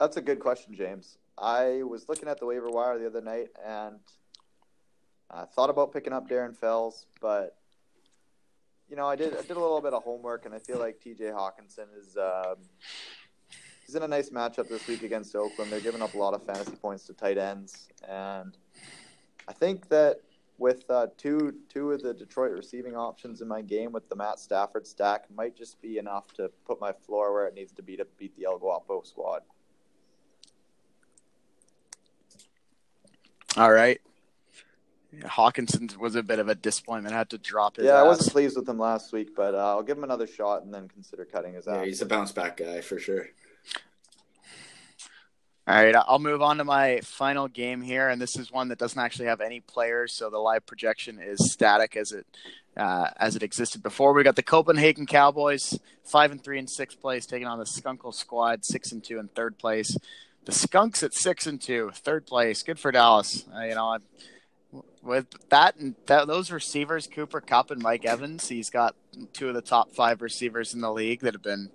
That's 0.00 0.16
a 0.16 0.20
good 0.20 0.40
question, 0.40 0.74
James. 0.74 1.16
I 1.38 1.84
was 1.84 2.08
looking 2.08 2.28
at 2.28 2.40
the 2.40 2.46
waiver 2.46 2.68
wire 2.68 2.98
the 2.98 3.06
other 3.06 3.20
night 3.20 3.50
and 3.64 4.00
I 5.32 5.44
thought 5.44 5.70
about 5.70 5.92
picking 5.92 6.12
up 6.12 6.28
Darren 6.28 6.56
Fells, 6.56 7.06
but 7.20 7.56
you 8.88 8.96
know, 8.96 9.06
I 9.06 9.16
did 9.16 9.32
I 9.34 9.40
did 9.42 9.56
a 9.56 9.60
little 9.60 9.80
bit 9.80 9.94
of 9.94 10.02
homework 10.02 10.44
and 10.44 10.54
I 10.54 10.58
feel 10.58 10.78
like 10.78 11.00
TJ 11.00 11.32
Hockenson 11.32 11.86
is 11.98 12.16
um, 12.16 12.56
he's 13.86 13.94
in 13.94 14.02
a 14.02 14.08
nice 14.08 14.28
matchup 14.30 14.68
this 14.68 14.86
week 14.86 15.02
against 15.02 15.34
Oakland. 15.34 15.72
They're 15.72 15.80
giving 15.80 16.02
up 16.02 16.14
a 16.14 16.18
lot 16.18 16.34
of 16.34 16.42
fantasy 16.44 16.76
points 16.76 17.06
to 17.06 17.14
tight 17.14 17.38
ends 17.38 17.88
and 18.06 18.56
I 19.48 19.52
think 19.52 19.88
that 19.88 20.20
with 20.58 20.84
uh, 20.90 21.06
two 21.16 21.54
two 21.68 21.92
of 21.92 22.02
the 22.02 22.12
Detroit 22.12 22.52
receiving 22.52 22.94
options 22.94 23.40
in 23.40 23.48
my 23.48 23.62
game 23.62 23.92
with 23.92 24.08
the 24.08 24.16
Matt 24.16 24.38
Stafford 24.38 24.86
stack 24.86 25.24
might 25.34 25.56
just 25.56 25.80
be 25.80 25.96
enough 25.96 26.32
to 26.34 26.50
put 26.66 26.80
my 26.80 26.92
floor 26.92 27.32
where 27.32 27.46
it 27.46 27.54
needs 27.54 27.72
to 27.72 27.82
be 27.82 27.96
to 27.96 28.06
beat 28.18 28.36
the 28.36 28.44
El 28.44 28.58
Guapo 28.58 29.02
squad. 29.02 29.42
All 33.56 33.72
right. 33.72 34.00
Hockenson 35.20 35.96
was 35.98 36.14
a 36.14 36.22
bit 36.22 36.38
of 36.38 36.48
a 36.48 36.54
disappointment. 36.54 37.14
I 37.14 37.18
Had 37.18 37.30
to 37.30 37.38
drop 37.38 37.76
his. 37.76 37.84
Yeah, 37.86 37.92
I 37.92 38.02
wasn't 38.02 38.32
pleased 38.32 38.56
with 38.56 38.68
him 38.68 38.78
last 38.78 39.12
week, 39.12 39.34
but 39.36 39.54
uh, 39.54 39.58
I'll 39.58 39.82
give 39.82 39.98
him 39.98 40.04
another 40.04 40.26
shot 40.26 40.62
and 40.62 40.72
then 40.72 40.88
consider 40.88 41.24
cutting 41.24 41.54
his 41.54 41.66
Yeah, 41.66 41.84
he's 41.84 42.00
a 42.02 42.06
bounce 42.06 42.32
back 42.32 42.56
guy 42.56 42.80
for 42.80 42.98
sure. 42.98 43.26
All 45.68 45.76
right, 45.76 45.94
I'll 45.94 46.18
move 46.18 46.42
on 46.42 46.56
to 46.58 46.64
my 46.64 47.00
final 47.04 47.46
game 47.46 47.82
here, 47.82 48.08
and 48.08 48.20
this 48.20 48.36
is 48.36 48.50
one 48.50 48.68
that 48.68 48.78
doesn't 48.78 48.98
actually 48.98 49.26
have 49.26 49.40
any 49.40 49.60
players, 49.60 50.12
so 50.12 50.28
the 50.28 50.38
live 50.38 50.66
projection 50.66 51.20
is 51.20 51.52
static 51.52 51.94
as 51.96 52.10
it 52.10 52.26
uh, 52.76 53.10
as 53.16 53.36
it 53.36 53.44
existed 53.44 53.80
before. 53.80 54.12
We 54.12 54.24
got 54.24 54.34
the 54.34 54.42
Copenhagen 54.42 55.06
Cowboys, 55.06 55.78
five 56.04 56.32
and 56.32 56.42
three 56.42 56.58
in 56.58 56.66
sixth 56.66 57.00
place, 57.00 57.26
taking 57.26 57.46
on 57.46 57.58
the 57.60 57.64
Skunkle 57.64 58.12
Squad, 58.12 58.64
six 58.64 58.90
and 58.90 59.04
two 59.04 59.20
in 59.20 59.28
third 59.28 59.56
place. 59.56 59.96
The 60.46 60.52
Skunks 60.52 61.04
at 61.04 61.14
six 61.14 61.46
and 61.46 61.60
two, 61.60 61.92
third 61.94 62.26
place. 62.26 62.64
Good 62.64 62.80
for 62.80 62.90
Dallas. 62.90 63.44
Uh, 63.54 63.60
you 63.62 63.76
know, 63.76 63.84
I- 63.86 63.98
with 65.02 65.26
that 65.50 65.76
and 65.76 65.94
that, 66.06 66.26
those 66.26 66.50
receivers, 66.50 67.06
Cooper 67.06 67.40
Kupp 67.40 67.70
and 67.70 67.82
Mike 67.82 68.04
Evans, 68.04 68.48
he's 68.48 68.70
got 68.70 68.94
two 69.32 69.48
of 69.48 69.54
the 69.54 69.62
top 69.62 69.92
five 69.92 70.22
receivers 70.22 70.74
in 70.74 70.80
the 70.80 70.92
league 70.92 71.20
that 71.20 71.34
have 71.34 71.42
been 71.42 71.70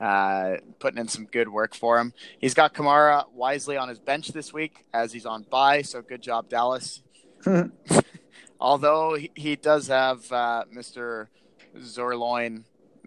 uh, 0.00 0.56
putting 0.78 0.98
in 0.98 1.08
some 1.08 1.26
good 1.26 1.48
work 1.48 1.74
for 1.74 1.98
him. 1.98 2.12
He's 2.38 2.54
got 2.54 2.74
Kamara 2.74 3.24
wisely 3.32 3.76
on 3.76 3.88
his 3.88 3.98
bench 3.98 4.28
this 4.28 4.52
week 4.52 4.84
as 4.92 5.12
he's 5.12 5.26
on 5.26 5.42
bye, 5.42 5.82
so 5.82 6.02
good 6.02 6.22
job, 6.22 6.48
Dallas. 6.48 7.02
Although 8.60 9.14
he, 9.14 9.30
he 9.34 9.56
does 9.56 9.88
have 9.88 10.30
uh, 10.32 10.64
Mr. 10.72 11.28
Zuerlein, 11.76 12.64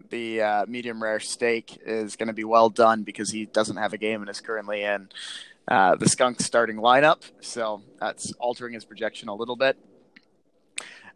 the 0.09 0.41
uh, 0.41 0.65
medium 0.67 1.01
rare 1.01 1.19
steak 1.19 1.79
is 1.85 2.15
going 2.15 2.27
to 2.27 2.33
be 2.33 2.43
well 2.43 2.69
done 2.69 3.03
because 3.03 3.31
he 3.31 3.45
doesn't 3.45 3.77
have 3.77 3.93
a 3.93 3.97
game 3.97 4.21
and 4.21 4.29
is 4.29 4.41
currently 4.41 4.83
in 4.83 5.09
uh, 5.71 5.95
the 5.95 6.09
Skunk 6.09 6.41
starting 6.41 6.75
lineup. 6.75 7.23
So 7.39 7.81
that's 7.97 8.33
altering 8.33 8.73
his 8.73 8.83
projection 8.83 9.29
a 9.29 9.33
little 9.33 9.55
bit. 9.55 9.77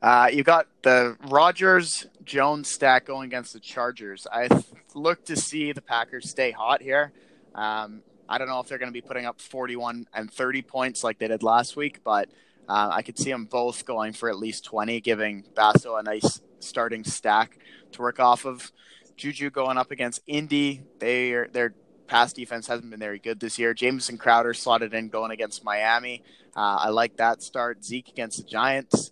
Uh, 0.01 0.29
you 0.31 0.43
got 0.43 0.67
the 0.81 1.17
Rodgers 1.27 2.07
Jones 2.23 2.69
stack 2.69 3.05
going 3.05 3.25
against 3.25 3.51
the 3.51 3.59
Chargers. 3.59 4.25
I 4.31 4.47
look 4.93 5.25
to 5.25 5.35
see 5.35 5.73
the 5.73 5.81
Packers 5.81 6.29
stay 6.29 6.51
hot 6.51 6.81
here. 6.81 7.11
Um, 7.53 8.01
I 8.29 8.37
don't 8.37 8.47
know 8.47 8.61
if 8.61 8.69
they're 8.69 8.77
going 8.77 8.91
to 8.91 8.93
be 8.93 9.01
putting 9.01 9.25
up 9.25 9.41
41 9.41 10.07
and 10.13 10.31
30 10.31 10.61
points 10.61 11.03
like 11.03 11.19
they 11.19 11.27
did 11.27 11.43
last 11.43 11.75
week, 11.75 11.99
but 12.05 12.29
uh, 12.69 12.89
I 12.93 13.01
could 13.01 13.19
see 13.19 13.31
them 13.31 13.45
both 13.45 13.85
going 13.85 14.13
for 14.13 14.29
at 14.29 14.37
least 14.37 14.63
20, 14.63 15.01
giving 15.01 15.43
Basso 15.53 15.97
a 15.97 16.03
nice 16.03 16.41
starting 16.59 17.03
stack 17.03 17.59
to 17.91 18.01
work 18.01 18.21
off 18.21 18.45
of. 18.45 18.71
Juju 19.17 19.49
going 19.49 19.77
up 19.77 19.91
against 19.91 20.21
Indy. 20.27 20.83
They 20.99 21.31
are, 21.31 21.47
their 21.47 21.73
pass 22.07 22.33
defense 22.33 22.67
hasn't 22.67 22.89
been 22.89 22.99
very 22.99 23.19
good 23.19 23.39
this 23.39 23.57
year. 23.59 23.73
Jamison 23.73 24.17
Crowder 24.17 24.53
slotted 24.53 24.93
in 24.93 25.09
going 25.09 25.31
against 25.31 25.63
Miami. 25.63 26.23
Uh, 26.55 26.77
I 26.79 26.89
like 26.89 27.17
that 27.17 27.41
start. 27.41 27.83
Zeke 27.83 28.09
against 28.09 28.37
the 28.37 28.43
Giants. 28.43 29.11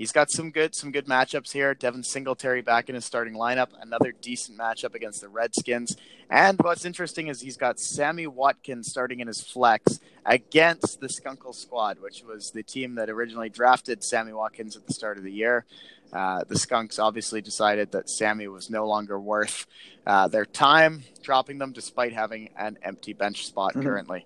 He's 0.00 0.12
got 0.12 0.30
some 0.30 0.50
good 0.50 0.74
some 0.74 0.92
good 0.92 1.04
matchups 1.04 1.52
here. 1.52 1.74
Devin 1.74 2.02
Singletary 2.02 2.62
back 2.62 2.88
in 2.88 2.94
his 2.94 3.04
starting 3.04 3.34
lineup. 3.34 3.68
Another 3.82 4.12
decent 4.12 4.56
matchup 4.56 4.94
against 4.94 5.20
the 5.20 5.28
Redskins. 5.28 5.94
And 6.30 6.58
what's 6.62 6.86
interesting 6.86 7.28
is 7.28 7.42
he's 7.42 7.58
got 7.58 7.78
Sammy 7.78 8.26
Watkins 8.26 8.88
starting 8.88 9.20
in 9.20 9.26
his 9.26 9.42
flex 9.42 10.00
against 10.24 11.00
the 11.00 11.08
Skunkle 11.08 11.54
squad, 11.54 12.00
which 12.00 12.24
was 12.24 12.50
the 12.50 12.62
team 12.62 12.94
that 12.94 13.10
originally 13.10 13.50
drafted 13.50 14.02
Sammy 14.02 14.32
Watkins 14.32 14.74
at 14.74 14.86
the 14.86 14.94
start 14.94 15.18
of 15.18 15.22
the 15.22 15.32
year. 15.32 15.66
Uh, 16.14 16.44
the 16.48 16.58
Skunks 16.58 16.98
obviously 16.98 17.42
decided 17.42 17.92
that 17.92 18.08
Sammy 18.08 18.48
was 18.48 18.70
no 18.70 18.88
longer 18.88 19.20
worth 19.20 19.66
uh, 20.06 20.28
their 20.28 20.46
time, 20.46 21.04
dropping 21.22 21.58
them 21.58 21.72
despite 21.72 22.14
having 22.14 22.48
an 22.56 22.78
empty 22.82 23.12
bench 23.12 23.44
spot 23.44 23.72
mm-hmm. 23.72 23.82
currently. 23.82 24.24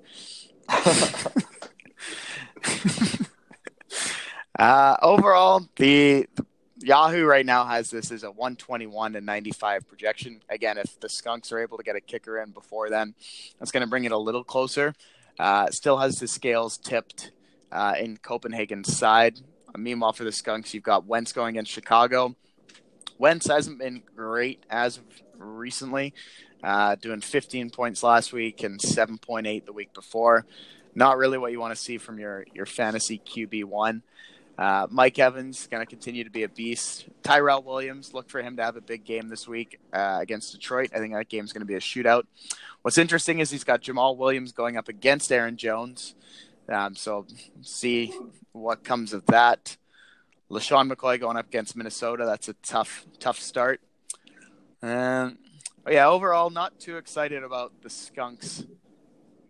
uh, 4.58 4.96
overall, 5.02 5.66
the, 5.76 6.26
the, 6.34 6.46
Yahoo 6.78 7.24
right 7.24 7.46
now 7.46 7.64
has 7.64 7.90
this 7.90 8.10
as 8.10 8.24
a 8.24 8.30
121 8.30 9.14
to 9.14 9.20
95 9.20 9.88
projection. 9.88 10.40
Again, 10.48 10.76
if 10.78 11.00
the 11.00 11.08
Skunks 11.08 11.50
are 11.52 11.58
able 11.58 11.78
to 11.78 11.84
get 11.84 11.96
a 11.96 12.00
kicker 12.00 12.40
in 12.40 12.50
before 12.50 12.90
then, 12.90 13.14
that's 13.58 13.70
going 13.70 13.82
to 13.82 13.88
bring 13.88 14.04
it 14.04 14.12
a 14.12 14.18
little 14.18 14.44
closer. 14.44 14.94
Uh, 15.38 15.70
still 15.70 15.98
has 15.98 16.16
the 16.16 16.28
scales 16.28 16.78
tipped 16.78 17.32
uh, 17.72 17.94
in 17.98 18.16
Copenhagen's 18.16 18.96
side. 18.96 19.40
Meanwhile, 19.76 20.12
for 20.12 20.24
the 20.24 20.32
Skunks, 20.32 20.74
you've 20.74 20.84
got 20.84 21.06
Wentz 21.06 21.32
going 21.32 21.54
against 21.54 21.72
Chicago. 21.72 22.36
Wentz 23.18 23.46
hasn't 23.46 23.78
been 23.78 24.02
great 24.14 24.62
as 24.70 24.98
of 24.98 25.04
recently, 25.38 26.14
uh, 26.62 26.96
doing 26.96 27.20
15 27.20 27.70
points 27.70 28.02
last 28.02 28.32
week 28.32 28.62
and 28.62 28.80
7.8 28.80 29.64
the 29.64 29.72
week 29.72 29.92
before. 29.94 30.46
Not 30.94 31.16
really 31.16 31.38
what 31.38 31.50
you 31.50 31.60
want 31.60 31.74
to 31.74 31.80
see 31.80 31.98
from 31.98 32.18
your 32.18 32.44
your 32.54 32.66
fantasy 32.66 33.20
QB 33.24 33.64
one. 33.64 34.02
Uh, 34.56 34.86
Mike 34.90 35.18
Evans 35.18 35.66
going 35.66 35.82
to 35.82 35.86
continue 35.86 36.22
to 36.22 36.30
be 36.30 36.44
a 36.44 36.48
beast. 36.48 37.06
Tyrell 37.22 37.62
Williams, 37.62 38.14
look 38.14 38.30
for 38.30 38.40
him 38.40 38.56
to 38.56 38.62
have 38.62 38.76
a 38.76 38.80
big 38.80 39.04
game 39.04 39.28
this 39.28 39.48
week 39.48 39.80
uh, 39.92 40.18
against 40.20 40.52
Detroit. 40.52 40.90
I 40.94 40.98
think 40.98 41.12
that 41.12 41.28
game's 41.28 41.52
going 41.52 41.62
to 41.62 41.66
be 41.66 41.74
a 41.74 41.80
shootout. 41.80 42.24
What's 42.82 42.98
interesting 42.98 43.40
is 43.40 43.50
he's 43.50 43.64
got 43.64 43.82
Jamaal 43.82 44.16
Williams 44.16 44.52
going 44.52 44.76
up 44.76 44.88
against 44.88 45.32
Aaron 45.32 45.56
Jones. 45.56 46.14
Um, 46.68 46.94
so 46.94 47.26
see 47.62 48.12
what 48.52 48.84
comes 48.84 49.12
of 49.12 49.26
that. 49.26 49.76
LeSean 50.50 50.92
McCoy 50.92 51.18
going 51.18 51.36
up 51.36 51.48
against 51.48 51.74
Minnesota. 51.74 52.24
That's 52.24 52.48
a 52.48 52.54
tough, 52.54 53.06
tough 53.18 53.40
start. 53.40 53.80
Um, 54.82 55.38
yeah, 55.88 56.06
overall, 56.06 56.50
not 56.50 56.78
too 56.78 56.96
excited 56.96 57.42
about 57.42 57.72
the 57.82 57.90
Skunks 57.90 58.64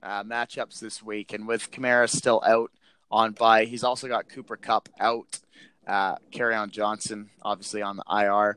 uh, 0.02 0.24
matchups 0.24 0.80
this 0.80 1.02
week. 1.02 1.32
And 1.32 1.46
with 1.46 1.70
Kamara 1.70 2.08
still 2.08 2.42
out 2.46 2.70
on 3.10 3.32
by. 3.32 3.64
he's 3.64 3.84
also 3.84 4.08
got 4.08 4.28
Cooper 4.28 4.56
Kupp 4.56 4.88
out. 5.00 5.40
Uh, 5.86 6.16
on 6.40 6.70
Johnson, 6.70 7.28
obviously 7.42 7.82
on 7.82 7.96
the 7.96 8.04
IR. 8.10 8.56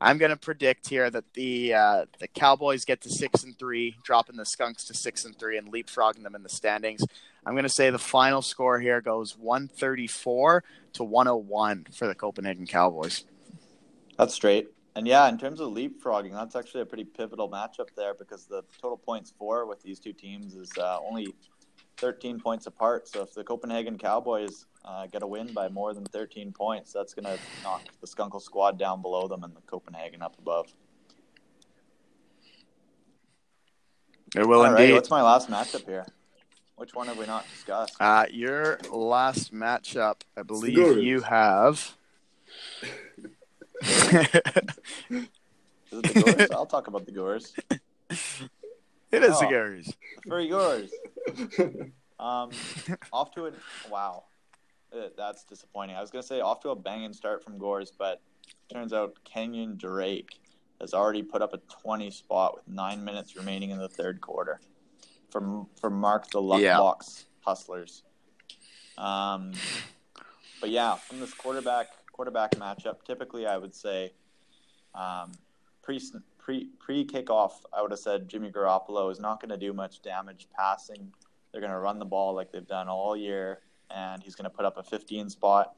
I'm 0.00 0.18
going 0.18 0.30
to 0.30 0.36
predict 0.36 0.88
here 0.88 1.08
that 1.10 1.32
the 1.34 1.74
uh, 1.74 2.06
the 2.18 2.26
Cowboys 2.26 2.84
get 2.84 3.02
to 3.02 3.10
six 3.10 3.44
and 3.44 3.56
three, 3.56 3.96
dropping 4.02 4.36
the 4.36 4.44
Skunks 4.44 4.84
to 4.86 4.94
six 4.94 5.24
and 5.24 5.38
three, 5.38 5.58
and 5.58 5.72
leapfrogging 5.72 6.24
them 6.24 6.34
in 6.34 6.42
the 6.42 6.48
standings. 6.48 7.02
I'm 7.46 7.54
going 7.54 7.64
to 7.64 7.68
say 7.68 7.90
the 7.90 7.98
final 7.98 8.42
score 8.42 8.80
here 8.80 9.00
goes 9.00 9.36
134 9.38 10.64
to 10.94 11.04
101 11.04 11.86
for 11.92 12.08
the 12.08 12.14
Copenhagen 12.14 12.66
Cowboys. 12.66 13.24
That's 14.18 14.34
straight. 14.34 14.68
And 14.94 15.06
yeah, 15.06 15.28
in 15.28 15.38
terms 15.38 15.60
of 15.60 15.72
leapfrogging, 15.72 16.32
that's 16.32 16.54
actually 16.54 16.82
a 16.82 16.86
pretty 16.86 17.04
pivotal 17.04 17.48
matchup 17.48 17.88
there 17.96 18.14
because 18.14 18.44
the 18.46 18.62
total 18.80 18.98
points 18.98 19.32
for 19.38 19.66
with 19.66 19.82
these 19.82 20.00
two 20.00 20.12
teams 20.12 20.54
is 20.54 20.70
uh, 20.78 20.98
only 21.08 21.34
13 21.98 22.40
points 22.40 22.66
apart. 22.66 23.08
So 23.08 23.22
if 23.22 23.32
the 23.34 23.44
Copenhagen 23.44 23.98
Cowboys 23.98 24.66
uh, 24.84 25.06
get 25.06 25.22
a 25.22 25.26
win 25.26 25.52
by 25.52 25.68
more 25.68 25.94
than 25.94 26.04
13 26.04 26.52
points, 26.52 26.92
that's 26.92 27.14
going 27.14 27.24
to 27.24 27.38
knock 27.62 27.82
the 28.00 28.06
Skunkle 28.06 28.40
squad 28.40 28.78
down 28.78 29.02
below 29.02 29.28
them 29.28 29.44
and 29.44 29.54
the 29.54 29.60
Copenhagen 29.62 30.22
up 30.22 30.36
above. 30.38 30.72
It 34.34 34.46
will 34.46 34.60
All 34.60 34.64
indeed. 34.66 34.84
Right, 34.84 34.92
what's 34.94 35.10
my 35.10 35.22
last 35.22 35.50
matchup 35.50 35.86
here? 35.86 36.06
Which 36.76 36.94
one 36.94 37.06
have 37.06 37.18
we 37.18 37.26
not 37.26 37.48
discussed? 37.50 37.94
Uh, 38.00 38.26
your 38.30 38.78
last 38.90 39.52
matchup, 39.52 40.22
I 40.36 40.42
believe 40.42 40.98
you 40.98 41.20
have. 41.20 41.96
is 43.82 44.28
it 45.10 45.28
the 45.90 46.22
Gores? 46.24 46.50
I'll 46.50 46.66
talk 46.66 46.86
about 46.88 47.04
the 47.04 47.12
Gores. 47.12 47.54
It 49.12 49.22
is 49.22 49.36
oh, 49.36 49.40
the 49.40 49.46
Gores. 49.46 49.94
For 50.26 50.40
yours. 50.40 50.90
Um, 52.22 52.50
off 53.12 53.32
to 53.32 53.46
a 53.46 53.52
wow. 53.90 54.22
Uh, 54.96 55.08
that's 55.16 55.42
disappointing. 55.42 55.96
I 55.96 56.00
was 56.00 56.12
gonna 56.12 56.22
say 56.22 56.40
off 56.40 56.60
to 56.60 56.70
a 56.70 56.76
banging 56.76 57.12
start 57.12 57.42
from 57.42 57.58
Gores, 57.58 57.90
but 57.90 58.20
turns 58.72 58.92
out 58.92 59.18
Kenyan 59.24 59.76
Drake 59.76 60.38
has 60.80 60.94
already 60.94 61.24
put 61.24 61.42
up 61.42 61.52
a 61.52 61.58
20 61.82 62.12
spot 62.12 62.54
with 62.54 62.68
nine 62.68 63.04
minutes 63.04 63.34
remaining 63.34 63.70
in 63.70 63.78
the 63.78 63.88
third 63.88 64.20
quarter 64.20 64.60
for 65.30 65.66
for 65.80 65.90
Mark 65.90 66.30
the 66.30 66.40
Luck 66.40 66.60
yeah. 66.60 66.76
Box 66.76 67.26
Hustlers. 67.40 68.04
Um, 68.96 69.52
but 70.60 70.70
yeah, 70.70 70.94
from 70.94 71.18
this 71.18 71.34
quarterback 71.34 71.88
quarterback 72.12 72.52
matchup, 72.52 73.02
typically 73.04 73.46
I 73.46 73.56
would 73.56 73.74
say 73.74 74.12
um, 74.94 75.32
pre 75.82 75.98
pre 76.42 76.68
pre 76.78 77.06
kickoff, 77.06 77.52
I 77.72 77.80
would 77.80 77.92
have 77.92 78.00
said 78.00 78.28
Jimmy 78.28 78.50
Garoppolo 78.50 79.10
is 79.10 79.20
not 79.20 79.40
going 79.40 79.50
to 79.50 79.56
do 79.56 79.72
much 79.72 80.02
damage 80.02 80.48
passing. 80.54 81.12
They're 81.50 81.60
going 81.60 81.72
to 81.72 81.78
run 81.78 81.98
the 81.98 82.04
ball 82.04 82.34
like 82.34 82.50
they've 82.50 82.66
done 82.66 82.88
all 82.88 83.16
year, 83.16 83.60
and 83.90 84.22
he's 84.22 84.34
going 84.34 84.50
to 84.50 84.54
put 84.54 84.64
up 84.64 84.76
a 84.76 84.82
15 84.82 85.30
spot. 85.30 85.74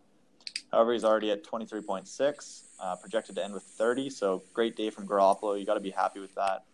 However, 0.73 0.93
he's 0.93 1.05
already 1.05 1.31
at 1.31 1.45
23.6, 1.45 2.63
uh, 2.81 2.97
projected 2.97 3.37
to 3.37 3.45
end 3.45 3.55
with 3.55 3.63
30. 3.63 4.11
So 4.11 4.43
great 4.53 4.77
day 4.77 4.91
from 4.91 5.07
Garoppolo. 5.07 5.59
You 5.59 5.67
got 5.67 5.75
to 5.75 5.81
be 5.81 5.91
happy 5.91 6.21
with 6.21 6.35
that. 6.35 6.65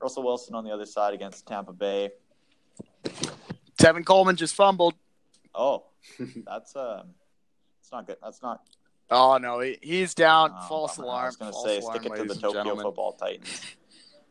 Russell 0.00 0.22
Wilson 0.22 0.54
on 0.54 0.64
the 0.64 0.70
other 0.70 0.86
side 0.86 1.14
against 1.14 1.46
Tampa 1.46 1.72
Bay. 1.72 2.10
Tevin 3.80 4.04
Coleman 4.04 4.36
just 4.36 4.54
fumbled. 4.54 4.94
Oh, 5.54 5.84
that's 6.46 6.76
um, 6.76 7.08
it's 7.80 7.90
not 7.90 8.06
good. 8.06 8.16
That's 8.22 8.42
not. 8.42 8.62
Oh 9.10 9.38
no, 9.38 9.60
he, 9.60 9.78
he's 9.80 10.14
down. 10.14 10.52
Oh, 10.54 10.66
False 10.68 10.98
alarm. 10.98 11.24
I 11.24 11.26
was 11.26 11.36
going 11.36 11.52
to 11.52 11.58
say, 11.60 11.78
alarm, 11.78 11.96
stick 11.98 12.12
it 12.12 12.16
to 12.16 12.24
the 12.24 12.34
Tokyo 12.34 12.76
Football 12.76 13.12
Titans. 13.12 13.62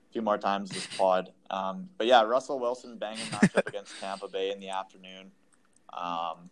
A 0.10 0.14
few 0.14 0.22
more 0.22 0.38
times 0.38 0.70
this 0.70 0.88
pod. 0.98 1.32
Um, 1.49 1.90
but 1.98 2.06
yeah, 2.08 2.22
Russell 2.24 2.60
Wilson 2.60 2.98
banging 2.98 3.26
matchup 3.26 3.68
against 3.68 3.99
Tampa 3.99 4.28
Bay 4.28 4.52
in 4.52 4.60
the 4.60 4.70
afternoon. 4.70 5.32
Um, 5.91 6.49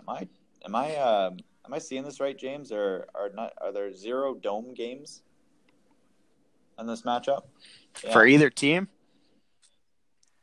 am 0.00 0.08
I 0.08 0.28
am 0.64 0.74
I 0.74 0.96
uh, 0.96 1.30
am 1.64 1.72
I 1.72 1.78
seeing 1.78 2.04
this 2.04 2.20
right, 2.20 2.36
James? 2.36 2.70
Or 2.70 3.06
are 3.14 3.30
not 3.34 3.52
are 3.58 3.72
there 3.72 3.92
zero 3.94 4.34
dome 4.34 4.74
games 4.74 5.22
in 6.78 6.86
this 6.86 7.02
matchup? 7.02 7.42
Yeah. 8.04 8.12
For 8.12 8.26
either 8.26 8.50
team? 8.50 8.88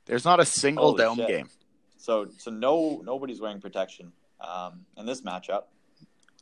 There's 0.06 0.26
not 0.26 0.40
a 0.40 0.46
single 0.46 0.86
Holy 0.86 0.98
dome 0.98 1.18
shit. 1.18 1.28
game. 1.28 1.50
So 1.98 2.28
so 2.40 2.50
no 2.50 3.02
nobody's 3.06 3.40
wearing 3.40 3.62
protection 3.62 4.12
um, 4.44 4.86
in 4.98 5.06
this 5.06 5.22
matchup. 5.22 5.64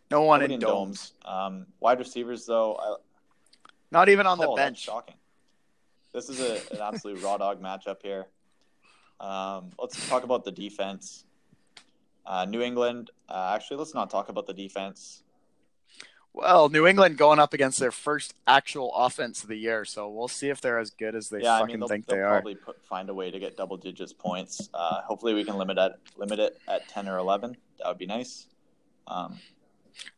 No 0.10 0.24
one 0.24 0.42
in, 0.42 0.52
in 0.52 0.60
domes. 0.60 1.12
domes. 1.12 1.14
Um, 1.26 1.66
wide 1.80 2.00
receivers 2.00 2.46
though, 2.46 2.76
I, 2.76 2.96
not 3.92 4.10
even 4.10 4.26
on 4.26 4.40
oh, 4.42 4.52
the 4.52 4.56
bench. 4.56 4.80
shocking. 4.80 5.16
This 6.14 6.30
is 6.30 6.42
a, 6.42 6.74
an 6.74 6.82
absolute 6.82 7.22
raw 7.24 7.38
dog 7.38 7.62
matchup 7.62 8.02
here. 8.02 8.28
Um, 9.20 9.70
let's 9.80 10.10
talk 10.10 10.24
about 10.24 10.44
the 10.44 10.52
defense. 10.52 11.26
Uh, 12.26 12.46
New 12.46 12.62
England. 12.62 13.12
Uh, 13.30 13.54
actually, 13.56 13.78
let's 13.78 13.94
not 13.94 14.10
talk 14.10 14.30
about 14.30 14.48
the 14.48 14.54
defense. 14.54 15.21
Well, 16.34 16.70
New 16.70 16.88
England 16.88 17.18
going 17.18 17.40
up 17.40 17.54
against 17.54 17.80
their 17.80 17.92
first 17.92 18.34
actual 18.48 18.94
offense 18.96 19.44
of 19.44 19.50
the 19.50 19.58
year, 19.58 19.84
so 19.84 20.10
we'll 20.10 20.30
see 20.30 20.48
if 20.48 20.62
they're 20.62 20.80
as 20.80 20.90
good 20.92 21.14
as 21.14 21.28
they 21.28 21.42
yeah, 21.42 21.60
fucking 21.60 21.76
I 21.76 21.80
mean, 21.80 21.90
think 21.90 22.06
they 22.06 22.20
are. 22.20 22.42
Probably 22.42 22.58
find 22.88 23.10
a 23.10 23.14
way 23.14 23.32
to 23.32 23.40
get 23.40 23.58
double 23.58 23.76
digits 23.76 24.14
points. 24.14 24.70
Uh, 24.74 25.02
hopefully, 25.02 25.34
we 25.34 25.44
can 25.44 25.58
limit 25.58 25.78
it 25.78 25.92
limit 26.16 26.40
it 26.40 26.58
at 26.70 26.88
ten 26.88 27.10
or 27.10 27.18
eleven. 27.18 27.58
That 27.80 27.90
would 27.90 27.98
be 27.98 28.06
nice. 28.06 28.48
Um, 29.08 29.40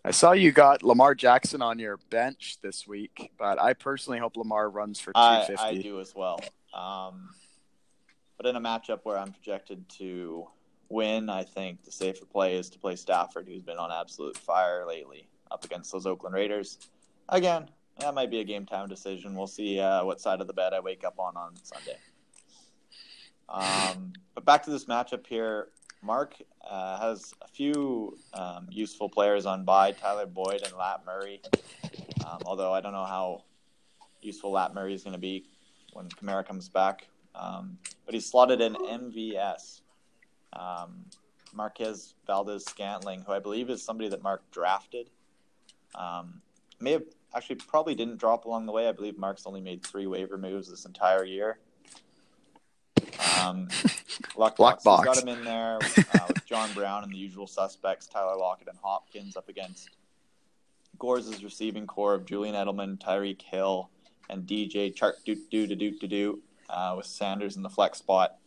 I 0.05 0.11
saw 0.11 0.33
you 0.33 0.51
got 0.51 0.83
Lamar 0.83 1.15
Jackson 1.15 1.63
on 1.63 1.79
your 1.79 1.97
bench 2.11 2.57
this 2.61 2.87
week, 2.87 3.31
but 3.39 3.59
I 3.59 3.73
personally 3.73 4.19
hope 4.19 4.37
Lamar 4.37 4.69
runs 4.69 4.99
for 4.99 5.13
250. 5.13 5.55
I, 5.57 5.69
I 5.69 5.81
do 5.81 5.99
as 5.99 6.13
well. 6.13 6.39
Um, 6.75 7.29
but 8.37 8.45
in 8.45 8.55
a 8.55 8.61
matchup 8.61 8.99
where 9.01 9.17
I'm 9.17 9.31
projected 9.31 9.89
to 9.97 10.45
win, 10.89 11.27
I 11.27 11.43
think 11.43 11.83
the 11.83 11.91
safer 11.91 12.25
play 12.25 12.55
is 12.55 12.69
to 12.69 12.79
play 12.79 12.95
Stafford, 12.95 13.47
who's 13.47 13.63
been 13.63 13.77
on 13.77 13.91
absolute 13.91 14.37
fire 14.37 14.85
lately 14.87 15.27
up 15.51 15.63
against 15.65 15.91
those 15.91 16.05
Oakland 16.05 16.35
Raiders. 16.35 16.77
Again, 17.29 17.69
that 17.99 18.13
might 18.13 18.31
be 18.31 18.39
a 18.39 18.43
game 18.43 18.65
time 18.65 18.87
decision. 18.87 19.35
We'll 19.35 19.47
see 19.47 19.79
uh, 19.79 20.03
what 20.03 20.19
side 20.19 20.41
of 20.41 20.47
the 20.47 20.53
bed 20.53 20.73
I 20.73 20.79
wake 20.79 21.03
up 21.03 21.19
on 21.19 21.37
on 21.37 21.53
Sunday. 21.63 21.97
Um, 23.49 24.13
but 24.33 24.45
back 24.45 24.63
to 24.63 24.71
this 24.71 24.85
matchup 24.85 25.27
here. 25.27 25.67
Mark 26.01 26.35
uh, 26.69 26.99
has 26.99 27.33
a 27.41 27.47
few 27.47 28.17
um, 28.33 28.67
useful 28.69 29.07
players 29.07 29.45
on 29.45 29.63
by 29.63 29.91
Tyler 29.91 30.25
Boyd 30.25 30.61
and 30.65 30.73
Lat 30.77 31.01
Murray. 31.05 31.41
Um, 32.25 32.39
although 32.45 32.73
I 32.73 32.81
don't 32.81 32.91
know 32.91 33.05
how 33.05 33.43
useful 34.21 34.51
Lat 34.51 34.73
Murray 34.73 34.93
is 34.93 35.03
going 35.03 35.13
to 35.13 35.19
be 35.19 35.45
when 35.93 36.09
Kamara 36.09 36.45
comes 36.45 36.67
back. 36.67 37.07
Um, 37.35 37.77
but 38.05 38.13
he's 38.13 38.29
slotted 38.29 38.59
in 38.59 38.73
MVS. 38.73 39.81
Um, 40.53 41.05
Marquez 41.53 42.15
Valdes 42.27 42.65
Scantling, 42.65 43.21
who 43.21 43.31
I 43.31 43.39
believe 43.39 43.69
is 43.69 43.83
somebody 43.83 44.09
that 44.09 44.23
Mark 44.23 44.49
drafted. 44.51 45.09
Um, 45.95 46.41
may 46.79 46.91
have 46.91 47.03
actually 47.35 47.55
probably 47.55 47.95
didn't 47.95 48.17
drop 48.17 48.45
along 48.45 48.65
the 48.65 48.71
way. 48.71 48.87
I 48.87 48.91
believe 48.91 49.17
Mark's 49.17 49.45
only 49.45 49.61
made 49.61 49.83
three 49.83 50.07
waiver 50.07 50.37
moves 50.37 50.69
this 50.69 50.85
entire 50.85 51.23
year. 51.23 51.59
Um, 53.41 53.67
Luck 54.35 54.59
Luck 54.59 54.83
Box. 54.83 54.83
Box. 54.83 55.07
He's 55.07 55.15
got 55.15 55.23
him 55.23 55.37
in 55.37 55.45
there 55.45 55.75
uh, 55.75 56.25
with 56.27 56.45
John 56.45 56.71
Brown 56.73 57.03
and 57.03 57.11
the 57.11 57.17
usual 57.17 57.47
suspects, 57.47 58.07
Tyler 58.07 58.37
Lockett 58.37 58.67
and 58.67 58.77
Hopkins 58.81 59.35
up 59.37 59.49
against 59.49 59.89
Gores' 60.99 61.43
receiving 61.43 61.87
core 61.87 62.13
of 62.13 62.25
Julian 62.25 62.55
Edelman, 62.55 62.97
Tyreek 62.97 63.41
Hill, 63.41 63.89
and 64.29 64.47
DJ 64.47 64.93
Chark 64.93 65.13
do 65.25 65.35
do 65.51 65.67
do 65.67 65.75
do 65.75 65.99
do 65.99 66.07
do 66.07 66.41
uh, 66.69 66.93
with 66.97 67.05
Sanders 67.05 67.55
in 67.55 67.63
the 67.63 67.69
flex 67.69 67.99
spot. 67.99 68.37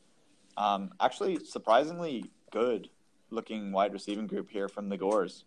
Um, 0.56 0.90
actually, 1.00 1.44
surprisingly 1.44 2.30
good 2.50 2.88
looking 3.30 3.72
wide 3.72 3.92
receiving 3.92 4.26
group 4.26 4.50
here 4.50 4.68
from 4.68 4.88
the 4.88 4.96
Gores. 4.96 5.44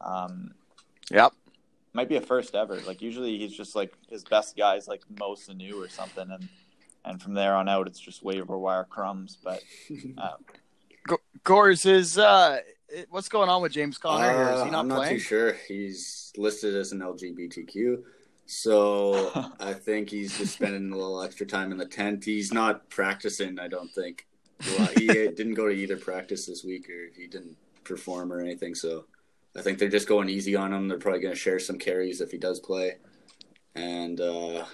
Um, 0.00 0.54
Yep. 1.10 1.32
might 1.92 2.08
be 2.08 2.16
a 2.16 2.20
first 2.20 2.54
ever. 2.54 2.80
Like 2.86 3.02
usually 3.02 3.38
he's 3.38 3.56
just 3.56 3.74
like 3.76 3.92
his 4.08 4.24
best 4.24 4.56
guys 4.56 4.88
like 4.88 5.02
Mo 5.18 5.34
Sanu 5.34 5.74
or 5.74 5.88
something, 5.88 6.30
and 6.30 6.48
and 7.04 7.20
from 7.20 7.34
there 7.34 7.54
on 7.56 7.68
out 7.68 7.86
it's 7.86 8.00
just 8.00 8.22
waiver 8.22 8.56
wire 8.58 8.84
crumbs. 8.84 9.36
But 9.42 9.62
uh, 10.18 10.36
G- 11.08 11.16
Gores 11.44 11.84
is 11.84 12.16
uh, 12.18 12.60
what's 13.10 13.28
going 13.28 13.48
on 13.48 13.60
with 13.62 13.72
James 13.72 13.98
Conner? 13.98 14.30
here? 14.32 14.50
Is 14.54 14.60
Uh, 14.60 14.64
he 14.64 14.70
not 14.70 14.88
playing? 14.88 14.92
I'm 14.92 14.98
not 15.02 15.08
too 15.08 15.18
sure. 15.18 15.52
He's 15.68 16.32
listed 16.36 16.74
as 16.76 16.92
an 16.92 17.00
LGBTQ, 17.00 18.02
so 18.46 19.30
I 19.60 19.72
think 19.74 20.08
he's 20.10 20.36
just 20.38 20.54
spending 20.54 20.92
a 20.92 20.96
little 20.96 21.20
extra 21.22 21.46
time 21.46 21.72
in 21.72 21.78
the 21.78 21.86
tent. 21.86 22.24
He's 22.24 22.52
not 22.52 22.88
practicing. 22.88 23.58
I 23.58 23.68
don't 23.68 23.90
think. 23.92 24.26
Well, 24.66 24.86
he 24.96 25.08
didn't 25.08 25.54
go 25.54 25.66
to 25.68 25.74
either 25.74 25.96
practice 25.96 26.46
this 26.46 26.62
week, 26.62 26.88
or 26.88 27.10
he 27.16 27.26
didn't 27.26 27.56
perform 27.82 28.32
or 28.32 28.40
anything. 28.40 28.76
So 28.76 29.06
I 29.56 29.62
think 29.62 29.78
they're 29.78 29.88
just 29.88 30.08
going 30.08 30.28
easy 30.28 30.56
on 30.56 30.72
him. 30.72 30.88
They're 30.88 30.98
probably 30.98 31.20
going 31.20 31.34
to 31.34 31.40
share 31.40 31.58
some 31.58 31.78
carries 31.78 32.20
if 32.20 32.30
he 32.30 32.38
does 32.38 32.58
play, 32.60 32.96
and 33.74 34.18
uh, 34.20 34.64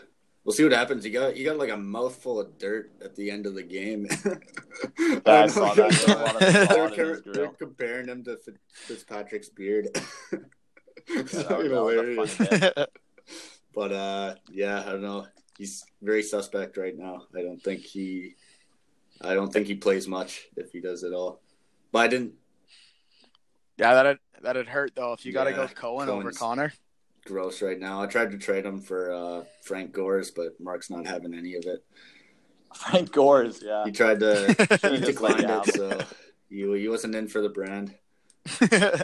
we'll 0.45 0.55
see 0.55 0.63
what 0.63 0.73
happens. 0.73 1.05
You 1.05 1.13
got 1.13 1.35
he 1.35 1.45
got 1.45 1.59
like 1.59 1.71
a 1.71 1.77
mouthful 1.77 2.41
of 2.41 2.59
dirt 2.59 2.93
at 3.03 3.17
the 3.17 3.31
end 3.31 3.47
of 3.47 3.55
the 3.55 3.63
game. 3.63 4.07
I 5.27 5.49
saw 5.49 5.75
that. 5.75 5.77
There 5.77 5.87
was 5.87 6.05
a 6.05 6.79
lot 6.79 6.97
they're, 6.97 7.21
they're, 7.27 7.49
comparing 7.49 8.07
him 8.07 8.23
to 8.25 8.39
Fitzpatrick's 8.73 9.49
beard. 9.49 9.89
it's 11.09 11.33
that 11.33 11.49
fucking 11.49 11.71
was- 11.71 12.37
that 12.37 12.39
was 12.39 12.41
a 12.41 12.45
hilarious. 12.45 12.89
But 13.75 13.93
uh, 13.93 14.35
yeah, 14.51 14.83
I 14.85 14.91
don't 14.91 15.03
know. 15.03 15.27
He's 15.57 15.85
very 16.03 16.25
suspect 16.25 16.77
right 16.79 16.99
now. 16.99 17.27
I 17.37 17.43
don't 17.43 17.63
think 17.63 17.83
he, 17.83 18.35
I 19.21 19.35
don't 19.35 19.53
think 19.53 19.69
he 19.69 19.77
plays 19.77 20.09
much 20.09 20.49
if 20.57 20.73
he 20.73 20.81
does 20.81 21.05
at 21.05 21.13
all. 21.13 21.43
But 21.93 21.99
I 22.01 22.09
didn't 22.09 22.33
yeah, 23.79 23.95
that'd 23.95 24.19
that'd 24.43 24.69
hurt 24.69 24.95
though 24.95 25.13
if 25.13 25.25
you 25.27 25.33
got 25.33 25.45
to 25.45 25.51
Yeah, 25.51 25.57
go 25.57 25.69
Cohen 25.69 26.09
over 26.09 26.31
Conner. 26.33 26.73
gross 27.25 27.61
right 27.63 27.79
now. 27.79 28.03
I 28.03 28.07
tried 28.07 28.31
to 28.33 28.39
trade 28.39 28.65
him 28.65 28.81
for 28.81 29.13
uh, 29.13 29.45
Frank 29.63 29.93
Gores, 29.93 30.31
but 30.31 30.59
Mark's 30.61 30.91
not 30.91 31.07
having 31.07 31.35
any 31.35 31.55
of 31.55 31.65
it. 31.67 31.85
Frank 32.75 33.13
Gores, 33.13 33.63
yeah. 33.63 33.85
He 33.85 33.93
tried 33.93 34.21
to, 34.21 34.47
he 34.91 34.99
declined 35.01 35.41
you 35.41 35.47
have 35.49 35.69
it, 35.69 35.75
so 35.75 35.99
he, 36.49 36.81
he 36.81 36.89
wasn't 36.89 37.15
in 37.15 37.29
for 37.29 37.41
the 37.41 37.49
brand. 37.49 37.95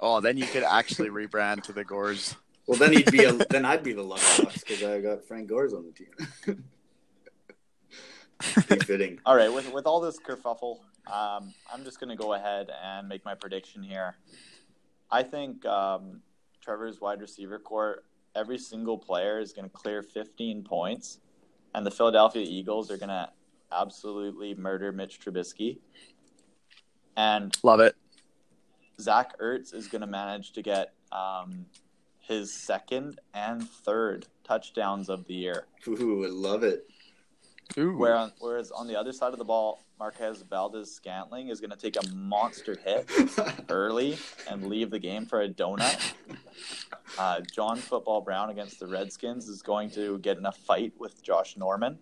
oh, 0.00 0.20
then 0.20 0.36
you 0.36 0.46
could 0.46 0.62
actually 0.62 1.08
rebrand 1.10 1.62
to 1.64 1.72
the 1.72 1.84
Gores. 1.84 2.34
Well, 2.66 2.78
then 2.78 2.92
he'd 2.92 3.10
be 3.10 3.24
a, 3.24 3.32
then 3.50 3.64
I'd 3.64 3.82
be 3.82 3.92
the 3.92 4.02
lucky 4.02 4.42
box 4.42 4.60
because 4.60 4.82
I 4.82 5.00
got 5.00 5.24
Frank 5.26 5.48
Gores 5.48 5.72
on 5.74 5.84
the 5.84 5.92
team. 5.92 6.64
be 8.68 8.76
fitting. 8.84 9.18
All 9.26 9.36
right, 9.36 9.52
with 9.52 9.72
with 9.72 9.86
all 9.86 10.00
this 10.00 10.18
kerfuffle, 10.18 10.78
um, 11.06 11.52
I'm 11.72 11.84
just 11.84 12.00
going 12.00 12.10
to 12.10 12.16
go 12.16 12.34
ahead 12.34 12.70
and 12.82 13.08
make 13.08 13.24
my 13.24 13.34
prediction 13.34 13.82
here. 13.82 14.16
I 15.10 15.22
think 15.22 15.64
um, 15.66 16.20
Trevor's 16.60 17.00
wide 17.00 17.20
receiver 17.20 17.58
core, 17.58 18.04
every 18.34 18.58
single 18.58 18.98
player 18.98 19.40
is 19.40 19.52
going 19.52 19.68
to 19.68 19.74
clear 19.74 20.02
15 20.02 20.62
points, 20.62 21.18
and 21.74 21.84
the 21.84 21.90
Philadelphia 21.90 22.44
Eagles 22.46 22.90
are 22.90 22.96
going 22.96 23.08
to 23.08 23.28
absolutely 23.72 24.54
murder 24.54 24.92
Mitch 24.92 25.20
Trubisky. 25.20 25.78
And 27.16 27.56
Love 27.62 27.80
it. 27.80 27.96
Zach 29.00 29.38
Ertz 29.38 29.74
is 29.74 29.88
going 29.88 30.02
to 30.02 30.06
manage 30.06 30.52
to 30.52 30.62
get 30.62 30.94
um, 31.10 31.66
his 32.20 32.54
second 32.54 33.18
and 33.34 33.68
third 33.68 34.26
touchdowns 34.44 35.08
of 35.08 35.26
the 35.26 35.34
year. 35.34 35.66
Ooh, 35.88 36.24
I 36.24 36.28
love 36.28 36.62
it. 36.62 36.86
Ooh. 37.78 37.96
Where 37.96 38.14
on, 38.14 38.32
whereas 38.38 38.70
on 38.70 38.86
the 38.86 38.98
other 38.98 39.12
side 39.12 39.32
of 39.32 39.38
the 39.38 39.44
ball, 39.44 39.82
Marquez 39.98 40.42
Valdes 40.42 40.90
Scantling 40.92 41.48
is 41.48 41.60
going 41.60 41.70
to 41.70 41.76
take 41.76 41.96
a 41.96 42.14
monster 42.14 42.76
hit 42.84 43.08
early 43.68 44.18
and 44.50 44.66
leave 44.66 44.90
the 44.90 44.98
game 44.98 45.26
for 45.26 45.42
a 45.42 45.48
donut. 45.48 46.12
Uh, 47.18 47.40
John 47.40 47.76
Football 47.78 48.20
Brown 48.20 48.50
against 48.50 48.80
the 48.80 48.86
Redskins 48.86 49.48
is 49.48 49.62
going 49.62 49.90
to 49.90 50.18
get 50.18 50.38
in 50.38 50.46
a 50.46 50.52
fight 50.52 50.92
with 50.98 51.22
Josh 51.22 51.56
Norman. 51.56 51.98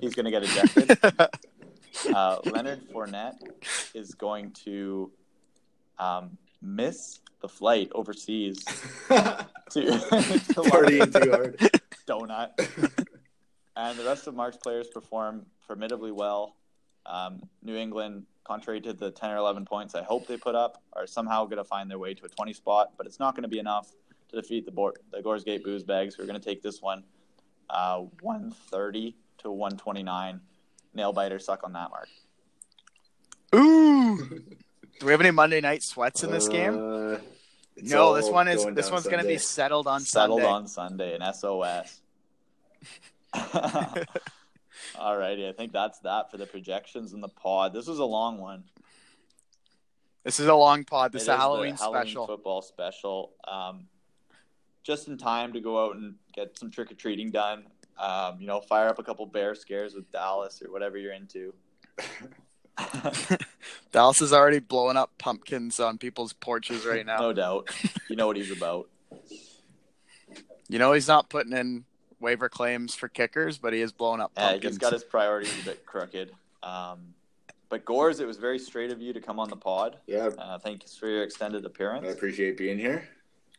He's 0.00 0.14
going 0.14 0.24
to 0.24 0.30
get 0.30 0.42
ejected. 0.44 0.98
Uh, 2.14 2.38
Leonard 2.44 2.80
Fournette 2.92 3.38
is 3.92 4.14
going 4.14 4.52
to 4.52 5.10
um, 5.98 6.38
miss 6.62 7.18
the 7.40 7.48
flight 7.48 7.90
overseas 7.92 8.64
to, 9.08 9.24
to 9.70 9.90
Partying 10.70 11.12
too 11.12 11.30
hard. 11.30 11.58
donut. 12.06 12.97
And 13.78 13.96
the 13.96 14.04
rest 14.04 14.26
of 14.26 14.34
Mark's 14.34 14.56
players 14.56 14.88
perform 14.88 15.46
formidably 15.66 16.10
well. 16.10 16.56
Um, 17.06 17.40
New 17.62 17.76
England, 17.76 18.26
contrary 18.44 18.80
to 18.82 18.92
the 18.92 19.10
10 19.10 19.30
or 19.30 19.36
11 19.36 19.64
points 19.64 19.94
I 19.94 20.02
hope 20.02 20.26
they 20.26 20.36
put 20.36 20.54
up, 20.54 20.82
are 20.92 21.06
somehow 21.06 21.44
going 21.44 21.58
to 21.58 21.64
find 21.64 21.88
their 21.90 21.98
way 21.98 22.12
to 22.12 22.24
a 22.26 22.28
20 22.28 22.52
spot, 22.52 22.92
but 22.98 23.06
it's 23.06 23.20
not 23.20 23.34
going 23.34 23.44
to 23.44 23.48
be 23.48 23.60
enough 23.60 23.92
to 24.30 24.36
defeat 24.36 24.66
the, 24.66 24.72
board, 24.72 24.98
the 25.12 25.22
Gores 25.22 25.44
Gate 25.44 25.64
Booze 25.64 25.84
Bags, 25.84 26.16
who 26.16 26.24
are 26.24 26.26
going 26.26 26.38
to 26.38 26.44
take 26.44 26.60
this 26.60 26.82
one 26.82 27.04
uh, 27.70 28.00
130 28.20 29.16
to 29.38 29.50
129. 29.50 30.40
Nail 30.94 31.12
biter, 31.12 31.38
suck 31.38 31.62
on 31.64 31.72
that, 31.74 31.90
Mark. 31.90 32.08
Ooh. 33.54 34.16
Do 34.98 35.06
we 35.06 35.12
have 35.12 35.20
any 35.20 35.30
Monday 35.30 35.60
night 35.60 35.84
sweats 35.84 36.24
in 36.24 36.32
this 36.32 36.48
game? 36.48 36.74
Uh, 36.76 37.18
No, 37.76 38.14
this 38.14 38.28
one 38.28 38.48
is 38.48 38.64
going 38.64 38.74
this 38.74 38.90
one's 38.90 39.04
going 39.04 39.22
to 39.22 39.28
be 39.28 39.38
settled 39.38 39.86
on 39.86 40.00
Sunday. 40.00 40.40
Settled 40.40 40.40
Sunday. 40.40 40.52
on 40.52 40.66
Sunday, 40.66 41.14
an 41.14 41.32
SOS. 41.32 42.00
Alrighty, 44.94 45.48
I 45.48 45.52
think 45.52 45.72
that's 45.72 45.98
that 46.00 46.30
for 46.30 46.36
the 46.36 46.46
projections 46.46 47.12
in 47.12 47.20
the 47.20 47.28
pod. 47.28 47.72
This 47.72 47.86
was 47.86 47.98
a 47.98 48.04
long 48.04 48.38
one. 48.38 48.64
This 50.24 50.40
is 50.40 50.46
a 50.46 50.54
long 50.54 50.84
pod. 50.84 51.12
This 51.12 51.22
It 51.22 51.24
is 51.24 51.28
a 51.28 51.36
Halloween, 51.36 51.74
Halloween 51.76 52.02
special. 52.02 52.26
football 52.26 52.62
special. 52.62 53.32
Um, 53.46 53.86
just 54.82 55.08
in 55.08 55.18
time 55.18 55.52
to 55.52 55.60
go 55.60 55.84
out 55.84 55.96
and 55.96 56.14
get 56.34 56.58
some 56.58 56.70
trick 56.70 56.90
or 56.90 56.94
treating 56.94 57.30
done. 57.30 57.64
Um, 57.98 58.36
you 58.40 58.46
know, 58.46 58.60
fire 58.60 58.88
up 58.88 58.98
a 58.98 59.02
couple 59.02 59.26
bear 59.26 59.54
scares 59.54 59.94
with 59.94 60.10
Dallas 60.12 60.62
or 60.62 60.70
whatever 60.70 60.96
you're 60.98 61.12
into. 61.12 61.54
Dallas 63.92 64.20
is 64.20 64.32
already 64.32 64.60
blowing 64.60 64.96
up 64.96 65.10
pumpkins 65.18 65.80
on 65.80 65.98
people's 65.98 66.32
porches 66.32 66.86
right 66.86 67.04
now. 67.04 67.18
no 67.18 67.32
doubt. 67.32 67.70
You 68.08 68.16
know 68.16 68.26
what 68.26 68.36
he's 68.36 68.52
about. 68.56 68.88
You 70.68 70.78
know 70.78 70.92
he's 70.92 71.08
not 71.08 71.28
putting 71.28 71.52
in 71.52 71.84
waiver 72.20 72.48
claims 72.48 72.94
for 72.94 73.08
kickers, 73.08 73.58
but 73.58 73.72
he 73.72 73.80
is 73.80 73.92
blowing 73.92 74.20
up 74.20 74.32
Yeah, 74.36 74.50
pumpkins. 74.50 74.74
he's 74.74 74.78
got 74.78 74.92
his 74.92 75.04
priorities 75.04 75.60
a 75.62 75.64
bit 75.64 75.86
crooked. 75.86 76.32
Um, 76.62 77.14
but 77.68 77.84
Gores, 77.84 78.20
it 78.20 78.26
was 78.26 78.36
very 78.38 78.58
straight 78.58 78.90
of 78.90 79.00
you 79.00 79.12
to 79.12 79.20
come 79.20 79.38
on 79.38 79.48
the 79.50 79.56
pod. 79.56 79.98
Yeah, 80.06 80.30
Uh, 80.38 80.58
thanks 80.58 80.96
for 80.96 81.06
your 81.08 81.22
extended 81.22 81.64
appearance. 81.64 82.06
I 82.06 82.10
appreciate 82.10 82.56
being 82.56 82.78
here. 82.78 83.08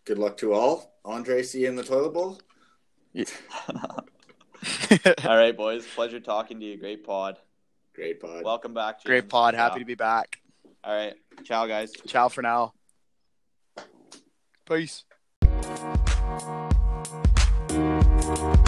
Good 0.05 0.17
luck 0.17 0.37
to 0.37 0.53
all. 0.53 0.95
Andre, 1.05 1.43
see 1.43 1.61
you 1.61 1.67
in 1.67 1.75
the 1.75 1.83
toilet 1.83 2.13
bowl. 2.13 2.39
Yeah. 3.13 3.25
All 5.25 5.37
right, 5.37 5.55
boys. 5.55 5.85
Pleasure 5.95 6.19
talking 6.19 6.59
to 6.59 6.65
you. 6.65 6.77
Great 6.77 7.03
pod. 7.03 7.37
Great 7.93 8.19
pod. 8.19 8.43
Welcome 8.43 8.73
back. 8.73 8.97
James. 8.99 9.05
Great 9.05 9.29
pod. 9.29 9.53
Happy 9.53 9.79
to 9.79 9.85
be 9.85 9.95
back. 9.95 10.39
All 10.83 10.93
right. 10.95 11.13
Ciao, 11.43 11.65
guys. 11.67 11.91
Ciao 12.07 12.27
for 12.29 12.41
now. 12.41 12.73
Peace. 14.67 15.03
Thank 18.29 18.59